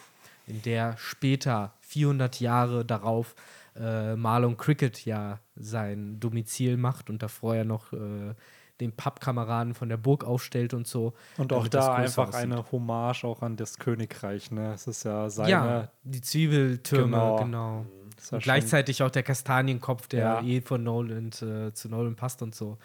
in 0.47 0.61
der 0.63 0.97
später, 0.97 1.75
400 1.81 2.41
Jahre 2.41 2.83
darauf, 2.83 3.35
äh, 3.75 4.15
Marlon 4.17 4.57
Cricket 4.57 5.05
ja 5.05 5.39
sein 5.55 6.19
Domizil 6.19 6.75
macht 6.75 7.09
und 7.09 7.23
davor 7.23 7.55
ja 7.55 7.63
noch 7.63 7.93
äh, 7.93 8.33
den 8.81 8.91
Pappkameraden 8.91 9.73
von 9.73 9.87
der 9.87 9.97
Burg 9.97 10.25
aufstellt 10.25 10.73
und 10.73 10.87
so. 10.87 11.13
Und 11.37 11.53
auch 11.53 11.67
da 11.69 11.93
einfach 11.93 12.27
aussieht. 12.29 12.41
eine 12.41 12.69
Hommage 12.71 13.23
auch 13.23 13.41
an 13.41 13.55
das 13.55 13.77
Königreich. 13.77 14.51
Ne? 14.51 14.73
Es 14.73 14.87
ist 14.87 15.03
ja 15.03 15.29
seine. 15.29 15.49
Ja, 15.51 15.87
die 16.03 16.19
Zwiebeltürme, 16.21 17.05
Genau. 17.05 17.37
genau. 17.37 17.85
ist 18.17 18.31
ja 18.31 18.39
gleichzeitig 18.39 19.01
auch 19.03 19.09
der 19.11 19.23
Kastanienkopf, 19.23 20.07
der 20.07 20.19
Ja. 20.19 20.41
eh 20.43 20.61
von 20.61 20.83
Nolan 20.83 21.27
äh, 21.41 21.71
zu 21.73 21.87
Nolan 21.89 22.15
passt 22.15 22.41
und 22.41 22.53
so. 22.53 22.77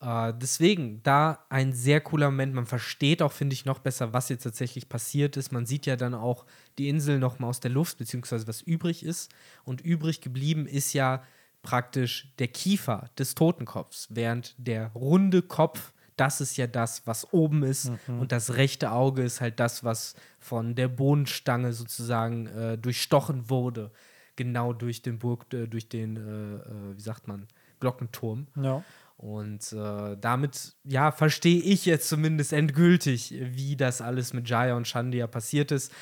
Äh, 0.00 0.34
deswegen, 0.36 1.00
da 1.02 1.38
ein 1.48 1.72
sehr 1.72 2.00
cooler 2.00 2.30
Moment. 2.30 2.52
Man 2.54 2.66
versteht 2.66 3.22
auch, 3.22 3.32
finde 3.32 3.54
ich, 3.54 3.64
noch 3.64 3.78
besser, 3.78 4.12
was 4.12 4.28
jetzt 4.28 4.42
tatsächlich 4.42 4.88
passiert 4.88 5.36
ist. 5.36 5.52
Man 5.52 5.66
sieht 5.66 5.86
ja 5.86 5.96
dann 5.96 6.14
auch 6.14 6.44
die 6.78 6.88
Insel 6.88 7.18
noch 7.18 7.38
mal 7.38 7.48
aus 7.48 7.60
der 7.60 7.70
Luft, 7.70 7.98
beziehungsweise 7.98 8.46
was 8.48 8.60
übrig 8.60 9.04
ist. 9.04 9.30
Und 9.64 9.80
übrig 9.80 10.20
geblieben 10.20 10.66
ist 10.66 10.92
ja 10.92 11.22
praktisch 11.64 12.32
der 12.38 12.46
Kiefer 12.48 13.10
des 13.18 13.34
Totenkopfs, 13.34 14.06
während 14.10 14.54
der 14.58 14.92
runde 14.94 15.42
Kopf, 15.42 15.92
das 16.16 16.40
ist 16.40 16.56
ja 16.56 16.68
das, 16.68 17.04
was 17.06 17.32
oben 17.32 17.64
ist. 17.64 17.90
Und 18.06 18.30
das 18.30 18.54
rechte 18.54 18.92
Auge 18.92 19.22
ist 19.24 19.40
halt 19.40 19.58
das, 19.58 19.82
was 19.82 20.14
von 20.38 20.76
der 20.76 20.86
Bohnenstange 20.86 21.72
sozusagen 21.72 22.46
äh, 22.46 22.78
durchstochen 22.78 23.50
wurde. 23.50 23.90
Genau 24.36 24.72
durch 24.72 25.02
den 25.02 25.18
Burg, 25.18 25.52
äh, 25.52 25.66
durch 25.66 25.88
den, 25.88 26.16
äh, 26.16 26.20
äh, 26.20 26.96
wie 26.96 27.00
sagt 27.00 27.26
man, 27.26 27.48
Glockenturm. 27.80 28.46
Ja. 28.54 28.84
Und 29.16 29.72
äh, 29.72 30.16
damit, 30.20 30.74
ja, 30.84 31.10
verstehe 31.10 31.60
ich 31.60 31.86
jetzt 31.86 32.08
zumindest 32.08 32.52
endgültig, 32.52 33.34
wie 33.36 33.74
das 33.76 34.00
alles 34.00 34.32
mit 34.32 34.48
Jaya 34.48 34.76
und 34.76 34.86
Shandia 34.86 35.26
passiert 35.26 35.72
ist. 35.72 35.92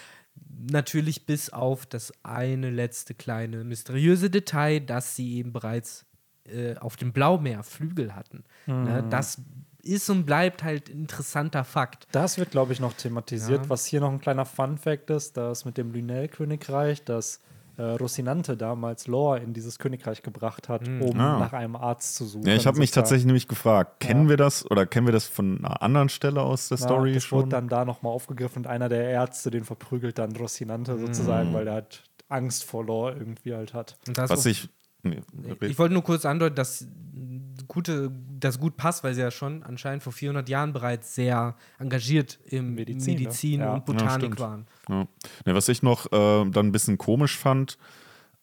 Natürlich 0.70 1.26
bis 1.26 1.50
auf 1.50 1.86
das 1.86 2.12
eine 2.22 2.70
letzte 2.70 3.14
kleine 3.14 3.64
mysteriöse 3.64 4.30
Detail, 4.30 4.80
dass 4.80 5.16
sie 5.16 5.36
eben 5.36 5.52
bereits 5.52 6.06
äh, 6.44 6.76
auf 6.76 6.96
dem 6.96 7.12
Blaumeer 7.12 7.62
Flügel 7.62 8.14
hatten. 8.14 8.44
Ne? 8.66 9.04
Das 9.10 9.40
ist 9.82 10.09
und 10.09 10.24
bleibt 10.24 10.62
halt 10.62 10.88
interessanter 10.88 11.64
Fakt. 11.64 12.06
Das 12.12 12.38
wird, 12.38 12.52
glaube 12.52 12.72
ich, 12.72 12.80
noch 12.80 12.92
thematisiert. 12.92 13.64
Ja. 13.64 13.70
Was 13.70 13.86
hier 13.86 14.00
noch 14.00 14.12
ein 14.12 14.20
kleiner 14.20 14.46
Fun-Fact 14.46 15.10
ist, 15.10 15.36
dass 15.36 15.64
mit 15.64 15.76
dem 15.76 15.92
Lynel-Königreich, 15.92 17.04
dass 17.04 17.40
äh, 17.78 17.82
Rocinante 17.82 18.56
damals 18.56 19.06
Lore 19.06 19.38
in 19.40 19.52
dieses 19.54 19.78
Königreich 19.78 20.22
gebracht 20.22 20.68
hat, 20.68 20.86
um 20.88 21.18
Ah. 21.18 21.38
nach 21.38 21.52
einem 21.52 21.74
Arzt 21.76 22.14
zu 22.16 22.24
suchen. 22.26 22.46
Ja, 22.46 22.54
ich 22.54 22.66
habe 22.66 22.78
mich 22.78 22.90
sozusagen. 22.90 23.02
tatsächlich 23.04 23.26
nämlich 23.26 23.48
gefragt, 23.48 24.00
kennen 24.00 24.24
Ja. 24.24 24.28
wir 24.30 24.36
das 24.36 24.70
oder 24.70 24.84
kennen 24.86 25.06
wir 25.06 25.12
das 25.12 25.26
von 25.26 25.58
einer 25.64 25.80
anderen 25.82 26.08
Stelle 26.08 26.42
aus 26.42 26.68
der 26.68 26.78
Ja, 26.78 26.84
Story 26.84 27.14
das 27.14 27.24
schon? 27.24 27.38
wurde 27.38 27.48
dann 27.50 27.68
da 27.68 27.84
nochmal 27.84 28.12
aufgegriffen 28.12 28.58
und 28.64 28.66
einer 28.66 28.88
der 28.88 29.04
Ärzte, 29.08 29.50
den 29.50 29.64
verprügelt 29.64 30.18
dann 30.18 30.36
Rocinante 30.36 30.98
sozusagen, 30.98 31.52
weil 31.54 31.66
er 31.66 31.74
halt 31.74 32.02
Angst 32.28 32.64
vor 32.64 32.84
Lore 32.84 33.12
irgendwie 33.18 33.54
halt 33.54 33.74
hat. 33.74 33.96
Was 34.16 34.46
ich. 34.46 34.68
Nee, 35.02 35.20
Ich 35.60 35.78
wollte 35.78 35.94
nur 35.94 36.04
kurz 36.04 36.24
andeuten, 36.24 36.54
dass 36.54 36.86
gute, 37.66 38.12
das 38.38 38.58
gut 38.58 38.76
passt, 38.76 39.04
weil 39.04 39.14
sie 39.14 39.20
ja 39.20 39.30
schon 39.30 39.62
anscheinend 39.62 40.02
vor 40.02 40.12
400 40.12 40.48
Jahren 40.48 40.72
bereits 40.72 41.14
sehr 41.14 41.56
engagiert 41.78 42.38
im 42.44 42.74
Medizin, 42.74 43.14
Medizin, 43.14 43.60
ne? 43.60 43.66
Ja. 43.66 43.74
und 43.74 43.84
Botanik 43.84 44.34
stimmt. 44.34 44.40
waren. 44.40 44.66
Ja. 44.88 45.08
Ne, 45.46 45.54
was 45.54 45.68
ich 45.68 45.82
noch 45.82 46.06
äh, 46.06 46.44
dann 46.50 46.66
ein 46.66 46.72
bisschen 46.72 46.98
komisch 46.98 47.36
fand, 47.36 47.78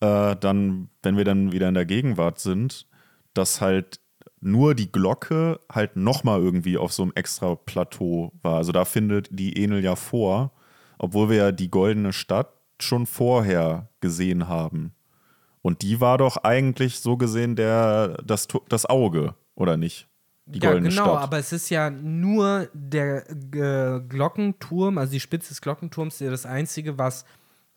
äh, 0.02 0.36
dann, 0.36 0.90
wenn 1.04 1.18
wir 1.18 1.26
dann 1.26 1.52
wieder 1.52 1.68
in 1.68 1.76
der 1.76 1.86
Gegenwart 1.86 2.40
sind, 2.40 2.88
dass 3.34 3.62
halt 3.62 4.00
nur 4.42 4.74
die 4.76 4.92
Glocke 4.92 5.60
halt 5.72 5.96
nochmal 5.96 6.42
irgendwie 6.42 6.78
auf 6.78 6.94
so 6.94 7.04
einem 7.04 7.12
extra 7.16 7.56
Plateau 7.56 8.32
war. 8.42 8.56
Also 8.56 8.72
da 8.72 8.86
findet 8.86 9.28
die 9.32 9.62
Enel 9.62 9.84
ja 9.84 9.96
vor, 9.96 10.54
obwohl 10.98 11.30
wir 11.30 11.38
ja 11.38 11.52
die 11.52 11.70
goldene 11.70 12.14
Stadt 12.14 12.54
schon 12.80 13.06
vorher 13.06 13.90
gesehen 14.00 14.48
haben. 14.48 14.94
Und 15.62 15.82
die 15.82 16.00
war 16.00 16.18
doch 16.18 16.38
eigentlich 16.38 17.00
so 17.00 17.18
gesehen 17.18 17.56
der, 17.56 18.22
das, 18.24 18.48
das 18.70 18.86
Auge, 18.86 19.36
oder 19.56 19.78
nicht? 19.78 20.08
Die 20.46 20.60
ja, 20.60 20.74
genau, 20.74 20.90
Stadt. 20.90 21.24
aber 21.24 21.38
es 21.38 21.52
ist 21.52 21.70
ja 21.70 21.90
nur 21.90 22.70
der 22.74 23.30
äh, 23.30 24.00
Glockenturm, 24.02 24.98
also 24.98 25.12
die 25.12 25.20
Spitze 25.20 25.50
des 25.50 25.62
Glockenturms, 25.62 26.20
ja 26.20 26.32
das 26.32 26.46
einzige, 26.46 26.98
was 26.98 27.26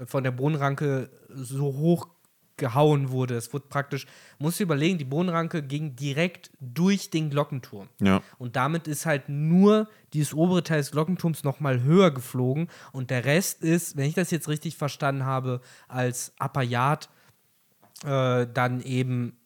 von 0.04 0.24
der 0.24 0.30
Bohnenranke 0.30 1.10
so 1.28 1.64
hoch 1.64 2.08
gehauen 2.56 3.10
wurde. 3.10 3.34
Es 3.34 3.52
wurde 3.52 3.66
praktisch, 3.68 4.06
musst 4.38 4.60
du 4.60 4.64
überlegen, 4.64 4.96
die 4.96 5.04
Bohnenranke 5.04 5.62
ging 5.62 5.96
direkt 5.96 6.50
durch 6.60 7.10
den 7.10 7.28
Glockenturm. 7.28 7.88
Ja. 8.00 8.22
Und 8.38 8.56
damit 8.56 8.88
ist 8.88 9.04
halt 9.04 9.28
nur 9.28 9.88
dieses 10.12 10.32
obere 10.32 10.62
Teil 10.62 10.78
des 10.78 10.92
Glockenturms 10.92 11.44
nochmal 11.44 11.82
höher 11.82 12.10
geflogen 12.10 12.68
und 12.92 13.10
der 13.10 13.24
Rest 13.24 13.62
ist, 13.62 13.96
wenn 13.96 14.06
ich 14.06 14.14
das 14.14 14.30
jetzt 14.30 14.48
richtig 14.48 14.76
verstanden 14.76 15.24
habe, 15.24 15.60
als 15.88 16.32
Appayat 16.38 17.08
äh, 18.04 18.46
dann 18.52 18.80
eben 18.82 19.36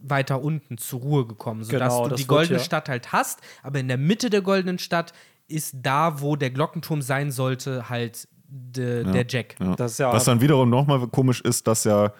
weiter 0.00 0.42
unten 0.42 0.78
zur 0.78 1.00
Ruhe 1.00 1.26
gekommen, 1.26 1.62
sodass 1.64 1.92
Genau, 1.94 2.08
du 2.08 2.14
die 2.16 2.26
goldene 2.26 2.58
ja- 2.58 2.64
Stadt 2.64 2.88
halt 2.88 3.12
hast, 3.12 3.40
aber 3.62 3.78
in 3.78 3.88
der 3.88 3.98
Mitte 3.98 4.30
der 4.30 4.42
goldenen 4.42 4.78
Stadt 4.78 5.12
ist 5.48 5.76
da, 5.82 6.20
wo 6.20 6.34
der 6.36 6.50
Glockenturm 6.50 7.02
sein 7.02 7.30
sollte, 7.30 7.88
halt 7.88 8.26
de, 8.48 9.04
der 9.04 9.24
Jack. 9.28 9.54
Ja. 9.60 9.76
Das 9.76 9.92
ist 9.92 9.98
ja- 9.98 10.12
Was 10.12 10.24
dann 10.24 10.40
wiederum 10.40 10.68
nochmal 10.70 11.06
komisch 11.08 11.40
ist, 11.40 11.66
dass 11.66 11.84
ja 11.84 12.12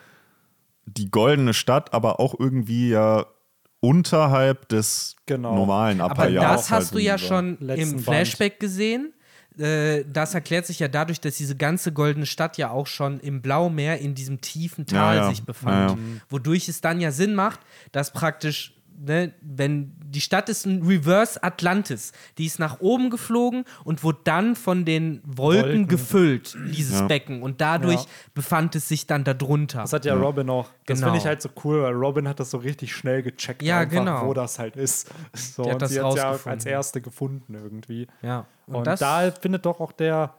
die 0.86 1.10
goldene 1.10 1.54
Stadt 1.54 1.92
aber 1.92 2.20
auch 2.20 2.34
irgendwie 2.38 2.90
ja 2.90 3.26
unterhalb 3.80 4.68
des 4.68 5.16
Genau. 5.26 5.54
normalen 5.56 6.00
Aber 6.00 6.12
Appayat 6.12 6.42
das 6.54 6.70
halt 6.70 6.82
hast 6.82 6.94
du 6.94 6.98
ja 6.98 7.18
schon 7.18 7.58
im 7.58 7.66
Band. 7.92 8.00
Flashback 8.02 8.60
gesehen. 8.60 9.12
Äh, 9.58 10.04
das 10.10 10.34
erklärt 10.34 10.66
sich 10.66 10.78
ja 10.78 10.88
dadurch, 10.88 11.20
dass 11.20 11.36
diese 11.36 11.56
ganze 11.56 11.92
goldene 11.92 12.26
Stadt 12.26 12.56
ja 12.58 12.70
auch 12.70 12.86
schon 12.86 13.20
im 13.20 13.42
Blaumeer 13.42 13.98
in 13.98 14.14
diesem 14.14 14.40
tiefen 14.40 14.86
Tal 14.86 15.16
Ja, 15.16 15.22
ja. 15.24 15.30
sich 15.30 15.44
befand. 15.44 15.90
Ja. 15.90 15.96
Wodurch 16.28 16.68
es 16.68 16.80
dann 16.80 17.00
ja 17.00 17.12
Sinn 17.12 17.34
macht, 17.34 17.60
dass 17.92 18.12
praktisch, 18.12 18.74
ne, 18.98 19.32
wenn 19.40 19.92
die 20.04 20.20
Stadt 20.20 20.48
ist 20.48 20.66
ein 20.66 20.82
Reverse 20.82 21.42
Atlantis, 21.42 22.12
die 22.38 22.46
ist 22.46 22.58
nach 22.58 22.80
oben 22.80 23.08
geflogen 23.10 23.64
und 23.84 24.04
wurde 24.04 24.18
dann 24.24 24.54
von 24.56 24.84
den 24.84 25.20
Wolken, 25.24 25.62
Wolken. 25.64 25.88
gefüllt, 25.88 26.56
dieses 26.74 27.00
Ja. 27.00 27.06
Becken. 27.06 27.42
Und 27.42 27.60
dadurch 27.60 28.02
Ja. 28.02 28.06
befand 28.34 28.74
es 28.76 28.88
sich 28.88 29.06
dann 29.06 29.24
darunter. 29.24 29.80
Das 29.82 29.92
hat 29.92 30.04
ja, 30.04 30.14
Robin 30.14 30.50
auch. 30.50 30.68
Das 30.86 30.98
Genau. 30.98 31.06
finde 31.08 31.18
ich 31.20 31.26
halt 31.26 31.40
so 31.40 31.48
cool, 31.64 31.82
weil 31.82 31.94
Robin 31.94 32.28
hat 32.28 32.40
das 32.40 32.50
so 32.50 32.58
richtig 32.58 32.94
schnell 32.94 33.22
gecheckt, 33.22 33.62
Ja, 33.62 33.78
einfach, 33.80 33.98
genau. 33.98 34.26
wo 34.26 34.34
das 34.34 34.58
halt 34.58 34.76
ist. 34.76 35.08
So, 35.34 35.62
Die 35.62 35.68
hat 35.70 35.74
und 35.76 35.82
das 35.82 35.90
sie 35.92 36.00
hat 36.00 36.14
ja 36.14 36.22
rausgefunden. 36.24 36.52
als 36.52 36.66
erste 36.66 37.00
gefunden 37.00 37.54
irgendwie. 37.54 38.06
ja. 38.22 38.46
Und, 38.66 38.86
da 38.86 39.30
findet 39.32 39.66
doch 39.66 39.80
auch 39.80 39.92
der, 39.92 40.34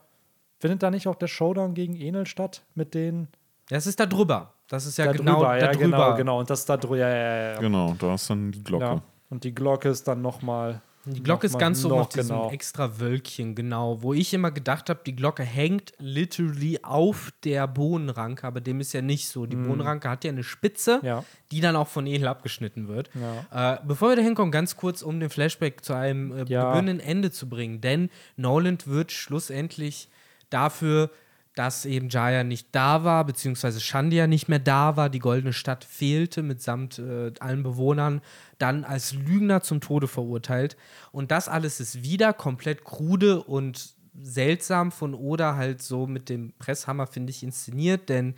findet 0.59 0.81
da 0.81 0.89
nicht 0.91 1.07
auch 1.07 1.15
der 1.15 1.27
Showdown 1.27 1.73
gegen 1.73 1.95
Enel 1.99 2.25
statt 2.25 2.63
mit 2.73 2.93
den 2.93 3.27
das 3.69 3.88
ist 3.88 3.99
da 3.99 4.06
drüber. 4.06 4.53
Das 4.68 4.85
ist 4.85 4.98
ja 4.98 5.06
da 5.06 5.11
genau 5.14 5.35
drüber, 5.35 5.48
da 5.60 5.65
ja, 5.65 5.72
drüber. 5.72 5.85
genau, 5.85 6.15
genau. 6.15 6.40
Und 6.40 6.49
das 6.49 6.65
da 6.65 6.77
drüber, 6.77 6.98
ja, 6.98 7.10
ja, 7.10 7.52
ja. 7.53 7.60
Genau, 7.60 7.95
da 7.99 8.15
ist 8.15 8.30
dann 8.30 8.52
die 8.52 8.64
Glocke. 8.64 8.85
ja. 8.85 9.02
Und 9.30 9.44
die 9.44 9.53
Glocke 9.56 9.90
ist 9.90 10.07
dann 10.07 10.22
nochmal. 10.22 10.81
Die 11.06 11.22
Glocke 11.22 11.48
ist 11.48 11.53
noch 11.53 11.60
ganz 11.60 11.84
mal- 11.84 11.90
oben 11.90 11.95
noch 11.98 12.06
auf 12.07 12.14
diesem 12.14 12.35
genau. 12.38 12.52
extra 12.52 12.99
Wölkchen, 13.02 13.56
genau. 13.56 14.02
Wo 14.02 14.14
ich 14.14 14.34
immer 14.34 14.52
gedacht 14.52 14.90
habe, 14.90 15.02
die 15.06 15.14
Glocke 15.15 15.44
hängt 15.44 15.91
literally 15.98 16.80
auf 16.81 17.34
der 17.44 17.68
Bohnenranke, 17.68 18.48
aber 18.48 18.61
dem 18.61 18.80
ist 18.80 18.94
ja 18.94 19.02
nicht 19.02 19.27
so. 19.27 19.45
Die 19.45 19.57
Bohnenranke 19.57 20.10
hat 20.10 20.23
ja 20.23 20.31
eine 20.31 20.44
Spitze. 20.44 20.99
Ja. 21.03 21.23
die 21.52 21.60
dann 21.61 21.76
auch 21.76 21.88
von 21.90 22.07
Edel 22.07 22.27
abgeschnitten 22.30 22.88
wird. 22.88 23.10
Ja. 23.52 23.73
Äh, 23.73 23.80
bevor 23.85 24.10
wir 24.10 24.15
da 24.15 24.22
hinkommen, 24.23 24.52
ganz 24.52 24.76
kurz, 24.77 25.02
um 25.03 25.19
den 25.19 25.30
Flashback 25.30 25.84
zu 25.84 25.94
einem 25.94 26.31
äh, 26.31 26.45
Ja. 26.48 26.72
beginnenden 26.72 27.06
Ende 27.06 27.31
zu 27.31 27.48
bringen. 27.49 27.80
Denn 27.81 28.10
Nolan 28.38 28.77
wird 28.85 29.11
schlussendlich 29.11 30.10
dafür, 30.49 31.10
dass 31.55 31.85
eben 31.85 32.09
Jaya 32.09 32.43
nicht 32.43 32.69
da 32.71 33.03
war, 33.03 33.25
beziehungsweise 33.25 33.80
Shandia 33.80 34.27
nicht 34.27 34.49
mehr 34.49 34.59
da 34.59 34.97
war, 34.97 35.09
die 35.09 35.19
goldene 35.19 35.53
Stadt 35.53 35.84
fehlte 35.84 36.41
mitsamt 36.41 36.99
äh, 36.99 37.31
allen 37.39 37.63
Bewohnern, 37.63 38.21
dann 38.57 38.84
als 38.84 39.13
Lügner 39.13 39.61
zum 39.61 39.80
Tode 39.80 40.07
verurteilt. 40.07 40.77
Und 41.11 41.31
das 41.31 41.47
alles 41.47 41.80
ist 41.80 42.03
wieder 42.03 42.34
komplett 42.34 42.84
krude 42.84 43.43
und 43.43 43.93
seltsam 44.19 44.91
von 44.91 45.13
Oda 45.13 45.55
halt 45.55 45.81
so 45.81 46.07
mit 46.07 46.30
dem 46.30 46.53
Presshammer, 46.57 47.07
finde 47.07 47.31
ich, 47.31 47.43
inszeniert, 47.43 48.09
denn 48.09 48.35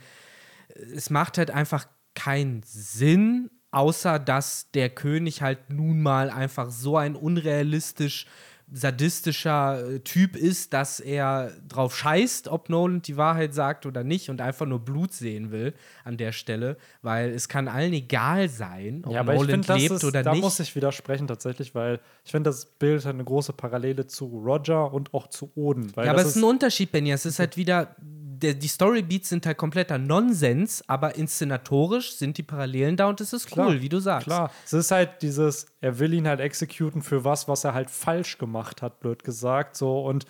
es 0.94 1.10
macht 1.10 1.38
halt 1.38 1.50
einfach 1.50 1.86
keinen 2.14 2.62
Sinn, 2.64 3.50
außer 3.70 4.18
dass 4.18 4.70
der 4.72 4.90
König 4.90 5.42
halt 5.42 5.70
nun 5.70 6.02
mal 6.02 6.30
einfach 6.30 6.70
so 6.70 6.96
ein 6.96 7.14
unrealistisch 7.14 8.26
sadistischer 8.72 9.94
äh, 9.94 10.00
Typ 10.00 10.36
ist, 10.36 10.72
dass 10.72 10.98
er 10.98 11.52
drauf 11.68 11.96
scheißt, 11.96 12.48
ob 12.48 12.68
Nolan 12.68 13.00
die 13.00 13.16
Wahrheit 13.16 13.54
sagt 13.54 13.86
oder 13.86 14.02
nicht 14.02 14.28
und 14.28 14.40
einfach 14.40 14.66
nur 14.66 14.80
Blut 14.80 15.12
sehen 15.12 15.50
will 15.52 15.72
an 16.04 16.16
der 16.16 16.32
Stelle, 16.32 16.76
weil 17.02 17.30
es 17.30 17.48
kann 17.48 17.68
allen 17.68 17.92
egal 17.92 18.48
sein, 18.48 19.02
ob 19.04 19.12
Ja, 19.12 19.22
Nolan 19.22 19.46
finde, 19.50 19.66
das 19.68 19.78
lebt 19.80 19.92
ist, 19.92 20.04
oder 20.04 20.22
da 20.22 20.32
nicht. 20.32 20.42
muss 20.42 20.58
ich 20.58 20.74
widersprechen 20.74 21.28
tatsächlich, 21.28 21.74
weil 21.74 22.00
ich 22.24 22.32
finde, 22.32 22.50
das 22.50 22.66
Bild 22.66 23.04
hat 23.04 23.14
eine 23.14 23.24
große 23.24 23.52
Parallele 23.52 24.06
zu 24.06 24.26
Roger 24.26 24.92
und 24.92 25.14
auch 25.14 25.28
zu 25.28 25.52
Oden. 25.54 25.92
Ja, 25.96 26.10
aber 26.10 26.22
es 26.22 26.28
ist 26.28 26.36
ein 26.36 26.44
Unterschied, 26.44 26.90
Benja. 26.90 27.14
Es 27.14 27.24
ist 27.26 27.38
halt 27.38 27.56
wieder, 27.56 27.94
der, 28.42 28.54
die 28.54 28.68
Storybeats 28.68 29.28
sind 29.28 29.46
halt 29.46 29.56
kompletter 29.56 29.98
Nonsens, 29.98 30.82
aber 30.88 31.14
inszenatorisch 31.16 32.14
sind 32.16 32.38
die 32.38 32.42
Parallelen 32.42 32.96
da 32.96 33.08
und 33.08 33.20
es 33.20 33.32
ist 33.32 33.46
cool, 33.56 33.64
Klar, 33.66 33.80
wie 33.80 33.88
du 33.88 33.98
sagst. 33.98 34.26
Klar, 34.26 34.50
es 34.64 34.72
ist 34.72 34.90
halt 34.90 35.22
dieses, 35.22 35.66
er 35.80 35.98
will 35.98 36.12
ihn 36.14 36.26
halt 36.28 36.40
exekuten 36.40 37.02
für 37.02 37.24
was, 37.24 37.48
was 37.48 37.64
er 37.64 37.74
halt 37.74 37.90
falsch 37.90 38.38
gemacht 38.38 38.82
hat, 38.82 39.00
blöd 39.00 39.24
gesagt. 39.24 39.76
So 39.76 40.00
und 40.04 40.26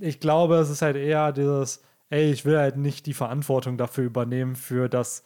ich 0.00 0.20
glaube, 0.20 0.56
es 0.56 0.70
ist 0.70 0.82
halt 0.82 0.96
eher 0.96 1.32
dieses, 1.32 1.82
ey, 2.10 2.30
ich 2.30 2.44
will 2.44 2.58
halt 2.58 2.76
nicht 2.76 3.06
die 3.06 3.14
Verantwortung 3.14 3.76
dafür 3.76 4.04
übernehmen, 4.04 4.56
für 4.56 4.88
das 4.88 5.24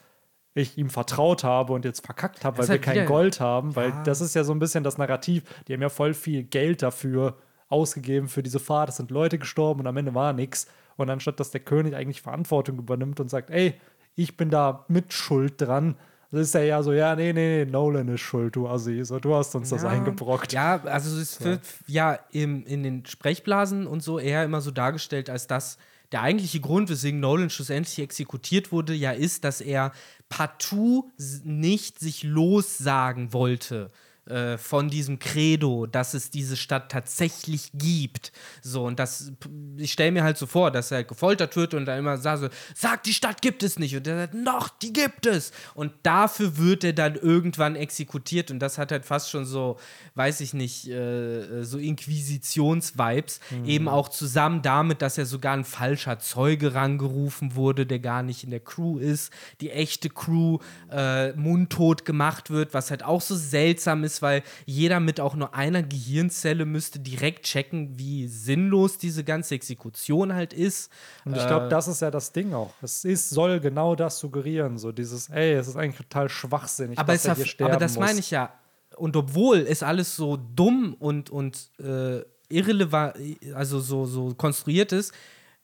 ich 0.54 0.76
ihm 0.76 0.90
vertraut 0.90 1.44
habe 1.44 1.72
und 1.72 1.84
jetzt 1.84 2.04
verkackt 2.04 2.44
habe, 2.44 2.58
weil 2.58 2.64
ist 2.64 2.68
wir 2.68 2.72
halt 2.74 2.82
kein 2.82 3.06
Gold 3.06 3.40
haben, 3.40 3.74
weil 3.74 3.90
Ja. 3.90 4.02
das 4.02 4.20
ist 4.20 4.34
ja 4.34 4.44
so 4.44 4.52
ein 4.52 4.58
bisschen 4.58 4.84
das 4.84 4.98
Narrativ. 4.98 5.44
Die 5.66 5.72
haben 5.72 5.80
ja 5.82 5.88
voll 5.88 6.12
viel 6.12 6.42
Geld 6.42 6.82
dafür 6.82 7.38
ausgegeben 7.68 8.28
für 8.28 8.42
diese 8.42 8.58
Fahrt. 8.60 8.90
Es 8.90 8.96
sind 8.96 9.10
Leute 9.10 9.38
gestorben 9.38 9.80
und 9.80 9.86
am 9.86 9.96
Ende 9.96 10.14
war 10.14 10.34
nichts. 10.34 10.66
Und 10.96 11.10
anstatt 11.10 11.40
dass 11.40 11.50
der 11.50 11.60
König 11.60 11.94
eigentlich 11.94 12.22
Verantwortung 12.22 12.78
übernimmt 12.78 13.20
und 13.20 13.28
sagt, 13.30 13.50
ey, 13.50 13.74
ich 14.14 14.36
bin 14.36 14.50
da 14.50 14.84
mit 14.88 15.12
Schuld 15.12 15.60
dran, 15.60 15.96
das 16.30 16.48
ist 16.48 16.54
er 16.54 16.64
ja 16.64 16.82
so, 16.82 16.92
ja, 16.92 17.14
nee, 17.14 17.32
nee, 17.34 17.64
nee, 17.64 17.70
Nolan 17.70 18.08
ist 18.08 18.22
schuld, 18.22 18.56
du 18.56 18.66
Assi, 18.66 19.04
so, 19.04 19.18
du 19.20 19.34
hast 19.34 19.54
uns 19.54 19.68
das 19.68 19.82
Ja. 19.82 19.90
eingebrockt. 19.90 20.52
Ja, 20.54 20.82
also 20.84 21.18
es 21.20 21.42
wird 21.44 21.60
ja 21.86 22.18
im, 22.30 22.64
in 22.64 22.82
den 22.82 23.04
Sprechblasen 23.04 23.86
und 23.86 24.02
so 24.02 24.18
eher 24.18 24.42
immer 24.44 24.62
so 24.62 24.70
dargestellt, 24.70 25.28
als 25.28 25.46
dass 25.46 25.76
der 26.10 26.22
eigentliche 26.22 26.60
Grund, 26.60 26.88
weswegen 26.88 27.20
Nolan 27.20 27.50
schlussendlich 27.50 27.98
exekutiert 27.98 28.72
wurde, 28.72 28.94
ja 28.94 29.12
ist, 29.12 29.44
dass 29.44 29.60
er 29.60 29.92
partout 30.30 31.10
nicht 31.44 31.98
sich 32.00 32.22
lossagen 32.22 33.32
wollte 33.34 33.90
äh, 34.26 34.56
von 34.56 34.88
diesem 34.88 35.18
Credo, 35.18 35.86
dass 35.86 36.14
es 36.14 36.30
diese 36.30 36.56
Stadt 36.56 36.92
tatsächlich 36.92 37.70
gibt. 37.74 38.30
So, 38.62 38.84
und 38.84 39.00
das, 39.00 39.32
ich 39.76 39.90
stelle 39.90 40.12
mir 40.12 40.22
halt 40.22 40.38
so 40.38 40.46
vor, 40.46 40.70
dass 40.70 40.92
er 40.92 41.02
gefoltert 41.02 41.56
wird 41.56 41.74
und 41.74 41.86
dann 41.86 41.98
immer 41.98 42.16
sagt 42.18 42.40
so, 42.40 42.48
sagt, 42.76 43.06
die 43.06 43.14
Stadt 43.14 43.42
gibt 43.42 43.64
es 43.64 43.80
nicht. 43.80 43.96
Und 43.96 44.06
er 44.06 44.18
sagt, 44.18 44.34
noch, 44.34 44.68
die 44.68 44.92
gibt 44.92 45.26
es. 45.26 45.50
Und 45.74 45.92
dafür 46.04 46.56
wird 46.56 46.84
er 46.84 46.92
dann 46.92 47.16
irgendwann 47.16 47.74
exekutiert. 47.74 48.52
Und 48.52 48.60
das 48.60 48.78
hat 48.78 48.92
halt 48.92 49.04
fast 49.04 49.28
schon 49.28 49.44
so, 49.44 49.78
weiß 50.14 50.40
ich 50.40 50.54
nicht, 50.54 50.88
äh, 50.88 51.64
so 51.64 51.78
Inquisitions-Vibes. 51.78 53.40
Mhm. 53.50 53.64
Eben 53.64 53.88
auch 53.88 54.08
zusammen 54.08 54.62
damit, 54.62 55.02
dass 55.02 55.18
er 55.18 55.26
sogar 55.26 55.54
ein 55.54 55.64
falscher 55.64 56.20
Zeuge 56.20 56.74
rangerufen 56.74 57.56
wurde, 57.56 57.86
der 57.86 57.98
gar 57.98 58.22
nicht 58.22 58.44
in 58.44 58.50
der 58.50 58.60
Crew 58.60 58.98
ist. 58.98 59.32
Die 59.60 59.72
echte 59.72 60.10
Crew 60.10 60.58
äh, 60.92 61.32
mundtot 61.32 62.04
gemacht 62.04 62.50
wird, 62.50 62.72
was 62.72 62.92
halt 62.92 63.02
auch 63.02 63.20
so 63.20 63.34
seltsam 63.34 64.04
ist, 64.04 64.11
weil 64.20 64.42
jeder 64.66 65.00
mit 65.00 65.20
auch 65.20 65.34
nur 65.34 65.54
einer 65.54 65.82
Gehirnzelle 65.82 66.66
müsste 66.66 66.98
direkt 66.98 67.46
checken, 67.46 67.98
wie 67.98 68.26
sinnlos 68.26 68.98
diese 68.98 69.24
ganze 69.24 69.54
Exekution 69.54 70.34
halt 70.34 70.52
ist. 70.52 70.90
Und 71.24 71.36
ich 71.36 71.46
glaube, 71.46 71.66
äh, 71.66 71.68
das 71.70 71.88
ist 71.88 72.02
ja 72.02 72.10
das 72.10 72.32
Ding 72.32 72.52
auch. 72.52 72.74
Es 72.82 73.04
ist, 73.04 73.30
soll 73.30 73.60
genau 73.60 73.94
das 73.94 74.18
suggerieren, 74.18 74.76
so 74.76 74.92
dieses, 74.92 75.30
ey, 75.30 75.54
es 75.54 75.68
ist 75.68 75.76
eigentlich 75.76 76.08
total 76.08 76.28
schwachsinnig, 76.28 76.98
aber 76.98 77.12
dass 77.12 77.24
er 77.24 77.36
hier 77.36 77.46
sterben 77.46 77.72
Aber 77.72 77.80
das 77.80 77.96
meine 77.96 78.18
ich 78.18 78.30
ja. 78.30 78.52
Und 78.96 79.16
obwohl 79.16 79.58
es 79.58 79.82
alles 79.82 80.16
so 80.16 80.36
dumm 80.36 80.94
und, 80.98 81.30
und 81.30 81.70
äh, 81.78 82.20
irrelevant, 82.48 83.14
also 83.54 83.80
so, 83.80 84.04
so 84.04 84.34
konstruiert 84.34 84.92
ist, 84.92 85.14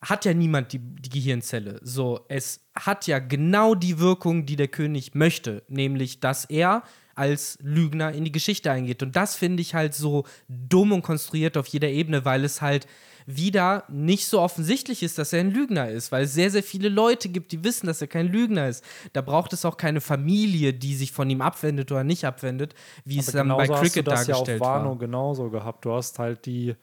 hat 0.01 0.25
ja 0.25 0.33
niemand 0.33 0.73
die, 0.73 0.79
die 0.79 1.11
Gehirnzelle. 1.11 1.81
So, 1.83 2.21
es 2.29 2.61
hat 2.75 3.07
ja 3.07 3.19
genau 3.19 3.75
die 3.75 3.99
Wirkung, 3.99 4.47
die 4.47 4.57
der 4.57 4.69
König 4.69 5.15
möchte, 5.15 5.65
nämlich, 5.69 6.21
dass 6.21 6.45
er 6.45 6.85
als 7.19 7.59
Lügner 7.61 8.13
in 8.13 8.25
die 8.25 8.33
Geschichte 8.33 8.71
eingeht. 8.71 9.03
Und 9.03 9.17
das 9.17 9.37
finde 9.37 9.61
ich 9.61 9.75
halt 9.75 9.95
so 9.95 10.25
dumm 10.49 10.93
und 10.93 11.03
konstruiert 11.03 11.57
auf 11.57 11.67
jeder 11.67 11.89
Ebene, 11.89 12.25
weil 12.25 12.45
es 12.45 12.63
halt 12.63 12.87
wieder 13.27 13.85
nicht 13.89 14.27
so 14.27 14.41
offensichtlich 14.41 15.03
ist, 15.03 15.19
dass 15.19 15.35
er 15.35 15.41
ein 15.41 15.51
Lügner 15.51 15.91
ist, 15.91 16.11
weil 16.13 16.25
es 16.25 16.33
sehr, 16.33 16.51
sehr 16.51 16.63
viele 16.63 16.89
Leute 16.89 17.29
gibt, 17.29 17.53
die 17.53 17.63
wissen, 17.63 17.87
dass 17.87 18.01
er 18.01 18.07
kein 18.07 18.27
Lügner 18.27 18.69
ist. 18.69 18.83
Da 19.13 19.21
braucht 19.21 19.53
es 19.53 19.67
auch 19.67 19.77
keine 19.77 20.01
Familie, 20.01 20.73
die 20.73 20.95
sich 20.95 21.13
von 21.13 21.29
ihm 21.29 21.43
abwendet 21.43 21.93
oder 21.93 22.05
nicht 22.05 22.25
abwendet, 22.25 22.75
wie 23.05 23.19
Aber 23.19 23.27
es 23.27 23.33
dann 23.33 23.49
bei 23.49 23.69
Cricket 23.69 23.85
hast 23.85 23.97
du 23.97 24.03
das 24.03 24.27
dargestellt 24.27 24.61
ja 24.63 24.67
auf 24.67 24.77
Wano 24.77 24.91
war. 24.91 24.99
genauso 24.99 25.51
gehabt. 25.51 25.85
Du 25.85 25.93
hast 25.93 26.19
halt 26.19 26.47
die 26.47 26.75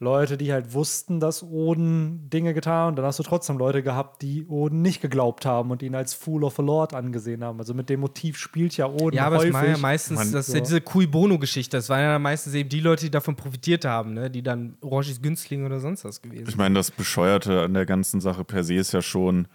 Leute, 0.00 0.36
die 0.36 0.52
halt 0.52 0.74
wussten, 0.74 1.18
dass 1.18 1.42
Oden 1.42 2.30
Dinge 2.30 2.54
getan 2.54 2.90
und 2.90 2.96
dann 2.96 3.04
hast 3.04 3.18
du 3.18 3.24
trotzdem 3.24 3.58
Leute 3.58 3.82
gehabt, 3.82 4.22
die 4.22 4.46
Oden 4.46 4.80
nicht 4.80 5.00
geglaubt 5.00 5.44
haben 5.44 5.72
und 5.72 5.82
ihn 5.82 5.96
als 5.96 6.14
Fool 6.14 6.44
of 6.44 6.60
a 6.60 6.62
Lord 6.62 6.94
angesehen 6.94 7.42
haben. 7.42 7.58
Also 7.58 7.74
mit 7.74 7.88
dem 7.90 7.98
Motiv 8.00 8.38
spielt 8.38 8.76
ja 8.76 8.86
Oden 8.86 9.16
Ja, 9.16 9.26
aber 9.26 9.38
häufig. 9.38 9.50
es 9.50 9.54
war 9.54 9.66
ja 9.66 9.76
meistens, 9.76 10.18
Man, 10.18 10.30
das 10.30 10.48
ist 10.48 10.54
ja 10.54 10.60
diese 10.60 10.80
Kui 10.80 11.08
Bono-Geschichte, 11.08 11.76
das 11.76 11.88
waren 11.88 12.00
ja 12.00 12.18
meistens 12.20 12.54
eben 12.54 12.68
die 12.68 12.78
Leute, 12.78 13.06
die 13.06 13.10
davon 13.10 13.34
profitiert 13.34 13.84
haben, 13.84 14.14
ne? 14.14 14.30
die 14.30 14.44
dann 14.44 14.76
Orangis 14.82 15.20
Günstling 15.20 15.66
oder 15.66 15.80
sonst 15.80 16.04
was 16.04 16.22
gewesen 16.22 16.44
sind. 16.44 16.48
Ich 16.50 16.56
meine, 16.56 16.76
das 16.76 16.92
Bescheuerte 16.92 17.62
an 17.62 17.74
der 17.74 17.84
ganzen 17.84 18.20
Sache 18.20 18.44
per 18.44 18.62
se 18.62 18.74
ist 18.74 18.92
ja 18.92 19.02
schon, 19.02 19.48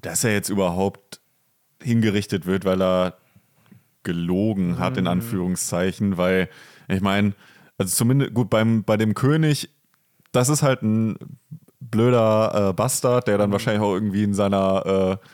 dass 0.00 0.22
er 0.22 0.32
jetzt 0.32 0.48
überhaupt 0.48 1.20
hingerichtet 1.82 2.46
wird, 2.46 2.64
weil 2.64 2.80
er 2.80 3.14
gelogen 4.04 4.68
mhm. 4.68 4.78
hat, 4.78 4.96
in 4.96 5.04
mhm. 5.04 5.10
Anführungszeichen, 5.10 6.16
weil 6.18 6.48
ich 6.86 7.00
meine, 7.00 7.32
also 7.78 7.96
zumindest 7.96 8.32
gut 8.34 8.48
beim, 8.48 8.84
bei 8.84 8.96
dem 8.96 9.14
König 9.14 9.70
das 10.38 10.48
ist 10.48 10.62
halt 10.62 10.82
ein 10.82 11.16
blöder 11.80 12.70
äh, 12.70 12.72
Bastard, 12.72 13.26
der 13.26 13.38
dann 13.38 13.50
mhm. 13.50 13.54
wahrscheinlich 13.54 13.82
auch 13.82 13.92
irgendwie 13.92 14.22
in 14.22 14.34
seiner 14.34 15.18
äh, 15.20 15.26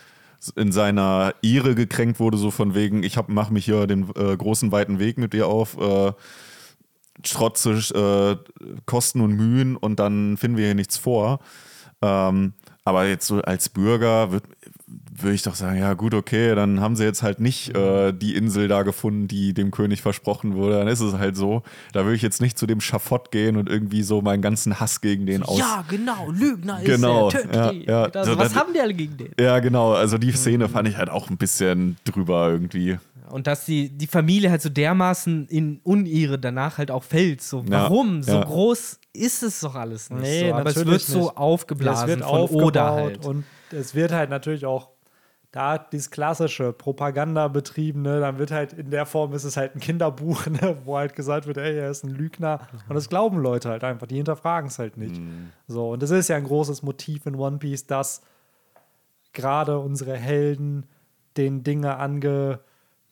in 0.56 0.72
seiner 0.72 1.34
Ehre 1.42 1.74
gekränkt 1.74 2.20
wurde, 2.20 2.36
so 2.36 2.50
von 2.50 2.74
wegen, 2.74 3.02
ich 3.02 3.16
hab, 3.16 3.30
mach 3.30 3.48
mich 3.48 3.64
hier 3.64 3.86
den 3.86 4.10
äh, 4.14 4.36
großen 4.36 4.72
weiten 4.72 4.98
Weg 4.98 5.16
mit 5.16 5.32
dir 5.32 5.46
auf, 5.46 5.78
äh, 5.78 6.12
trotze 7.22 7.72
äh, 7.72 8.36
Kosten 8.84 9.22
und 9.22 9.32
Mühen 9.32 9.76
und 9.76 9.98
dann 9.98 10.36
finden 10.36 10.58
wir 10.58 10.66
hier 10.66 10.74
nichts 10.74 10.98
vor. 10.98 11.40
Ähm, 12.02 12.52
aber 12.84 13.06
jetzt 13.06 13.26
so 13.26 13.40
als 13.40 13.70
Bürger 13.70 14.32
wird, 14.32 14.44
würde 15.16 15.34
ich 15.34 15.42
doch 15.42 15.54
sagen, 15.54 15.78
ja 15.78 15.94
gut, 15.94 16.14
okay, 16.14 16.54
dann 16.54 16.80
haben 16.80 16.96
sie 16.96 17.04
jetzt 17.04 17.22
halt 17.22 17.40
nicht 17.40 17.76
äh, 17.76 18.12
die 18.12 18.34
Insel 18.34 18.68
da 18.68 18.82
gefunden, 18.82 19.28
die 19.28 19.54
dem 19.54 19.70
König 19.70 20.02
versprochen 20.02 20.54
wurde. 20.54 20.78
Dann 20.78 20.88
ist 20.88 21.00
es 21.00 21.14
halt 21.14 21.36
so. 21.36 21.62
Da 21.92 22.04
würde 22.04 22.16
ich 22.16 22.22
jetzt 22.22 22.40
nicht 22.40 22.58
zu 22.58 22.66
dem 22.66 22.80
Schafott 22.80 23.30
gehen 23.30 23.56
und 23.56 23.68
irgendwie 23.68 24.02
so 24.02 24.22
meinen 24.22 24.42
ganzen 24.42 24.80
Hass 24.80 25.00
gegen 25.00 25.26
den 25.26 25.42
aus. 25.42 25.58
Ja, 25.58 25.84
genau, 25.88 26.30
Lügner 26.30 26.80
genau, 26.82 27.28
ist 27.28 27.46
er, 27.46 27.72
ja, 27.72 27.72
ja. 27.72 28.02
Also, 28.04 28.36
was 28.36 28.54
haben 28.54 28.72
die 28.74 28.80
alle 28.80 28.94
gegen 28.94 29.16
den? 29.16 29.30
Ja, 29.38 29.58
genau. 29.60 29.92
Also 29.92 30.18
die 30.18 30.32
Szene 30.32 30.68
fand 30.68 30.88
ich 30.88 30.96
halt 30.96 31.10
auch 31.10 31.30
ein 31.30 31.36
bisschen 31.36 31.96
drüber 32.04 32.50
irgendwie. 32.50 32.98
Und 33.30 33.46
dass 33.46 33.64
die, 33.64 33.88
die 33.88 34.06
Familie 34.06 34.50
halt 34.50 34.62
so 34.62 34.68
dermaßen 34.68 35.46
in 35.48 35.80
Unehre 35.82 36.38
danach 36.38 36.78
halt 36.78 36.90
auch 36.90 37.04
fällt. 37.04 37.42
So, 37.42 37.64
warum? 37.66 38.18
Ja, 38.18 38.22
so 38.22 38.40
groß 38.40 38.98
ist 39.12 39.42
es 39.42 39.60
doch 39.60 39.74
alles 39.74 40.10
nicht. 40.10 40.22
Nee, 40.22 40.48
so. 40.50 40.54
aber 40.54 40.70
es 40.70 40.76
wird 40.76 40.88
nicht. 40.88 41.06
so 41.06 41.34
aufgeblasen 41.34 42.10
es 42.10 42.16
wird 42.18 42.28
von 42.28 42.62
Oda 42.62 42.92
halt. 42.92 43.24
Und 43.24 43.44
es 43.70 43.94
wird 43.94 44.12
halt 44.12 44.30
natürlich 44.30 44.66
auch 44.66 44.93
da 45.54 45.78
dieses 45.78 46.10
klassische 46.10 46.72
Propaganda 46.72 47.46
betriebene, 47.46 48.18
dann 48.18 48.38
wird 48.38 48.50
halt 48.50 48.72
in 48.72 48.90
der 48.90 49.06
Form 49.06 49.32
ist 49.34 49.44
es 49.44 49.56
halt 49.56 49.76
ein 49.76 49.80
Kinderbuch, 49.80 50.46
ne, 50.48 50.78
wo 50.84 50.96
halt 50.96 51.14
gesagt 51.14 51.46
wird, 51.46 51.58
ey, 51.58 51.78
er 51.78 51.90
ist 51.90 52.02
ein 52.02 52.10
Lügner. 52.10 52.66
Und 52.88 52.96
das 52.96 53.08
glauben 53.08 53.38
Leute 53.38 53.68
halt 53.68 53.84
einfach, 53.84 54.08
die 54.08 54.16
hinterfragen 54.16 54.66
es 54.66 54.80
halt 54.80 54.96
nicht. 54.96 55.20
Mhm. 55.20 55.50
So, 55.68 55.92
und 55.92 56.02
das 56.02 56.10
ist 56.10 56.26
ja 56.26 56.36
ein 56.36 56.44
großes 56.44 56.82
Motiv 56.82 57.26
in 57.26 57.36
One 57.36 57.58
Piece, 57.58 57.86
dass 57.86 58.22
gerade 59.32 59.78
unsere 59.78 60.16
Helden 60.16 60.86
den 61.36 61.62
Dinge 61.62 61.98
ange, 61.98 62.58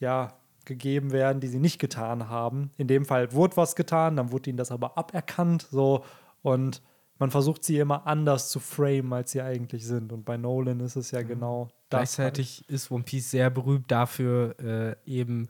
ja, 0.01 0.35
gegeben 0.65 1.13
werden, 1.13 1.39
die 1.39 1.49
sie 1.49 1.61
nicht 1.61 1.79
getan 1.79 2.29
haben. 2.29 2.73
In 2.77 2.89
dem 2.89 3.05
Fall 3.05 3.33
wurde 3.33 3.57
was 3.57 3.77
getan, 3.77 4.17
dann 4.17 4.33
wurde 4.33 4.51
ihnen 4.51 4.57
das 4.57 4.73
aber 4.73 4.99
aberkannt. 4.99 5.69
So, 5.71 6.05
und 6.43 6.83
man 7.19 7.31
versucht 7.31 7.63
sie 7.63 7.79
immer 7.79 8.05
anders 8.07 8.49
zu 8.49 8.59
framen, 8.59 9.13
als 9.13 9.31
sie 9.31 9.43
eigentlich 9.43 9.87
sind. 9.87 10.13
Und 10.13 10.25
bei 10.25 10.37
Nolan 10.37 10.81
ist 10.81 10.97
es 10.97 11.13
ja 11.13 11.23
mhm. 11.23 11.29
genau. 11.29 11.69
Gleichzeitig 11.99 12.69
ist 12.69 12.91
One 12.91 13.05
Piece 13.05 13.31
sehr 13.31 13.51
berühmt 13.51 13.91
dafür, 13.91 14.55
äh, 14.59 15.11
eben 15.11 15.49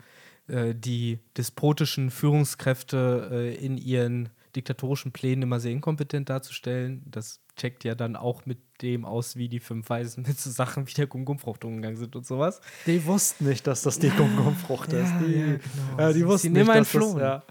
äh, 0.48 0.74
die 0.74 1.20
despotischen 1.36 2.10
Führungskräfte 2.10 3.28
äh, 3.32 3.55
in 3.55 3.78
ihren 3.78 4.28
diktatorischen 4.56 5.12
Plänen 5.12 5.43
immer 5.43 5.60
sehr 5.60 5.73
inkompetent 5.73 6.28
darzustellen. 6.28 7.02
Das 7.06 7.40
checkt 7.56 7.85
ja 7.85 7.94
dann 7.94 8.16
auch 8.16 8.44
mit 8.47 8.59
dem 8.82 9.05
aus, 9.05 9.36
wie 9.36 9.48
die 9.48 9.60
fünf 9.60 9.89
Weisen 9.89 10.24
mit 10.27 10.39
so 10.39 10.51
Sachen 10.51 10.86
wie 10.89 10.93
der 10.93 11.06
Gum-Gum-Frucht 11.06 11.64
umgegangen 11.64 11.97
sind 11.97 12.16
und 12.16 12.27
sowas. 12.27 12.60
Die 12.86 13.05
wussten 13.05 13.48
nicht, 13.48 13.66
dass 13.66 13.82
das 13.82 13.98
die 13.98 14.10
Gum-Gum-Frucht 14.10 14.93
ist. 14.93 15.12
Die, 15.20 15.32
ja, 15.32 15.47
genau. 15.97 16.09
äh, 16.09 16.14
die 16.14 16.27
wussten 16.27 16.52
nicht, 16.52 16.69
dass 16.69 16.93
das, 16.93 17.14
ja, 17.14 17.43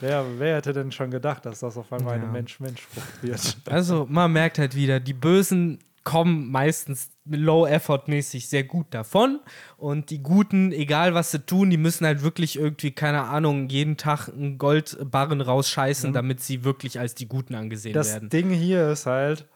wer, 0.00 0.26
wer 0.38 0.56
hätte 0.56 0.72
denn 0.72 0.92
schon 0.92 1.10
gedacht, 1.10 1.46
dass 1.46 1.60
das 1.60 1.76
auf 1.76 1.92
einmal 1.92 2.16
ja. 2.16 2.22
eine 2.22 2.32
Mensch-Mensch-Frucht 2.32 3.22
wird? 3.22 3.56
Also 3.66 4.06
man 4.08 4.32
merkt 4.32 4.58
halt 4.58 4.74
wieder, 4.74 5.00
die 5.00 5.14
Bösen 5.14 5.78
kommen 6.04 6.50
meistens 6.50 7.10
low-effort-mäßig 7.26 8.48
sehr 8.48 8.64
gut 8.64 8.86
davon. 8.90 9.40
Und 9.76 10.10
die 10.10 10.22
Guten, 10.22 10.72
egal 10.72 11.14
was 11.14 11.30
sie 11.30 11.40
tun, 11.40 11.70
die 11.70 11.76
müssen 11.76 12.06
halt 12.06 12.22
wirklich 12.22 12.58
irgendwie, 12.58 12.92
keine 12.92 13.24
Ahnung, 13.24 13.68
jeden 13.68 13.96
Tag 13.96 14.28
einen 14.28 14.58
Goldbarren 14.58 15.40
rausscheißen, 15.40 16.10
mhm. 16.10 16.14
damit 16.14 16.40
sie 16.40 16.64
wirklich 16.64 16.98
als 16.98 17.14
die 17.14 17.28
Guten 17.28 17.54
angesehen 17.54 17.92
das 17.92 18.12
werden. 18.12 18.28
Das 18.28 18.30
Ding 18.30 18.50
hier 18.50 18.88
ist 18.90 19.06
halt, 19.06 19.46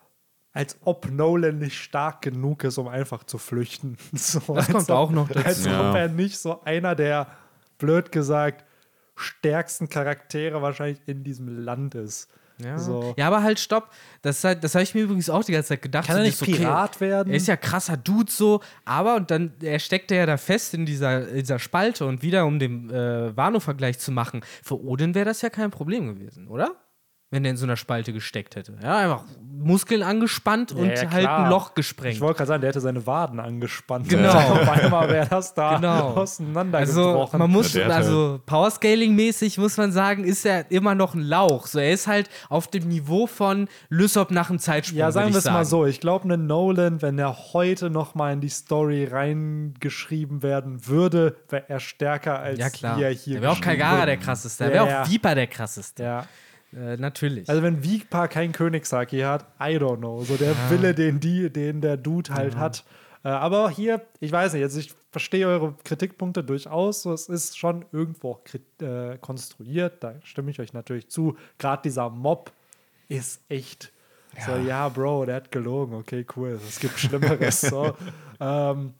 als 0.53 0.79
ob 0.85 1.11
Nolan 1.11 1.59
nicht 1.59 1.79
stark 1.79 2.23
genug 2.23 2.65
ist, 2.65 2.79
um 2.79 2.89
einfach 2.89 3.25
zu 3.25 3.39
flüchten. 3.39 3.97
So, 4.13 4.41
das 4.55 4.69
kommt 4.69 4.91
ob, 4.91 4.97
auch 4.97 5.11
noch 5.11 5.29
dazu. 5.29 5.47
Als 5.47 5.65
ja. 5.65 5.91
ob 5.91 5.97
er 5.97 6.09
nicht 6.09 6.39
so 6.39 6.63
einer 6.63 6.95
der, 6.95 7.27
blöd 7.79 8.13
gesagt, 8.13 8.65
stärksten 9.17 9.89
Charaktere 9.89 10.63
wahrscheinlich 10.63 11.01
in 11.07 11.25
diesem 11.25 11.65
Land 11.65 11.95
ist. 11.95 12.29
Ja. 12.65 12.79
So. 12.79 13.15
ja, 13.17 13.27
aber 13.27 13.43
halt, 13.43 13.61
stopp. 13.61 13.91
Das, 14.23 14.43
halt, 14.43 14.65
das 14.65 14.75
habe 14.75 14.83
ich 14.83 14.95
mir 14.95 15.03
übrigens 15.03 15.31
auch 15.31 15.45
die 15.45 15.53
ganze 15.53 15.69
Zeit 15.69 15.83
gedacht. 15.83 16.07
Kann 16.07 16.17
er 16.17 16.23
nicht 16.23 16.39
so, 16.39 16.47
Pirat 16.47 16.97
okay, 16.97 17.01
werden? 17.01 17.31
Er 17.31 17.37
ist 17.37 17.47
ja 17.47 17.57
krasser 17.57 17.97
Dude 17.97 18.31
so, 18.31 18.61
aber 18.85 19.17
und 19.17 19.31
dann, 19.31 19.53
er 19.63 19.79
steckte 19.79 20.15
ja 20.15 20.27
da 20.27 20.37
fest 20.37 20.75
in 20.75 20.87
dieser, 20.87 21.29
in 21.29 21.41
dieser 21.41 21.59
Spalte 21.59 22.07
und 22.07 22.23
wieder, 22.23 22.47
um 22.47 22.59
den 22.59 22.91
äh, 22.91 23.37
Wano-Vergleich 23.37 23.99
zu 23.99 24.13
machen, 24.13 24.43
für 24.63 24.83
Odin 24.83 25.15
wäre 25.15 25.27
das 25.27 25.43
ja 25.43 25.51
kein 25.51 25.71
Problem 25.71 26.15
gewesen, 26.15 26.49
oder? 26.49 26.73
Wenn 27.35 27.45
er 27.45 27.51
in 27.51 27.57
so 27.57 27.67
einer 27.67 27.77
Spalte 27.77 28.13
gesteckt 28.13 28.55
hätte. 28.55 28.75
Ja, 28.81 28.97
einfach 28.97 29.25
Muskeln 29.41 30.03
angespannt 30.03 30.71
ja, 30.71 30.77
und 30.77 30.89
ja, 30.89 31.11
halt 31.11 31.27
ein 31.27 31.51
Loch 31.51 31.75
gesprengt. 31.75 32.15
Ich 32.15 32.21
wollte 32.21 32.39
gerade 32.39 32.49
sagen, 32.49 32.61
der 32.61 32.69
hätte 32.69 32.81
seine 32.81 33.07
Waden 33.07 33.41
angespannt. 33.41 34.09
Genau. 34.09 34.29
Auf 34.29 34.69
einmal 34.69 35.09
wäre 35.09 35.27
das 35.29 35.53
da 35.53 35.77
genau. 35.77 36.11
auseinandergebrochen. 36.11 37.19
Also, 37.19 37.39
man 37.39 37.51
muss, 37.51 37.73
ja, 37.75 37.89
also 37.89 38.41
Powerscaling-mäßig 38.47 39.59
muss 39.59 39.77
man 39.77 39.91
sagen, 39.91 40.23
ist 40.23 40.47
er 40.47 40.71
immer 40.71 40.95
noch 40.95 41.15
ein 41.15 41.23
Lauch. 41.23 41.67
So, 41.67 41.81
er 41.81 41.93
ist 41.93 42.07
halt 42.07 42.31
auf 42.49 42.69
dem 42.69 42.87
Niveau 42.87 43.27
von 43.27 43.69
Lysop 43.89 44.31
nach 44.31 44.49
einem 44.49 44.61
Zeitsprung. 44.61 44.99
Ja, 44.99 45.11
sagen 45.11 45.33
wir 45.33 45.39
es 45.39 45.45
mal 45.45 45.65
so. 45.65 45.87
Ich 45.87 45.99
glaube, 45.99 46.33
ein 46.33 46.47
Nolan, 46.47 47.03
wenn 47.03 47.19
er 47.19 47.53
heute 47.53 47.91
noch 47.91 48.15
mal 48.15 48.33
in 48.33 48.41
die 48.41 48.51
Story 48.51 49.07
reingeschrieben 49.11 50.45
werden 50.45 50.87
würde, 50.87 51.37
wäre 51.49 51.65
er 51.69 51.81
stärker 51.81 52.39
als 52.39 52.61
ja, 52.61 52.71
klar. 52.71 52.99
wie 52.99 53.03
er 53.03 53.11
hier 53.11 53.37
Er 53.37 53.43
wäre 53.43 53.53
auch 53.53 53.61
Kagara 53.61 54.07
der 54.07 54.19
krasseste. 54.19 54.65
Er 54.65 54.73
wäre 54.73 55.03
auch 55.03 55.11
Viper 55.11 55.35
der 55.35 55.49
krasseste. 55.49 56.03
Ja. 56.05 56.27
Äh, 56.75 56.97
natürlich. 56.97 57.49
Also 57.49 57.63
wenn 57.63 57.85
Vigpa 57.85 58.29
kein 58.29 58.53
Königssaki 58.53 59.21
hat, 59.21 59.47
I 59.61 59.77
don't 59.77 59.99
know. 59.99 60.23
So 60.25 60.37
der 60.37 60.53
ja. 60.53 60.71
Wille, 60.71 60.95
den 60.95 61.21
die, 61.21 61.51
den 61.51 61.81
der 61.81 61.97
Dude 61.97 62.33
halt 62.35 62.55
ja. 62.55 62.61
hat, 62.61 62.85
Äh, 63.25 63.29
aber 63.29 63.71
hier, 63.71 64.03
ich 64.21 64.31
weiß 64.31 64.53
nicht, 64.53 64.63
also 64.63 64.79
ich 64.79 64.95
verstehe 65.11 65.47
eure 65.49 65.75
Kritikpunkte 65.83 66.45
durchaus. 66.45 67.03
So, 67.03 67.13
es 67.13 67.29
ist 67.29 67.59
schon 67.59 67.87
irgendwo 67.91 68.41
äh, 68.81 69.17
konstruiert, 69.19 70.05
da 70.05 70.15
stimme 70.23 70.51
ich 70.51 70.61
euch 70.61 70.73
natürlich 70.73 71.09
zu. 71.09 71.37
Gerade 71.59 71.83
dieser 71.83 72.11
Mob 72.11 72.53
ist 73.09 73.41
echt 73.49 73.93
ja. 74.37 74.45
so, 74.45 74.57
ja, 74.57 74.89
Bro, 74.89 75.27
der 75.27 75.37
hat 75.37 75.51
gelogen, 75.51 75.95
okay, 75.95 76.27
cool, 76.37 76.61
es 76.69 76.79
gibt 76.79 76.99
Schlimmeres. 76.99 77.63
so. 77.63 77.97
ähm, 78.41 78.95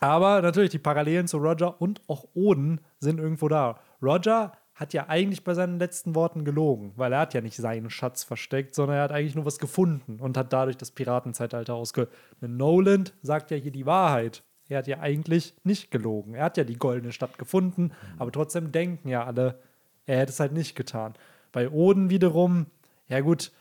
aber 0.00 0.42
natürlich, 0.42 0.70
die 0.70 0.78
Parallelen 0.78 1.28
zu 1.28 1.38
Roger 1.38 1.80
und 1.80 2.00
auch 2.08 2.26
Oden 2.34 2.80
sind 2.98 3.18
irgendwo 3.18 3.48
da. 3.48 3.78
Roger 4.02 4.52
hat 4.74 4.92
ja 4.92 5.08
eigentlich 5.08 5.44
bei 5.44 5.54
seinen 5.54 5.78
letzten 5.78 6.14
Worten 6.14 6.44
gelogen, 6.44 6.92
weil 6.96 7.12
er 7.12 7.20
hat 7.20 7.34
ja 7.34 7.40
nicht 7.40 7.56
seinen 7.56 7.90
Schatz 7.90 8.24
versteckt, 8.24 8.74
sondern 8.74 8.96
er 8.96 9.04
hat 9.04 9.12
eigentlich 9.12 9.36
nur 9.36 9.44
was 9.44 9.58
gefunden 9.58 10.18
und 10.20 10.36
hat 10.36 10.52
dadurch 10.52 10.76
das 10.76 10.90
Piratenzeitalter 10.90 11.74
ausge. 11.74 12.08
Nolan 12.40 13.04
sagt 13.22 13.50
ja 13.50 13.56
hier 13.56 13.70
die 13.70 13.86
Wahrheit. 13.86 14.42
Er 14.68 14.78
hat 14.78 14.86
ja 14.86 14.98
eigentlich 14.98 15.54
nicht 15.62 15.90
gelogen. 15.90 16.34
Er 16.34 16.44
hat 16.44 16.56
ja 16.56 16.64
die 16.64 16.78
goldene 16.78 17.12
Stadt 17.12 17.38
gefunden, 17.38 17.92
aber 18.18 18.32
trotzdem 18.32 18.72
denken 18.72 19.08
ja 19.08 19.24
alle, 19.24 19.60
er 20.06 20.18
hätte 20.18 20.32
es 20.32 20.40
halt 20.40 20.52
nicht 20.52 20.74
getan. 20.74 21.14
Bei 21.52 21.70
Oden 21.70 22.10
wiederum, 22.10 22.66
ja 23.06 23.20
gut, 23.20 23.52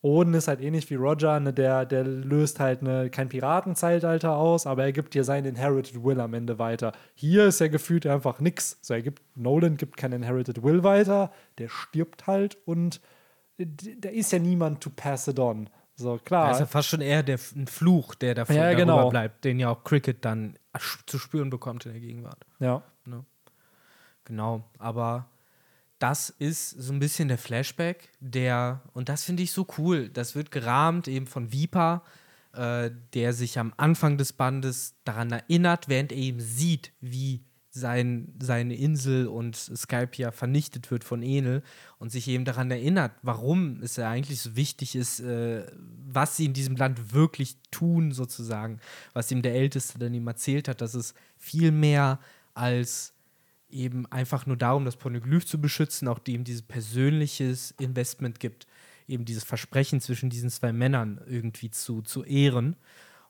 Oden 0.00 0.34
ist 0.34 0.46
halt 0.46 0.60
ähnlich 0.60 0.88
wie 0.90 0.94
Roger, 0.94 1.40
ne, 1.40 1.52
der, 1.52 1.84
der 1.84 2.04
löst 2.04 2.60
halt 2.60 2.82
ne, 2.82 3.10
kein 3.10 3.28
Piratenzeitalter 3.28 4.36
aus, 4.36 4.66
aber 4.66 4.84
er 4.84 4.92
gibt 4.92 5.14
dir 5.14 5.24
seinen 5.24 5.46
Inherited 5.46 6.04
Will 6.04 6.20
am 6.20 6.34
Ende 6.34 6.58
weiter. 6.58 6.92
Hier 7.14 7.46
ist 7.46 7.60
er 7.60 7.68
gefühlt 7.68 8.06
einfach 8.06 8.38
nix. 8.38 8.78
So, 8.80 8.94
er 8.94 9.02
gibt, 9.02 9.22
Nolan 9.36 9.76
gibt 9.76 9.96
keinen 9.96 10.22
Inherited 10.22 10.62
Will 10.62 10.84
weiter, 10.84 11.32
der 11.58 11.68
stirbt 11.68 12.28
halt 12.28 12.58
und 12.64 13.00
da 13.56 14.08
ist 14.08 14.30
ja 14.30 14.38
niemand 14.38 14.80
to 14.80 14.90
pass 14.94 15.26
it 15.26 15.40
on. 15.40 15.68
So, 15.96 16.16
klar. 16.24 16.46
Er 16.46 16.52
ist 16.52 16.60
ja 16.60 16.66
fast 16.66 16.88
schon 16.88 17.00
eher 17.00 17.24
der, 17.24 17.40
ein 17.56 17.66
Fluch, 17.66 18.14
der 18.14 18.36
davon 18.36 18.54
ja, 18.54 18.72
genau. 18.74 19.10
bleibt, 19.10 19.44
den 19.44 19.58
ja 19.58 19.70
auch 19.70 19.82
Cricket 19.82 20.24
dann 20.24 20.56
zu 21.06 21.18
spüren 21.18 21.50
bekommt 21.50 21.86
in 21.86 21.92
der 21.92 22.00
Gegenwart. 22.00 22.46
Ja. 22.60 22.82
Ne? 23.04 23.24
Genau, 24.24 24.62
aber 24.78 25.26
das 25.98 26.30
ist 26.30 26.70
so 26.70 26.92
ein 26.92 27.00
bisschen 27.00 27.28
der 27.28 27.38
Flashback, 27.38 28.08
der, 28.20 28.82
und 28.92 29.08
das 29.08 29.24
finde 29.24 29.42
ich 29.42 29.52
so 29.52 29.66
cool, 29.78 30.08
das 30.08 30.34
wird 30.34 30.50
gerahmt 30.50 31.08
eben 31.08 31.26
von 31.26 31.52
Vipa, 31.52 32.02
äh, 32.52 32.90
der 33.14 33.32
sich 33.32 33.58
am 33.58 33.72
Anfang 33.76 34.16
des 34.16 34.32
Bandes 34.32 34.94
daran 35.04 35.32
erinnert, 35.32 35.88
während 35.88 36.12
er 36.12 36.18
eben 36.18 36.40
sieht, 36.40 36.92
wie 37.00 37.44
sein, 37.70 38.34
seine 38.40 38.74
Insel 38.74 39.26
und 39.26 39.56
Skypia 39.56 40.30
vernichtet 40.30 40.90
wird 40.90 41.04
von 41.04 41.22
Enel 41.22 41.62
und 41.98 42.10
sich 42.10 42.28
eben 42.28 42.44
daran 42.44 42.70
erinnert, 42.70 43.12
warum 43.22 43.80
es 43.82 43.96
ja 43.96 44.10
eigentlich 44.10 44.40
so 44.40 44.56
wichtig 44.56 44.96
ist, 44.96 45.20
äh, 45.20 45.66
was 46.06 46.36
sie 46.36 46.46
in 46.46 46.54
diesem 46.54 46.76
Land 46.76 47.12
wirklich 47.12 47.56
tun, 47.70 48.12
sozusagen, 48.12 48.80
was 49.12 49.30
ihm 49.30 49.42
der 49.42 49.54
Älteste 49.54 49.98
dann 49.98 50.14
ihm 50.14 50.26
erzählt 50.26 50.68
hat, 50.68 50.80
dass 50.80 50.94
es 50.94 51.14
viel 51.36 51.70
mehr 51.70 52.18
als 52.54 53.12
eben 53.70 54.06
einfach 54.06 54.46
nur 54.46 54.56
darum, 54.56 54.84
das 54.84 54.96
Pornoglyph 54.96 55.46
zu 55.46 55.60
beschützen, 55.60 56.08
auch 56.08 56.18
dem 56.18 56.44
dieses 56.44 56.62
persönliches 56.62 57.72
Investment 57.72 58.40
gibt, 58.40 58.66
eben 59.06 59.24
dieses 59.24 59.44
Versprechen 59.44 60.00
zwischen 60.00 60.30
diesen 60.30 60.50
zwei 60.50 60.72
Männern 60.72 61.20
irgendwie 61.26 61.70
zu, 61.70 62.02
zu 62.02 62.24
ehren. 62.24 62.76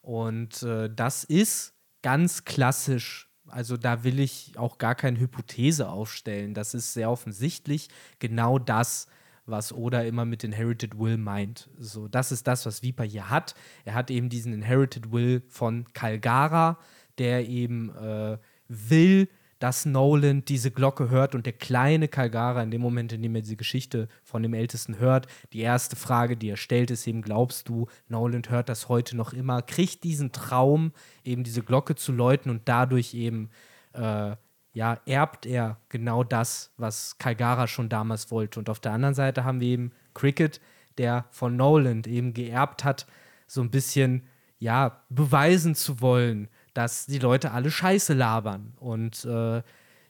Und 0.03 0.63
äh, 0.63 0.91
das 0.95 1.25
ist 1.25 1.75
ganz 2.03 2.45
klassisch. 2.45 3.29
Also 3.49 3.77
da 3.77 4.05
will 4.05 4.21
ich 4.21 4.53
auch 4.57 4.79
gar 4.79 4.95
keine 4.95 5.19
Hypothese 5.19 5.89
aufstellen. 5.89 6.55
Das 6.55 6.75
ist 6.75 6.93
sehr 6.93 7.11
offensichtlich 7.11 7.89
genau 8.19 8.59
das, 8.59 9.07
was 9.47 9.73
Oda 9.73 10.03
immer 10.03 10.25
mit 10.25 10.45
Inherited 10.45 10.99
Will 10.99 11.17
meint. 11.17 11.71
So, 11.79 12.07
das 12.07 12.33
ist 12.33 12.47
das, 12.47 12.67
was 12.67 12.83
Viper 12.83 13.05
hier 13.05 13.31
hat. 13.31 13.55
Er 13.85 13.95
hat 13.95 14.11
eben 14.11 14.29
diesen 14.29 14.53
Inherited 14.53 15.11
Will 15.11 15.43
von 15.49 15.87
Kalgara, 15.95 16.79
der 17.17 17.49
eben 17.49 17.95
äh, 17.97 18.39
will, 18.69 19.29
dass 19.59 19.87
Nolan 19.87 20.45
diese 20.45 20.71
Glocke 20.71 21.11
hört 21.11 21.35
und 21.35 21.47
der 21.47 21.53
kleine 21.53 22.09
Kalgara 22.09 22.63
in 22.63 22.71
dem 22.71 22.81
Moment, 22.81 23.13
in 23.13 23.23
dem 23.23 23.35
er 23.35 23.43
diese 23.43 23.57
Geschichte 23.57 24.09
von 24.23 24.43
dem 24.43 24.55
Ältesten 24.55 24.99
hört, 24.99 25.27
die 25.53 25.61
erste 25.61 25.97
Frage, 25.97 26.37
die 26.37 26.51
er 26.51 26.57
stellt, 26.57 26.91
ist 26.91 27.07
eben, 27.07 27.23
glaubst 27.23 27.69
du, 27.69 27.89
Nolan 28.09 28.43
hört 28.49 28.69
das 28.69 28.89
heute 28.89 29.17
noch 29.17 29.33
immer, 29.33 29.63
kriegt 29.63 30.05
diesen 30.05 30.33
Traum, 30.33 30.93
eben 31.25 31.45
diese 31.45 31.63
Glocke 31.63 31.97
zu 31.97 32.13
läuten 32.13 32.51
und 32.51 32.69
dadurch 32.69 33.15
eben, 33.15 33.51
äh, 33.95 34.37
ja, 34.75 35.01
erbt 35.07 35.45
er 35.45 35.81
genau 35.89 36.23
das, 36.23 36.73
was 36.77 37.19
Kalgara 37.19 37.67
schon 37.67 37.89
damals 37.89 38.31
wollte. 38.31 38.61
Und 38.61 38.71
auf 38.71 38.79
der 38.79 38.93
anderen 38.93 39.15
Seite 39.15 39.45
haben 39.45 39.61
wir 39.61 39.69
eben 39.69 39.93
Cricket, 40.15 40.61
der 40.99 41.25
von 41.31 41.57
Nolan 41.57 42.05
eben 42.05 42.33
geerbt 42.33 42.85
hat, 42.85 43.07
so 43.49 43.61
ein 43.61 43.71
bisschen, 43.71 44.29
ja, 44.59 45.03
beweisen 45.09 45.75
zu 45.75 46.01
wollen, 46.01 46.49
dass 46.75 47.07
die 47.07 47.19
Leute 47.19 47.53
alle 47.53 47.71
Scheiße 47.71 48.15
labern. 48.15 48.73
Und 48.77 49.25
äh, 49.25 49.63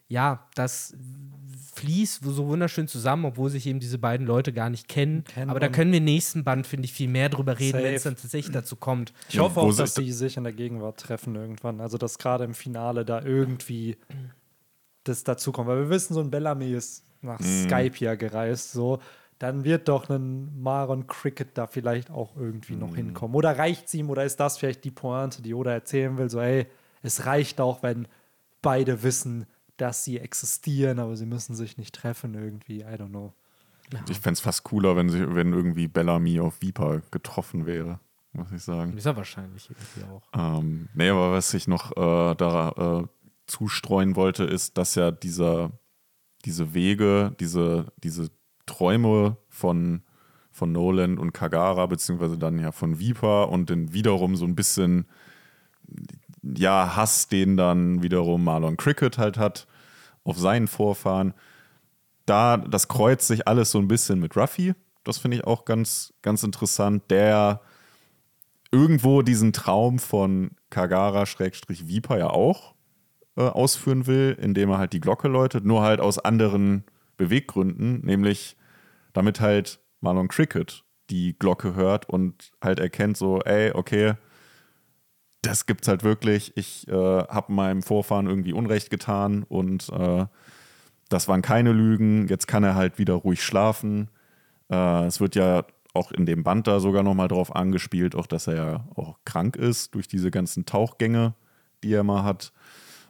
ja, 0.09 0.48
das 0.55 0.94
fließt 1.74 2.24
so 2.24 2.47
wunderschön 2.48 2.89
zusammen, 2.89 3.26
obwohl 3.26 3.51
sich 3.51 3.66
eben 3.66 3.78
diese 3.78 3.98
beiden 3.98 4.26
Leute 4.26 4.52
gar 4.52 4.70
nicht 4.70 4.89
kennen. 4.89 5.24
kennen 5.24 5.51
Aber 5.51 5.60
da 5.60 5.68
können 5.68 5.93
wir 5.93 5.98
im 5.98 6.05
nächsten 6.05 6.44
Band, 6.44 6.66
finde 6.66 6.86
ich, 6.86 6.93
viel 6.93 7.09
mehr 7.09 7.28
drüber 7.28 7.59
reden, 7.59 7.78
wenn 7.82 7.94
es 7.94 8.02
dann 8.02 8.16
tatsächlich 8.16 8.52
dazu 8.52 8.76
kommt. 8.76 9.12
Ich 9.28 9.39
hoffe 9.39 9.60
auch, 9.60 9.74
dass 9.74 9.94
sie 9.94 10.12
sich 10.12 10.36
in 10.36 10.44
der 10.44 10.52
Gegenwart 10.52 10.98
treffen 10.98 11.35
irgendwann. 11.36 11.80
Also, 11.80 11.98
dass 11.98 12.18
gerade 12.18 12.44
im 12.44 12.55
Finale 12.55 13.05
da 13.05 13.22
irgendwie 13.22 13.97
das 15.05 15.24
dazu 15.24 15.52
kommt. 15.52 15.68
Weil 15.68 15.78
wir 15.78 15.90
wissen, 15.90 16.14
so 16.14 16.20
ein 16.20 16.30
Bellamy 16.30 16.72
ist 16.72 17.05
nach 17.20 17.39
mm. 17.40 17.64
Skype 17.64 17.98
ja 17.98 18.14
gereist, 18.14 18.72
so 18.72 19.01
dann 19.39 19.65
wird 19.65 19.89
doch 19.89 20.09
ein 20.10 20.60
Maron 20.60 21.06
Cricket 21.06 21.56
da 21.56 21.66
vielleicht 21.66 22.10
auch 22.10 22.36
irgendwie 22.36 22.74
noch 22.74 22.90
mhm. 22.90 22.97
hinkommen. 22.97 23.36
Oder 23.36 23.56
reicht 23.56 23.86
es 23.86 23.94
ihm, 23.94 24.10
oder 24.10 24.24
ist 24.24 24.40
das 24.40 24.59
vielleicht 24.59 24.85
die 24.85 24.90
Pointe, 24.90 25.43
die 25.43 25.55
Oda 25.55 25.73
erzählen 25.73 26.19
will, 26.19 26.28
so, 26.28 26.40
ey, 26.40 26.66
es 27.02 27.27
reicht 27.27 27.60
auch, 27.60 27.82
wenn 27.82 28.09
beide 28.62 29.02
wissen, 29.02 29.47
dass 29.77 30.05
sie 30.05 30.19
existieren, 30.19 30.98
aber 30.98 31.16
sie 31.16 31.27
müssen 31.27 31.55
sich 31.55 31.78
nicht 31.78 31.94
treffen 31.94 32.35
irgendwie, 32.35 32.81
I 32.81 32.94
don't 32.97 33.10
know. 33.10 33.32
Ja. 33.93 34.01
Ich 34.09 34.19
fände 34.19 34.35
es 34.35 34.40
fast 34.40 34.65
cooler, 34.65 34.97
wenn, 34.97 35.09
sie, 35.09 35.35
wenn 35.35 35.52
irgendwie 35.52 35.86
Bellamy 35.86 36.40
auf 36.40 36.60
Viper 36.60 37.01
getroffen 37.12 37.65
wäre, 37.65 38.01
muss 38.32 38.51
ich 38.51 38.62
sagen. 38.62 38.97
Ist 38.97 39.06
er 39.06 39.16
wahrscheinlich 39.16 39.70
irgendwie 39.70 40.12
auch. 40.12 40.23
Ähm, 40.35 40.89
nee, 40.94 41.09
aber 41.09 41.32
was 41.32 41.55
ich 41.55 41.69
noch 41.69 41.93
äh, 41.93 42.35
da 42.35 43.05
äh, 43.05 43.06
zustreuen 43.47 44.16
wollte, 44.16 44.44
ist, 44.44 44.77
dass 44.77 44.97
ja 44.97 45.12
dieser, 45.12 45.70
diese 46.44 46.74
Wege, 46.74 47.35
diese, 47.39 47.86
diese 48.02 48.31
Träume 48.69 49.36
von, 49.49 50.03
von 50.53 50.70
Nolan 50.70 51.19
und 51.19 51.32
Kagara, 51.32 51.86
beziehungsweise 51.86 52.39
dann 52.39 52.59
ja 52.59 52.70
von 52.70 53.01
Viper 53.01 53.49
und 53.49 53.70
dann 53.70 53.93
wiederum 53.93 54.36
so 54.36 54.45
ein 54.45 54.55
bisschen 54.55 55.07
ja, 56.43 56.97
Hass, 56.97 57.28
den 57.28 57.57
dann 57.57 58.03
wiederum 58.03 58.45
Marlon 58.45 58.77
Cricket 58.77 59.19
halt 59.19 59.39
hat 59.39 59.66
auf 60.24 60.39
seinen 60.39 60.69
Vorfahren. 60.69 61.35
Da, 62.27 62.59
das 62.59 62.89
kreuzt 62.89 63.27
sich 63.27 63.49
alles 63.49 63.70
so 63.70 63.78
ein 63.78 63.89
bisschen 63.89 64.20
mit 64.20 64.36
Ruffy. 64.36 64.74
Das 65.05 65.19
finde 65.19 65.39
ich 65.39 65.45
auch 65.45 65.65
ganz, 65.65 66.12
ganz 66.23 66.43
interessant, 66.43 67.05
der 67.11 67.62
irgendwo 68.70 69.23
diesen 69.23 69.53
Traum 69.53 69.99
von 69.99 70.51
Kagara-Viper 70.70 72.19
ja 72.19 72.28
auch 72.28 72.74
äh, 73.36 73.43
ausführen 73.43 74.07
will, 74.07 74.36
indem 74.39 74.70
er 74.70 74.78
halt 74.78 74.93
die 74.93 75.01
Glocke 75.01 75.28
läutet, 75.28 75.65
nur 75.65 75.82
halt 75.82 76.01
aus 76.01 76.19
anderen 76.19 76.85
Beweggründen, 77.16 78.05
nämlich 78.05 78.57
damit 79.12 79.40
halt 79.40 79.80
Marlon 80.01 80.28
Cricket 80.28 80.85
die 81.10 81.39
Glocke 81.39 81.74
hört 81.74 82.09
und 82.09 82.52
halt 82.62 82.80
erkennt 82.80 83.16
so, 83.16 83.40
ey, 83.40 83.72
okay, 83.72 84.14
das 85.43 85.66
gibt's 85.66 85.89
halt 85.89 86.05
wirklich. 86.05 86.52
Ich 86.56 86.86
äh, 86.89 86.93
habe 86.93 87.52
meinem 87.52 87.82
Vorfahren 87.82 88.26
irgendwie 88.26 88.52
Unrecht 88.52 88.90
getan 88.90 89.44
und 89.48 89.89
äh, 89.90 90.26
das 91.09 91.28
waren 91.28 91.43
keine 91.43 91.72
Lügen. 91.72 92.28
Jetzt 92.28 92.47
kann 92.47 92.64
er 92.64 92.74
halt 92.74 92.98
wieder 92.98 93.14
ruhig 93.14 93.43
schlafen. 93.43 94.10
Äh, 94.70 95.06
es 95.06 95.20
wird 95.20 95.36
ja 95.36 95.64
auch 95.94 96.12
in 96.12 96.26
dem 96.26 96.43
Band 96.44 96.66
da 96.66 96.80
sogar 96.80 97.02
nochmal 97.02 97.28
drauf 97.28 97.55
angespielt, 97.55 98.14
auch 98.14 98.26
dass 98.26 98.47
er 98.47 98.55
ja 98.55 98.89
auch 98.94 99.18
krank 99.24 99.56
ist 99.56 99.94
durch 99.94 100.09
diese 100.09 100.30
ganzen 100.30 100.66
Tauchgänge, 100.66 101.35
die 101.82 101.93
er 101.93 102.05
mal 102.05 102.24
hat. 102.24 102.52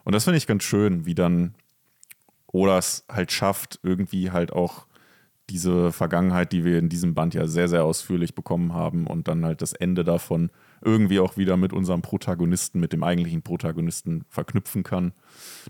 Und 0.05 0.15
das 0.15 0.25
finde 0.25 0.39
ich 0.39 0.47
ganz 0.47 0.63
schön, 0.63 1.07
wie 1.07 1.15
dann 1.15 1.55
Odas 2.47 3.05
halt 3.11 3.33
schafft, 3.33 3.81
irgendwie 3.83 4.31
halt 4.31 4.53
auch 4.53 4.87
diese 5.51 5.93
Vergangenheit, 5.93 6.53
die 6.53 6.65
wir 6.65 6.79
in 6.79 6.89
diesem 6.89 7.15
Band 7.15 7.35
ja 7.35 7.47
sehr, 7.47 7.69
sehr 7.69 7.85
ausführlich 7.85 8.35
bekommen 8.35 8.73
haben 8.73 9.07
und 9.07 9.29
dann 9.29 9.45
halt 9.45 9.63
das 9.63 9.73
Ende 9.73 10.05
davon 10.05 10.51
irgendwie 10.83 11.21
auch 11.21 11.37
wieder 11.37 11.57
mit 11.57 11.73
unserem 11.73 12.03
Protagonisten, 12.03 12.81
mit 12.81 12.93
dem 12.93 13.03
eigentlichen 13.03 13.43
Protagonisten 13.43 14.25
verknüpfen 14.29 14.83
kann. 14.83 15.13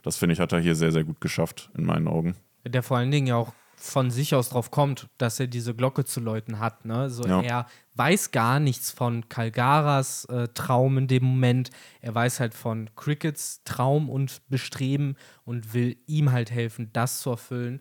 Das 0.02 0.16
finde 0.16 0.34
ich, 0.34 0.40
hat 0.40 0.52
er 0.52 0.60
hier 0.60 0.74
sehr, 0.74 0.92
sehr 0.92 1.04
gut 1.04 1.20
geschafft, 1.20 1.70
in 1.76 1.84
meinen 1.84 2.08
Augen. 2.08 2.34
Der 2.66 2.82
vor 2.82 2.98
allen 2.98 3.10
Dingen 3.10 3.28
ja 3.28 3.36
auch 3.36 3.52
von 3.76 4.10
sich 4.10 4.34
aus 4.34 4.48
drauf 4.48 4.70
kommt, 4.70 5.08
dass 5.18 5.38
er 5.38 5.46
diese 5.46 5.74
Glocke 5.74 6.04
zu 6.04 6.20
läuten 6.20 6.58
hat. 6.58 6.84
Ne? 6.84 7.08
So, 7.10 7.24
ja. 7.24 7.40
Er 7.40 7.66
weiß 7.94 8.32
gar 8.32 8.58
nichts 8.58 8.90
von 8.90 9.28
Kalgaras 9.28 10.24
äh, 10.26 10.48
Traum 10.48 10.98
in 10.98 11.06
dem 11.06 11.24
Moment. 11.24 11.70
Er 12.00 12.14
weiß 12.14 12.40
halt 12.40 12.54
von 12.54 12.90
Crickets 12.96 13.62
Traum 13.64 14.10
und 14.10 14.42
Bestreben 14.48 15.16
und 15.44 15.74
will 15.74 15.96
ihm 16.06 16.32
halt 16.32 16.50
helfen, 16.50 16.90
das 16.92 17.20
zu 17.20 17.30
erfüllen. 17.30 17.80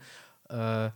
Äh, 0.49 0.91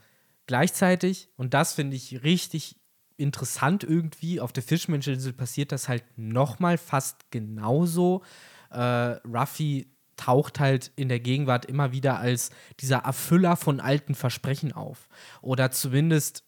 Gleichzeitig, 0.52 1.30
und 1.38 1.54
das 1.54 1.76
finde 1.76 1.96
ich 1.96 2.24
richtig 2.26 2.76
interessant 3.16 3.86
irgendwie. 3.86 4.42
Auf 4.42 4.52
der 4.52 4.64
Fischmenscheninsel 4.64 5.32
passiert 5.32 5.72
das 5.72 5.88
halt 5.88 6.04
nochmal 6.18 6.78
fast 6.78 7.32
genauso. 7.32 8.22
Äh, 8.70 8.82
Ruffy 9.26 9.88
taucht 10.18 10.60
halt 10.60 10.92
in 10.98 11.08
der 11.08 11.22
Gegenwart 11.22 11.68
immer 11.68 11.94
wieder 11.94 12.20
als 12.20 12.50
dieser 12.82 12.98
Erfüller 12.98 13.56
von 13.56 13.80
alten 13.80 14.14
Versprechen 14.14 14.74
auf. 14.74 15.08
Oder 15.42 15.72
zumindest 15.72 16.44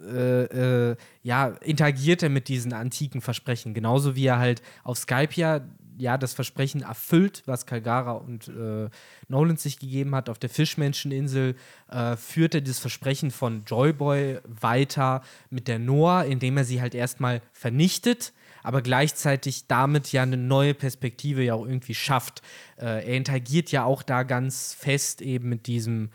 äh, 0.00 0.44
äh, 0.92 0.96
ja, 1.20 1.48
interagiert 1.48 2.22
er 2.22 2.30
mit 2.30 2.48
diesen 2.48 2.72
antiken 2.72 3.20
Versprechen. 3.20 3.74
Genauso 3.74 4.16
wie 4.16 4.24
er 4.24 4.38
halt 4.38 4.62
auf 4.84 4.96
Skype 4.96 5.34
ja, 5.34 5.60
ja 5.96 6.18
das 6.18 6.34
Versprechen 6.34 6.82
erfüllt, 6.82 7.42
was 7.46 7.66
Kalgara 7.66 8.12
und 8.12 8.48
äh, 8.48 8.88
Nolan 9.28 9.56
sich 9.56 9.78
gegeben 9.78 10.14
hat. 10.14 10.28
Auf 10.28 10.38
der 10.38 10.50
Fischmenscheninsel 10.50 11.56
äh, 11.90 12.16
führt 12.16 12.54
er 12.54 12.60
das 12.60 12.78
Versprechen 12.78 13.30
von 13.30 13.64
Joyboy 13.64 14.40
weiter 14.44 15.22
mit 15.50 15.68
der 15.68 15.78
Noah, 15.78 16.24
indem 16.24 16.56
er 16.56 16.64
sie 16.64 16.80
halt 16.80 16.94
erstmal 16.94 17.42
vernichtet 17.52 18.32
aber 18.64 18.80
gleichzeitig 18.80 19.66
damit 19.68 20.10
ja 20.10 20.22
eine 20.22 20.38
neue 20.38 20.72
Perspektive 20.74 21.44
ja 21.44 21.54
auch 21.54 21.66
irgendwie 21.66 21.94
schafft. 21.94 22.40
Äh, 22.78 23.06
er 23.06 23.16
interagiert 23.16 23.70
ja 23.70 23.84
auch 23.84 24.02
da 24.02 24.22
ganz 24.22 24.72
fest 24.72 25.20
eben 25.20 25.50
mit 25.50 25.66
diesem, 25.66 26.10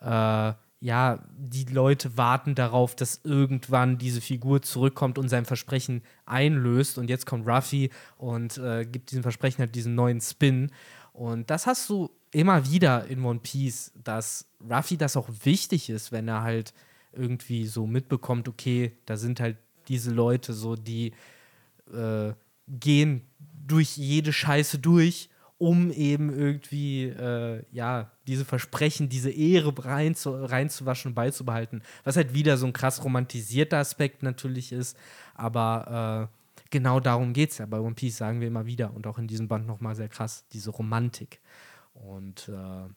äh, 0.00 0.52
ja, 0.82 1.20
die 1.38 1.64
Leute 1.66 2.16
warten 2.16 2.56
darauf, 2.56 2.96
dass 2.96 3.20
irgendwann 3.22 3.98
diese 3.98 4.20
Figur 4.20 4.62
zurückkommt 4.62 5.16
und 5.16 5.28
sein 5.28 5.44
Versprechen 5.44 6.02
einlöst. 6.26 6.98
Und 6.98 7.08
jetzt 7.08 7.24
kommt 7.24 7.46
Ruffy 7.46 7.90
und 8.18 8.58
äh, 8.58 8.84
gibt 8.84 9.12
diesem 9.12 9.22
Versprechen 9.22 9.60
halt 9.60 9.76
diesen 9.76 9.94
neuen 9.94 10.20
Spin. 10.20 10.72
Und 11.12 11.50
das 11.50 11.68
hast 11.68 11.88
du 11.88 12.10
immer 12.32 12.68
wieder 12.68 13.06
in 13.06 13.24
One 13.24 13.38
Piece, 13.38 13.92
dass 14.02 14.48
Ruffy 14.68 14.96
das 14.96 15.16
auch 15.16 15.28
wichtig 15.44 15.88
ist, 15.88 16.10
wenn 16.10 16.26
er 16.26 16.42
halt 16.42 16.74
irgendwie 17.12 17.66
so 17.66 17.86
mitbekommt, 17.86 18.48
okay, 18.48 18.96
da 19.06 19.16
sind 19.16 19.38
halt 19.38 19.58
diese 19.86 20.10
Leute 20.10 20.52
so, 20.52 20.74
die 20.74 21.12
äh, 21.94 22.32
gehen 22.66 23.22
durch 23.64 23.96
jede 23.96 24.32
Scheiße 24.32 24.80
durch, 24.80 25.28
um 25.62 25.92
eben 25.92 26.36
irgendwie, 26.36 27.04
äh, 27.04 27.62
ja, 27.70 28.10
diese 28.26 28.44
Versprechen, 28.44 29.08
diese 29.08 29.30
Ehre 29.30 29.72
rein 29.84 30.16
zu, 30.16 30.32
reinzuwaschen 30.32 31.10
und 31.10 31.14
beizubehalten. 31.14 31.84
Was 32.02 32.16
halt 32.16 32.34
wieder 32.34 32.56
so 32.56 32.66
ein 32.66 32.72
krass 32.72 33.04
romantisierter 33.04 33.78
Aspekt 33.78 34.24
natürlich 34.24 34.72
ist, 34.72 34.96
aber 35.36 36.28
äh, 36.28 36.58
genau 36.70 36.98
darum 36.98 37.32
geht 37.32 37.52
es 37.52 37.58
ja. 37.58 37.66
Bei 37.66 37.78
One 37.78 37.94
Piece 37.94 38.16
sagen 38.16 38.40
wir 38.40 38.48
immer 38.48 38.66
wieder 38.66 38.92
und 38.92 39.06
auch 39.06 39.18
in 39.18 39.28
diesem 39.28 39.46
Band 39.46 39.68
nochmal 39.68 39.94
sehr 39.94 40.08
krass, 40.08 40.48
diese 40.52 40.70
Romantik. 40.70 41.40
Und 41.94 42.48
äh, 42.48 42.88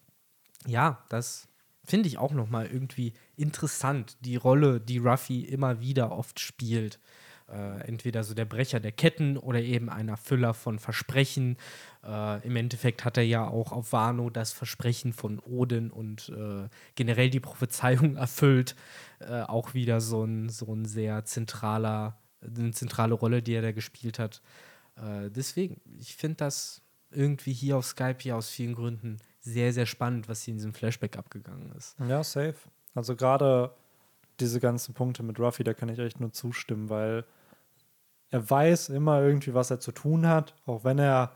ja, 0.68 1.06
das 1.10 1.48
finde 1.84 2.08
ich 2.08 2.18
auch 2.18 2.32
nochmal 2.32 2.66
irgendwie 2.66 3.14
interessant, 3.36 4.18
die 4.22 4.38
Rolle, 4.38 4.82
die 4.82 4.98
Ruffy 4.98 5.42
immer 5.42 5.82
wieder 5.82 6.12
oft 6.12 6.40
spielt 6.40 7.00
äh, 7.48 7.88
entweder 7.88 8.24
so 8.24 8.34
der 8.34 8.46
Brecher 8.46 8.80
der 8.80 8.92
Ketten 8.92 9.38
oder 9.38 9.62
eben 9.62 9.90
ein 9.90 10.10
Erfüller 10.10 10.54
von 10.54 10.80
Versprechen. 10.80 11.58
Äh, 12.04 12.46
Im 12.46 12.56
Endeffekt 12.56 13.06
hat 13.06 13.18
er 13.18 13.24
ja 13.24 13.48
auch 13.48 13.72
auf 13.72 13.92
Wano 13.92 14.30
das 14.30 14.52
Versprechen 14.52 15.14
von 15.14 15.40
Odin 15.40 15.92
und 15.92 16.30
äh, 16.30 16.68
generell 16.96 17.30
die 17.30 17.40
Prophezeiung 17.40 18.16
erfüllt. 18.18 18.76
Äh, 19.20 19.42
auch 19.42 19.74
wieder 19.74 20.02
so 20.02 20.24
ein, 20.24 20.50
so 20.50 20.74
ein 20.74 20.86
sehr 20.86 21.26
zentraler, 21.26 22.18
eine 22.42 22.72
zentrale 22.72 23.14
Rolle, 23.14 23.42
die 23.42 23.54
er 23.54 23.62
da 23.62 23.72
gespielt 23.72 24.20
hat. 24.20 24.42
Äh, 24.98 25.30
deswegen, 25.30 25.82
ich 26.00 26.16
finde 26.16 26.38
das 26.38 26.82
irgendwie 27.12 27.54
hier 27.54 27.78
auf 27.78 27.86
Skype 27.86 28.18
hier 28.20 28.36
aus 28.36 28.50
vielen 28.50 28.76
Gründen 28.76 29.18
sehr, 29.40 29.72
sehr 29.72 29.86
spannend, 29.86 30.28
was 30.28 30.42
hier 30.42 30.54
in 30.54 30.58
diesem 30.58 30.74
Flashback 30.74 31.18
abgegangen 31.18 31.72
ist. 31.78 31.96
Ja, 32.00 32.24
safe. 32.24 32.56
Also 32.96 33.16
gerade 33.16 33.72
diese 34.40 34.60
ganzen 34.60 34.94
Punkte 34.94 35.24
mit 35.24 35.40
Ruffy, 35.40 35.64
da 35.64 35.74
kann 35.74 35.90
ich 35.90 36.00
echt 36.00 36.20
nur 36.20 36.32
zustimmen, 36.32 36.90
weil 36.90 37.26
er 38.30 38.50
weiß 38.50 38.90
immer 38.90 39.22
irgendwie, 39.22 39.54
was 39.54 39.72
er 39.72 39.80
zu 39.80 39.92
tun 39.92 40.28
hat, 40.28 40.56
auch 40.66 40.84
wenn 40.84 41.00
er 41.00 41.32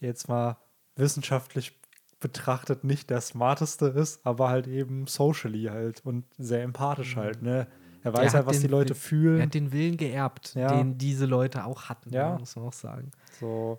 jetzt 0.00 0.28
mal 0.28 0.56
wissenschaftlich 0.96 1.80
betrachtet 2.20 2.84
nicht 2.84 3.10
der 3.10 3.20
smarteste 3.20 3.86
ist, 3.86 4.24
aber 4.24 4.48
halt 4.48 4.66
eben 4.66 5.06
socially 5.06 5.64
halt 5.64 6.04
und 6.04 6.24
sehr 6.38 6.62
empathisch 6.62 7.16
halt, 7.16 7.42
ne? 7.42 7.66
Er 8.04 8.14
weiß 8.14 8.34
halt, 8.34 8.46
was 8.46 8.60
die 8.60 8.66
Leute 8.66 8.96
fühlen. 8.96 9.38
Er 9.38 9.46
hat 9.46 9.54
den 9.54 9.70
Willen 9.70 9.96
geerbt, 9.96 10.54
ja. 10.54 10.76
den 10.76 10.98
diese 10.98 11.26
Leute 11.26 11.64
auch 11.64 11.84
hatten, 11.84 12.12
ja. 12.12 12.36
muss 12.36 12.56
man 12.56 12.66
auch 12.66 12.72
sagen. 12.72 13.12
So. 13.38 13.78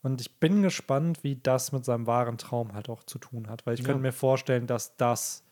Und 0.00 0.20
ich 0.20 0.40
bin 0.40 0.62
gespannt, 0.62 1.22
wie 1.22 1.36
das 1.36 1.70
mit 1.70 1.84
seinem 1.84 2.06
wahren 2.06 2.38
Traum 2.38 2.72
halt 2.72 2.88
auch 2.88 3.04
zu 3.04 3.18
tun 3.18 3.48
hat, 3.48 3.66
weil 3.66 3.74
ich 3.74 3.80
ja. 3.80 3.86
könnte 3.86 4.00
mir 4.00 4.12
vorstellen, 4.12 4.66
dass 4.66 4.96
das 4.96 5.44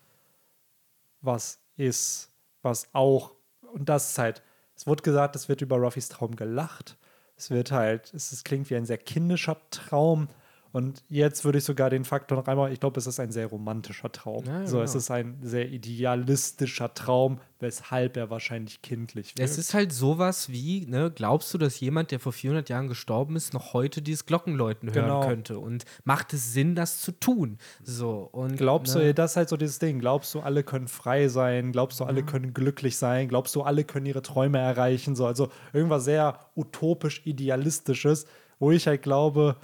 was 1.20 1.60
ist, 1.76 2.32
was 2.62 2.88
auch, 2.94 3.34
und 3.72 3.88
das 3.88 4.10
ist 4.10 4.18
halt, 4.18 4.42
es 4.80 4.86
wurde 4.86 5.02
gesagt, 5.02 5.36
es 5.36 5.50
wird 5.50 5.60
über 5.60 5.76
Ruffys 5.76 6.08
Traum 6.08 6.36
gelacht. 6.36 6.96
Es 7.36 7.50
wird 7.50 7.70
halt, 7.70 8.14
es, 8.14 8.32
es 8.32 8.44
klingt 8.44 8.70
wie 8.70 8.76
ein 8.76 8.86
sehr 8.86 8.96
kindischer 8.96 9.58
Traum. 9.70 10.28
Und 10.72 11.02
jetzt 11.08 11.44
würde 11.44 11.58
ich 11.58 11.64
sogar 11.64 11.90
den 11.90 12.04
Faktor 12.04 12.38
noch 12.38 12.46
einmal, 12.46 12.72
ich 12.72 12.78
glaube, 12.78 12.98
es 12.98 13.06
ist 13.06 13.18
ein 13.18 13.32
sehr 13.32 13.46
romantischer 13.46 14.12
Traum. 14.12 14.44
Ja, 14.44 14.66
so, 14.66 14.76
genau. 14.76 14.84
es 14.84 14.94
ist 14.94 15.10
ein 15.10 15.38
sehr 15.42 15.68
idealistischer 15.68 16.94
Traum, 16.94 17.40
weshalb 17.58 18.16
er 18.16 18.30
wahrscheinlich 18.30 18.80
kindlich 18.80 19.36
wird. 19.36 19.48
Es 19.48 19.58
ist 19.58 19.74
halt 19.74 19.92
sowas 19.92 20.48
wie, 20.48 20.86
ne, 20.86 21.10
glaubst 21.12 21.52
du, 21.52 21.58
dass 21.58 21.80
jemand, 21.80 22.12
der 22.12 22.20
vor 22.20 22.32
400 22.32 22.68
Jahren 22.68 22.86
gestorben 22.86 23.34
ist, 23.34 23.52
noch 23.52 23.72
heute 23.72 24.00
dieses 24.00 24.26
Glockenläuten 24.26 24.94
hören 24.94 25.04
genau. 25.04 25.26
könnte? 25.26 25.58
Und 25.58 25.84
macht 26.04 26.32
es 26.32 26.52
Sinn, 26.52 26.76
das 26.76 27.00
zu 27.00 27.12
tun? 27.12 27.58
So, 27.82 28.28
und, 28.30 28.56
glaubst 28.56 28.94
ne? 28.94 29.06
du, 29.06 29.14
das 29.14 29.32
ist 29.32 29.36
halt 29.36 29.48
so 29.48 29.56
dieses 29.56 29.80
Ding, 29.80 29.98
glaubst 29.98 30.34
du, 30.34 30.40
alle 30.40 30.62
können 30.62 30.86
frei 30.86 31.26
sein? 31.28 31.72
Glaubst 31.72 31.98
du, 31.98 32.04
alle 32.04 32.20
ja. 32.20 32.26
können 32.26 32.54
glücklich 32.54 32.96
sein? 32.96 33.28
Glaubst 33.28 33.56
du, 33.56 33.62
alle 33.62 33.82
können 33.82 34.06
ihre 34.06 34.22
Träume 34.22 34.58
erreichen? 34.58 35.16
So, 35.16 35.26
also 35.26 35.48
irgendwas 35.72 36.04
sehr 36.04 36.38
utopisch 36.54 37.22
idealistisches, 37.24 38.26
wo 38.60 38.70
ich 38.70 38.86
halt 38.86 39.02
glaube, 39.02 39.56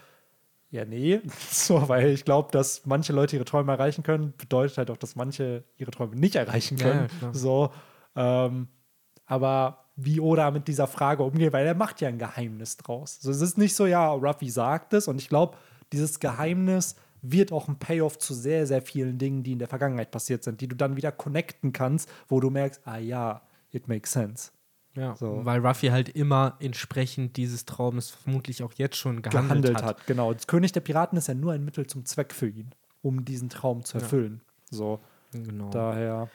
ja, 0.76 0.84
nee. 0.84 1.20
So, 1.50 1.88
weil 1.88 2.10
ich 2.10 2.24
glaube, 2.24 2.50
dass 2.52 2.84
manche 2.84 3.12
Leute 3.12 3.36
ihre 3.36 3.44
Träume 3.44 3.72
erreichen 3.72 4.02
können, 4.02 4.34
bedeutet 4.36 4.78
halt 4.78 4.90
auch, 4.90 4.96
dass 4.96 5.16
manche 5.16 5.64
ihre 5.76 5.90
Träume 5.90 6.16
nicht 6.16 6.36
erreichen 6.36 6.76
können. 6.76 7.08
Ja, 7.22 7.32
so, 7.32 7.70
ähm, 8.14 8.68
aber 9.24 9.86
wie 9.96 10.20
Oda 10.20 10.50
mit 10.50 10.68
dieser 10.68 10.86
Frage 10.86 11.22
umgeht, 11.22 11.52
weil 11.54 11.66
er 11.66 11.74
macht 11.74 12.02
ja 12.02 12.08
ein 12.08 12.18
Geheimnis 12.18 12.76
draus. 12.76 13.18
Also 13.18 13.30
es 13.30 13.40
ist 13.40 13.56
nicht 13.56 13.74
so, 13.74 13.86
ja, 13.86 14.10
Ruffy 14.10 14.50
sagt 14.50 14.92
es 14.92 15.08
und 15.08 15.20
ich 15.20 15.28
glaube, 15.28 15.56
dieses 15.92 16.20
Geheimnis 16.20 16.96
wird 17.22 17.50
auch 17.50 17.68
ein 17.68 17.78
Payoff 17.78 18.18
zu 18.18 18.34
sehr, 18.34 18.66
sehr 18.66 18.82
vielen 18.82 19.16
Dingen, 19.16 19.42
die 19.42 19.52
in 19.52 19.58
der 19.58 19.68
Vergangenheit 19.68 20.10
passiert 20.10 20.44
sind, 20.44 20.60
die 20.60 20.68
du 20.68 20.76
dann 20.76 20.96
wieder 20.96 21.10
connecten 21.10 21.72
kannst, 21.72 22.10
wo 22.28 22.40
du 22.40 22.50
merkst, 22.50 22.82
ah 22.84 22.98
ja, 22.98 23.40
it 23.72 23.88
makes 23.88 24.12
sense. 24.12 24.50
Ja, 24.97 25.14
so. 25.14 25.44
weil 25.44 25.64
Ruffy 25.64 25.89
halt 25.89 26.09
immer 26.09 26.56
entsprechend 26.59 27.36
dieses 27.36 27.66
Traumes 27.66 28.10
vermutlich 28.10 28.62
auch 28.62 28.73
jetzt 28.74 28.97
schon 28.97 29.23
gehandelt, 29.23 29.48
gehandelt 29.48 29.77
hat. 29.77 29.85
hat. 29.85 30.06
Genau, 30.06 30.32
das 30.32 30.47
König 30.47 30.73
der 30.73 30.81
Piraten 30.81 31.18
ist 31.18 31.28
ja 31.28 31.35
nur 31.35 31.52
ein 31.52 31.64
Mittel 31.64 31.86
zum 31.86 32.05
Zweck 32.06 32.32
für 32.32 32.48
ihn, 32.48 32.70
um 33.02 33.24
diesen 33.24 33.51
Traum 33.51 33.85
zu 33.85 33.98
erfüllen. 33.98 34.40
Ja. 34.70 34.77
So, 34.78 35.01
genau. 35.32 35.70
daher. 35.70 36.28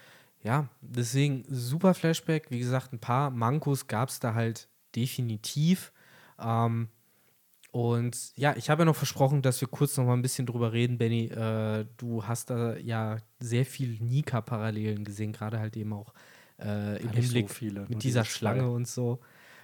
Ja, 0.44 0.68
deswegen 0.82 1.44
super 1.50 1.94
Flashback. 1.94 2.50
Wie 2.50 2.60
gesagt, 2.60 2.94
ein 2.94 3.00
paar 3.00 3.30
Mankos 3.32 3.88
gab 3.88 4.10
es 4.10 4.20
da 4.20 4.34
halt 4.34 4.68
definitiv. 4.96 5.92
Ähm, 6.40 6.88
und 7.72 8.36
ja, 8.36 8.56
ich 8.58 8.70
habe 8.70 8.82
ja 8.82 8.86
noch 8.86 8.96
versprochen, 8.96 9.42
dass 9.42 9.62
wir 9.62 9.68
kurz 9.68 9.98
noch 9.98 10.06
mal 10.06 10.14
ein 10.14 10.22
bisschen 10.22 10.46
drüber 10.46 10.74
reden, 10.74 10.98
Benny. 10.98 11.26
Äh, 11.26 11.86
du 11.98 12.26
hast 12.26 12.50
da 12.50 12.76
ja 12.76 13.18
sehr 13.40 13.66
viel 13.66 13.98
Nika-Parallelen 14.02 15.06
gesehen, 15.06 15.32
gerade 15.32 15.60
halt 15.60 15.78
eben 15.78 15.94
auch 15.94 16.14
äh, 16.62 17.02
im 17.02 17.10
Hinblick 17.10 17.50
so 17.50 17.56
viele, 17.56 17.86
mit 17.88 18.04
dieser 18.04 18.26
Schlange 18.26 18.70
und 18.70 18.88
so. 18.88 19.20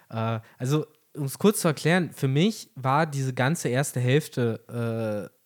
Äh, 0.10 0.40
also, 0.58 0.86
um 1.14 1.26
es 1.26 1.38
kurz 1.38 1.62
zu 1.62 1.68
erklären, 1.68 2.12
für 2.12 2.28
mich 2.28 2.70
war 2.76 3.06
diese 3.06 3.34
ganze 3.34 3.70
erste 3.70 4.00
Hälfte 4.00 5.30
äh, 5.32 5.38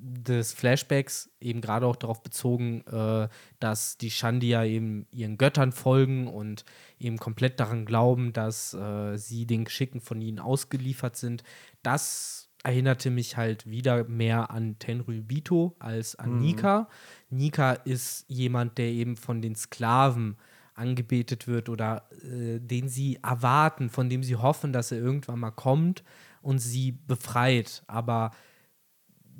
des 0.00 0.52
Flashbacks 0.52 1.30
eben 1.40 1.60
gerade 1.60 1.86
auch 1.86 1.96
darauf 1.96 2.22
bezogen, 2.22 2.82
äh, 2.86 3.28
dass 3.58 3.98
die 3.98 4.10
Shandia 4.10 4.64
eben 4.64 5.06
ihren 5.10 5.38
Göttern 5.38 5.72
folgen 5.72 6.28
und 6.28 6.64
eben 6.98 7.18
komplett 7.18 7.58
daran 7.58 7.84
glauben, 7.84 8.32
dass 8.32 8.74
äh, 8.74 9.16
sie 9.16 9.46
den 9.46 9.64
Geschicken 9.64 10.00
von 10.00 10.20
ihnen 10.20 10.38
ausgeliefert 10.38 11.16
sind. 11.16 11.42
Das 11.82 12.48
erinnerte 12.62 13.10
mich 13.10 13.36
halt 13.36 13.68
wieder 13.68 14.04
mehr 14.04 14.50
an 14.50 14.78
Tenryubito 14.78 15.76
als 15.78 16.16
an 16.16 16.34
mhm. 16.34 16.40
Nika. 16.40 16.88
Nika 17.30 17.72
ist 17.72 18.24
jemand, 18.28 18.78
der 18.78 18.88
eben 18.88 19.16
von 19.16 19.42
den 19.42 19.54
Sklaven 19.54 20.36
angebetet 20.78 21.46
wird 21.46 21.68
oder 21.68 22.08
äh, 22.22 22.58
den 22.60 22.88
sie 22.88 23.18
erwarten, 23.22 23.90
von 23.90 24.08
dem 24.08 24.22
sie 24.22 24.36
hoffen, 24.36 24.72
dass 24.72 24.92
er 24.92 24.98
irgendwann 24.98 25.40
mal 25.40 25.50
kommt 25.50 26.02
und 26.42 26.58
sie 26.58 26.92
befreit. 27.06 27.82
Aber 27.86 28.30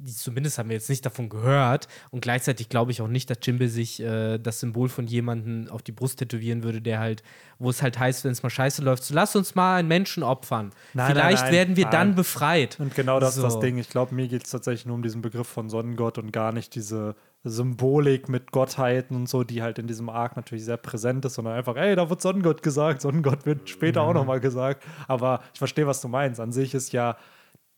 zumindest 0.04 0.58
haben 0.58 0.68
wir 0.68 0.76
jetzt 0.76 0.88
nicht 0.88 1.04
davon 1.04 1.28
gehört. 1.28 1.88
Und 2.10 2.20
gleichzeitig 2.20 2.68
glaube 2.68 2.92
ich 2.92 3.02
auch 3.02 3.08
nicht, 3.08 3.28
dass 3.30 3.38
Jimbe 3.42 3.68
sich 3.68 4.00
äh, 4.00 4.38
das 4.38 4.60
Symbol 4.60 4.88
von 4.88 5.06
jemandem 5.06 5.68
auf 5.70 5.82
die 5.82 5.92
Brust 5.92 6.18
tätowieren 6.20 6.62
würde, 6.62 6.80
der 6.80 7.00
halt, 7.00 7.22
wo 7.58 7.70
es 7.70 7.82
halt 7.82 7.98
heißt, 7.98 8.24
wenn 8.24 8.32
es 8.32 8.42
mal 8.42 8.50
scheiße 8.50 8.82
läuft, 8.82 9.04
so 9.04 9.14
lass 9.14 9.34
uns 9.34 9.54
mal 9.54 9.78
einen 9.78 9.88
Menschen 9.88 10.22
opfern. 10.22 10.70
Nein, 10.94 11.12
Vielleicht 11.12 11.42
nein, 11.42 11.44
nein, 11.46 11.52
werden 11.52 11.76
wir 11.76 11.86
dann 11.86 12.14
befreit. 12.14 12.78
Und 12.78 12.94
genau 12.94 13.18
das 13.20 13.36
ist 13.36 13.42
das 13.42 13.54
So. 13.54 13.60
Ding. 13.60 13.78
Ich 13.78 13.88
glaube, 13.88 14.14
mir 14.14 14.28
geht 14.28 14.44
es 14.44 14.50
tatsächlich 14.50 14.86
nur 14.86 14.94
um 14.94 15.02
diesen 15.02 15.20
Begriff 15.22 15.48
von 15.48 15.68
Sonnengott 15.68 16.18
und 16.18 16.32
gar 16.32 16.52
nicht 16.52 16.74
diese 16.74 17.16
Symbolik 17.48 18.28
mit 18.28 18.52
Gottheiten 18.52 19.16
und 19.16 19.28
so, 19.28 19.44
die 19.44 19.62
halt 19.62 19.78
in 19.78 19.86
diesem 19.86 20.08
Arc 20.08 20.36
natürlich 20.36 20.64
sehr 20.64 20.76
präsent 20.76 21.24
ist, 21.24 21.34
sondern 21.34 21.54
einfach, 21.54 21.76
ey, 21.76 21.96
da 21.96 22.08
wird 22.10 22.22
Sonnengott 22.22 22.62
gesagt. 22.62 23.00
Sonnengott 23.00 23.46
wird 23.46 23.68
später 23.68 24.02
auch 24.02 24.14
nochmal 24.14 24.40
gesagt. 24.40 24.84
Aber 25.06 25.42
ich 25.52 25.58
verstehe, 25.58 25.86
was 25.86 26.00
du 26.00 26.08
meinst. 26.08 26.40
An 26.40 26.52
sich 26.52 26.74
ist 26.74 26.92
ja 26.92 27.16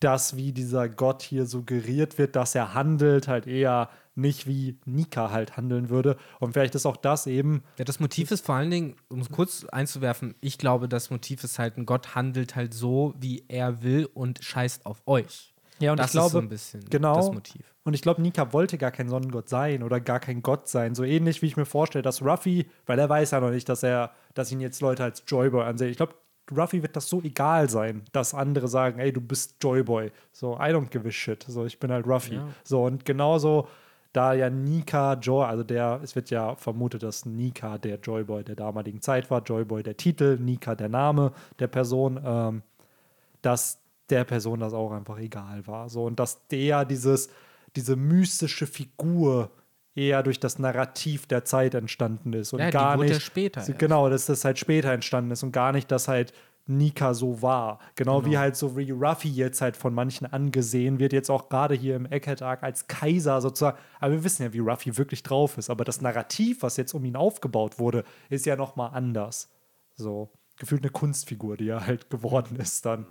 das, 0.00 0.36
wie 0.36 0.52
dieser 0.52 0.88
Gott 0.88 1.22
hier 1.22 1.46
suggeriert 1.46 2.18
wird, 2.18 2.34
dass 2.34 2.54
er 2.54 2.74
handelt, 2.74 3.28
halt 3.28 3.46
eher 3.46 3.90
nicht 4.14 4.46
wie 4.46 4.78
Nika 4.84 5.30
halt 5.30 5.56
handeln 5.56 5.88
würde. 5.88 6.16
Und 6.40 6.52
vielleicht 6.52 6.74
ist 6.74 6.86
auch 6.86 6.96
das 6.96 7.26
eben 7.26 7.62
Ja, 7.78 7.84
das 7.84 8.00
Motiv 8.00 8.30
ist 8.30 8.44
vor 8.44 8.54
allen 8.54 8.70
Dingen, 8.70 8.96
um 9.08 9.20
es 9.20 9.30
kurz 9.30 9.64
einzuwerfen, 9.66 10.34
ich 10.40 10.58
glaube, 10.58 10.88
das 10.88 11.10
Motiv 11.10 11.44
ist 11.44 11.58
halt, 11.58 11.76
ein 11.76 11.86
Gott 11.86 12.14
handelt 12.14 12.56
halt 12.56 12.74
so, 12.74 13.14
wie 13.18 13.44
er 13.48 13.82
will 13.82 14.08
und 14.12 14.42
scheißt 14.42 14.86
auf 14.86 15.02
euch. 15.06 15.54
Ja, 15.80 15.92
und 15.92 15.98
das 15.98 16.08
ich 16.08 16.12
glaube, 16.12 16.26
ist 16.26 16.32
so 16.32 16.38
ein 16.38 16.48
bisschen 16.48 16.84
genau. 16.90 17.14
das 17.14 17.32
Motiv. 17.32 17.74
Und 17.84 17.94
ich 17.94 18.02
glaube, 18.02 18.20
Nika 18.20 18.52
wollte 18.52 18.78
gar 18.78 18.90
kein 18.90 19.08
Sonnengott 19.08 19.48
sein 19.48 19.82
oder 19.82 20.00
gar 20.00 20.20
kein 20.20 20.42
Gott 20.42 20.68
sein. 20.68 20.94
So 20.94 21.04
ähnlich 21.04 21.42
wie 21.42 21.46
ich 21.46 21.56
mir 21.56 21.64
vorstelle, 21.64 22.02
dass 22.02 22.22
Ruffy, 22.22 22.66
weil 22.86 22.98
er 22.98 23.08
weiß 23.08 23.30
ja 23.32 23.40
noch 23.40 23.50
nicht, 23.50 23.68
dass 23.68 23.82
er, 23.82 24.12
dass 24.34 24.52
ihn 24.52 24.60
jetzt 24.60 24.80
Leute 24.80 25.02
als 25.02 25.24
Joyboy 25.26 25.64
ansehen. 25.64 25.90
Ich 25.90 25.96
glaube, 25.96 26.14
Ruffy 26.54 26.82
wird 26.82 26.96
das 26.96 27.08
so 27.08 27.22
egal 27.22 27.70
sein, 27.70 28.02
dass 28.12 28.34
andere 28.34 28.68
sagen, 28.68 28.98
ey, 28.98 29.12
du 29.12 29.20
bist 29.20 29.56
Joyboy. 29.62 30.10
So, 30.32 30.56
I 30.56 30.72
don't 30.72 30.90
give 30.90 31.06
a 31.08 31.10
shit. 31.10 31.44
So, 31.48 31.64
ich 31.64 31.78
bin 31.78 31.90
halt 31.90 32.06
Ruffy. 32.06 32.34
Ja. 32.34 32.48
So, 32.64 32.84
und 32.84 33.04
genauso, 33.04 33.68
da 34.12 34.32
ja 34.34 34.50
Nika 34.50 35.14
Joy, 35.14 35.44
also 35.44 35.62
der, 35.62 36.00
es 36.02 36.16
wird 36.16 36.30
ja 36.30 36.56
vermutet, 36.56 37.02
dass 37.02 37.24
Nika 37.24 37.78
der 37.78 37.98
Joyboy 38.00 38.42
der 38.42 38.56
damaligen 38.56 39.00
Zeit 39.00 39.30
war, 39.30 39.42
Joyboy 39.42 39.82
der 39.82 39.96
Titel, 39.96 40.36
Nika 40.40 40.74
der 40.74 40.88
Name 40.88 41.32
der 41.58 41.68
Person, 41.68 42.20
ähm, 42.24 42.62
dass 43.42 43.78
der 44.10 44.24
Person 44.24 44.60
das 44.60 44.72
auch 44.72 44.92
einfach 44.92 45.18
egal 45.18 45.66
war. 45.66 45.88
So, 45.88 46.04
und 46.04 46.18
dass 46.20 46.46
der 46.48 46.84
dieses, 46.84 47.28
diese 47.76 47.96
mystische 47.96 48.66
Figur 48.66 49.50
eher 49.94 50.22
durch 50.22 50.40
das 50.40 50.58
Narrativ 50.58 51.26
der 51.26 51.44
Zeit 51.44 51.74
entstanden 51.74 52.32
ist 52.32 52.52
und 52.52 52.60
Ja, 52.60 52.66
die 52.66 52.72
gar 52.72 52.98
wurde 52.98 53.08
ja 53.08 53.14
nicht. 53.14 53.24
später 53.24 53.60
so, 53.60 53.72
genau, 53.76 54.08
dass 54.08 54.26
das 54.26 54.44
halt 54.44 54.58
später 54.58 54.92
entstanden 54.92 55.30
ist 55.32 55.42
und 55.42 55.52
gar 55.52 55.72
nicht, 55.72 55.90
dass 55.90 56.08
halt 56.08 56.32
Nika 56.66 57.14
so 57.14 57.42
war. 57.42 57.80
Genau, 57.96 58.24
wie 58.24 58.38
halt 58.38 58.54
so 58.54 58.76
wie 58.76 58.90
Ruffy 58.92 59.28
jetzt 59.28 59.60
halt 59.60 59.76
von 59.76 59.92
manchen 59.92 60.26
angesehen 60.32 61.00
wird, 61.00 61.12
jetzt 61.12 61.28
auch 61.28 61.48
gerade 61.48 61.74
hier 61.74 61.96
im 61.96 62.06
Egghead 62.06 62.42
Arc 62.42 62.62
als 62.62 62.86
Kaiser 62.86 63.40
sozusagen. 63.40 63.76
Aber 63.98 64.12
wir 64.12 64.24
wissen 64.24 64.44
ja, 64.44 64.52
wie 64.52 64.60
Ruffy 64.60 64.96
wirklich 64.96 65.24
drauf 65.24 65.58
ist. 65.58 65.68
Aber 65.68 65.84
das 65.84 66.00
Narrativ, 66.00 66.62
was 66.62 66.76
jetzt 66.76 66.94
um 66.94 67.04
ihn 67.04 67.16
aufgebaut 67.16 67.80
wurde, 67.80 68.04
ist 68.28 68.46
ja 68.46 68.54
noch 68.54 68.76
mal 68.76 68.88
anders. 68.88 69.48
So 69.96 70.30
gefühlt 70.58 70.82
eine 70.82 70.90
Kunstfigur, 70.90 71.56
die 71.56 71.68
er 71.70 71.86
halt 71.86 72.08
geworden 72.10 72.56
ist 72.56 72.86
dann. 72.86 73.06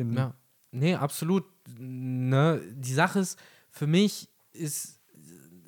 In, 0.00 0.14
Ja. 0.14 0.34
Nee, 0.72 0.94
absolut. 0.94 1.44
Ne? 1.78 2.60
Die 2.74 2.92
Sache 2.92 3.20
ist, 3.20 3.38
für 3.70 3.86
mich 3.86 4.28
ist 4.52 4.98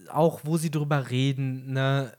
auch, 0.09 0.41
wo 0.45 0.57
sie 0.57 0.71
drüber 0.71 1.11
reden, 1.11 1.73
ne, 1.73 2.13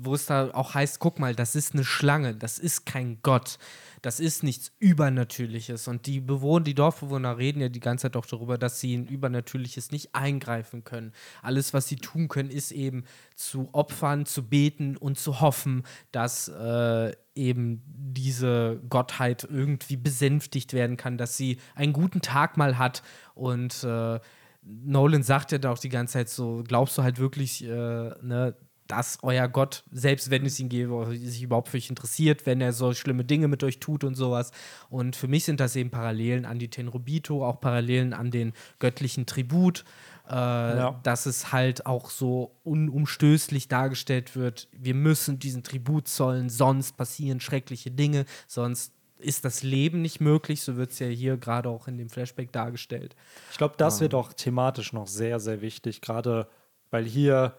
wo 0.00 0.14
es 0.14 0.26
da 0.26 0.50
auch 0.52 0.74
heißt, 0.74 0.98
guck 0.98 1.18
mal, 1.18 1.34
das 1.34 1.54
ist 1.54 1.74
eine 1.74 1.84
Schlange, 1.84 2.34
das 2.34 2.58
ist 2.58 2.86
kein 2.86 3.18
Gott, 3.22 3.58
das 4.02 4.18
ist 4.18 4.42
nichts 4.42 4.72
Übernatürliches. 4.80 5.86
Und 5.88 6.06
die 6.06 6.20
Bewohner, 6.20 6.64
die 6.64 6.74
Dorfbewohner 6.74 7.38
reden 7.38 7.60
ja 7.60 7.68
die 7.68 7.80
ganze 7.80 8.02
Zeit 8.02 8.16
auch 8.16 8.26
darüber, 8.26 8.58
dass 8.58 8.80
sie 8.80 8.94
in 8.94 9.06
Übernatürliches 9.06 9.92
nicht 9.92 10.14
eingreifen 10.14 10.82
können. 10.82 11.12
Alles, 11.40 11.72
was 11.72 11.86
sie 11.86 11.96
tun 11.96 12.28
können, 12.28 12.50
ist 12.50 12.72
eben 12.72 13.04
zu 13.36 13.68
opfern, 13.72 14.26
zu 14.26 14.48
beten 14.48 14.96
und 14.96 15.18
zu 15.18 15.40
hoffen, 15.40 15.84
dass 16.10 16.48
äh, 16.48 17.12
eben 17.34 17.82
diese 17.86 18.80
Gottheit 18.90 19.46
irgendwie 19.48 19.96
besänftigt 19.96 20.72
werden 20.72 20.96
kann, 20.96 21.16
dass 21.16 21.36
sie 21.36 21.58
einen 21.76 21.92
guten 21.92 22.20
Tag 22.20 22.56
mal 22.56 22.78
hat 22.78 23.02
und 23.34 23.84
äh, 23.84 24.18
Nolan 24.64 25.22
sagt 25.22 25.50
ja 25.52 25.58
da 25.58 25.72
auch 25.72 25.78
die 25.78 25.88
ganze 25.88 26.14
Zeit 26.14 26.28
so, 26.28 26.62
glaubst 26.66 26.96
du 26.96 27.02
halt 27.02 27.18
wirklich, 27.18 27.64
äh, 27.64 27.68
ne, 27.68 28.54
dass 28.88 29.18
euer 29.22 29.48
Gott, 29.48 29.84
selbst 29.90 30.30
wenn 30.30 30.44
es 30.44 30.58
ihn 30.60 30.68
gäbe, 30.68 31.16
sich 31.16 31.42
überhaupt 31.42 31.68
für 31.68 31.76
euch 31.76 31.88
interessiert, 31.88 32.46
wenn 32.46 32.60
er 32.60 32.72
so 32.72 32.92
schlimme 32.92 33.24
Dinge 33.24 33.48
mit 33.48 33.64
euch 33.64 33.80
tut 33.80 34.04
und 34.04 34.14
sowas. 34.14 34.52
Und 34.90 35.16
für 35.16 35.28
mich 35.28 35.44
sind 35.44 35.60
das 35.60 35.76
eben 35.76 35.90
Parallelen 35.90 36.44
an 36.44 36.58
die 36.58 36.68
Tenrobito, 36.68 37.46
auch 37.46 37.60
Parallelen 37.60 38.12
an 38.12 38.30
den 38.30 38.52
göttlichen 38.78 39.26
Tribut, 39.26 39.84
äh, 40.28 40.92
dass 41.02 41.26
es 41.26 41.52
halt 41.52 41.86
auch 41.86 42.10
so 42.10 42.56
unumstößlich 42.64 43.68
dargestellt 43.68 44.36
wird, 44.36 44.68
wir 44.72 44.94
müssen 44.94 45.38
diesen 45.38 45.62
Tribut 45.62 46.08
zollen, 46.08 46.48
sonst 46.48 46.96
passieren 46.96 47.40
schreckliche 47.40 47.90
Dinge, 47.90 48.24
sonst 48.46 48.92
ist 49.18 49.44
das 49.44 49.62
Leben 49.62 50.02
nicht 50.02 50.20
möglich, 50.20 50.62
so 50.62 50.76
wird 50.76 50.90
es 50.90 50.98
ja 50.98 51.06
hier 51.06 51.36
gerade 51.36 51.68
auch 51.68 51.88
in 51.88 51.96
dem 51.96 52.10
Flashback 52.10 52.52
dargestellt. 52.52 53.14
Ich 53.50 53.58
glaube, 53.58 53.74
das 53.78 54.00
wird 54.00 54.14
auch 54.14 54.32
thematisch 54.32 54.92
noch 54.92 55.06
sehr, 55.06 55.40
sehr 55.40 55.60
wichtig, 55.60 56.00
gerade 56.00 56.48
weil 56.90 57.04
hier 57.04 57.54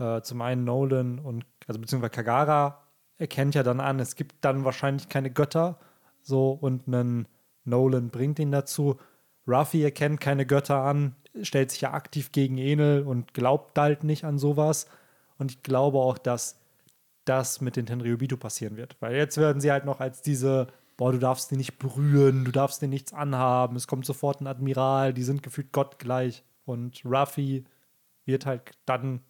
äh, 0.00 0.22
zum 0.22 0.40
einen 0.42 0.64
Nolan 0.64 1.18
und, 1.18 1.44
also 1.66 1.80
beziehungsweise 1.80 2.10
Kagara 2.10 2.82
erkennt 3.18 3.54
ja 3.54 3.62
dann 3.62 3.80
an, 3.80 4.00
es 4.00 4.16
gibt 4.16 4.36
dann 4.40 4.64
wahrscheinlich 4.64 5.08
keine 5.08 5.30
Götter, 5.30 5.78
so 6.22 6.50
und 6.52 6.86
einen 6.86 7.28
Nolan 7.64 8.08
bringt 8.08 8.38
ihn 8.38 8.50
dazu. 8.50 8.96
Ruffy 9.46 9.82
erkennt 9.82 10.20
keine 10.20 10.46
Götter 10.46 10.82
an, 10.82 11.14
stellt 11.42 11.70
sich 11.70 11.82
ja 11.82 11.92
aktiv 11.92 12.32
gegen 12.32 12.58
Enel 12.58 13.02
und 13.02 13.34
glaubt 13.34 13.78
halt 13.78 14.04
nicht 14.04 14.24
an 14.24 14.38
sowas. 14.38 14.86
Und 15.38 15.50
ich 15.50 15.62
glaube 15.62 15.98
auch, 15.98 16.18
dass 16.18 16.58
das 17.24 17.60
mit 17.60 17.76
den 17.76 17.86
Tenryubito 17.86 18.36
passieren 18.36 18.76
wird. 18.76 18.96
Weil 19.00 19.16
jetzt 19.16 19.36
werden 19.36 19.60
sie 19.60 19.70
halt 19.70 19.84
noch 19.84 20.00
als 20.00 20.22
diese, 20.22 20.68
boah, 20.96 21.12
du 21.12 21.18
darfst 21.18 21.50
den 21.50 21.58
nicht 21.58 21.78
berühren, 21.78 22.44
du 22.44 22.50
darfst 22.50 22.82
den 22.82 22.90
nichts 22.90 23.12
anhaben, 23.12 23.76
es 23.76 23.86
kommt 23.86 24.06
sofort 24.06 24.40
ein 24.40 24.46
Admiral, 24.46 25.12
die 25.12 25.22
sind 25.22 25.42
gefühlt 25.42 25.72
gottgleich. 25.72 26.42
Und 26.64 27.02
Ruffy 27.04 27.64
wird 28.24 28.46
halt 28.46 28.72
dann 28.86 29.20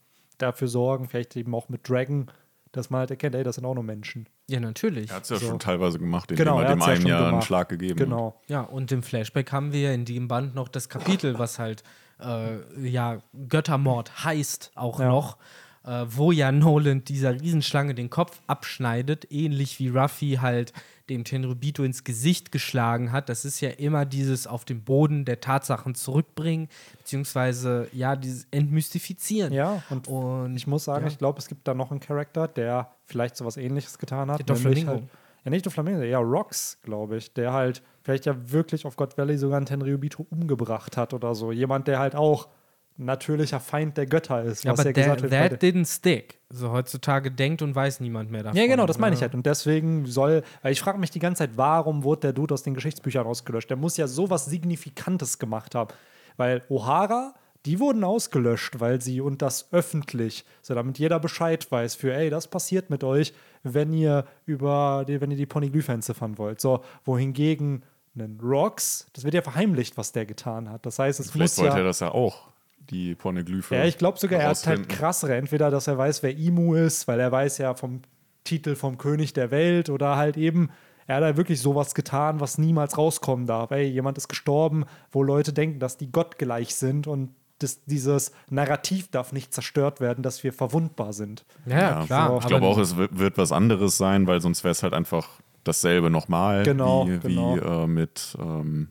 dafür 0.43 0.69
sorgen, 0.69 1.09
vielleicht 1.09 1.37
eben 1.37 1.55
auch 1.55 1.69
mit 1.69 1.89
Dragon, 1.89 2.27
dass 2.73 2.89
man 2.91 3.01
halt 3.01 3.11
erkennt, 3.11 3.35
ey, 3.35 3.43
das 3.43 3.57
sind 3.57 3.65
auch 3.65 3.75
nur 3.75 3.83
Menschen. 3.85 4.29
Ja, 4.49 4.61
natürlich. 4.61 5.11
Er 5.11 5.17
hat 5.17 5.25
es 5.25 5.31
ja 5.31 5.37
So. 5.37 5.47
schon 5.49 5.59
teilweise 5.59 5.99
gemacht, 5.99 6.31
indem 6.31 6.45
Genau, 6.45 6.61
er 6.61 6.69
dem 6.71 6.79
ja 6.81 6.87
einen 6.87 7.07
ja 7.07 7.19
einen 7.19 7.27
gemacht. 7.31 7.47
Schlag 7.47 7.69
gegeben 7.69 7.99
hat. 7.99 8.07
Genau. 8.07 8.41
Ja, 8.47 8.61
und 8.63 8.93
im 8.93 9.03
Flashback 9.03 9.51
haben 9.53 9.73
wir 9.73 9.93
in 9.93 10.05
dem 10.05 10.29
Band 10.29 10.55
noch 10.55 10.69
das 10.69 10.89
Kapitel, 10.89 11.39
was 11.39 11.59
halt 11.59 11.83
äh, 12.21 12.59
ja 12.89 13.19
Göttermord 13.49 14.25
heißt 14.25 14.73
auch 14.77 15.01
Ja. 15.01 15.09
noch, 15.09 15.37
äh, 15.85 16.05
wo 16.09 16.31
ja 16.33 16.53
Nolan 16.53 17.03
dieser 17.05 17.33
Riesenschlange 17.41 17.95
den 17.95 18.11
Kopf 18.11 18.41
abschneidet, 18.47 19.27
ähnlich 19.33 19.79
wie 19.81 19.89
Ruffy 19.89 20.39
halt 20.41 20.73
dem 21.11 21.25
Tenrubito 21.25 21.83
ins 21.83 22.05
Gesicht 22.05 22.53
geschlagen 22.53 23.13
hat. 23.13 23.29
Das 23.29 23.45
ist 23.45 23.61
ja 23.61 23.71
immer 23.71 24.07
dieses 24.07 24.47
auf 24.47 24.65
den 24.65 24.83
Boden 24.83 25.25
der 25.25 25.41
Tatsachen 25.41 25.95
zurückbringen, 25.95 26.69
beziehungsweise 26.99 27.89
ja, 27.93 28.17
dieses 28.17 28.47
Entmystifizieren. 28.51 29.53
Ja, 29.53 29.83
und, 29.91 30.09
Und 30.09 30.57
ich 30.57 30.67
muss 30.67 30.85
sagen, 30.85 31.05
ja. 31.05 31.11
ich 31.11 31.19
glaube, 31.19 31.39
es 31.39 31.49
gibt 31.49 31.69
da 31.69 31.75
noch 31.75 31.91
einen 31.91 32.01
Charakter, 32.01 32.49
der 32.49 32.91
vielleicht 33.07 33.37
sowas 33.37 33.57
ähnliches 33.57 33.99
getan 33.99 34.31
hat. 34.31 34.39
Der 34.39 34.47
Doflamingo. 34.47 34.93
Halt, 34.93 35.05
ja, 35.45 35.51
nicht 35.51 35.67
Doflamingo, 35.67 36.03
ja, 36.03 36.19
Rox, 36.19 36.79
glaube 36.83 37.17
ich, 37.17 37.33
der 37.33 37.53
halt 37.53 37.83
vielleicht 38.03 38.27
ja 38.27 38.35
wirklich 38.51 38.87
auf 38.87 38.97
God 38.97 39.19
Valley 39.19 39.37
sogar 39.37 39.57
einen 39.57 39.67
Tenryubito 39.67 40.27
umgebracht 40.31 40.97
hat 40.97 41.13
oder 41.13 41.35
so. 41.35 41.53
Jemand, 41.53 41.89
der 41.89 41.99
halt 41.99 42.15
auch 42.15 42.49
natürlicher 42.97 43.61
Feind 43.61 43.97
der 43.97 44.07
Götter 44.07 44.43
ist. 44.43 44.65
Ja, 44.65 44.73
was 44.73 44.81
aber 44.81 44.89
ja 44.89 44.93
der, 44.93 45.05
gesagt 45.05 45.23
wird, 45.23 45.31
bei 45.31 45.49
that 45.49 45.63
der- 45.63 45.73
didn't 45.73 45.87
stick. 45.95 46.39
So 46.51 46.71
heutzutage 46.71 47.31
denkt 47.31 47.63
und 47.63 47.75
weiß 47.75 48.01
niemand 48.01 48.31
mehr 48.31 48.43
davon. 48.43 48.59
Ja, 48.59 48.67
genau, 48.67 48.87
das 48.87 48.99
meine 48.99 49.15
ich 49.15 49.23
halt. 49.23 49.35
Und 49.35 49.47
deswegen 49.47 50.07
soll, 50.07 50.43
weil 50.63 50.73
ich 50.73 50.81
frage 50.81 50.99
mich 50.99 51.11
die 51.11 51.21
ganze 51.21 51.41
Zeit, 51.41 51.57
warum 51.57 52.03
wurde 52.05 52.21
der 52.23 52.33
Dude 52.33 52.53
aus 52.55 52.63
den 52.63 52.75
Geschichtsbüchern 52.75 53.27
ausgelöscht? 53.27 53.71
Der 53.71 53.77
muss 53.77 53.97
ja 53.97 54.07
sowas 54.07 54.47
Signifikantes 54.47 55.39
gemacht 55.39 55.75
haben. 55.75 55.95
Weil 56.37 56.63
O'Hara, 56.69 57.33
die 57.67 57.79
wurden 57.79 58.03
ausgelöscht, 58.05 58.81
weil 58.81 59.01
sie 59.01 59.21
und 59.21 59.43
das 59.43 59.73
öffentlich, 59.73 60.45
so 60.63 60.75
damit 60.75 60.99
jeder 60.99 61.21
Bescheid 61.21 61.71
weiß 61.71 61.95
für, 61.95 62.15
ey, 62.15 62.31
das 62.31 62.49
passiert 62.49 62.91
mit 62.91 63.05
euch, 63.05 63.33
wenn 63.63 63.93
ihr 63.93 64.25
über 64.47 65.05
die, 65.07 65.21
wenn 65.21 65.31
ihr 65.31 65.37
die 65.37 65.47
Poneglyphe 65.47 65.93
entziffern 65.93 66.39
wollt. 66.39 66.61
So, 66.61 66.83
wohingegen 67.05 67.83
einen 68.15 68.41
Rox, 68.41 69.07
das 69.13 69.25
wird 69.25 69.35
ja 69.35 69.43
verheimlicht, 69.43 69.97
was 69.97 70.13
der 70.13 70.27
getan 70.27 70.69
hat. 70.69 70.85
Das 70.85 70.99
heißt, 70.99 71.21
es 71.21 71.31
Vielleicht 71.31 71.57
muss 71.57 71.65
wollte 71.65 71.77
ja. 71.77 71.83
er 71.83 71.85
das 71.85 72.01
ja 72.01 72.11
auch, 72.13 72.49
die 72.91 73.15
Pornoglyphe. 73.15 73.75
Ja, 73.75 73.85
ich 73.85 73.99
glaube 73.99 74.19
sogar, 74.19 74.41
er 74.41 74.49
hat 74.49 74.67
halt 74.67 74.89
krassere. 74.89 75.37
Entweder, 75.37 75.71
dass 75.71 75.87
er 75.87 75.97
weiß, 75.99 76.23
wer 76.23 76.37
Imu 76.37 76.75
ist, 76.75 77.09
weil 77.09 77.21
er 77.21 77.31
weiß 77.31 77.59
ja 77.59 77.75
vom 77.75 78.03
Titel 78.45 78.75
vom 78.75 78.99
König 78.99 79.33
der 79.33 79.51
Welt 79.51 79.91
oder 79.91 80.17
halt 80.17 80.37
eben, 80.37 80.71
er 81.07 81.17
hat 81.17 81.25
halt 81.25 81.37
wirklich 81.37 81.61
sowas 81.61 81.95
getan, 81.95 82.41
was 82.41 82.59
niemals 82.59 82.97
rauskommen 82.97 83.47
darf. 83.47 83.71
Ey, 83.71 83.87
jemand 83.87 84.17
ist 84.19 84.29
gestorben, 84.29 84.85
wo 85.11 85.23
Leute 85.23 85.53
denken, 85.53 85.79
dass 85.79 85.97
die 85.97 86.11
gottgleich 86.11 86.75
sind 86.75 87.07
und 87.07 87.31
das, 87.59 87.85
dieses 87.85 88.33
Narrativ 88.49 89.11
darf 89.11 89.33
nicht 89.33 89.53
zerstört 89.53 90.01
werden, 90.01 90.23
dass 90.23 90.43
wir 90.43 90.53
verwundbar 90.53 91.13
sind. 91.13 91.45
Ja, 91.67 91.79
Ja, 92.01 92.05
klar. 92.07 92.39
Ich 92.41 92.47
glaube 92.47 92.67
auch, 92.67 92.79
es 92.79 92.97
wird, 92.97 93.19
wird 93.19 93.37
was 93.39 93.53
anderes 93.53 93.99
sein, 93.99 94.27
weil 94.27 94.41
sonst 94.41 94.65
wäre 94.65 94.73
es 94.73 94.83
halt 94.83 94.95
einfach 94.95 95.29
dasselbe 95.65 96.09
nochmal, 96.11 96.63
Genau, 96.63 97.07
wie, 97.07 97.19
genau. 97.19 97.57
wie 97.57 97.59
äh, 97.61 97.87
mit 97.87 98.37
ähm, 98.41 98.89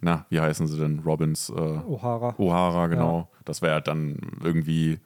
na, 0.00 0.26
wie 0.30 0.40
heißen 0.40 0.66
sie 0.66 0.78
denn? 0.78 1.00
Robins, 1.00 1.50
äh, 1.50 1.52
O'Hara. 1.52 2.34
O'Hara, 2.36 2.88
genau. 2.88 3.30
Das 3.44 3.62
wäre 3.62 3.82
dann 3.82 4.16
irgendwie 4.42 4.98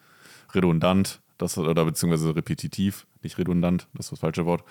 redundant, 0.55 1.21
das, 1.39 1.59
oder 1.59 1.85
beziehungsweise 1.85 2.35
repetitiv, 2.37 3.07
nicht 3.23 3.39
redundant, 3.39 3.89
das 3.95 4.07
ist 4.07 4.13
das 4.13 4.19
falsche 4.21 4.47
Wort. 4.47 4.63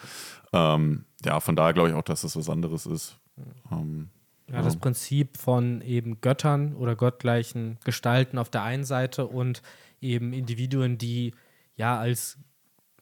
Ähm, 0.53 1.05
ja, 1.25 1.39
von 1.39 1.55
daher 1.55 1.73
glaube 1.73 1.89
ich 1.89 1.95
auch, 1.95 2.03
dass 2.03 2.21
das 2.21 2.37
was 2.37 2.49
anderes 2.49 2.85
ist. 2.85 3.17
Ähm, 3.71 4.09
Ja, 4.49 4.61
das 4.61 4.77
Prinzip 4.77 5.37
von 5.37 5.81
eben 5.81 6.21
Göttern 6.21 6.75
oder 6.75 6.95
gottgleichen 6.95 7.77
Gestalten 7.83 8.37
auf 8.37 8.49
der 8.49 8.63
einen 8.63 8.85
Seite 8.85 9.27
und 9.27 9.61
eben 9.99 10.31
Individuen, 10.31 10.97
die 10.97 11.33
ja 11.75 11.97
als 11.99 12.37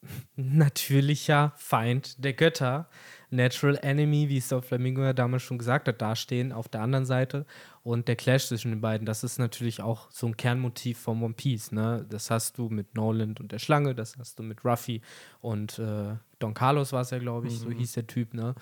natürlicher 0.35 1.53
Feind 1.55 2.23
der 2.23 2.33
Götter, 2.33 2.89
Natural 3.31 3.79
Enemy, 3.81 4.29
wie 4.29 4.37
es 4.37 4.49
der 4.49 4.61
Flamingo 4.61 5.01
ja 5.03 5.13
damals 5.13 5.43
schon 5.43 5.57
gesagt 5.57 5.87
hat, 5.87 6.01
dastehen 6.01 6.51
auf 6.51 6.67
der 6.67 6.81
anderen 6.81 7.05
Seite. 7.05 7.45
Und 7.83 8.07
der 8.07 8.15
Clash 8.15 8.47
zwischen 8.47 8.71
den 8.71 8.81
beiden, 8.81 9.05
das 9.05 9.23
ist 9.23 9.39
natürlich 9.39 9.81
auch 9.81 10.11
so 10.11 10.27
ein 10.27 10.37
Kernmotiv 10.37 10.99
von 10.99 11.23
One 11.23 11.33
Piece. 11.33 11.71
Ne? 11.71 12.05
Das 12.09 12.29
hast 12.29 12.57
du 12.57 12.69
mit 12.69 12.93
Noland 12.95 13.39
und 13.39 13.51
der 13.51 13.59
Schlange, 13.59 13.95
das 13.95 14.17
hast 14.19 14.37
du 14.37 14.43
mit 14.43 14.63
Ruffy 14.65 15.01
und 15.39 15.79
äh, 15.79 16.15
Don 16.39 16.53
Carlos 16.53 16.91
war 16.93 17.01
es 17.01 17.09
ja, 17.11 17.19
glaube 17.19 17.47
ich, 17.47 17.57
so 17.57 17.71
hieß 17.71 17.93
der 17.93 18.07
Typ. 18.07 18.33
Ne? 18.33 18.53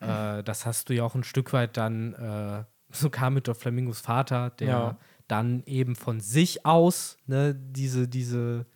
äh, 0.00 0.42
das 0.42 0.66
hast 0.66 0.88
du 0.88 0.94
ja 0.94 1.04
auch 1.04 1.14
ein 1.14 1.24
Stück 1.24 1.52
weit 1.52 1.76
dann 1.76 2.14
äh, 2.14 2.64
sogar 2.92 3.30
mit 3.30 3.46
der 3.46 3.54
Flamingos 3.54 4.00
Vater, 4.00 4.50
der 4.50 4.68
Ja. 4.68 4.96
dann 5.28 5.62
eben 5.64 5.96
von 5.96 6.20
sich 6.20 6.66
aus 6.66 7.16
ne, 7.26 7.54
diese, 7.54 8.06
diese 8.08 8.66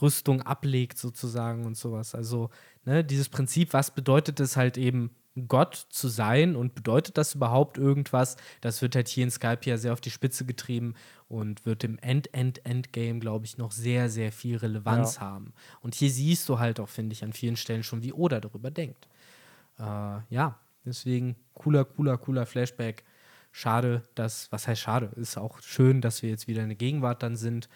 Rüstung 0.00 0.42
ablegt 0.42 0.98
sozusagen 0.98 1.64
und 1.66 1.76
sowas. 1.76 2.14
Also 2.14 2.50
ne, 2.84 3.04
dieses 3.04 3.28
Prinzip, 3.28 3.72
was 3.72 3.90
bedeutet 3.92 4.40
es 4.40 4.56
halt 4.56 4.76
eben 4.78 5.10
Gott 5.48 5.74
zu 5.90 6.06
sein 6.08 6.54
und 6.54 6.74
bedeutet 6.76 7.18
das 7.18 7.34
überhaupt 7.34 7.76
irgendwas? 7.76 8.36
Das 8.60 8.82
wird 8.82 8.94
halt 8.94 9.08
hier 9.08 9.24
in 9.24 9.30
Skype 9.30 9.60
ja 9.64 9.76
sehr 9.76 9.92
auf 9.92 10.00
die 10.00 10.10
Spitze 10.10 10.44
getrieben 10.44 10.94
und 11.28 11.66
wird 11.66 11.82
im 11.82 11.98
End-End-Endgame, 11.98 13.18
glaube 13.18 13.44
ich, 13.46 13.58
noch 13.58 13.72
sehr, 13.72 14.08
sehr 14.08 14.30
viel 14.30 14.56
Relevanz 14.56 15.16
Ja. 15.16 15.22
haben. 15.22 15.52
Und 15.80 15.94
hier 15.96 16.10
siehst 16.10 16.48
du 16.48 16.60
halt 16.60 16.78
auch, 16.78 16.88
finde 16.88 17.14
ich, 17.14 17.24
an 17.24 17.32
vielen 17.32 17.56
Stellen 17.56 17.82
schon, 17.82 18.02
wie 18.02 18.12
Oda 18.12 18.40
darüber 18.40 18.70
denkt. 18.70 19.08
Äh, 19.78 19.82
ja, 20.30 20.58
deswegen 20.84 21.34
cooler, 21.54 21.84
cooler, 21.84 22.16
cooler 22.16 22.46
Flashback. 22.46 23.02
Schade, 23.50 24.02
dass, 24.14 24.50
was 24.52 24.66
heißt 24.68 24.80
schade? 24.82 25.10
Ist 25.16 25.36
auch 25.36 25.60
schön, 25.62 26.00
dass 26.00 26.22
wir 26.22 26.30
jetzt 26.30 26.48
wieder 26.48 26.62
in 26.62 26.68
der 26.68 26.76
Gegenwart 26.76 27.22
dann 27.22 27.36
sind, 27.36 27.68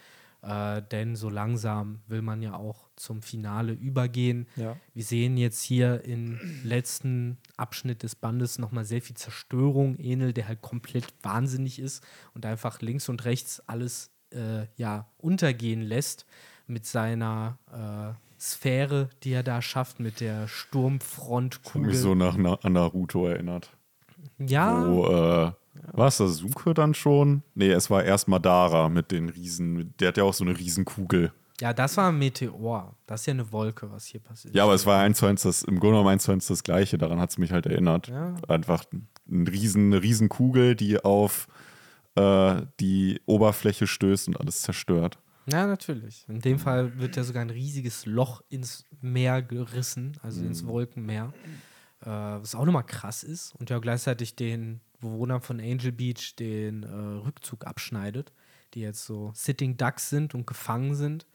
äh, 0.43 0.83
denn 0.91 1.17
so 1.17 1.29
langsam 1.31 2.01
will 2.07 2.23
man 2.23 2.43
ja 2.43 2.55
auch 2.55 2.89
zum 2.97 3.23
Finale 3.23 3.73
übergehen. 3.73 4.47
Ja. 4.57 4.77
Wir 4.95 5.05
sehen 5.05 5.37
jetzt 5.37 5.63
hier 5.63 6.05
im 6.05 6.39
letzten 6.65 7.39
Abschnitt 7.57 8.03
des 8.03 8.15
Bandes 8.15 8.59
nochmal 8.59 8.85
sehr 8.85 9.03
viel 9.03 9.17
Zerstörung. 9.17 9.97
Enel, 9.99 10.33
der 10.33 10.49
halt 10.49 10.63
komplett 10.63 11.07
wahnsinnig 11.23 11.79
ist 11.79 12.05
und 12.35 12.47
einfach 12.47 12.81
links 12.81 13.09
und 13.09 13.25
rechts 13.25 13.63
alles 13.67 14.11
äh, 14.33 14.67
ja, 14.77 15.07
untergehen 15.19 15.83
lässt 15.83 16.27
mit 16.67 16.87
seiner 16.87 17.59
äh, 17.73 18.15
Sphäre, 18.41 19.09
die 19.25 19.33
er 19.33 19.43
da 19.43 19.61
schafft, 19.63 19.99
mit 20.01 20.21
der 20.21 20.47
Sturmfrontkugel. 20.47 21.89
mich 21.89 21.99
so 21.99 22.15
nach 22.15 22.37
Na 22.37 22.55
an 22.63 22.75
Naruto 22.75 23.27
erinnert. 23.27 23.71
ja, 24.39 24.87
Wo, 24.87 25.07
äh, 25.07 25.53
war 25.93 26.09
es 26.09 26.19
Sasuke 26.19 26.75
dann 26.75 26.95
schon? 26.95 27.43
Nee, 27.55 27.71
es 27.71 27.91
war 27.91 28.05
erst 28.05 28.29
Madara 28.29 28.89
mit 28.89 29.11
den 29.11 29.29
Riesen. 29.29 29.95
Der 29.99 30.09
hat 30.09 30.17
ja 30.17 30.25
auch 30.25 30.35
so 30.35 30.45
eine 30.45 30.59
Riesenkugel. 30.59 31.33
ja, 31.61 31.73
das 31.73 31.97
war 31.97 32.09
ein 32.11 32.19
Meteor. 32.19 32.97
Das 33.07 33.21
ist 33.21 33.27
ja 33.27 33.33
eine 33.33 33.51
Wolke, 33.53 33.91
was 33.91 34.07
hier 34.07 34.21
passiert. 34.21 34.55
Ja, 34.55 34.65
aber 34.65 34.75
es 34.75 34.87
war 34.87 35.01
eins 35.01 35.19
zu 35.19 35.27
eins 35.27 35.43
das, 35.43 35.63
im 35.63 35.81
Grunde 35.81 35.95
genommen 35.95 36.09
eins 36.11 36.25
zu 36.25 36.33
eins 36.33 36.47
das 36.47 36.63
Gleiche. 36.63 36.99
Daran 36.99 37.21
hat 37.21 37.31
es 37.31 37.39
mich 37.39 37.53
halt 37.53 37.67
erinnert. 37.67 38.09
Ja. 38.09 38.35
Einfach 38.49 38.85
ein 39.31 39.47
Riesen, 39.47 39.93
eine 39.93 40.03
Riesenkugel, 40.03 40.75
die 40.77 41.03
auf 41.05 41.49
äh, 42.15 42.63
die 42.81 43.21
Oberfläche 43.27 43.87
stößt 43.87 44.29
und 44.29 44.41
alles 44.41 44.63
zerstört. 44.63 45.19
Ja, 45.51 45.67
natürlich. 45.67 46.27
In 46.29 46.41
dem 46.41 46.59
Fall 46.59 46.99
wird 46.99 47.17
ja 47.17 47.25
sogar 47.25 47.41
ein 47.43 47.51
riesiges 47.51 48.05
Loch 48.05 48.43
ins 48.51 48.85
Meer 49.01 49.41
gerissen, 49.41 50.19
also 50.23 50.45
ins 50.45 50.67
Wolkenmeer. 50.67 51.33
Äh, 52.03 52.07
was 52.07 52.55
auch 52.55 52.65
nochmal 52.67 52.85
krass 52.85 53.23
ist 53.25 53.55
und 53.57 53.71
ja 53.71 53.79
gleichzeitig 53.79 54.37
den 54.37 54.81
Bewohnern 55.01 55.41
von 55.41 55.61
Angel 55.61 55.93
Beach 55.93 56.35
den 56.37 56.83
äh, 56.83 56.87
Rückzug 57.25 57.67
abschneidet, 57.67 58.33
die 58.75 58.81
jetzt 58.81 59.05
so 59.05 59.33
Sitting 59.35 59.77
Ducks 59.77 60.11
sind 60.11 60.35
und 60.35 60.47
gefangen 60.47 60.95
sind. 60.95 61.27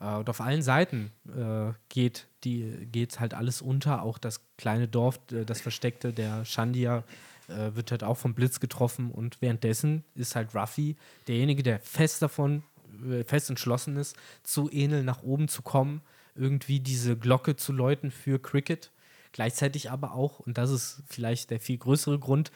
Äh, 0.00 0.14
und 0.16 0.28
auf 0.28 0.40
allen 0.40 0.62
Seiten 0.62 1.12
äh, 1.28 1.72
geht 1.88 2.26
die 2.44 2.88
geht 2.90 3.20
halt 3.20 3.34
alles 3.34 3.62
unter. 3.62 4.02
Auch 4.02 4.18
das 4.18 4.40
kleine 4.56 4.88
Dorf, 4.88 5.20
äh, 5.32 5.44
das 5.44 5.60
versteckte 5.60 6.12
der 6.12 6.44
Shandia, 6.44 7.04
äh, 7.48 7.74
wird 7.74 7.90
halt 7.90 8.04
auch 8.04 8.16
vom 8.16 8.34
Blitz 8.34 8.60
getroffen. 8.60 9.10
Und 9.10 9.40
währenddessen 9.40 10.04
ist 10.14 10.36
halt 10.36 10.54
Ruffy 10.54 10.96
derjenige, 11.28 11.62
der 11.62 11.80
fest 11.80 12.22
davon, 12.22 12.62
äh, 13.08 13.24
fest 13.24 13.50
entschlossen 13.50 13.96
ist, 13.96 14.16
zu 14.42 14.68
Enel 14.70 15.02
nach 15.02 15.22
oben 15.22 15.48
zu 15.48 15.62
kommen, 15.62 16.02
irgendwie 16.34 16.80
diese 16.80 17.16
Glocke 17.16 17.56
zu 17.56 17.72
läuten 17.72 18.10
für 18.10 18.40
Cricket. 18.40 18.90
Gleichzeitig 19.32 19.90
aber 19.90 20.12
auch, 20.12 20.40
und 20.40 20.58
das 20.58 20.70
ist 20.70 21.02
vielleicht 21.06 21.50
der 21.50 21.60
viel 21.60 21.78
größere 21.78 22.18
Grund, 22.18 22.50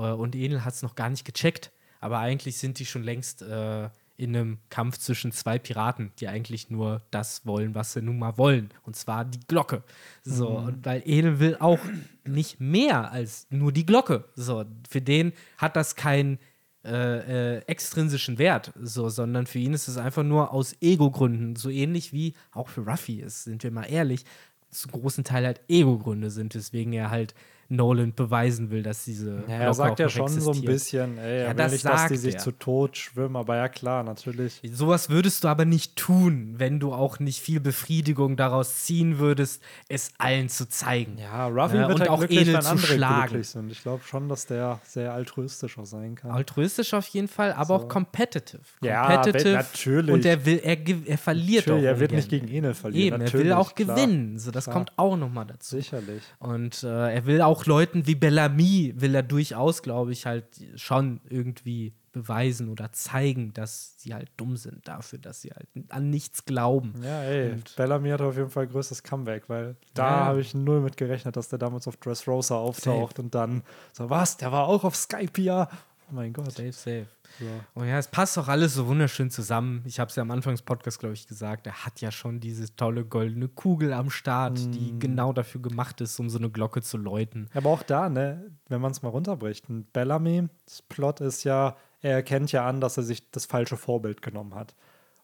und 0.00 0.34
Enel 0.34 0.64
hat 0.64 0.74
es 0.74 0.82
noch 0.82 0.94
gar 0.94 1.10
nicht 1.10 1.24
gecheckt, 1.24 1.70
aber 2.00 2.18
eigentlich 2.18 2.58
sind 2.58 2.78
die 2.78 2.86
schon 2.86 3.02
längst 3.02 3.42
äh, 3.42 3.88
in 4.16 4.36
einem 4.36 4.58
Kampf 4.70 4.98
zwischen 4.98 5.32
zwei 5.32 5.58
Piraten, 5.58 6.12
die 6.20 6.28
eigentlich 6.28 6.70
nur 6.70 7.02
das 7.10 7.44
wollen, 7.46 7.74
was 7.74 7.94
sie 7.94 8.02
nun 8.02 8.18
mal 8.18 8.38
wollen. 8.38 8.70
Und 8.82 8.94
zwar 8.94 9.24
die 9.24 9.40
Glocke. 9.48 9.82
So, 10.22 10.48
und 10.50 10.84
weil 10.84 11.02
Enel 11.04 11.40
will 11.40 11.56
auch 11.58 11.80
nicht 12.24 12.60
mehr 12.60 13.10
als 13.10 13.46
nur 13.50 13.72
die 13.72 13.86
Glocke. 13.86 14.24
So, 14.36 14.64
für 14.88 15.00
den 15.00 15.32
hat 15.58 15.74
das 15.74 15.96
keinen 15.96 16.38
äh, 16.84 17.56
äh, 17.56 17.62
extrinsischen 17.66 18.38
Wert, 18.38 18.72
so, 18.80 19.08
sondern 19.08 19.46
für 19.46 19.58
ihn 19.58 19.72
ist 19.72 19.88
es 19.88 19.96
einfach 19.96 20.22
nur 20.22 20.52
aus 20.52 20.76
Ego-Gründen, 20.82 21.56
so 21.56 21.70
ähnlich 21.70 22.12
wie 22.12 22.34
auch 22.52 22.68
für 22.68 22.82
Ruffy 22.82 23.20
ist, 23.20 23.44
sind 23.44 23.62
wir 23.62 23.70
mal 23.70 23.84
ehrlich, 23.84 24.26
zu 24.70 24.88
großen 24.88 25.24
Teil 25.24 25.46
halt 25.46 25.62
Ego-Gründe 25.68 26.30
sind, 26.30 26.54
weswegen 26.54 26.92
er 26.92 27.10
halt 27.10 27.34
Nolan 27.68 28.14
beweisen 28.14 28.70
will, 28.70 28.82
dass 28.82 29.04
diese. 29.04 29.42
Ja, 29.48 29.54
er 29.56 29.74
sagt 29.74 29.98
ja 29.98 30.08
schon 30.08 30.28
so 30.28 30.52
ein 30.52 30.62
bisschen, 30.62 31.18
ey, 31.18 31.38
er 31.38 31.42
Ja, 31.44 31.48
will 31.50 31.56
das 31.56 31.72
nicht, 31.72 31.84
dass 31.84 32.06
die 32.08 32.16
sich 32.16 32.34
er. 32.34 32.40
zu 32.40 32.52
Tod 32.52 32.96
schwimmen, 32.96 33.36
aber 33.36 33.56
ja 33.56 33.68
klar, 33.68 34.02
natürlich. 34.02 34.60
Sowas 34.72 35.10
würdest 35.10 35.44
du 35.44 35.48
aber 35.48 35.64
nicht 35.64 35.96
tun, 35.96 36.54
wenn 36.58 36.80
du 36.80 36.92
auch 36.92 37.18
nicht 37.20 37.40
viel 37.40 37.60
Befriedigung 37.60 38.36
daraus 38.36 38.84
ziehen 38.84 39.18
würdest, 39.18 39.62
es 39.88 40.12
allen 40.18 40.48
zu 40.48 40.68
zeigen. 40.68 41.18
Ja, 41.18 41.46
Ruffy 41.48 41.76
Ja, 41.76 41.82
wird 41.88 41.94
und 41.94 42.00
halt 42.00 42.10
auch 42.10 42.18
glücklich, 42.18 42.46
wenn 42.52 42.60
zu 42.60 42.68
andere 42.70 42.86
schlagen. 42.86 43.28
glücklich 43.28 43.48
sind. 43.48 43.70
Ich 43.72 43.82
glaube 43.82 44.02
schon, 44.04 44.28
dass 44.28 44.46
der 44.46 44.80
sehr 44.84 45.12
altruistisch 45.12 45.78
auch 45.78 45.86
sein 45.86 46.14
kann. 46.14 46.30
Altruistisch 46.30 46.92
auf 46.94 47.06
jeden 47.08 47.28
Fall, 47.28 47.52
aber 47.52 47.74
auch 47.74 47.88
competitive. 47.88 48.60
Ja, 48.82 49.14
competitive. 49.14 49.44
wenn- 49.44 49.52
natürlich. 49.54 50.12
Und 50.14 50.24
er 50.24 50.44
will, 50.44 50.60
er, 50.62 50.76
er 51.06 51.18
verliert 51.18 51.66
Natürlich, 51.66 51.86
auch. 51.88 51.92
er 51.92 52.00
wird 52.00 52.12
nicht 52.12 52.28
gegen 52.28 52.48
Enel 52.48 52.74
verlieren. 52.74 53.20
Eben, 53.22 53.26
er 53.26 53.32
will 53.32 53.52
auch 53.52 53.74
klar. 53.74 53.94
gewinnen. 53.96 54.38
So, 54.38 54.50
das 54.50 54.64
Klar. 54.64 54.74
kommt 54.74 54.92
auch 54.96 55.16
nochmal 55.16 55.46
dazu. 55.46 55.76
Sicherlich. 55.76 56.22
Und 56.38 56.82
äh, 56.82 57.14
er 57.14 57.26
will 57.26 57.40
auch 57.42 57.53
Leuten 57.66 58.06
wie 58.08 58.16
Bellamy, 58.16 58.94
will 58.96 59.14
er 59.14 59.22
durchaus, 59.22 59.82
glaube 59.82 60.10
ich, 60.12 60.26
halt 60.26 60.44
schon 60.74 61.20
irgendwie 61.28 61.92
beweisen 62.12 62.68
oder 62.68 62.92
zeigen, 62.92 63.52
dass 63.54 63.94
sie 64.00 64.14
halt 64.14 64.30
dumm 64.36 64.56
sind 64.56 64.86
dafür, 64.86 65.18
dass 65.18 65.42
sie 65.42 65.50
halt 65.50 65.66
an 65.88 66.10
nichts 66.10 66.44
glauben. 66.44 66.92
Ja, 67.02 67.22
ey, 67.22 67.52
Und- 67.52 67.74
Bellamy 67.76 68.10
hat 68.10 68.20
auf 68.20 68.36
jeden 68.36 68.50
Fall 68.50 68.66
größtes 68.68 69.02
Comeback, 69.02 69.48
weil 69.48 69.76
da 69.94 70.06
Ja. 70.20 70.24
habe 70.26 70.40
ich 70.40 70.54
null 70.54 70.80
mit 70.80 70.96
gerechnet, 70.96 71.36
dass 71.36 71.48
der 71.48 71.58
damals 71.58 71.88
auf 71.88 71.96
Dressrosa 71.96 72.56
auftaucht 72.56 73.18
und 73.18 73.34
dann 73.34 73.62
so, 73.92 74.10
was, 74.10 74.36
der 74.36 74.52
war 74.52 74.68
auch 74.68 74.84
auf 74.84 74.94
Skype 74.96 75.40
ja. 75.40 75.68
Oh 76.14 76.16
mein 76.16 76.32
Gott. 76.32 76.52
Safe, 76.52 76.70
safe. 76.70 77.06
So. 77.40 77.46
Und 77.74 77.88
ja, 77.88 77.98
es 77.98 78.06
passt 78.06 78.36
doch 78.36 78.46
alles 78.46 78.74
so 78.74 78.86
wunderschön 78.86 79.30
zusammen. 79.30 79.82
Ich 79.84 79.98
habe 79.98 80.10
es 80.10 80.14
ja 80.14 80.22
am 80.22 80.30
Anfang 80.30 80.52
des 80.54 80.62
Podcasts, 80.62 81.00
glaube 81.00 81.14
ich, 81.14 81.26
gesagt. 81.26 81.66
Er 81.66 81.84
hat 81.84 82.00
ja 82.00 82.12
schon 82.12 82.38
diese 82.38 82.74
tolle 82.76 83.04
goldene 83.04 83.48
Kugel 83.48 83.92
am 83.92 84.10
Start, 84.10 84.60
Mm. 84.60 84.70
die 84.70 84.98
genau 85.00 85.32
dafür 85.32 85.60
gemacht 85.60 86.00
ist, 86.00 86.20
um 86.20 86.30
so 86.30 86.38
eine 86.38 86.50
Glocke 86.50 86.82
zu 86.82 86.98
läuten. 86.98 87.48
Aber 87.52 87.70
auch 87.70 87.82
da, 87.82 88.08
ne, 88.08 88.52
wenn 88.68 88.80
man 88.80 88.92
es 88.92 89.02
mal 89.02 89.08
runterbricht, 89.08 89.68
ein 89.68 89.86
Bellamy, 89.92 90.48
das 90.66 90.82
Plot 90.82 91.20
ist 91.20 91.42
ja, 91.42 91.76
er 92.00 92.12
erkennt 92.12 92.52
ja 92.52 92.64
an, 92.64 92.80
dass 92.80 92.96
er 92.96 93.02
sich 93.02 93.32
das 93.32 93.46
falsche 93.46 93.76
Vorbild 93.76 94.22
genommen 94.22 94.54
hat. 94.54 94.76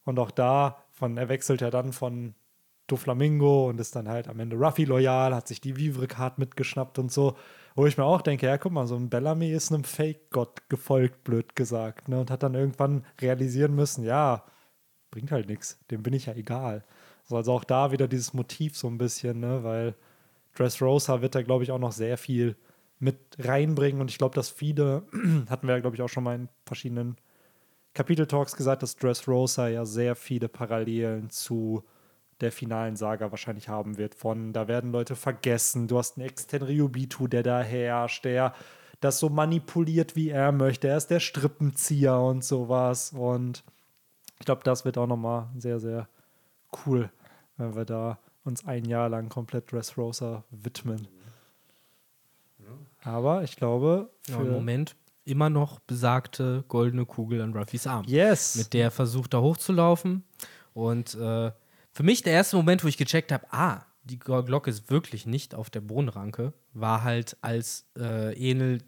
Und 0.05 0.19
auch 0.19 0.33
da, 0.33 0.83
von, 0.91 1.17
er 1.19 1.29
wechselt 1.29 1.61
ja 1.61 1.71
dann 1.71 1.93
von 1.93 2.35
Doflamingo 2.89 3.69
und 3.69 3.81
ist 3.81 3.95
dann 3.95 4.09
halt 4.09 4.27
am 4.27 4.41
Ende 4.41 4.57
Ruffy 4.57 4.85
loyal, 4.85 5.33
hat 5.35 5.47
sich 5.47 5.61
die 5.61 5.77
Vivre-Card 5.77 6.39
mitgeschnappt 6.39 6.99
und 6.99 7.13
so. 7.13 7.37
Wo 7.75 7.87
ich 7.87 7.97
mir 7.97 8.05
auch 8.05 8.23
denke, 8.23 8.47
ja, 8.47 8.59
guck 8.59 8.73
mal, 8.73 8.87
so 8.87 8.97
ein 8.97 9.11
Bellamy 9.11 9.51
ist 9.53 9.73
einem 9.73 9.85
Fake-Gott 9.85 10.69
gefolgt, 10.69 11.25
blöd 11.25 11.55
gesagt, 11.55 12.09
ne, 12.09 12.21
und 12.21 12.31
hat 12.31 12.43
dann 12.43 12.55
irgendwann 12.55 13.05
realisieren 13.21 13.75
müssen, 13.75 14.05
ja, 14.05 14.45
bringt 15.11 15.33
halt 15.33 15.49
nichts, 15.49 15.79
dem 15.91 16.03
bin 16.03 16.15
ich 16.15 16.27
ja 16.27 16.35
egal. 16.35 16.85
So, 17.25 17.37
also 17.37 17.53
auch 17.53 17.65
da 17.65 17.93
wieder 17.93 18.09
dieses 18.09 18.35
Motiv 18.35 18.77
so 18.77 18.89
ein 18.89 18.99
bisschen, 18.99 19.41
ne, 19.41 19.63
weil 19.63 19.95
Dressrosa 20.55 21.23
wird 21.23 21.35
da, 21.35 21.43
glaube 21.43 21.65
ich, 21.65 21.71
auch 21.71 21.79
noch 21.79 21.93
sehr 21.93 22.19
viel 22.19 22.57
mit 22.99 23.19
reinbringen 23.39 24.01
und 24.01 24.11
ich 24.11 24.19
glaube, 24.19 24.35
dass 24.35 24.51
viele, 24.51 25.05
hatten 25.49 25.67
wir 25.67 25.75
ja, 25.75 25.81
glaube 25.81 25.97
ich, 25.97 26.03
auch 26.03 26.09
schon 26.09 26.25
mal 26.25 26.35
in 26.35 26.49
verschiedenen 26.67 27.17
Kapitel-Talks 27.95 28.57
gesagt, 28.57 28.83
dass 28.83 28.97
Dressrosa 28.97 29.69
ja 29.69 29.85
sehr 29.85 30.15
viele 30.17 30.49
Parallelen 30.49 31.31
zu 31.31 31.85
der 32.41 32.53
finalen 32.53 32.97
Saga 32.97 33.31
wahrscheinlich 33.31 33.69
haben 33.69 33.99
wird. 33.99 34.15
Von 34.15 34.53
da 34.53 34.69
werden 34.69 34.93
Leute 34.93 35.17
vergessen, 35.17 35.89
du 35.89 35.99
hast 35.99 36.17
einen 36.17 36.27
externen 36.27 36.69
Ryubitu, 36.69 37.27
der 37.27 37.43
da 37.43 37.61
herrscht, 37.61 38.25
der 38.25 38.55
das 39.01 39.19
so 39.19 39.29
manipuliert, 39.29 40.17
wie 40.17 40.31
er 40.31 40.53
möchte. 40.53 40.89
Er 40.89 40.97
ist 40.97 41.09
der 41.09 41.21
Strippenzieher 41.21 42.19
und 42.19 42.45
sowas. 42.45 43.13
Und 43.13 43.65
ich 44.39 44.47
glaube, 44.47 44.63
das 44.65 44.85
wird 44.85 44.99
auch 44.99 45.07
nochmal 45.07 45.49
sehr, 45.57 45.81
sehr 45.81 46.09
cool, 46.85 47.11
wenn 47.57 47.75
wir 47.75 47.85
da 47.85 48.19
uns 48.45 48.67
ein 48.67 48.85
Jahr 48.85 49.09
lang 49.09 49.29
komplett 49.29 49.73
Dressrosa 49.73 50.45
widmen. 50.51 51.09
Aber 53.03 53.43
ich 53.43 53.57
glaube, 53.57 54.11
Ja, 54.29 54.37
für 54.37 54.43
Im 54.43 54.53
Moment 54.53 54.95
immer 55.25 55.51
noch 55.51 55.79
besagte 55.81 56.65
goldene 56.69 57.07
Kugel 57.07 57.41
an 57.41 57.55
Ruffys 57.55 57.87
Arm. 57.87 58.05
Yes. 58.07 58.57
Mit 58.57 58.75
der 58.75 58.85
er 58.85 58.91
versucht, 58.91 59.33
da 59.33 59.41
hochzulaufen. 59.41 60.25
Und 60.75 61.15
äh, 61.15 61.53
für 61.93 62.03
mich 62.03 62.23
der 62.23 62.33
erste 62.33 62.57
Moment, 62.57 62.85
wo 62.85 62.89
ich 62.89 62.97
gecheckt 62.97 63.33
habe, 63.33 63.47
ah, 63.51 63.87
die 64.05 64.19
Glocke 64.19 64.71
ist 64.71 64.91
wirklich 64.91 65.27
nicht 65.27 65.55
auf 65.55 65.71
der 65.71 65.81
Bohnenranke, 65.81 66.53
war 66.73 67.03
halt, 67.05 67.37
als 67.43 67.87
äh, 67.99 68.35
Enel 68.51 68.79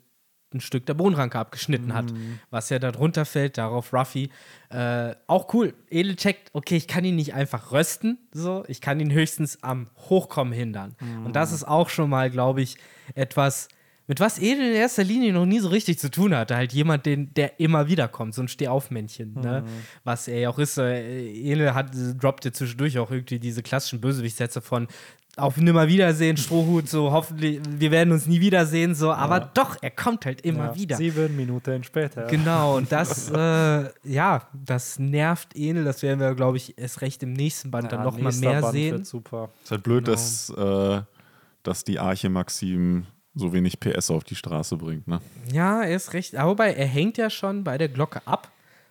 ein 0.55 0.61
Stück 0.61 0.85
der 0.85 0.95
Bohnenranke 0.95 1.39
abgeschnitten 1.39 1.95
hat, 1.95 2.13
was 2.51 2.69
ja 2.69 2.79
da 2.79 2.93
drunter 2.93 3.25
fällt, 3.25 3.57
darauf 3.57 3.93
Ruffy. 3.93 4.31
Äh, 4.69 5.15
auch 5.27 5.53
cool. 5.55 5.75
Enel 5.89 6.17
checkt, 6.17 6.51
okay, 6.53 6.77
ich 6.77 6.87
kann 6.87 7.05
ihn 7.05 7.17
nicht 7.17 7.35
einfach 7.35 7.73
rösten, 7.73 8.19
so, 8.33 8.65
ich 8.69 8.81
kann 8.81 9.01
ihn 9.01 9.13
höchstens 9.13 9.63
am 9.63 9.89
Hochkommen 9.97 10.53
hindern. 10.53 10.95
Und 11.25 11.37
das 11.37 11.53
ist 11.53 11.65
auch 11.65 11.89
schon 11.89 12.11
mal, 12.11 12.31
glaube 12.31 12.61
ich, 12.63 12.77
etwas, 13.15 13.69
mit 14.07 14.21
was 14.21 14.39
Edel 14.39 14.67
in 14.71 14.75
erster 14.75 15.05
Linie 15.05 15.33
noch 15.33 15.47
nie 15.47 15.61
so 15.61 15.69
richtig 15.69 15.99
zu 15.99 16.11
tun 16.11 16.35
hatte. 16.35 16.57
Halt 16.57 16.73
jemand, 16.73 17.07
den, 17.07 17.33
der 17.35 17.61
immer 17.61 17.89
wieder 17.89 18.09
kommt, 18.09 18.35
so 18.35 18.43
ein 18.43 18.49
Stehaufmännchen, 18.49 19.35
ne? 19.35 19.65
Was 20.05 20.29
er 20.29 20.41
ja 20.41 20.49
auch 20.51 20.59
ist. 20.59 20.77
Äh, 20.79 21.31
Edel 21.31 21.75
hat, 21.75 21.91
droppt 22.21 22.45
ja 22.45 22.53
zwischendurch 22.53 22.99
auch 22.99 23.11
irgendwie 23.11 23.39
diese 23.39 23.63
klassischen 23.63 24.01
Bösewichtsätze 24.01 24.61
von 24.61 24.89
auf 25.37 25.57
Nimmerwiedersehen, 25.57 26.37
Strohhut, 26.37 26.91
so 26.91 27.11
hoffentlich, 27.11 27.59
wir 27.67 27.91
werden 27.91 28.13
uns 28.13 28.27
nie 28.27 28.41
wiedersehen, 28.41 28.95
so, 28.95 29.13
aber 29.13 29.41
doch, 29.41 29.77
er 29.81 29.91
kommt 29.91 30.27
halt 30.27 30.43
immer 30.43 30.67
ja, 30.67 30.75
wieder. 30.75 30.97
Sieben 30.97 31.35
Minuten 31.37 31.83
später. 31.85 32.27
Genau, 32.27 32.77
und 32.77 32.93
das, 32.93 33.31
äh, 33.31 33.89
ja, 34.05 34.47
das 34.53 34.99
nervt 34.99 35.57
Enel. 35.57 35.85
Das 35.85 36.03
werden 36.03 36.21
wir, 36.21 36.35
glaube 36.35 36.59
ich, 36.59 36.77
erst 36.79 37.01
recht 37.01 37.23
im 37.23 37.33
nächsten 37.33 37.71
Band 37.71 37.91
dann 37.93 38.03
noch 38.03 38.19
mal 38.19 38.25
nächster 38.25 38.51
mehr 38.51 38.61
Band 38.61 38.73
sehen. 38.75 38.93
wird 38.97 39.07
super. 39.07 39.49
Ist 39.65 39.71
halt 39.71 39.83
blöd, 39.83 40.05
Genau. 40.05 40.15
dass, 40.15 40.51
äh, 40.51 41.01
dass 41.63 41.85
die 41.85 41.99
Arche 41.99 42.29
Maxim 42.29 43.07
so 43.35 43.53
wenig 43.53 43.81
PS 43.81 44.11
auf 44.11 44.25
die 44.25 44.35
Straße 44.35 44.77
bringt, 44.77 45.09
ne? 45.09 45.21
Ja, 45.53 45.83
er 45.83 45.97
ist 45.97 46.13
recht. 46.13 46.37
Aber 46.37 46.53
wobei, 46.53 46.75
er 46.75 46.87
hängt 46.87 47.19
ja 47.19 47.31
schon 47.31 47.65
bei 47.65 47.79
der 47.79 47.89
Glocke 47.89 48.27
ab 48.27 48.51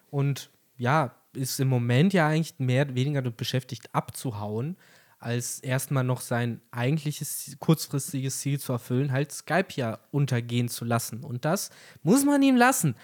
und 0.09 0.49
ja, 0.77 1.15
ist 1.33 1.59
im 1.59 1.67
Moment 1.67 2.13
ja 2.13 2.27
eigentlich 2.27 2.55
mehr 2.57 2.85
oder 2.85 2.95
weniger 2.95 3.21
damit 3.21 3.37
beschäftigt, 3.37 3.89
abzuhauen, 3.93 4.77
als 5.19 5.59
erstmal 5.59 6.03
noch 6.03 6.21
sein 6.21 6.61
eigentliches 6.71 7.55
kurzfristiges 7.59 8.39
Ziel 8.39 8.59
zu 8.59 8.73
erfüllen, 8.73 9.11
halt 9.11 9.31
Skype 9.31 9.67
ja 9.75 9.99
untergehen 10.09 10.67
zu 10.67 10.83
lassen. 10.83 11.23
Und 11.23 11.45
das 11.45 11.69
muss 12.01 12.25
man 12.25 12.41
ihm 12.41 12.55
lassen. 12.55 12.95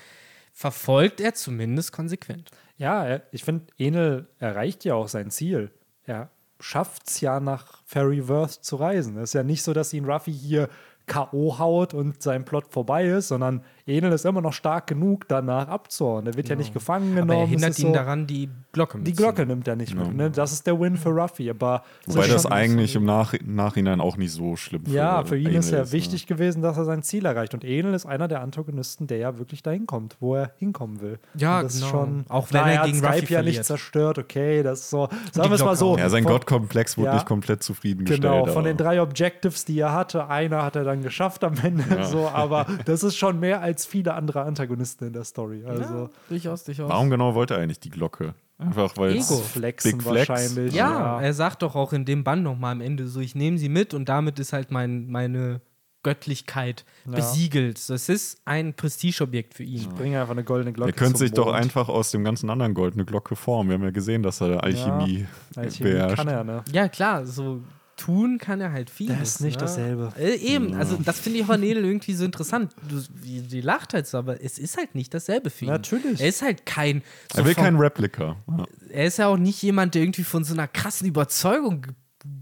Verfolgt 0.51 1.21
er 1.21 1.35
zumindest 1.35 1.91
konsequent. 1.91 2.49
Ja, 2.77 3.21
ich 3.31 3.43
finde, 3.43 3.67
Enel 3.77 4.27
erreicht 4.39 4.83
ja 4.83 4.95
auch 4.95 5.07
sein 5.07 5.29
Ziel. 5.29 5.71
Er 6.03 6.31
schafft 6.59 7.07
es 7.07 7.21
ja 7.21 7.39
nach 7.39 7.83
Fairyverse 7.85 8.61
zu 8.61 8.77
reisen. 8.77 9.17
Es 9.17 9.29
ist 9.29 9.33
ja 9.33 9.43
nicht 9.43 9.61
so, 9.61 9.73
dass 9.73 9.93
ihn 9.93 10.05
Ruffy 10.05 10.33
hier 10.33 10.69
K.O. 11.07 11.57
haut 11.57 11.93
und 11.93 12.21
sein 12.21 12.45
Plot 12.45 12.67
vorbei 12.69 13.05
ist, 13.05 13.29
sondern 13.29 13.63
Enel 13.87 14.11
ist 14.11 14.25
immer 14.25 14.41
noch 14.41 14.53
stark 14.53 14.87
genug, 14.87 15.27
danach 15.27 15.67
abzuhauen. 15.69 16.27
Er 16.27 16.35
wird 16.35 16.49
ja 16.49 16.55
nicht 16.55 16.73
gefangen 16.73 17.15
genommen. 17.15 17.31
Aber 17.31 17.39
er 17.41 17.47
hindert 17.47 17.69
ist 17.71 17.79
ihn 17.79 17.87
so, 17.87 17.93
daran, 17.93 18.27
die 18.27 18.49
Glocke 18.73 18.97
Die 18.99 19.09
mitzunehmen. 19.09 19.35
Glocke 19.35 19.47
nimmt 19.47 19.67
er 19.67 19.75
nicht 19.75 19.95
mit. 19.95 20.13
Ne? 20.13 20.29
Das 20.29 20.51
ist 20.51 20.67
der 20.67 20.79
Win 20.79 20.97
für 20.97 21.09
Ruffy. 21.09 21.49
Aber 21.49 21.83
Wobei 22.05 22.25
ist 22.25 22.33
das 22.33 22.45
eigentlich 22.45 22.95
im 22.95 23.05
Nach 23.05 23.33
Nachhinein 23.45 24.01
auch 24.01 24.17
nicht 24.17 24.31
so 24.33 24.55
schlimm 24.55 24.83
Ja, 24.87 25.23
für 25.23 25.37
ihn 25.37 25.47
ist 25.55 25.67
Enel 25.69 25.79
ja 25.79 25.85
ne? 25.85 25.91
wichtig 25.93 26.27
gewesen, 26.27 26.61
dass 26.61 26.77
er 26.77 26.85
sein 26.85 27.01
Ziel 27.01 27.25
erreicht. 27.25 27.53
Und 27.53 27.63
Enel 27.63 27.93
ist 27.93 28.05
einer 28.05 28.27
der 28.27 28.41
Antagonisten, 28.41 29.07
der 29.07 29.17
ja 29.19 29.37
wirklich 29.37 29.63
dahin 29.63 29.87
kommt, 29.87 30.17
wo 30.19 30.35
er 30.35 30.51
hinkommen 30.57 30.99
will. 31.01 31.19
Ja, 31.35 31.57
Und 31.59 31.65
das 31.65 31.75
ist 31.75 31.79
genau. 31.81 31.91
schon, 31.91 32.25
Auch 32.29 32.47
wenn 32.51 32.65
er 32.65 32.83
gegen 32.85 32.97
Skype 32.97 33.13
Ruffy 33.21 33.33
ja 33.33 33.41
nicht 33.41 33.63
zerstört, 33.63 34.17
okay, 34.19 34.63
das 34.63 34.81
ist 34.81 34.89
so. 34.89 35.07
Sagen 35.31 35.49
wir 35.49 35.55
es 35.55 35.63
mal 35.63 35.75
so. 35.75 35.97
Ja, 35.97 36.09
sein 36.09 36.23
Gottkomplex 36.25 36.97
wurde 36.97 37.07
Ja. 37.07 37.13
nicht 37.15 37.25
komplett 37.25 37.63
zufriedengestellt. 37.63 38.21
Genau, 38.21 38.45
von 38.47 38.63
den 38.65 38.75
drei 38.77 39.01
Objectives, 39.01 39.63
die 39.65 39.79
er 39.79 39.93
hatte, 39.93 40.27
einer 40.27 40.63
hat 40.63 40.75
er 40.75 40.83
dann 40.83 41.01
geschafft 41.01 41.43
am 41.43 41.53
Ende. 41.63 42.03
So, 42.05 42.27
aber 42.27 42.65
das 42.85 43.03
ist 43.03 43.15
schon 43.17 43.39
mehr 43.39 43.61
als 43.61 43.76
viele 43.85 44.13
andere 44.13 44.43
Antagonisten 44.43 45.05
in 45.07 45.13
der 45.13 45.23
Story. 45.23 45.63
Also 45.65 46.09
durchaus, 46.29 46.63
durchaus. 46.63 46.89
Warum 46.89 47.09
genau 47.09 47.35
wollte 47.35 47.55
er 47.55 47.61
eigentlich 47.61 47.79
die 47.79 47.89
Glocke? 47.89 48.33
Einfach 48.57 48.97
weil 48.97 49.15
es 49.15 49.29
Ego. 49.29 49.39
Flexen 49.41 49.91
Big 49.91 50.01
Flex? 50.03 50.29
wahrscheinlich. 50.29 50.73
Ja, 50.73 51.21
er 51.21 51.33
sagt 51.33 51.61
doch 51.61 51.75
auch 51.75 51.93
in 51.93 52.05
dem 52.05 52.23
Band 52.23 52.43
nochmal 52.43 52.71
am 52.71 52.81
Ende 52.81 53.07
so, 53.07 53.19
ich 53.19 53.35
nehme 53.35 53.57
sie 53.57 53.69
mit 53.69 53.93
und 53.93 54.09
damit 54.09 54.39
ist 54.39 54.53
halt 54.53 54.71
mein, 54.71 55.07
meine 55.09 55.61
Göttlichkeit 56.03 56.85
besiegelt. 57.05 57.77
So, 57.77 57.93
es 57.93 58.07
ist 58.07 58.39
ein 58.45 58.73
Prestigeobjekt 58.73 59.53
für 59.53 59.63
ihn. 59.63 59.87
Bring 59.95 60.15
einfach 60.15 60.31
eine 60.31 60.43
goldene 60.43 60.71
Glocke. 60.71 60.91
Er 60.91 60.93
könnte 60.93 61.19
sich 61.19 61.31
doch 61.31 61.47
Mond. 61.47 61.57
einfach 61.57 61.89
aus 61.89 62.11
dem 62.11 62.23
ganzen 62.23 62.49
anderen 62.49 62.73
Gold 62.73 62.93
eine 62.93 63.03
Glocke 63.03 63.35
formen. 63.35 63.69
Wir 63.69 63.73
haben 63.75 63.83
ja 63.83 63.91
gesehen, 63.91 64.23
dass 64.23 64.39
er 64.41 64.63
Alchemie, 64.63 65.27
Alchemie 65.55 65.91
beherrscht. 65.91 66.15
kann 66.15 66.27
er, 66.27 66.43
ne? 66.43 66.63
Ja, 66.71 66.87
klar, 66.87 67.25
so 67.25 67.61
tun 67.97 68.37
kann 68.37 68.61
er 68.61 68.71
halt 68.71 68.89
vieles. 68.89 69.17
Das 69.19 69.29
ist 69.29 69.41
nicht 69.41 69.55
ne? 69.55 69.61
dasselbe. 69.61 70.13
Äh, 70.17 70.35
eben, 70.35 70.75
also 70.75 70.97
das 71.03 71.19
finde 71.19 71.39
ich 71.39 71.45
auch 71.45 71.49
an 71.49 71.63
Edel 71.63 71.83
irgendwie 71.83 72.13
so 72.13 72.23
interessant. 72.23 72.73
Du, 72.87 73.01
die, 73.23 73.41
die 73.41 73.59
lacht 73.61 73.93
halt 73.93 74.07
so, 74.07 74.17
aber 74.19 74.41
es 74.41 74.57
ist 74.59 74.77
halt 74.77 74.95
nicht 74.95 75.13
dasselbe 75.13 75.49
für 75.49 75.65
ihn. 75.65 75.71
Natürlich. 75.71 76.21
Er 76.21 76.29
ist 76.29 76.41
halt 76.41 76.65
kein. 76.65 77.01
so 77.33 77.39
Er 77.39 77.45
will 77.45 77.53
vom- 77.55 77.63
kein 77.63 77.75
Replika. 77.75 78.37
Ja. 78.47 78.65
er 78.91 79.05
ist 79.05 79.17
ja 79.17 79.27
auch 79.27 79.37
nicht 79.37 79.61
jemand, 79.61 79.95
der 79.95 80.03
irgendwie 80.03 80.23
von 80.23 80.43
so 80.43 80.53
einer 80.53 80.67
krassen 80.67 81.07
Überzeugung 81.07 81.81
ge- 81.81 81.93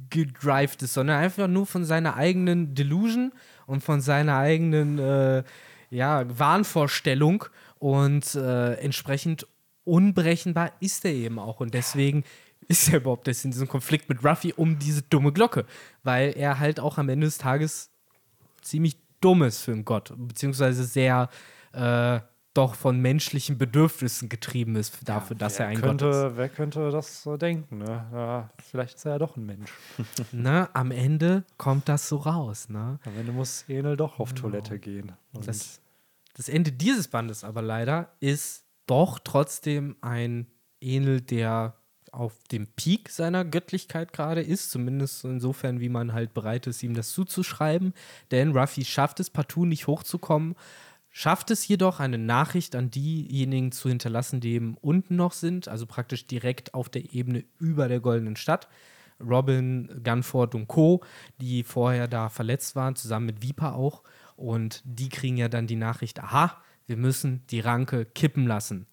gedrived 0.10 0.82
ist, 0.84 0.94
sondern 0.94 1.22
einfach 1.22 1.48
nur 1.48 1.66
von 1.66 1.86
seiner 1.86 2.16
eigenen 2.16 2.76
Delusion 2.76 3.32
und 3.66 3.82
von 3.84 4.02
seiner 4.02 4.38
eigenen 4.38 5.00
äh, 5.00 5.44
ja, 5.90 6.26
Wahnvorstellung 6.38 7.46
und 7.80 8.36
äh, 8.36 8.74
entsprechend 8.76 9.48
unberechenbar 9.84 10.72
ist 10.80 11.06
er 11.06 11.14
eben 11.14 11.40
auch 11.40 11.60
und 11.60 11.74
deswegen 11.74 12.24
ist 12.68 12.90
er 12.90 12.98
überhaupt 12.98 13.28
jetzt 13.28 13.46
in 13.46 13.52
diesem 13.52 13.68
Konflikt 13.68 14.10
mit 14.10 14.24
Ruffy 14.24 14.54
um 14.56 14.80
diese 14.80 15.02
dumme 15.04 15.32
Glocke, 15.32 15.66
weil 16.04 16.34
er 16.36 16.60
halt 16.60 16.80
auch 16.80 16.98
am 16.98 17.10
Ende 17.10 17.28
des 17.28 17.38
Tages 17.38 17.90
ziemlich 18.62 18.98
dumm 19.22 19.44
ist 19.44 19.62
für 19.62 19.72
einen 19.72 19.86
Gott, 19.86 20.14
beziehungsweise 20.16 20.84
sehr 20.84 21.30
äh, 21.74 22.20
doch 22.56 22.76
von 22.76 23.00
menschlichen 23.00 23.58
Bedürfnissen 23.58 24.30
getrieben 24.30 24.76
ist 24.78 24.98
dafür, 25.08 25.36
dass 25.36 25.60
er 25.60 25.68
ein 25.68 25.82
Gott 25.82 25.96
ist. 25.96 26.00
könnte, 26.00 26.38
wer 26.38 26.50
könnte 26.50 26.90
das 26.90 27.22
so 27.22 27.36
denken? 27.38 27.80
Ne? 27.80 28.06
Ja, 28.14 28.50
vielleicht 28.58 28.96
ist 28.96 29.06
er 29.06 29.14
ja 29.14 29.18
doch 29.20 29.36
ein 29.36 29.46
Mensch. 29.46 29.72
ne, 30.32 30.70
am 30.74 30.92
Ende 30.92 31.44
kommt 31.58 31.90
das 31.90 32.08
so 32.08 32.18
raus. 32.18 32.70
Ne? 32.70 32.98
Am 33.04 33.18
Ende 33.18 33.34
muss 33.34 33.66
Enel 33.68 33.98
doch 33.98 34.20
auf 34.20 34.34
Toilette 34.34 34.80
gehen. 34.80 35.12
Das, 35.34 35.82
das 36.34 36.48
Ende 36.48 36.72
dieses 36.72 37.10
Bandes 37.10 37.44
aber 37.44 37.62
leider 37.62 38.16
ist 38.22 38.64
doch 38.88 39.20
trotzdem 39.20 39.98
ein 40.02 40.48
Enel, 40.80 41.22
der 41.22 41.76
auf 42.16 42.34
dem 42.52 42.68
Peak 42.68 43.10
seiner 43.10 43.46
Göttlichkeit 43.46 44.14
gerade 44.14 44.42
ist, 44.42 44.72
zumindest 44.72 45.26
insofern, 45.26 45.80
wie 45.80 45.90
man 45.90 46.14
halt 46.14 46.34
bereit 46.34 46.68
ist, 46.68 46.84
ihm 46.84 46.94
das 46.94 47.12
zuzuschreiben. 47.12 47.94
Denn 48.32 48.56
Ruffy 48.56 48.86
schafft 48.86 49.20
es 49.20 49.30
partout 49.30 49.66
nicht 49.66 49.88
hochzukommen, 49.88 50.56
schafft 51.10 51.52
es 51.52 51.68
jedoch, 51.68 52.00
eine 52.00 52.18
Nachricht 52.18 52.76
an 52.76 52.92
diejenigen 52.92 53.72
zu 53.72 53.90
hinterlassen, 53.90 54.40
die 54.40 54.54
eben 54.54 54.76
unten 54.82 55.16
noch 55.16 55.34
sind, 55.34 55.68
also 55.68 55.86
praktisch 55.86 56.28
direkt 56.28 56.74
auf 56.74 56.90
der 56.90 57.14
Ebene 57.14 57.46
über 57.60 57.88
der 57.88 58.00
Goldenen 58.00 58.36
Stadt. 58.36 58.68
Robin, 59.20 60.02
Gunford 60.04 60.56
und 60.56 60.68
Co., 60.68 61.02
die 61.40 61.64
vorher 61.64 62.08
da 62.08 62.28
verletzt 62.30 62.76
waren, 62.76 62.96
zusammen 62.96 63.28
mit 63.28 63.42
Viper 63.42 63.76
auch. 63.76 64.04
Und 64.36 64.82
die 64.84 65.08
kriegen 65.08 65.38
ja 65.38 65.48
dann 65.48 65.68
die 65.68 65.78
Nachricht, 65.78 66.20
aha, 66.20 66.62
wir 66.86 66.98
müssen 66.98 67.46
die 67.50 67.62
Ranke 67.62 68.06
kippen 68.06 68.46
lassen. 68.46 68.88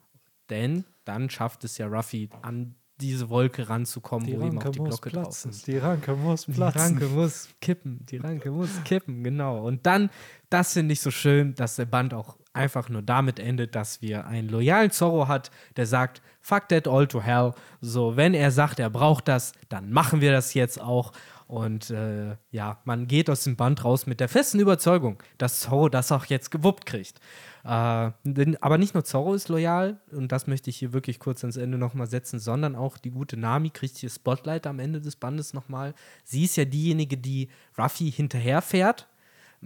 Denn 0.48 0.84
dann 1.04 1.28
schafft 1.28 1.64
es 1.64 1.78
ja 1.78 1.86
Ruffy, 1.86 2.28
an 2.42 2.76
diese 3.01 3.31
Wolke 3.31 3.69
ranzukommen, 3.69 4.27
die 4.27 4.39
wo 4.39 4.47
eben 4.47 4.59
auch 4.59 4.64
Ranke 4.64 4.78
die 4.78 4.85
Glocke 4.85 5.10
drauf 5.10 5.23
platzen. 5.24 5.51
ist. 5.51 5.66
Die 5.66 5.78
Ranke 5.78 6.14
muss 6.14 6.47
Die 6.47 6.52
platzen. 6.52 6.81
Ranke 6.81 7.06
muss 7.06 7.48
kippen, 7.60 8.05
die 8.06 8.19
Ranke 8.19 8.51
muss 8.51 8.70
kippen, 8.85 9.24
genau. 9.24 9.66
Und 9.66 9.86
dann, 9.86 10.10
das 10.51 10.74
finde 10.74 10.93
ich 10.93 11.01
so 11.01 11.10
schön, 11.10 11.55
dass 11.55 11.77
der 11.77 11.86
Band 11.86 12.14
auch 12.14 12.36
einfach 12.52 12.89
nur 12.89 13.02
damit 13.02 13.39
endet, 13.39 13.74
dass 13.74 14.02
wir 14.02 14.27
einen 14.27 14.48
loyalen 14.48 14.90
Zorro 14.90 15.27
hat, 15.27 15.51
der 15.77 15.86
sagt, 15.86 16.23
fuck 16.40 16.69
that 16.69 16.86
all 16.86 17.06
to 17.06 17.23
hell. 17.23 17.52
So, 17.81 18.16
wenn 18.16 18.35
er 18.35 18.51
sagt, 18.51 18.78
er 18.78 18.90
braucht 18.90 19.27
das, 19.28 19.52
dann 19.69 19.90
machen 19.90 20.20
wir 20.20 20.32
das 20.32 20.55
jetzt 20.55 20.81
auch. 20.81 21.12
Und 21.47 21.90
äh, 21.90 22.36
ja, 22.51 22.78
man 22.85 23.06
geht 23.09 23.28
aus 23.28 23.44
dem 23.44 23.56
Band 23.56 23.85
raus 23.85 24.06
mit 24.06 24.20
der 24.20 24.28
festen 24.28 24.59
Überzeugung, 24.60 25.23
dass 25.39 25.60
Zorro 25.60 25.89
das 25.89 26.12
auch 26.12 26.27
jetzt 26.27 26.51
gewuppt 26.51 26.86
kriegt. 26.86 27.20
Äh, 27.64 28.10
denn, 28.24 28.60
aber 28.62 28.78
nicht 28.78 28.94
nur 28.94 29.05
Zorro 29.05 29.34
ist 29.34 29.48
loyal, 29.48 30.01
und 30.10 30.32
das 30.32 30.47
möchte 30.47 30.70
ich 30.70 30.76
hier 30.76 30.93
wirklich 30.93 31.18
kurz 31.20 31.44
ans 31.44 31.56
Ende 31.56 31.78
nochmal 31.78 32.09
setzen, 32.09 32.40
sondern 32.40 32.74
auch 32.74 32.98
die 32.98 33.10
gute 33.10 33.36
Nami 33.36 33.70
kriegt 33.70 33.97
hier 33.97 34.10
Spotlight 34.10 34.66
am 34.66 34.78
Ende 34.78 35.01
des 35.01 35.16
Bandes 35.16 35.55
nochmal. 35.55 35.94
Sie 36.24 36.44
ist 36.44 36.56
ja 36.56 36.64
diejenige, 36.64 37.16
die 37.16 37.48
Ruffy 37.78 38.10
hinterherfährt 38.10 39.09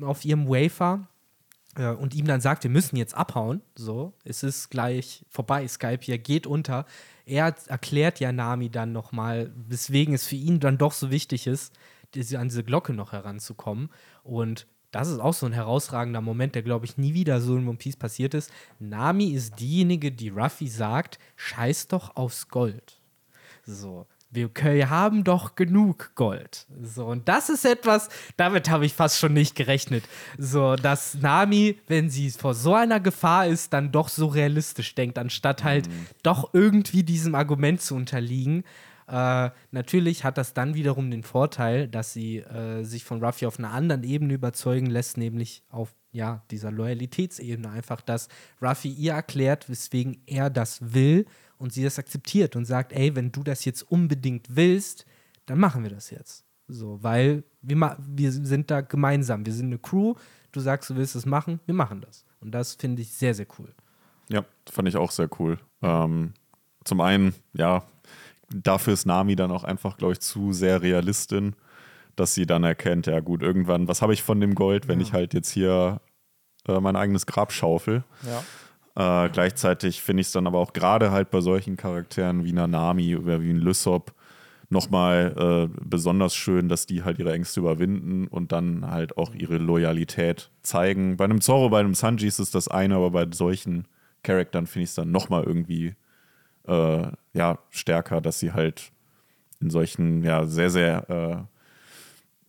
auf 0.00 0.24
ihrem 0.24 0.48
Wafer 0.48 1.08
äh, 1.76 1.88
und 1.88 2.14
ihm 2.14 2.26
dann 2.26 2.40
sagt, 2.40 2.64
wir 2.64 2.70
müssen 2.70 2.96
jetzt 2.96 3.14
abhauen. 3.14 3.62
So, 3.76 4.12
es 4.24 4.42
ist 4.42 4.70
gleich 4.70 5.24
vorbei, 5.30 5.66
Skype 5.66 6.00
hier 6.02 6.18
geht 6.18 6.46
unter. 6.46 6.84
Er 7.24 7.54
erklärt 7.66 8.20
ja 8.20 8.30
Nami 8.32 8.70
dann 8.70 8.92
nochmal, 8.92 9.52
weswegen 9.54 10.14
es 10.14 10.26
für 10.26 10.36
ihn 10.36 10.60
dann 10.60 10.78
doch 10.78 10.92
so 10.92 11.10
wichtig 11.10 11.46
ist, 11.46 11.72
diese, 12.14 12.38
an 12.38 12.48
diese 12.48 12.62
Glocke 12.64 12.92
noch 12.92 13.12
heranzukommen. 13.12 13.90
Und 14.22 14.66
das 14.96 15.08
ist 15.08 15.18
auch 15.20 15.34
so 15.34 15.46
ein 15.46 15.52
herausragender 15.52 16.20
Moment, 16.20 16.54
der, 16.54 16.62
glaube 16.62 16.86
ich, 16.86 16.96
nie 16.96 17.14
wieder 17.14 17.40
so 17.40 17.56
in 17.56 17.68
One 17.68 17.76
Piece 17.76 17.96
passiert 17.96 18.34
ist. 18.34 18.50
Nami 18.78 19.26
ist 19.26 19.60
diejenige, 19.60 20.10
die 20.10 20.30
Ruffy 20.30 20.68
sagt, 20.68 21.18
scheiß 21.36 21.88
doch 21.88 22.16
aufs 22.16 22.48
Gold. 22.48 23.00
So. 23.64 24.06
Wir 24.30 24.50
haben 24.90 25.24
doch 25.24 25.54
genug 25.54 26.12
Gold. 26.14 26.66
So, 26.82 27.06
und 27.06 27.26
das 27.28 27.48
ist 27.48 27.64
etwas, 27.64 28.08
damit 28.36 28.68
habe 28.68 28.84
ich 28.84 28.92
fast 28.92 29.18
schon 29.18 29.32
nicht 29.32 29.54
gerechnet. 29.54 30.04
So, 30.36 30.76
dass 30.76 31.14
Nami, 31.14 31.78
wenn 31.86 32.10
sie 32.10 32.30
vor 32.30 32.52
so 32.54 32.74
einer 32.74 33.00
Gefahr 33.00 33.46
ist, 33.46 33.72
dann 33.72 33.92
doch 33.92 34.08
so 34.08 34.26
realistisch 34.26 34.94
denkt, 34.94 35.16
anstatt 35.18 35.64
halt 35.64 35.88
Mhm. 35.88 36.06
doch 36.22 36.50
irgendwie 36.52 37.02
diesem 37.02 37.34
Argument 37.34 37.80
zu 37.80 37.94
unterliegen. 37.94 38.64
Äh, 39.08 39.50
natürlich 39.70 40.24
hat 40.24 40.38
das 40.38 40.52
dann 40.54 40.74
wiederum 40.74 41.10
den 41.10 41.22
Vorteil, 41.22 41.88
dass 41.88 42.12
sie 42.12 42.38
äh, 42.38 42.82
sich 42.82 43.04
von 43.04 43.22
Ruffy 43.22 43.46
auf 43.46 43.58
einer 43.58 43.72
anderen 43.72 44.02
Ebene 44.02 44.34
überzeugen 44.34 44.86
lässt, 44.86 45.16
nämlich 45.16 45.62
auf 45.70 45.94
ja, 46.12 46.42
dieser 46.50 46.70
Loyalitätsebene. 46.70 47.68
Einfach, 47.70 48.00
dass 48.00 48.28
Ruffy 48.60 48.88
ihr 48.88 49.12
erklärt, 49.12 49.68
weswegen 49.68 50.22
er 50.26 50.50
das 50.50 50.94
will 50.94 51.26
und 51.58 51.72
sie 51.72 51.84
das 51.84 51.98
akzeptiert 51.98 52.56
und 52.56 52.64
sagt, 52.64 52.92
ey, 52.92 53.14
wenn 53.14 53.32
du 53.32 53.42
das 53.42 53.64
jetzt 53.64 53.82
unbedingt 53.82 54.56
willst, 54.56 55.06
dann 55.46 55.58
machen 55.58 55.82
wir 55.82 55.90
das 55.90 56.10
jetzt. 56.10 56.44
So, 56.68 57.02
weil 57.02 57.44
wir, 57.62 57.96
wir 58.00 58.32
sind 58.32 58.70
da 58.70 58.80
gemeinsam. 58.80 59.46
Wir 59.46 59.52
sind 59.52 59.66
eine 59.66 59.78
Crew. 59.78 60.14
Du 60.50 60.60
sagst, 60.60 60.90
du 60.90 60.96
willst 60.96 61.14
es 61.14 61.26
machen, 61.26 61.60
wir 61.66 61.74
machen 61.74 62.00
das. 62.00 62.24
Und 62.40 62.52
das 62.52 62.74
finde 62.74 63.02
ich 63.02 63.12
sehr, 63.12 63.34
sehr 63.34 63.46
cool. 63.58 63.72
Ja, 64.28 64.44
fand 64.68 64.88
ich 64.88 64.96
auch 64.96 65.10
sehr 65.10 65.28
cool. 65.38 65.58
Ähm, 65.82 66.32
zum 66.84 67.00
einen, 67.00 67.34
ja, 67.52 67.84
dafür 68.50 68.92
ist 68.92 69.06
Nami 69.06 69.36
dann 69.36 69.50
auch 69.50 69.64
einfach, 69.64 69.96
glaube 69.96 70.14
ich, 70.14 70.20
zu 70.20 70.52
sehr 70.52 70.82
Realistin, 70.82 71.54
dass 72.14 72.34
sie 72.34 72.46
dann 72.46 72.64
erkennt, 72.64 73.06
ja 73.06 73.20
gut, 73.20 73.42
irgendwann, 73.42 73.88
was 73.88 74.02
habe 74.02 74.14
ich 74.14 74.22
von 74.22 74.40
dem 74.40 74.54
Gold, 74.54 74.88
wenn 74.88 75.00
ich 75.00 75.12
halt 75.12 75.34
jetzt 75.34 75.50
hier 75.50 76.00
äh, 76.66 76.80
mein 76.80 76.96
eigenes 76.96 77.26
Grab 77.26 77.52
schaufel? 77.52 78.04
Ja. 78.22 79.24
Äh, 79.26 79.28
gleichzeitig 79.30 80.00
finde 80.00 80.22
ich 80.22 80.28
es 80.28 80.32
dann 80.32 80.46
aber 80.46 80.58
auch 80.58 80.72
gerade 80.72 81.10
halt 81.10 81.30
bei 81.30 81.40
solchen 81.40 81.76
Charakteren 81.76 82.44
wie 82.44 82.50
einer 82.50 82.66
Nami 82.66 83.16
oder 83.16 83.42
wie 83.42 83.50
ein 83.50 83.58
Lysop 83.58 84.14
nochmal 84.68 85.68
äh, 85.72 85.80
besonders 85.84 86.34
schön, 86.34 86.68
dass 86.68 86.86
die 86.86 87.04
halt 87.04 87.18
ihre 87.18 87.32
Ängste 87.32 87.60
überwinden 87.60 88.26
und 88.26 88.52
dann 88.52 88.90
halt 88.90 89.16
auch 89.16 89.34
ihre 89.34 89.58
Loyalität 89.58 90.50
zeigen. 90.62 91.16
Bei 91.16 91.24
einem 91.24 91.40
Zorro, 91.40 91.68
bei 91.68 91.80
einem 91.80 91.94
Sanji 91.94 92.26
ist 92.26 92.38
es 92.38 92.50
das 92.50 92.66
eine, 92.68 92.96
aber 92.96 93.10
bei 93.10 93.26
solchen 93.30 93.86
Charakteren 94.22 94.66
finde 94.66 94.84
ich 94.84 94.90
es 94.90 94.96
dann 94.96 95.12
nochmal 95.12 95.44
irgendwie 95.44 95.94
äh, 96.68 97.10
ja, 97.32 97.58
stärker, 97.70 98.20
dass 98.20 98.38
sie 98.38 98.52
halt 98.52 98.92
in 99.60 99.70
solchen 99.70 100.22
ja, 100.22 100.44
sehr, 100.46 100.70
sehr 100.70 101.08
äh, 101.10 101.36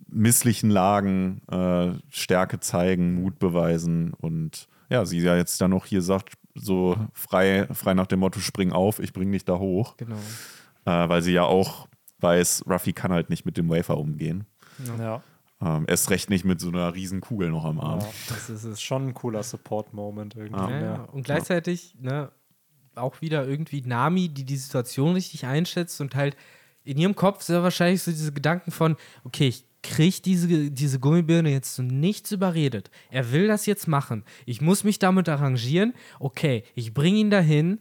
misslichen 0.09 0.69
Lagen 0.69 1.41
äh, 1.49 1.91
Stärke 2.09 2.59
zeigen, 2.59 3.15
Mut 3.21 3.39
beweisen 3.39 4.13
und 4.13 4.67
ja, 4.89 5.05
sie 5.05 5.19
ja 5.19 5.35
jetzt 5.35 5.59
dann 5.59 5.71
noch 5.71 5.85
hier 5.85 6.01
sagt, 6.01 6.33
so 6.55 6.95
frei, 7.13 7.67
frei 7.73 7.93
nach 7.93 8.07
dem 8.07 8.19
Motto, 8.19 8.39
spring 8.39 8.71
auf, 8.71 8.99
ich 8.99 9.13
bring 9.13 9.31
dich 9.31 9.45
da 9.45 9.57
hoch, 9.59 9.97
Genau. 9.97 10.15
äh, 10.85 11.09
weil 11.09 11.21
sie 11.21 11.33
ja 11.33 11.43
auch 11.43 11.87
weiß, 12.19 12.63
Ruffy 12.69 12.93
kann 12.93 13.11
halt 13.11 13.29
nicht 13.29 13.45
mit 13.45 13.57
dem 13.57 13.69
Wafer 13.69 13.97
umgehen. 13.97 14.45
Ja. 14.97 15.21
Ähm, 15.59 15.85
erst 15.87 16.09
recht 16.11 16.29
nicht 16.29 16.45
mit 16.45 16.59
so 16.61 16.69
einer 16.69 16.93
riesen 16.93 17.19
Kugel 17.19 17.49
noch 17.49 17.65
am 17.65 17.79
Arm. 17.79 17.99
ja. 17.99 18.07
Das 18.29 18.49
ist. 18.49 18.63
Ist 18.63 18.81
schon 18.81 19.07
ein 19.09 19.13
cooler 19.13 19.41
Support-Moment 19.43 20.35
irgendwie. 20.35 20.59
Ja, 20.59 20.69
ja. 20.69 20.81
Ja. 20.81 21.03
Und 21.11 21.23
gleichzeitig, 21.25 21.95
ne, 21.99 22.29
auch 22.97 23.21
wieder 23.21 23.47
irgendwie 23.47 23.81
Nami, 23.81 24.29
die 24.29 24.43
die 24.43 24.57
Situation 24.57 25.13
richtig 25.13 25.45
einschätzt 25.45 26.01
und 26.01 26.15
halt 26.15 26.35
in 26.83 26.97
ihrem 26.97 27.15
Kopf 27.15 27.43
sehr 27.43 27.63
wahrscheinlich 27.63 28.01
so 28.01 28.11
diese 28.11 28.31
Gedanken 28.31 28.71
von, 28.71 28.95
okay, 29.23 29.47
ich 29.49 29.65
krieg 29.83 30.23
diese, 30.23 30.71
diese 30.71 30.99
Gummibirne 30.99 31.51
jetzt 31.51 31.75
zu 31.75 31.83
nichts 31.83 32.31
überredet. 32.31 32.89
Er 33.09 33.31
will 33.31 33.47
das 33.47 33.65
jetzt 33.65 33.87
machen. 33.87 34.23
Ich 34.45 34.61
muss 34.61 34.83
mich 34.83 34.99
damit 34.99 35.29
arrangieren. 35.29 35.93
Okay, 36.19 36.63
ich 36.75 36.93
bringe 36.93 37.19
ihn 37.19 37.29
dahin 37.29 37.79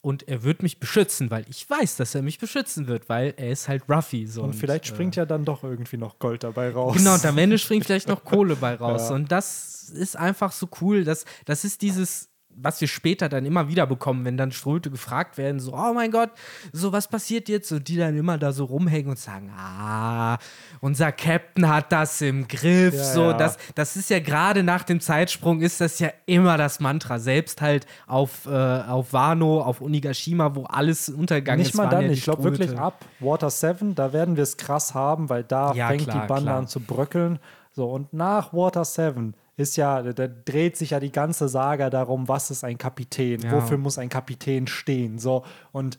und 0.00 0.28
er 0.28 0.42
wird 0.42 0.62
mich 0.62 0.80
beschützen, 0.80 1.30
weil 1.30 1.46
ich 1.48 1.68
weiß, 1.68 1.96
dass 1.96 2.14
er 2.14 2.22
mich 2.22 2.38
beschützen 2.38 2.88
wird, 2.88 3.08
weil 3.08 3.34
er 3.36 3.50
ist 3.50 3.68
halt 3.68 3.84
Ruffy. 3.88 4.26
So. 4.26 4.42
Und 4.42 4.54
vielleicht 4.54 4.86
springt 4.86 5.16
ja 5.16 5.24
dann 5.24 5.44
doch 5.44 5.64
irgendwie 5.64 5.96
noch 5.96 6.18
Gold 6.18 6.44
dabei 6.44 6.70
raus. 6.70 6.96
Genau, 6.96 7.14
und 7.14 7.24
am 7.24 7.38
Ende 7.38 7.58
springt 7.58 7.86
vielleicht 7.86 8.08
noch 8.08 8.22
Kohle 8.24 8.56
bei 8.56 8.74
raus. 8.74 9.08
Ja. 9.08 9.14
Und 9.14 9.32
das 9.32 9.88
ist 9.90 10.16
einfach 10.16 10.52
so 10.52 10.68
cool. 10.80 11.04
Das, 11.04 11.24
das 11.46 11.64
ist 11.64 11.80
dieses, 11.82 12.28
was 12.56 12.80
wir 12.80 12.88
später 12.88 13.28
dann 13.28 13.44
immer 13.44 13.68
wieder 13.68 13.86
bekommen, 13.86 14.24
wenn 14.24 14.36
dann 14.36 14.52
Ströte 14.52 14.90
gefragt 14.90 15.38
werden, 15.38 15.60
so, 15.60 15.74
oh 15.74 15.92
mein 15.92 16.10
Gott, 16.10 16.30
so 16.72 16.92
was 16.92 17.08
passiert 17.08 17.48
jetzt? 17.48 17.72
Und 17.72 17.88
die 17.88 17.96
dann 17.96 18.16
immer 18.16 18.38
da 18.38 18.52
so 18.52 18.64
rumhängen 18.64 19.10
und 19.10 19.18
sagen, 19.18 19.50
ah, 19.56 20.38
unser 20.80 21.12
Captain 21.12 21.68
hat 21.68 21.92
das 21.92 22.20
im 22.20 22.48
Griff. 22.48 22.94
Ja, 22.94 23.04
so, 23.04 23.22
ja. 23.22 23.32
Das, 23.34 23.58
das 23.74 23.96
ist 23.96 24.10
ja 24.10 24.20
gerade 24.20 24.62
nach 24.62 24.82
dem 24.84 25.00
Zeitsprung, 25.00 25.60
ist 25.60 25.80
das 25.80 25.98
ja 25.98 26.10
immer 26.26 26.56
das 26.56 26.80
Mantra. 26.80 27.18
Selbst 27.18 27.60
halt 27.60 27.86
auf, 28.06 28.46
äh, 28.46 28.50
auf 28.50 29.12
Wano, 29.12 29.60
auf 29.60 29.80
Onigashima, 29.80 30.54
wo 30.54 30.64
alles 30.64 31.08
untergegangen 31.08 31.60
Nicht 31.60 31.70
ist. 31.70 31.76
mal 31.76 31.84
waren 31.84 31.90
dann, 31.90 32.04
ja 32.06 32.10
ich 32.10 32.24
glaube 32.24 32.44
wirklich 32.44 32.76
ab 32.78 33.04
Water 33.20 33.50
7, 33.50 33.94
da 33.94 34.12
werden 34.12 34.36
wir 34.36 34.42
es 34.42 34.56
krass 34.56 34.94
haben, 34.94 35.28
weil 35.28 35.44
da 35.44 35.72
fängt 35.72 36.04
klar, 36.04 36.22
die 36.22 36.28
Bande 36.28 36.52
an 36.52 36.68
zu 36.68 36.80
bröckeln. 36.80 37.38
So, 37.72 37.86
und 37.86 38.12
nach 38.12 38.52
Water 38.52 38.84
7 38.84 39.34
ist 39.56 39.76
ja, 39.76 40.02
da, 40.02 40.26
dreht 40.26 40.76
sich 40.76 40.90
ja 40.90 41.00
die 41.00 41.12
ganze 41.12 41.48
Saga 41.48 41.90
darum, 41.90 42.28
was 42.28 42.50
ist 42.50 42.64
ein 42.64 42.78
Kapitän, 42.78 43.40
Ja. 43.42 43.52
wofür 43.52 43.78
muss 43.78 43.98
ein 43.98 44.08
Kapitän 44.08 44.66
stehen. 44.66 45.18
So, 45.18 45.44
und 45.72 45.98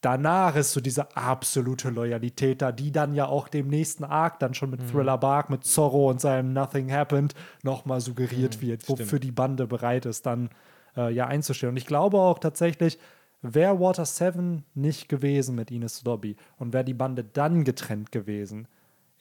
danach 0.00 0.56
ist 0.56 0.72
so 0.72 0.80
diese 0.80 1.16
absolute 1.16 1.90
Loyalität 1.90 2.60
da, 2.60 2.72
die 2.72 2.90
dann 2.92 3.14
ja 3.14 3.26
auch 3.26 3.48
dem 3.48 3.68
nächsten 3.68 4.04
Arc 4.04 4.38
dann 4.40 4.52
schon 4.54 4.70
mit 4.70 4.82
Mhm. 4.82 4.88
Thriller 4.88 5.18
Bark, 5.18 5.48
mit 5.48 5.64
Zorro 5.64 6.10
und 6.10 6.20
seinem 6.20 6.52
Nothing 6.52 6.92
Happened 6.92 7.34
nochmal 7.62 8.00
suggeriert 8.00 8.56
Mhm, 8.56 8.66
wird, 8.66 8.88
wofür 8.88 9.18
die 9.20 9.32
Bande 9.32 9.66
bereit 9.66 10.04
ist, 10.06 10.26
dann 10.26 10.50
äh, 10.96 11.12
ja 11.12 11.26
einzustehen. 11.26 11.70
Und 11.70 11.76
ich 11.76 11.86
glaube 11.86 12.18
auch 12.18 12.38
tatsächlich, 12.38 12.98
wäre 13.40 13.80
Water 13.80 14.04
7 14.04 14.64
nicht 14.74 15.08
gewesen 15.08 15.54
mit 15.54 15.70
Ines 15.70 16.04
Lobby 16.04 16.36
und 16.58 16.72
wäre 16.72 16.84
die 16.84 16.94
Bande 16.94 17.24
dann 17.24 17.64
getrennt 17.64 18.12
gewesen, 18.12 18.68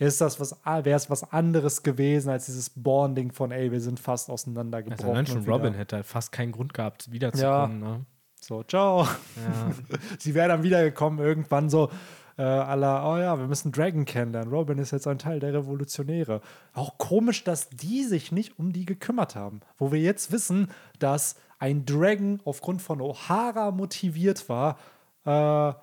ist 0.08 0.20
das 0.22 0.40
was, 0.40 0.56
wäre 0.66 0.92
es 0.98 1.10
was 1.10 1.32
anderes 1.32 1.84
gewesen 1.84 2.30
als 2.30 2.46
dieses 2.48 2.70
Bonding 2.72 3.32
von, 3.32 3.52
ey, 3.52 3.72
wir 3.72 3.82
sind 3.82 4.00
fast 4.00 4.26
Also 4.30 4.34
auseinandergebrochen. 4.34 5.10
allein 5.10 5.26
schon 5.28 5.38
und 5.38 5.44
wieder- 5.44 5.54
Robin 5.54 5.74
hätte 5.74 5.98
halt 5.98 6.06
fast 6.06 6.32
keinen 6.32 6.52
Grund 6.52 6.74
gehabt, 6.74 7.12
wiederzukommen. 7.12 7.80
Ne? 7.80 8.06
So, 8.42 8.64
ciao. 8.64 9.04
Ja. 9.04 9.08
Sie 10.20 10.34
wäre 10.34 10.48
dann 10.50 10.64
wiedergekommen, 10.64 11.20
irgendwann 11.20 11.70
so, 11.70 11.90
äh, 12.38 12.42
la, 12.44 13.14
oh 13.14 13.18
ja, 13.20 13.38
wir 13.38 13.46
müssen 13.48 13.72
Dragon 13.72 14.06
kennenlernen. 14.06 14.52
Robin 14.52 14.80
ist 14.80 14.90
jetzt 14.92 15.06
ein 15.06 15.20
Teil 15.20 15.40
der 15.40 15.54
Revolutionäre. 15.54 16.42
Auch 16.74 16.98
komisch, 16.98 17.44
dass 17.44 17.70
die 17.70 18.04
sich 18.04 18.32
nicht 18.32 18.58
um 18.58 18.74
die 18.74 18.86
gekümmert 18.86 19.36
haben. 19.36 19.60
Wo 19.78 19.92
wir 19.92 20.00
jetzt 20.00 20.32
wissen, 20.32 20.70
dass 20.98 21.36
ein 21.60 21.86
Dragon 21.86 22.40
aufgrund 22.44 22.82
von 22.82 23.00
O'Hara 23.02 23.72
motiviert 23.72 24.50
war, 24.50 24.78
äh, 25.26 25.74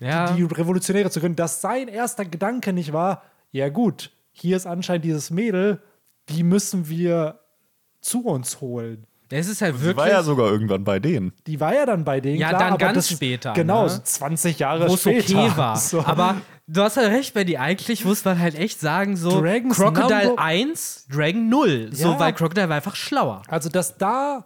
ja. 0.00 0.32
die 0.32 0.42
Revolutionäre 0.42 1.10
zu 1.10 1.20
gründen, 1.20 1.36
dass 1.36 1.60
sein 1.60 1.88
erster 1.88 2.24
Gedanke 2.24 2.72
nicht 2.72 2.92
war, 2.92 3.22
ja 3.50 3.68
gut, 3.68 4.10
hier 4.32 4.56
ist 4.56 4.66
anscheinend 4.66 5.04
dieses 5.04 5.30
Mädel, 5.30 5.82
die 6.28 6.42
müssen 6.42 6.88
wir 6.88 7.40
zu 8.00 8.24
uns 8.24 8.60
holen. 8.60 9.06
Es 9.34 9.48
ist 9.48 9.62
halt 9.62 9.80
wirklich. 9.80 9.96
war 9.96 10.08
ja 10.10 10.22
sogar 10.22 10.50
irgendwann 10.50 10.84
bei 10.84 10.98
denen. 10.98 11.32
Die 11.46 11.58
war 11.58 11.74
ja 11.74 11.86
dann 11.86 12.04
bei 12.04 12.20
denen. 12.20 12.38
Ja, 12.38 12.48
klar, 12.50 12.60
dann 12.60 12.68
aber 12.74 12.78
ganz 12.78 12.96
das, 12.96 13.08
später, 13.10 13.54
Genau, 13.54 13.84
ne? 13.84 13.88
so 13.88 14.00
20 14.02 14.58
Jahre 14.58 14.88
wo 14.90 14.94
es 14.94 15.00
später. 15.00 15.38
okay 15.38 15.56
war. 15.56 15.76
So. 15.78 16.04
Aber 16.04 16.36
du 16.66 16.82
hast 16.82 16.98
halt 16.98 17.10
recht, 17.10 17.32
bei 17.32 17.44
die 17.44 17.56
eigentlich 17.56 18.04
muss 18.04 18.22
man 18.26 18.38
halt 18.38 18.54
echt 18.54 18.78
sagen, 18.80 19.16
so 19.16 19.40
Dragons 19.40 19.76
Crocodile 19.76 20.26
Number- 20.26 20.42
1, 20.42 21.06
Dragon 21.10 21.48
0. 21.48 21.88
So, 21.94 22.08
Ja. 22.12 22.18
weil 22.20 22.34
Crocodile 22.34 22.68
war 22.68 22.76
einfach 22.76 22.94
schlauer. 22.94 23.42
Also, 23.48 23.68
dass 23.70 23.96
da 23.96 24.44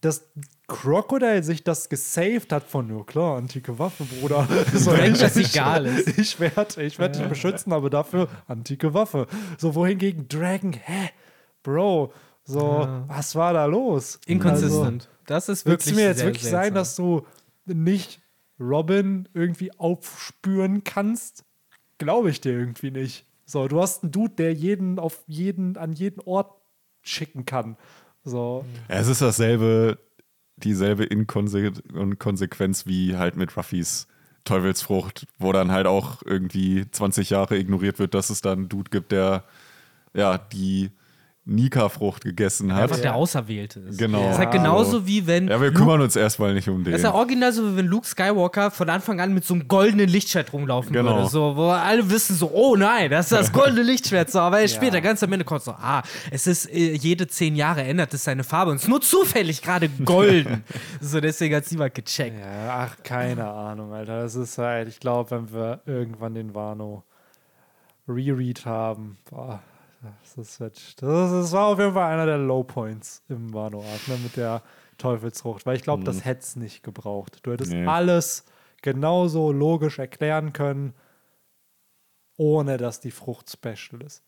dass 0.00 0.30
Crocodile 0.68 1.42
sich 1.44 1.62
das 1.62 1.88
gesaved 1.88 2.52
hat 2.52 2.64
von, 2.64 2.88
nur 2.88 3.06
klar, 3.06 3.36
antike 3.38 3.78
Waffe, 3.78 4.04
Bruder. 4.04 4.48
So, 4.74 4.92
Wenn 4.92 5.12
ich- 5.14 5.20
das 5.20 5.36
ich- 5.36 5.54
egal 5.54 5.86
ist. 5.86 6.08
Ich 6.18 6.40
werde 6.40 6.82
ich 6.82 6.98
werd 6.98 7.16
dich 7.16 7.26
beschützen, 7.26 7.72
aber 7.72 7.88
dafür 7.90 8.28
antike 8.48 8.92
Waffe. 8.92 9.26
So, 9.58 9.74
wohingegen 9.74 10.26
Dragon, 10.28 10.72
hä? 10.72 11.10
Bro, 11.62 12.12
so, 12.44 12.88
was 13.08 13.34
war 13.34 13.52
da 13.52 13.64
los? 13.66 14.20
Inconsistent. 14.26 15.08
das 15.26 15.48
ist 15.48 15.66
Also, 15.66 15.70
willst 15.70 15.86
wirklich. 15.86 15.94
du 15.94 16.00
mir 16.00 16.06
jetzt 16.08 16.24
wirklich 16.24 16.42
seltsam. 16.44 16.74
dass 16.74 16.96
du 16.96 17.26
nicht 17.66 18.20
Robin 18.60 19.28
irgendwie 19.34 19.70
aufspüren 19.78 20.82
kannst? 20.84 21.44
Glaube 21.98 22.30
ich 22.30 22.40
dir 22.40 22.52
irgendwie 22.52 22.90
nicht. 22.90 23.26
So, 23.46 23.68
du 23.68 23.80
hast 23.80 24.02
einen 24.02 24.12
Dude, 24.12 24.34
der 24.34 24.52
jeden 24.52 24.98
auf 24.98 25.22
jeden, 25.26 25.76
an 25.76 25.92
jeden 25.92 26.20
Ort 26.22 26.52
schicken 27.02 27.44
kann. 27.46 27.76
So. 28.24 28.64
Ja, 28.88 28.96
es 28.96 29.06
ist 29.08 29.22
dasselbe, 29.22 29.98
dieselbe 30.58 31.04
Inkonse 31.04 31.72
Inkonsequenz 31.94 32.86
wie 32.86 33.16
halt 33.16 33.36
mit 33.36 33.56
Ruffys 33.56 34.06
Teufelsfrucht, 34.44 35.26
wo 35.38 35.52
dann 35.52 35.72
halt 35.72 35.86
auch 35.86 36.22
irgendwie 36.24 36.88
20 36.90 37.30
Jahre 37.30 37.58
ignoriert 37.58 37.98
wird, 37.98 38.14
dass 38.14 38.30
es 38.30 38.40
da 38.40 38.52
einen 38.52 38.68
Dude 38.68 38.90
gibt, 38.90 39.12
der 39.12 39.44
ja 40.14 40.38
die 40.38 40.90
Nika-Frucht 41.48 42.24
gegessen 42.24 42.74
hat. 42.74 42.82
Einfach 42.82 42.98
der 42.98 43.14
Auserwählte 43.14 43.78
ist. 43.78 43.98
Genau. 43.98 44.20
Das 44.24 44.32
ist 44.32 44.38
halt 44.38 44.50
genauso 44.50 45.06
wie 45.06 45.28
wenn. 45.28 45.46
Ja, 45.46 45.60
wir 45.60 45.68
Luke- 45.68 45.78
kümmern 45.78 46.00
uns 46.00 46.16
erstmal 46.16 46.52
nicht 46.54 46.68
um 46.68 46.82
den. 46.82 46.90
Das 46.90 47.00
ist 47.00 47.04
ja 47.04 47.14
original 47.14 47.52
so, 47.52 47.62
wie 47.72 47.76
wenn 47.76 47.86
Luke 47.86 48.04
Skywalker 48.06 48.72
von 48.72 48.90
Anfang 48.90 49.20
an 49.20 49.32
mit 49.32 49.44
so 49.44 49.54
einem 49.54 49.68
goldenen 49.68 50.08
Lichtschwert 50.08 50.52
rumlaufen 50.52 50.92
Genau. 50.92 51.16
würde. 51.18 51.28
So, 51.28 51.54
wo 51.56 51.68
alle 51.70 52.10
wissen 52.10 52.34
so, 52.34 52.50
oh 52.52 52.74
nein, 52.74 53.10
das 53.12 53.26
ist 53.26 53.32
das 53.32 53.52
goldene 53.52 53.82
Lichtschwert. 53.84 54.28
So, 54.30 54.40
aber 54.40 54.66
später, 54.66 55.00
ganz 55.00 55.22
am 55.22 55.32
Ende 55.32 55.44
kommt 55.44 55.62
so, 55.62 55.70
ah, 55.70 56.02
es 56.32 56.48
ist 56.48 56.66
äh, 56.66 56.94
jede 56.94 57.28
zehn 57.28 57.54
Jahre 57.54 57.82
ändert 57.84 58.12
es 58.12 58.24
seine 58.24 58.42
Farbe 58.42 58.72
und 58.72 58.78
es 58.78 58.82
ist 58.82 58.88
nur 58.88 59.00
zufällig 59.00 59.62
gerade 59.62 59.88
golden. 60.04 60.64
so, 61.00 61.20
deswegen 61.20 61.54
hat 61.54 61.70
niemand 61.70 61.94
gecheckt. 61.94 62.40
Ja, 62.40 62.88
ach, 62.90 62.96
keine 63.04 63.46
Ahnung, 63.48 63.92
Alter. 63.92 64.22
Das 64.22 64.34
ist 64.34 64.58
halt, 64.58 64.88
ich 64.88 64.98
glaube, 64.98 65.30
wenn 65.30 65.52
wir 65.52 65.80
irgendwann 65.86 66.34
den 66.34 66.56
Wano 66.56 67.04
Reread 68.08 68.64
haben, 68.66 69.18
boah, 69.30 69.60
das, 70.22 70.36
ist, 70.36 70.60
wird- 70.60 71.02
das, 71.02 71.52
war 71.52 71.66
auf 71.68 71.78
jeden 71.78 71.94
Fall 71.94 72.12
einer 72.12 72.26
der 72.26 72.38
Low 72.38 72.62
Points 72.64 73.22
im 73.28 73.52
Wano-Arc, 73.52 74.08
ne, 74.08 74.16
mit 74.22 74.36
der 74.36 74.62
Teufelsfrucht. 74.98 75.66
Weil 75.66 75.76
ich 75.76 75.82
glaube, 75.82 76.04
das 76.04 76.24
hätte 76.24 76.40
es 76.40 76.56
nicht 76.56 76.82
gebraucht. 76.82 77.40
Du 77.42 77.52
hättest 77.52 77.72
Nee. 77.72 77.86
alles 77.86 78.44
genauso 78.82 79.52
logisch 79.52 79.98
erklären 79.98 80.52
können, 80.52 80.94
ohne 82.36 82.76
dass 82.76 83.00
die 83.00 83.10
Frucht 83.10 83.50
special 83.50 84.02
ist. 84.04 84.22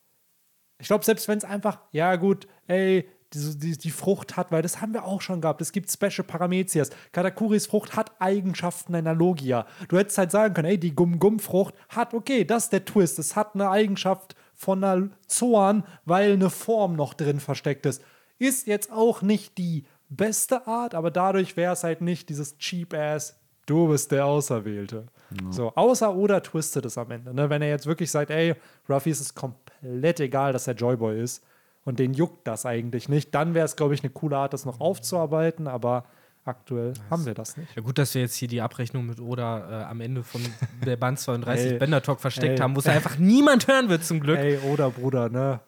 Ich 0.81 0.87
glaube, 0.87 1.05
selbst 1.05 1.29
wenn 1.29 1.39
es 1.39 1.45
einfach, 1.45 1.81
ja 1.91 2.17
gut, 2.17 2.47
ey, 2.67 3.09
die, 3.35 3.59
die, 3.59 3.77
die 3.77 3.91
Frucht 3.91 4.37
hat, 4.39 4.53
weil 4.53 4.63
das 4.63 4.81
haben 4.81 4.95
wir 4.95 5.05
auch 5.05 5.21
schon 5.21 5.43
gehabt. 5.43 5.61
Es 5.61 5.73
gibt 5.73 5.91
Special 5.93 6.25
Paramezias. 6.27 6.89
Katakuris 7.13 7.67
Frucht 7.67 7.95
hat 7.95 8.13
Eigenschaften 8.23 8.95
einer 8.95 9.15
Logia. 9.15 9.67
Du 9.89 9.99
hättest 9.99 10.17
halt 10.17 10.31
sagen 10.31 10.55
können, 10.55 10.69
ey, 10.69 10.79
die 10.79 10.95
Gum-Gum-Frucht 10.95 11.75
hat, 11.91 12.15
okay, 12.15 12.45
das 12.47 12.65
ist 12.65 12.73
der 12.73 12.85
Twist. 12.87 13.19
Es 13.19 13.37
hat 13.37 13.55
eine 13.55 13.69
Eigenschaft 13.69 14.35
von 14.59 14.83
einer 14.83 15.09
Zoan, 15.29 15.85
weil 16.05 16.33
eine 16.33 16.51
Form 16.51 16.97
noch 16.97 17.15
drin 17.15 17.39
versteckt 17.39 17.87
ist. 17.87 18.03
Ist 18.39 18.67
jetzt 18.67 18.93
auch 18.93 19.23
nicht 19.23 19.57
die 19.57 19.87
beste 20.09 20.67
Art, 20.67 20.97
aber 20.97 21.13
dadurch 21.13 21.57
wäre 21.57 21.73
es 21.73 21.85
halt 21.85 22.01
nicht 22.01 22.29
dieses 22.29 22.59
cheap-ass, 22.59 23.39
du 23.67 23.89
bist 23.89 24.11
der 24.11 24.27
Auserwählte. 24.27 25.07
So, 25.51 25.73
außer 25.75 26.15
oder 26.15 26.43
twistet 26.43 26.87
es 26.87 26.99
am 26.99 27.11
Ende. 27.11 27.35
Ne? 27.35 27.51
Wenn 27.51 27.63
er 27.63 27.69
jetzt 27.69 27.87
wirklich 27.87 28.11
sagt, 28.11 28.31
ey, 28.31 28.55
Ruffy 28.89 29.11
ist 29.11 29.21
es 29.21 29.35
komplett 29.35 30.19
egal, 30.21 30.53
dass 30.53 30.67
er 30.67 30.75
Joyboy 30.75 31.21
ist 31.21 31.45
und 31.85 31.99
den 31.99 32.15
juckt 32.15 32.47
das 32.49 32.67
eigentlich 32.67 33.09
nicht, 33.09 33.35
dann 33.35 33.55
wäre 33.55 33.67
es, 33.67 33.77
glaube 33.77 33.95
ich, 33.95 34.03
eine 34.03 34.11
coole 34.11 34.39
Art, 34.39 34.55
das 34.55 34.65
noch 34.65 34.81
aufzuarbeiten, 34.81 35.69
aber 35.69 36.05
aktuell 36.49 36.95
haben 37.11 37.25
wir 37.27 37.35
das 37.35 37.57
nicht. 37.57 37.77
Ja, 37.77 37.83
gut, 37.83 37.99
dass 37.99 38.15
wir 38.15 38.23
jetzt 38.23 38.35
hier 38.35 38.49
die 38.49 38.61
Abrechnung 38.61 39.07
mit 39.07 39.21
Oda 39.21 39.83
äh, 39.83 39.85
am 39.85 40.01
Ende 40.01 40.23
von 40.23 40.41
der 40.85 40.97
Band 40.97 41.19
32 41.19 41.67
Ey, 41.73 41.79
Bender 41.79 42.03
Talk 42.03 42.21
versteckt 42.21 42.59
ey. 42.59 42.59
haben, 42.59 42.75
wo 42.75 42.81
es 42.81 42.87
einfach 42.87 43.19
niemand 43.19 43.69
hören 43.69 43.89
wird, 43.89 44.05
zum 44.05 44.21
Glück. 44.21 44.39
Ey, 44.39 44.59
oder 44.59 44.91
Bruder, 44.91 45.29
ne? 45.29 45.61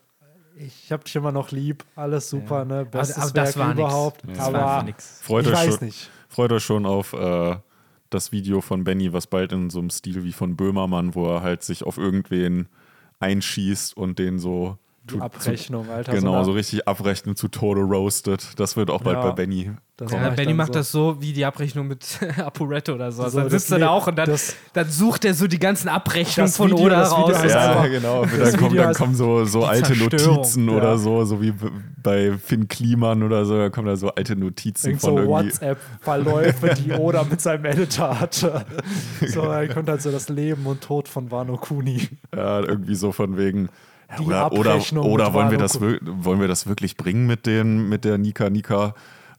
Ich 0.56 0.90
hab 0.92 1.04
dich 1.04 1.16
immer 1.16 1.32
noch 1.32 1.52
lieb, 1.52 1.84
alles 1.96 2.28
super, 2.28 2.64
ne? 2.64 2.84
Bestes 2.84 3.18
aber 3.18 3.32
das 3.32 3.56
Werk 3.56 3.58
war 3.58 3.68
nix. 3.68 3.78
überhaupt. 3.78 4.22
Das 4.26 4.52
war 4.52 4.62
aber 4.62 4.82
nix. 4.84 5.20
Freut 5.22 5.46
ich 5.46 5.52
euch 5.52 5.58
weiß 5.58 5.76
schon, 5.76 5.86
nicht. 5.86 6.10
Freut 6.28 6.52
euch 6.52 6.64
schon 6.64 6.86
auf 6.86 7.12
äh, 7.12 7.56
das 8.10 8.32
Video 8.32 8.60
von 8.60 8.84
Benny, 8.84 9.12
was 9.12 9.26
bald 9.26 9.52
in 9.52 9.70
so 9.70 9.78
einem 9.78 9.90
Stil 9.90 10.24
wie 10.24 10.32
von 10.32 10.56
Böhmermann, 10.56 11.14
wo 11.14 11.26
er 11.26 11.42
halt 11.42 11.62
sich 11.62 11.84
auf 11.84 11.96
irgendwen 11.96 12.68
einschießt 13.20 13.96
und 13.96 14.18
den 14.18 14.38
so 14.38 14.78
zu- 15.18 15.20
Abrechnung, 15.22 15.88
Alter. 15.90 16.12
Genau, 16.12 16.34
eine- 16.36 16.44
so 16.44 16.52
richtig 16.52 16.86
abrechnen 16.88 17.36
zu 17.36 17.48
Tode 17.48 17.80
roasted. 17.82 18.58
Das 18.58 18.76
wird 18.76 18.90
auch 18.90 19.02
bald 19.02 19.16
Ja. 19.18 19.22
bei 19.30 19.32
Benny. 19.32 19.70
Ja, 20.10 20.30
Benny 20.30 20.54
macht 20.54 20.68
so. 20.68 20.72
das 20.78 20.90
so 20.90 21.20
wie 21.20 21.34
die 21.34 21.44
Abrechnung 21.44 21.86
mit 21.86 22.18
Apuretto 22.38 22.94
oder 22.94 23.12
so. 23.12 23.22
Also 23.22 23.34
So, 23.34 23.40
dann 23.42 23.50
sitzt 23.50 23.70
er 23.70 23.80
da 23.80 23.88
auch 23.90 24.06
und 24.06 24.16
dann, 24.16 24.30
das- 24.30 24.56
dann 24.72 24.88
sucht 24.88 25.26
er 25.26 25.34
so 25.34 25.46
die 25.46 25.58
ganzen 25.58 25.88
Abrechnungen 25.90 26.50
von 26.50 26.70
Video- 26.70 26.86
Oda 26.86 27.02
raus. 27.02 27.34
Ja, 27.46 27.86
genau. 27.86 28.24
das 28.24 28.52
Dann, 28.52 28.60
kommen, 28.60 28.76
dann 28.76 28.94
kommen 28.94 29.14
so, 29.14 29.44
so 29.44 29.64
alte. 29.64 29.94
Notizen 29.98 30.68
Ja. 30.70 30.74
oder 30.76 30.96
so, 30.96 31.24
so 31.26 31.42
wie 31.42 31.52
bei 32.02 32.32
Finn 32.38 32.66
Kliman 32.66 33.22
oder 33.22 33.44
so, 33.44 33.58
da 33.58 33.68
kommen 33.68 33.88
da 33.88 33.96
so 33.96 34.08
alte 34.08 34.36
Notizen 34.36 34.86
Irgend 34.88 35.00
von 35.02 35.10
so 35.10 35.18
irgendwie. 35.18 35.30
WhatsApp-Verläufe, 35.48 36.74
die 36.82 36.92
Oda 36.98 37.24
mit 37.28 37.40
seinem 37.42 37.64
Editor 37.66 38.18
hatte. 38.20 38.64
So, 39.26 39.42
er 39.42 39.68
kommt 39.68 39.88
halt 39.90 40.00
so 40.00 40.10
das 40.10 40.28
Leben 40.30 40.64
und 40.64 40.80
Tod 40.80 41.06
von 41.08 41.30
Wano 41.30 41.56
Kuni. 41.58 42.08
Ja, 42.34 42.60
irgendwie 42.60 42.94
so 42.94 43.12
von 43.12 43.36
wegen. 43.36 43.68
Die 44.18 44.24
oder 44.24 44.52
oder, 44.52 44.72
Abrechnung 44.72 45.06
oder 45.06 45.26
mit 45.26 45.34
wollen, 45.34 45.50
wir 45.50 45.58
das, 45.58 45.80
wollen 45.80 46.40
wir 46.40 46.48
das 46.48 46.66
wirklich 46.66 46.96
bringen 46.96 47.26
mit, 47.26 47.46
den, 47.46 47.88
mit 47.88 48.04
der 48.04 48.18
Nika 48.18 48.50
Nika 48.50 48.94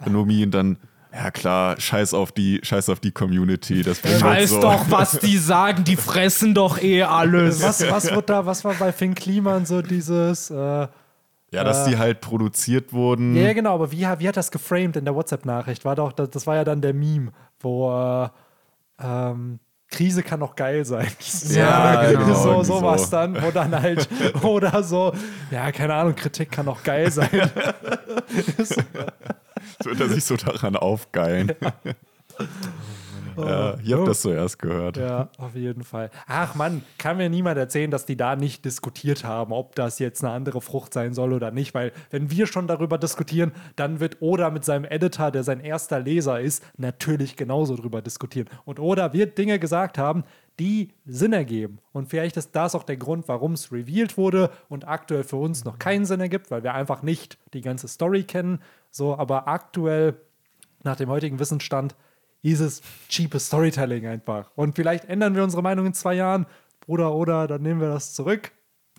Nomi 0.05 0.43
und 0.43 0.51
dann, 0.51 0.77
ja 1.13 1.29
klar, 1.29 1.79
scheiß 1.79 2.13
auf 2.13 2.31
die, 2.31 2.61
scheiß 2.63 2.89
auf 2.89 2.99
die 2.99 3.11
Community. 3.11 3.81
Das 3.81 3.99
Scheiß 3.99 4.51
so. 4.51 4.61
doch, 4.61 4.89
was 4.89 5.19
die 5.19 5.37
sagen, 5.37 5.83
die 5.83 5.97
fressen 5.97 6.53
doch 6.53 6.81
eh 6.81 7.03
alles. 7.03 7.61
Was, 7.61 7.87
was, 7.89 8.11
wird 8.11 8.29
da, 8.29 8.45
was 8.45 8.63
war 8.63 8.73
bei 8.75 8.91
Finn 8.91 9.13
Kliman 9.13 9.65
so 9.65 9.81
dieses. 9.81 10.49
Äh, 10.49 10.55
Ja, 11.53 11.63
dass 11.65 11.83
die 11.85 11.97
halt 11.97 12.21
produziert 12.21 12.93
wurden. 12.93 13.35
ja, 13.35 13.43
ja, 13.43 13.53
genau, 13.53 13.75
aber 13.75 13.91
wie, 13.91 13.99
wie 13.99 14.27
hat 14.27 14.37
das 14.37 14.51
geframed 14.51 14.95
in 14.95 15.03
der 15.03 15.13
WhatsApp-Nachricht? 15.13 15.83
War 15.83 15.97
doch, 15.97 16.13
das, 16.13 16.29
das 16.29 16.47
war 16.47 16.55
ja 16.55 16.63
dann 16.63 16.81
der 16.81 16.93
Meme, 16.93 17.33
wo 17.59 17.91
äh, 17.91 18.29
ähm, 19.03 19.59
Krise 19.91 20.23
kann 20.23 20.39
doch 20.39 20.55
geil 20.55 20.85
sein. 20.85 21.07
Ja, 21.49 22.03
irgendwie 22.09 22.31
genau, 22.31 22.63
so, 22.63 22.79
so 22.79 22.81
was 22.81 23.03
so. 23.03 23.11
dann, 23.11 23.41
wo 23.41 23.51
dann 23.51 23.79
halt, 23.79 24.07
oder 24.41 24.81
so, 24.81 25.13
ja, 25.51 25.71
keine 25.71 25.93
Ahnung, 25.93 26.15
Kritik 26.15 26.49
kann 26.51 26.65
doch 26.65 26.81
geil 26.81 27.11
sein. 27.11 27.29
So, 28.57 28.75
wird 29.83 29.99
er 29.99 30.09
sich 30.09 30.23
so 30.23 30.37
daran 30.37 30.75
aufgeilen. 30.75 31.51
ja, 31.61 31.73
ihr 33.37 33.97
habt 33.97 34.07
das 34.07 34.21
zuerst 34.21 34.59
gehört. 34.59 34.97
Ja, 34.97 35.29
auf 35.37 35.55
jeden 35.55 35.83
Fall. 35.83 36.09
Ach 36.27 36.55
Mann, 36.55 36.83
kann 36.97 37.17
mir 37.17 37.29
niemand 37.29 37.57
erzählen, 37.57 37.91
dass 37.91 38.05
die 38.05 38.17
da 38.17 38.35
nicht 38.35 38.65
diskutiert 38.65 39.23
haben, 39.23 39.53
ob 39.53 39.75
das 39.75 39.99
jetzt 39.99 40.23
eine 40.23 40.33
andere 40.33 40.61
Frucht 40.61 40.93
sein 40.93 41.13
soll 41.13 41.33
oder 41.33 41.51
nicht, 41.51 41.73
weil 41.73 41.91
wenn 42.09 42.31
wir 42.31 42.47
schon 42.47 42.67
darüber 42.67 42.97
diskutieren, 42.97 43.51
dann 43.75 43.99
wird 43.99 44.21
Oda 44.21 44.49
mit 44.49 44.65
seinem 44.65 44.85
Editor, 44.85 45.31
der 45.31 45.43
sein 45.43 45.59
erster 45.59 45.99
Leser 45.99 46.39
ist, 46.39 46.63
natürlich 46.77 47.35
genauso 47.35 47.75
drüber 47.75 48.01
diskutieren. 48.01 48.47
Und 48.65 48.79
Oda 48.79 49.13
wird 49.13 49.37
Dinge 49.37 49.59
gesagt 49.59 49.97
haben, 49.97 50.23
die 50.59 50.89
Sinn 51.05 51.33
ergeben. 51.33 51.79
Und 51.91 52.09
vielleicht 52.09 52.37
ist 52.37 52.55
das 52.55 52.75
auch 52.75 52.83
der 52.83 52.97
Grund, 52.97 53.27
warum 53.27 53.53
es 53.53 53.71
revealed 53.71 54.17
wurde 54.17 54.51
und 54.69 54.87
aktuell 54.87 55.23
für 55.23 55.37
uns 55.37 55.65
noch 55.65 55.79
keinen 55.79 56.05
Sinn 56.05 56.19
ergibt, 56.19 56.51
weil 56.51 56.63
wir 56.63 56.73
einfach 56.73 57.01
nicht 57.01 57.37
die 57.53 57.61
ganze 57.61 57.87
Story 57.87 58.23
kennen. 58.23 58.59
So, 58.91 59.17
aber 59.17 59.47
aktuell 59.47 60.15
nach 60.83 60.97
dem 60.97 61.09
heutigen 61.09 61.39
Wissensstand 61.39 61.95
dieses 62.43 62.81
cheape 63.07 63.39
Storytelling 63.39 64.07
einfach. 64.07 64.51
Und 64.55 64.75
vielleicht 64.75 65.05
ändern 65.05 65.35
wir 65.35 65.43
unsere 65.43 65.61
Meinung 65.61 65.85
in 65.85 65.93
zwei 65.93 66.15
Jahren, 66.15 66.45
Bruder, 66.79 67.13
oder 67.13 67.47
dann 67.47 67.61
nehmen 67.61 67.79
wir 67.79 67.89
das 67.89 68.13
zurück. 68.13 68.51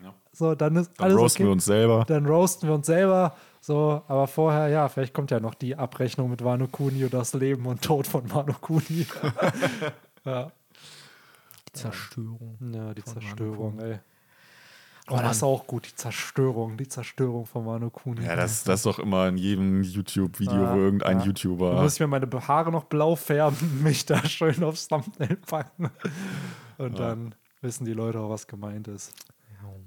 Ja. 0.03 0.15
So, 0.33 0.55
dann 0.55 0.77
ist 0.77 0.93
Dann 0.97 1.07
alles 1.07 1.19
roasten 1.19 1.43
okay. 1.43 1.49
wir 1.49 1.53
uns 1.53 1.65
selber. 1.65 2.05
Dann 2.07 2.27
roasten 2.27 2.69
wir 2.69 2.75
uns 2.75 2.87
selber. 2.87 3.37
So, 3.61 4.03
aber 4.09 4.27
vorher, 4.27 4.69
ja, 4.69 4.89
vielleicht 4.89 5.15
kommt 5.15 5.31
ja 5.31 5.39
noch 5.39 5.55
die 5.55 5.77
Abrechnung 5.77 6.31
mit 6.31 6.43
Wano 6.43 6.67
Kuni 6.67 7.05
und 7.05 7.15
das 7.15 7.33
Leben 7.35 7.67
und 7.67 7.83
Tod 7.83 8.07
von 8.07 8.29
Wano 8.33 8.55
Kuni. 8.61 9.07
ja. 10.25 10.51
Zerstörung. 11.73 12.59
ja, 12.73 12.93
die 12.93 13.05
Zerstörung, 13.05 13.79
ey. 13.81 14.01
Oh 15.09 15.13
Oh, 15.13 15.17
Mann. 15.17 15.25
das 15.25 15.39
ist 15.39 15.43
auch 15.43 15.67
gut, 15.67 15.89
die 15.91 15.95
Zerstörung, 15.97 16.77
die 16.77 16.87
Zerstörung 16.89 17.45
von 17.45 17.67
Wano 17.67 17.91
Kuni. 17.91 18.25
Ja, 18.25 18.37
das, 18.37 18.63
das 18.65 18.81
ist 18.81 18.87
doch 18.87 18.99
immer 19.01 19.27
in 19.29 19.37
jedem 19.37 19.83
YouTube-Video, 19.83 20.55
Ja, 20.63 20.75
wo 20.75 20.79
irgendein 20.79 21.19
ja. 21.21 21.27
YouTuber. 21.27 21.75
Dann 21.75 21.83
muss 21.83 21.95
ich 21.95 22.01
mir 22.01 22.07
meine 22.07 22.29
Haare 22.49 22.71
noch 22.71 22.85
blau 22.85 23.17
färben, 23.17 23.57
mich 23.83 24.07
da 24.07 24.25
schön 24.25 24.63
aufs 24.63 24.87
Thumbnail 24.89 25.37
packen. 25.37 25.91
Und 26.79 26.99
dann 26.99 27.35
wissen 27.61 27.85
die 27.85 27.93
Leute 27.95 28.21
auch, 28.21 28.31
was 28.31 28.47
gemeint 28.47 28.87
ist. 28.89 29.13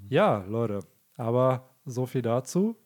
Ja, 0.08 0.44
Leute. 0.48 0.80
Aber 1.16 1.70
so 1.86 2.04
viel 2.06 2.22
dazu. 2.22 2.76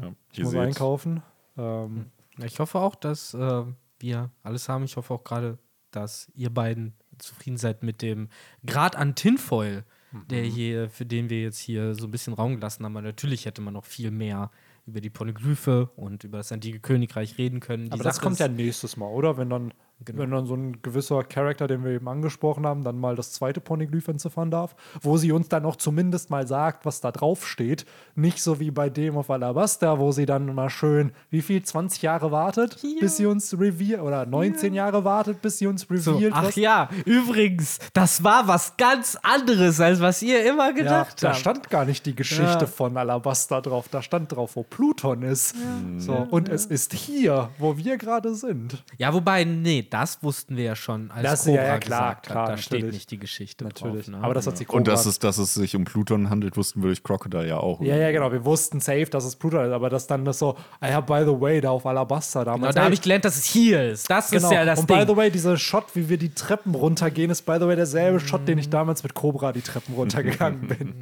ja, 0.00 0.12
Ich 0.32 0.40
muss 0.42 0.52
seht, 0.52 0.60
einkaufen. 0.60 1.22
Ähm, 1.58 2.06
Ich 2.38 2.60
hoffe 2.60 2.78
auch, 2.78 2.94
dass 2.94 3.34
äh, 3.34 3.64
wir 3.98 4.30
alles 4.44 4.68
haben. 4.68 4.84
Ich 4.84 4.96
hoffe 4.96 5.12
auch 5.14 5.24
gerade, 5.24 5.58
dass 5.90 6.30
ihr 6.34 6.50
beiden 6.50 6.94
zufrieden 7.18 7.56
seid 7.58 7.82
mit 7.82 8.02
dem 8.02 8.28
Grad 8.64 8.94
an 8.96 9.14
Tinfoil, 9.16 9.84
der 10.30 10.42
hier, 10.44 10.90
für 10.90 11.06
den 11.06 11.30
wir 11.30 11.40
jetzt 11.42 11.58
hier 11.58 11.94
so 11.94 12.06
ein 12.06 12.10
bisschen 12.10 12.32
Raum 12.34 12.56
gelassen 12.56 12.84
haben. 12.84 12.96
Aber 12.96 13.02
natürlich 13.06 13.46
hätte 13.46 13.60
man 13.62 13.74
noch 13.74 13.84
viel 13.84 14.10
mehr 14.10 14.50
über 14.86 15.00
die 15.00 15.10
Polyglyphe 15.10 15.90
und 15.96 16.24
über 16.24 16.38
das 16.38 16.50
antike 16.52 16.80
Königreich 16.80 17.38
reden 17.38 17.60
können. 17.60 17.84
Die 17.86 17.92
aber 17.92 18.02
das 18.04 18.16
Sache 18.16 18.24
kommt 18.24 18.34
ist- 18.34 18.40
ja 18.40 18.48
nächstes 18.48 18.96
Mal, 18.96 19.06
oder? 19.06 19.36
Wenn 19.36 19.48
dann, 19.50 19.72
Genau. 20.04 20.22
wenn 20.22 20.30
dann 20.30 20.46
so 20.46 20.54
ein 20.54 20.80
gewisser 20.82 21.22
Charakter, 21.24 21.66
den 21.66 21.84
wir 21.84 21.92
eben 21.92 22.08
angesprochen 22.08 22.66
haben, 22.66 22.82
dann 22.84 22.98
mal 22.98 23.14
das 23.16 23.32
zweite 23.32 23.60
Poneglyph 23.60 24.08
entziffern 24.08 24.50
darf, 24.50 24.74
wo 25.00 25.16
sie 25.16 25.32
uns 25.32 25.48
dann 25.48 25.64
auch 25.64 25.76
zumindest 25.76 26.30
mal 26.30 26.46
sagt, 26.46 26.84
was 26.86 27.00
da 27.00 27.10
drauf 27.12 27.46
steht. 27.46 27.86
Nicht 28.14 28.42
so 28.42 28.60
wie 28.60 28.70
bei 28.70 28.90
dem 28.90 29.16
auf 29.16 29.30
Alabasta, 29.30 29.98
wo 29.98 30.12
sie 30.12 30.26
dann 30.26 30.54
mal 30.54 30.70
schön, 30.70 31.12
wie 31.30 31.42
viel, 31.42 31.62
20 31.62 32.02
Jahre 32.02 32.30
wartet, 32.32 32.78
bis 33.00 33.16
sie 33.16 33.26
uns 33.26 33.52
reveal, 33.58 34.00
oder 34.00 34.26
19 34.26 34.74
Jahre 34.74 35.04
wartet, 35.04 35.40
bis 35.42 35.58
sie 35.58 35.66
uns 35.66 35.82
so, 35.88 36.12
revealed. 36.14 36.32
ach 36.34 36.44
was- 36.44 36.56
ja, 36.56 36.88
übrigens, 37.04 37.78
das 37.92 38.24
war 38.24 38.48
was 38.48 38.76
ganz 38.76 39.16
anderes, 39.22 39.80
als 39.80 40.00
was 40.00 40.22
ihr 40.22 40.44
immer 40.48 40.66
Ja, 40.68 40.72
gedacht 40.72 41.22
da 41.22 41.28
habt. 41.28 41.38
stand 41.38 41.70
gar 41.70 41.84
nicht 41.84 42.06
die 42.06 42.14
Geschichte 42.14 42.42
Ja. 42.60 42.66
von 42.66 42.96
Alabasta 42.96 43.60
drauf. 43.60 43.88
Da 43.90 44.02
stand 44.02 44.32
drauf, 44.32 44.56
wo 44.56 44.62
Pluton 44.62 45.22
ist. 45.22 45.54
So, 45.98 46.14
und 46.30 46.48
es 46.48 46.66
ist 46.66 46.92
hier, 46.92 47.50
wo 47.58 47.76
wir 47.76 47.96
gerade 47.98 48.34
sind. 48.34 48.82
Ja, 48.98 49.12
wobei, 49.14 49.44
nee, 49.44 49.86
das 49.92 50.22
wussten 50.22 50.56
wir 50.56 50.64
ja 50.64 50.76
schon, 50.76 51.10
als 51.10 51.22
Das- 51.22 51.44
Cobra 51.44 51.54
ja, 51.62 51.62
ja, 51.68 51.78
klar, 51.78 52.00
gesagt 52.14 52.26
klar, 52.26 52.42
hat. 52.44 52.52
Da 52.52 52.56
steht 52.56 52.90
nicht 52.90 53.10
die 53.10 53.18
Geschichte 53.18 53.64
Natürlich. 53.64 54.06
drauf. 54.06 54.16
Ne? 54.16 54.24
Aber 54.24 54.34
das 54.34 54.46
hat 54.46 54.56
sie 54.56 54.66
Und 54.66 54.88
dass 54.88 55.02
Cobra- 55.04 55.08
es, 55.10 55.18
dass 55.18 55.38
es 55.38 55.54
sich 55.54 55.76
um 55.76 55.84
Pluton 55.84 56.30
handelt, 56.30 56.56
wussten 56.56 56.82
wir 56.82 56.86
durch 56.88 57.02
Crocodile 57.02 57.46
ja 57.48 57.58
auch. 57.58 57.80
Ja, 57.80 57.96
ja, 57.96 58.10
genau. 58.10 58.32
Wir 58.32 58.44
wussten 58.44 58.80
safe, 58.80 59.06
dass 59.06 59.24
es 59.24 59.36
Pluto 59.36 59.60
ist, 59.62 59.70
aber 59.72 59.90
das 59.90 60.06
dann 60.06 60.24
das 60.24 60.38
so, 60.38 60.56
ah 60.80 60.88
ja, 60.88 61.00
by 61.00 61.22
the 61.26 61.40
way, 61.40 61.60
da 61.60 61.70
auf 61.70 61.84
Alabaster 61.86 62.44
damals. 62.44 62.60
Genau, 62.62 62.72
da 62.72 62.84
habe 62.84 62.94
ich 62.94 63.02
gelernt, 63.02 63.24
dass 63.24 63.36
es 63.36 63.44
hier 63.44 63.82
ist. 63.90 64.08
Das 64.10 64.30
Genau. 64.30 64.48
ist 64.48 64.52
ja 64.54 64.64
das 64.64 64.80
Und 64.80 64.88
Ding. 64.90 64.98
by 64.98 65.04
the 65.06 65.16
way, 65.16 65.30
dieser 65.30 65.56
Shot, 65.56 65.94
wie 65.94 66.08
wir 66.08 66.16
die 66.18 66.32
Treppen 66.34 66.74
runtergehen, 66.74 67.30
ist 67.30 67.42
by 67.42 67.56
the 67.60 67.66
way 67.66 67.76
derselbe 67.76 68.20
Shot, 68.20 68.48
den 68.48 68.58
ich 68.58 68.70
damals 68.70 69.02
mit 69.02 69.14
Cobra 69.14 69.52
die 69.52 69.60
Treppen 69.62 69.94
runtergegangen 69.94 70.66
bin. 70.68 70.94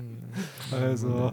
Also, 0.72 1.32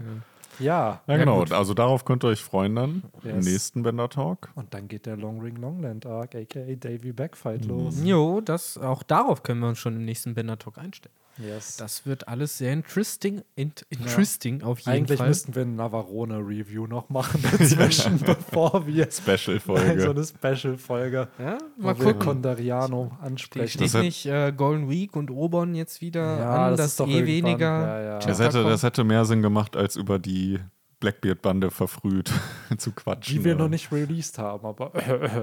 ja. 0.59 1.01
Ja, 1.07 1.17
genau. 1.17 1.43
Also 1.43 1.73
darauf 1.73 2.05
könnt 2.05 2.23
ihr 2.23 2.29
euch 2.29 2.43
freuen 2.43 2.75
dann 2.75 3.03
im 3.23 3.35
Yes. 3.37 3.45
nächsten 3.45 3.83
Bender 3.83 4.09
Talk. 4.09 4.51
Und 4.55 4.73
dann 4.73 4.87
geht 4.87 5.05
der 5.05 5.17
Long 5.17 5.41
Ring 5.41 5.55
Longland 5.57 6.05
Arc, 6.05 6.35
aka 6.35 6.59
Davy 6.75 7.11
Backfight, 7.13 7.65
los. 7.65 7.95
Jo, 8.03 8.41
das, 8.41 8.77
auch 8.77 9.03
darauf 9.03 9.43
können 9.43 9.59
wir 9.61 9.67
uns 9.69 9.79
schon 9.79 9.95
im 9.95 10.05
nächsten 10.05 10.33
Bender 10.33 10.57
Talk 10.57 10.77
einstellen. 10.77 11.15
Yes. 11.39 11.77
Das 11.77 12.05
wird 12.05 12.27
alles 12.27 12.57
sehr 12.57 12.73
interesting, 12.73 13.43
int, 13.55 13.85
interesting 13.89 14.63
auf 14.63 14.79
jeden 14.79 14.89
Eigentlich 14.89 15.17
Fall. 15.19 15.27
müssten 15.27 15.53
wir 15.55 15.61
ein 15.63 15.75
Navarone-Review 15.75 16.87
noch 16.87 17.09
machen 17.09 17.41
dazwischen, 17.51 18.19
bevor 18.19 18.87
wir 18.87 19.07
Special-Folge. 19.11 20.01
so 20.01 20.09
eine 20.11 20.23
Special-Folge, 20.25 21.27
ja, 21.37 21.57
mal 21.77 21.95
wo 21.95 21.99
wir 21.99 22.13
gucken. 22.13 22.19
Condariano 22.27 23.11
ansprechen. 23.21 23.67
steht 23.69 23.81
Das 23.85 23.93
hat- 23.95 24.01
nicht 24.03 24.25
äh, 24.25 24.51
Golden 24.51 24.89
Week 24.89 25.15
und 25.15 25.29
Obon 25.29 25.75
jetzt 25.75 26.01
wieder 26.01 26.39
Ja, 26.39 26.65
an, 26.65 26.71
das 26.71 26.77
dass 26.77 26.87
ist 26.91 26.99
doch 27.01 27.07
eh 27.07 27.25
weniger. 27.25 27.65
ja, 27.87 28.01
ja. 28.01 28.19
Das 28.19 28.39
hätte, 28.39 28.63
das 28.63 28.83
hätte 28.83 29.03
mehr 29.03 29.23
Sinn 29.25 29.41
gemacht, 29.41 29.75
als 29.75 29.95
über 29.95 30.17
die 30.19 30.59
Blackbeard-Bande 30.99 31.69
verfrüht 31.69 32.31
zu 32.79 32.91
quatschen. 32.93 33.37
die 33.37 33.45
wir 33.45 33.53
aber- 33.53 33.63
noch 33.65 33.69
nicht 33.69 33.91
released 33.91 34.39
haben, 34.39 34.65
aber 34.65 34.91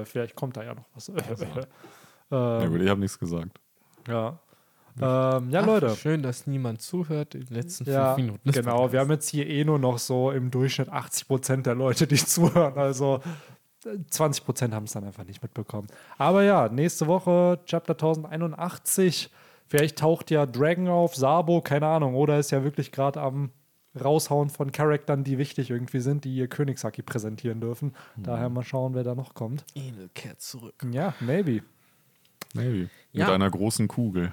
vielleicht 0.04 0.34
kommt 0.34 0.56
da 0.56 0.64
ja 0.64 0.74
noch 0.74 0.86
was. 0.94 1.06
Ja, 2.30 2.58
ähm, 2.62 2.72
gut, 2.72 2.80
ich 2.82 2.88
habe 2.88 2.98
nichts 3.00 3.18
gesagt. 3.18 3.60
ja. 4.08 4.38
Ähm, 4.96 5.50
ja, 5.50 5.60
Ach, 5.62 5.66
Leute. 5.66 5.90
Schön, 5.96 6.22
dass 6.22 6.46
niemand 6.46 6.80
zuhört 6.80 7.34
in 7.34 7.44
den 7.46 7.54
letzten 7.54 7.84
Ja, 7.90 8.14
fünf 8.14 8.26
Minuten. 8.26 8.50
genau. 8.52 8.70
Podcasts. 8.72 8.92
Wir 8.92 9.00
haben 9.00 9.10
jetzt 9.10 9.28
hier 9.28 9.46
eh 9.48 9.64
nur 9.64 9.78
noch 9.78 9.98
so 9.98 10.30
im 10.30 10.50
Durchschnitt 10.50 10.88
80 10.88 11.26
Prozent 11.26 11.66
der 11.66 11.74
Leute, 11.74 12.06
die 12.06 12.16
zuhören. 12.24 12.78
Also 12.78 13.20
äh, 13.84 13.98
20 14.08 14.44
Prozent 14.44 14.74
haben 14.74 14.84
es 14.84 14.92
dann 14.92 15.04
einfach 15.04 15.24
nicht 15.24 15.42
mitbekommen. 15.42 15.88
Aber 16.16 16.42
ja, 16.44 16.68
nächste 16.68 17.06
Woche 17.06 17.60
Chapter 17.66 17.94
1081. 17.94 19.30
Vielleicht 19.66 19.98
taucht 19.98 20.30
ja 20.30 20.46
Dragon 20.46 20.88
auf, 20.88 21.16
Sabo, 21.16 21.60
keine 21.60 21.86
Ahnung. 21.86 22.14
Oder 22.14 22.38
ist 22.38 22.50
ja 22.52 22.62
wirklich 22.62 22.92
gerade 22.92 23.20
am 23.20 23.50
Raushauen 24.00 24.50
von 24.50 24.72
Charaktern, 24.72 25.24
die 25.24 25.38
wichtig 25.38 25.70
irgendwie 25.70 26.00
sind, 26.00 26.24
die 26.24 26.34
ihr 26.34 26.48
Königshaki 26.48 27.02
präsentieren 27.02 27.60
dürfen. 27.60 27.94
Daher 28.16 28.48
mal 28.48 28.64
schauen, 28.64 28.94
wer 28.94 29.04
da 29.04 29.14
noch 29.14 29.34
kommt. 29.34 29.64
Enel 29.74 30.08
kehrt 30.14 30.40
zurück. 30.40 30.74
Ja, 30.90 31.14
maybe. 31.20 31.62
Maybe. 32.54 32.90
Ja. 33.12 33.26
Mit 33.26 33.34
einer 33.34 33.50
großen 33.50 33.86
Kugel. 33.88 34.32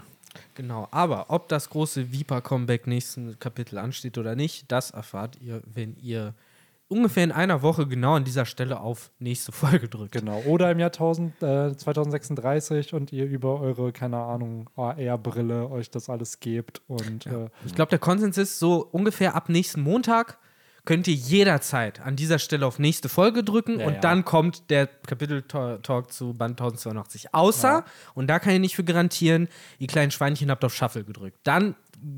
Genau, 0.55 0.87
aber 0.91 1.25
ob 1.29 1.49
das 1.49 1.69
große 1.69 2.11
Viper-Comeback 2.11 2.87
nächsten 2.87 3.39
Kapitel 3.39 3.77
ansteht 3.77 4.17
oder 4.17 4.35
nicht, 4.35 4.71
das 4.71 4.91
erfahrt 4.91 5.37
ihr, 5.41 5.61
wenn 5.65 5.95
ihr 5.97 6.33
ungefähr 6.91 7.23
in 7.23 7.31
einer 7.31 7.61
Woche 7.61 7.87
genau 7.87 8.15
an 8.15 8.25
dieser 8.25 8.45
Stelle 8.45 8.81
auf 8.81 9.11
nächste 9.19 9.51
Folge 9.51 9.87
drückt. 9.87 10.11
Genau. 10.11 10.41
Oder 10.41 10.71
im 10.71 10.79
Jahr 10.79 10.91
1000, 10.91 11.41
äh, 11.41 11.75
2036 11.75 12.93
und 12.93 13.13
ihr 13.13 13.25
über 13.25 13.59
eure, 13.61 13.93
keine 13.93 14.17
Ahnung, 14.17 14.69
AR-Brille 14.75 15.69
euch 15.69 15.89
das 15.89 16.09
alles 16.09 16.39
gebt. 16.39 16.81
Und 16.87 17.25
äh, 17.25 17.47
Ich 17.65 17.75
glaube, 17.75 17.89
der 17.89 17.99
Konsens 17.99 18.37
ist 18.37 18.59
so 18.59 18.85
ungefähr 18.91 19.35
ab 19.35 19.47
nächsten 19.49 19.81
Montag 19.81 20.37
könnt 20.85 21.07
ihr 21.07 21.13
jederzeit 21.13 21.99
an 22.01 22.15
dieser 22.15 22.39
Stelle 22.39 22.65
auf 22.65 22.79
nächste 22.79 23.07
Folge 23.09 23.43
drücken 23.43 23.79
Ja, 23.79 23.87
und 23.87 23.93
ja. 23.95 23.99
dann 23.99 24.25
kommt 24.25 24.69
der 24.69 24.87
Kapitel-Talk 24.87 26.11
zu 26.11 26.33
Band 26.33 26.59
1082. 26.59 27.33
Außer, 27.33 27.85
und 28.15 28.27
da 28.27 28.39
kann 28.39 28.53
ich 28.53 28.59
nicht 28.59 28.75
für 28.75 28.83
garantieren, 28.83 29.47
ihr 29.79 29.87
kleinen 29.87 30.11
Schweinchen 30.11 30.49
habt 30.49 30.65
auf 30.65 30.73
Shuffle 30.73 31.03
gedrückt. 31.03 31.37
Dann 31.43 31.75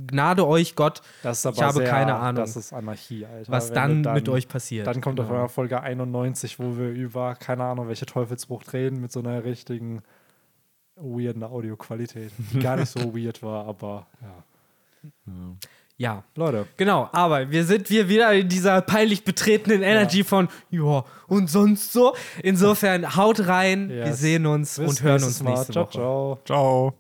gnade 0.08 0.48
euch 0.48 0.76
Gott. 0.78 1.02
ich 1.24 1.28
habe 1.46 1.56
sehr, 1.74 1.84
keine 1.84 2.16
Ahnung, 2.16 2.42
Das 2.42 2.56
ist 2.56 2.72
Anarchie, 2.72 3.26
Alter. 3.26 3.52
was 3.52 3.72
dann, 3.74 4.04
du 4.04 4.12
mit 4.14 4.30
euch 4.30 4.48
passiert. 4.48 4.88
Dann 4.88 5.02
kommt 5.02 5.20
auf 5.20 5.26
Genau. 5.28 5.36
einmal 5.40 5.50
Folge 5.50 5.82
91, 5.82 6.58
wo 6.58 6.78
wir 6.78 6.90
über, 6.90 7.36
keine 7.36 7.66
Ahnung, 7.66 7.90
welche 7.90 8.06
Teufelsbrucht 8.06 8.72
reden, 8.72 9.02
mit 9.02 9.12
so 9.12 9.20
einer 9.20 9.44
richtigen 9.44 10.02
weirden 10.96 11.44
Audioqualität, 11.44 12.32
die 12.54 12.60
gar 12.60 12.78
nicht 12.78 12.90
so 12.90 13.00
weird 13.16 13.42
war, 13.44 13.66
aber 13.68 14.08
ja. 14.22 14.44
Ja, 15.98 16.24
Leute, 16.36 16.66
Genau, 16.76 17.08
aber 17.14 17.52
wir 17.52 17.64
sind 17.66 17.90
wir 17.90 18.10
wieder 18.10 18.34
in 18.34 18.50
dieser 18.50 18.82
peinlich 18.82 19.24
betretenen 19.24 19.84
Energy 19.84 20.24
von, 20.24 20.50
ja, 20.72 21.06
und 21.28 21.50
sonst 21.50 21.94
so. 21.94 22.16
Insofern 22.42 23.16
haut 23.16 23.48
rein, 23.48 23.90
wir 23.90 24.08
Yes. 24.08 24.20
sehen 24.20 24.46
uns 24.48 24.80
bis 24.80 24.90
und 24.90 25.04
hören 25.04 25.24
uns 25.24 25.42
Mal. 25.44 25.52
nächste 25.52 25.72
ciao, 25.74 25.84
Woche. 25.86 25.92
ciao. 25.94 26.40
Ciao. 26.46 26.94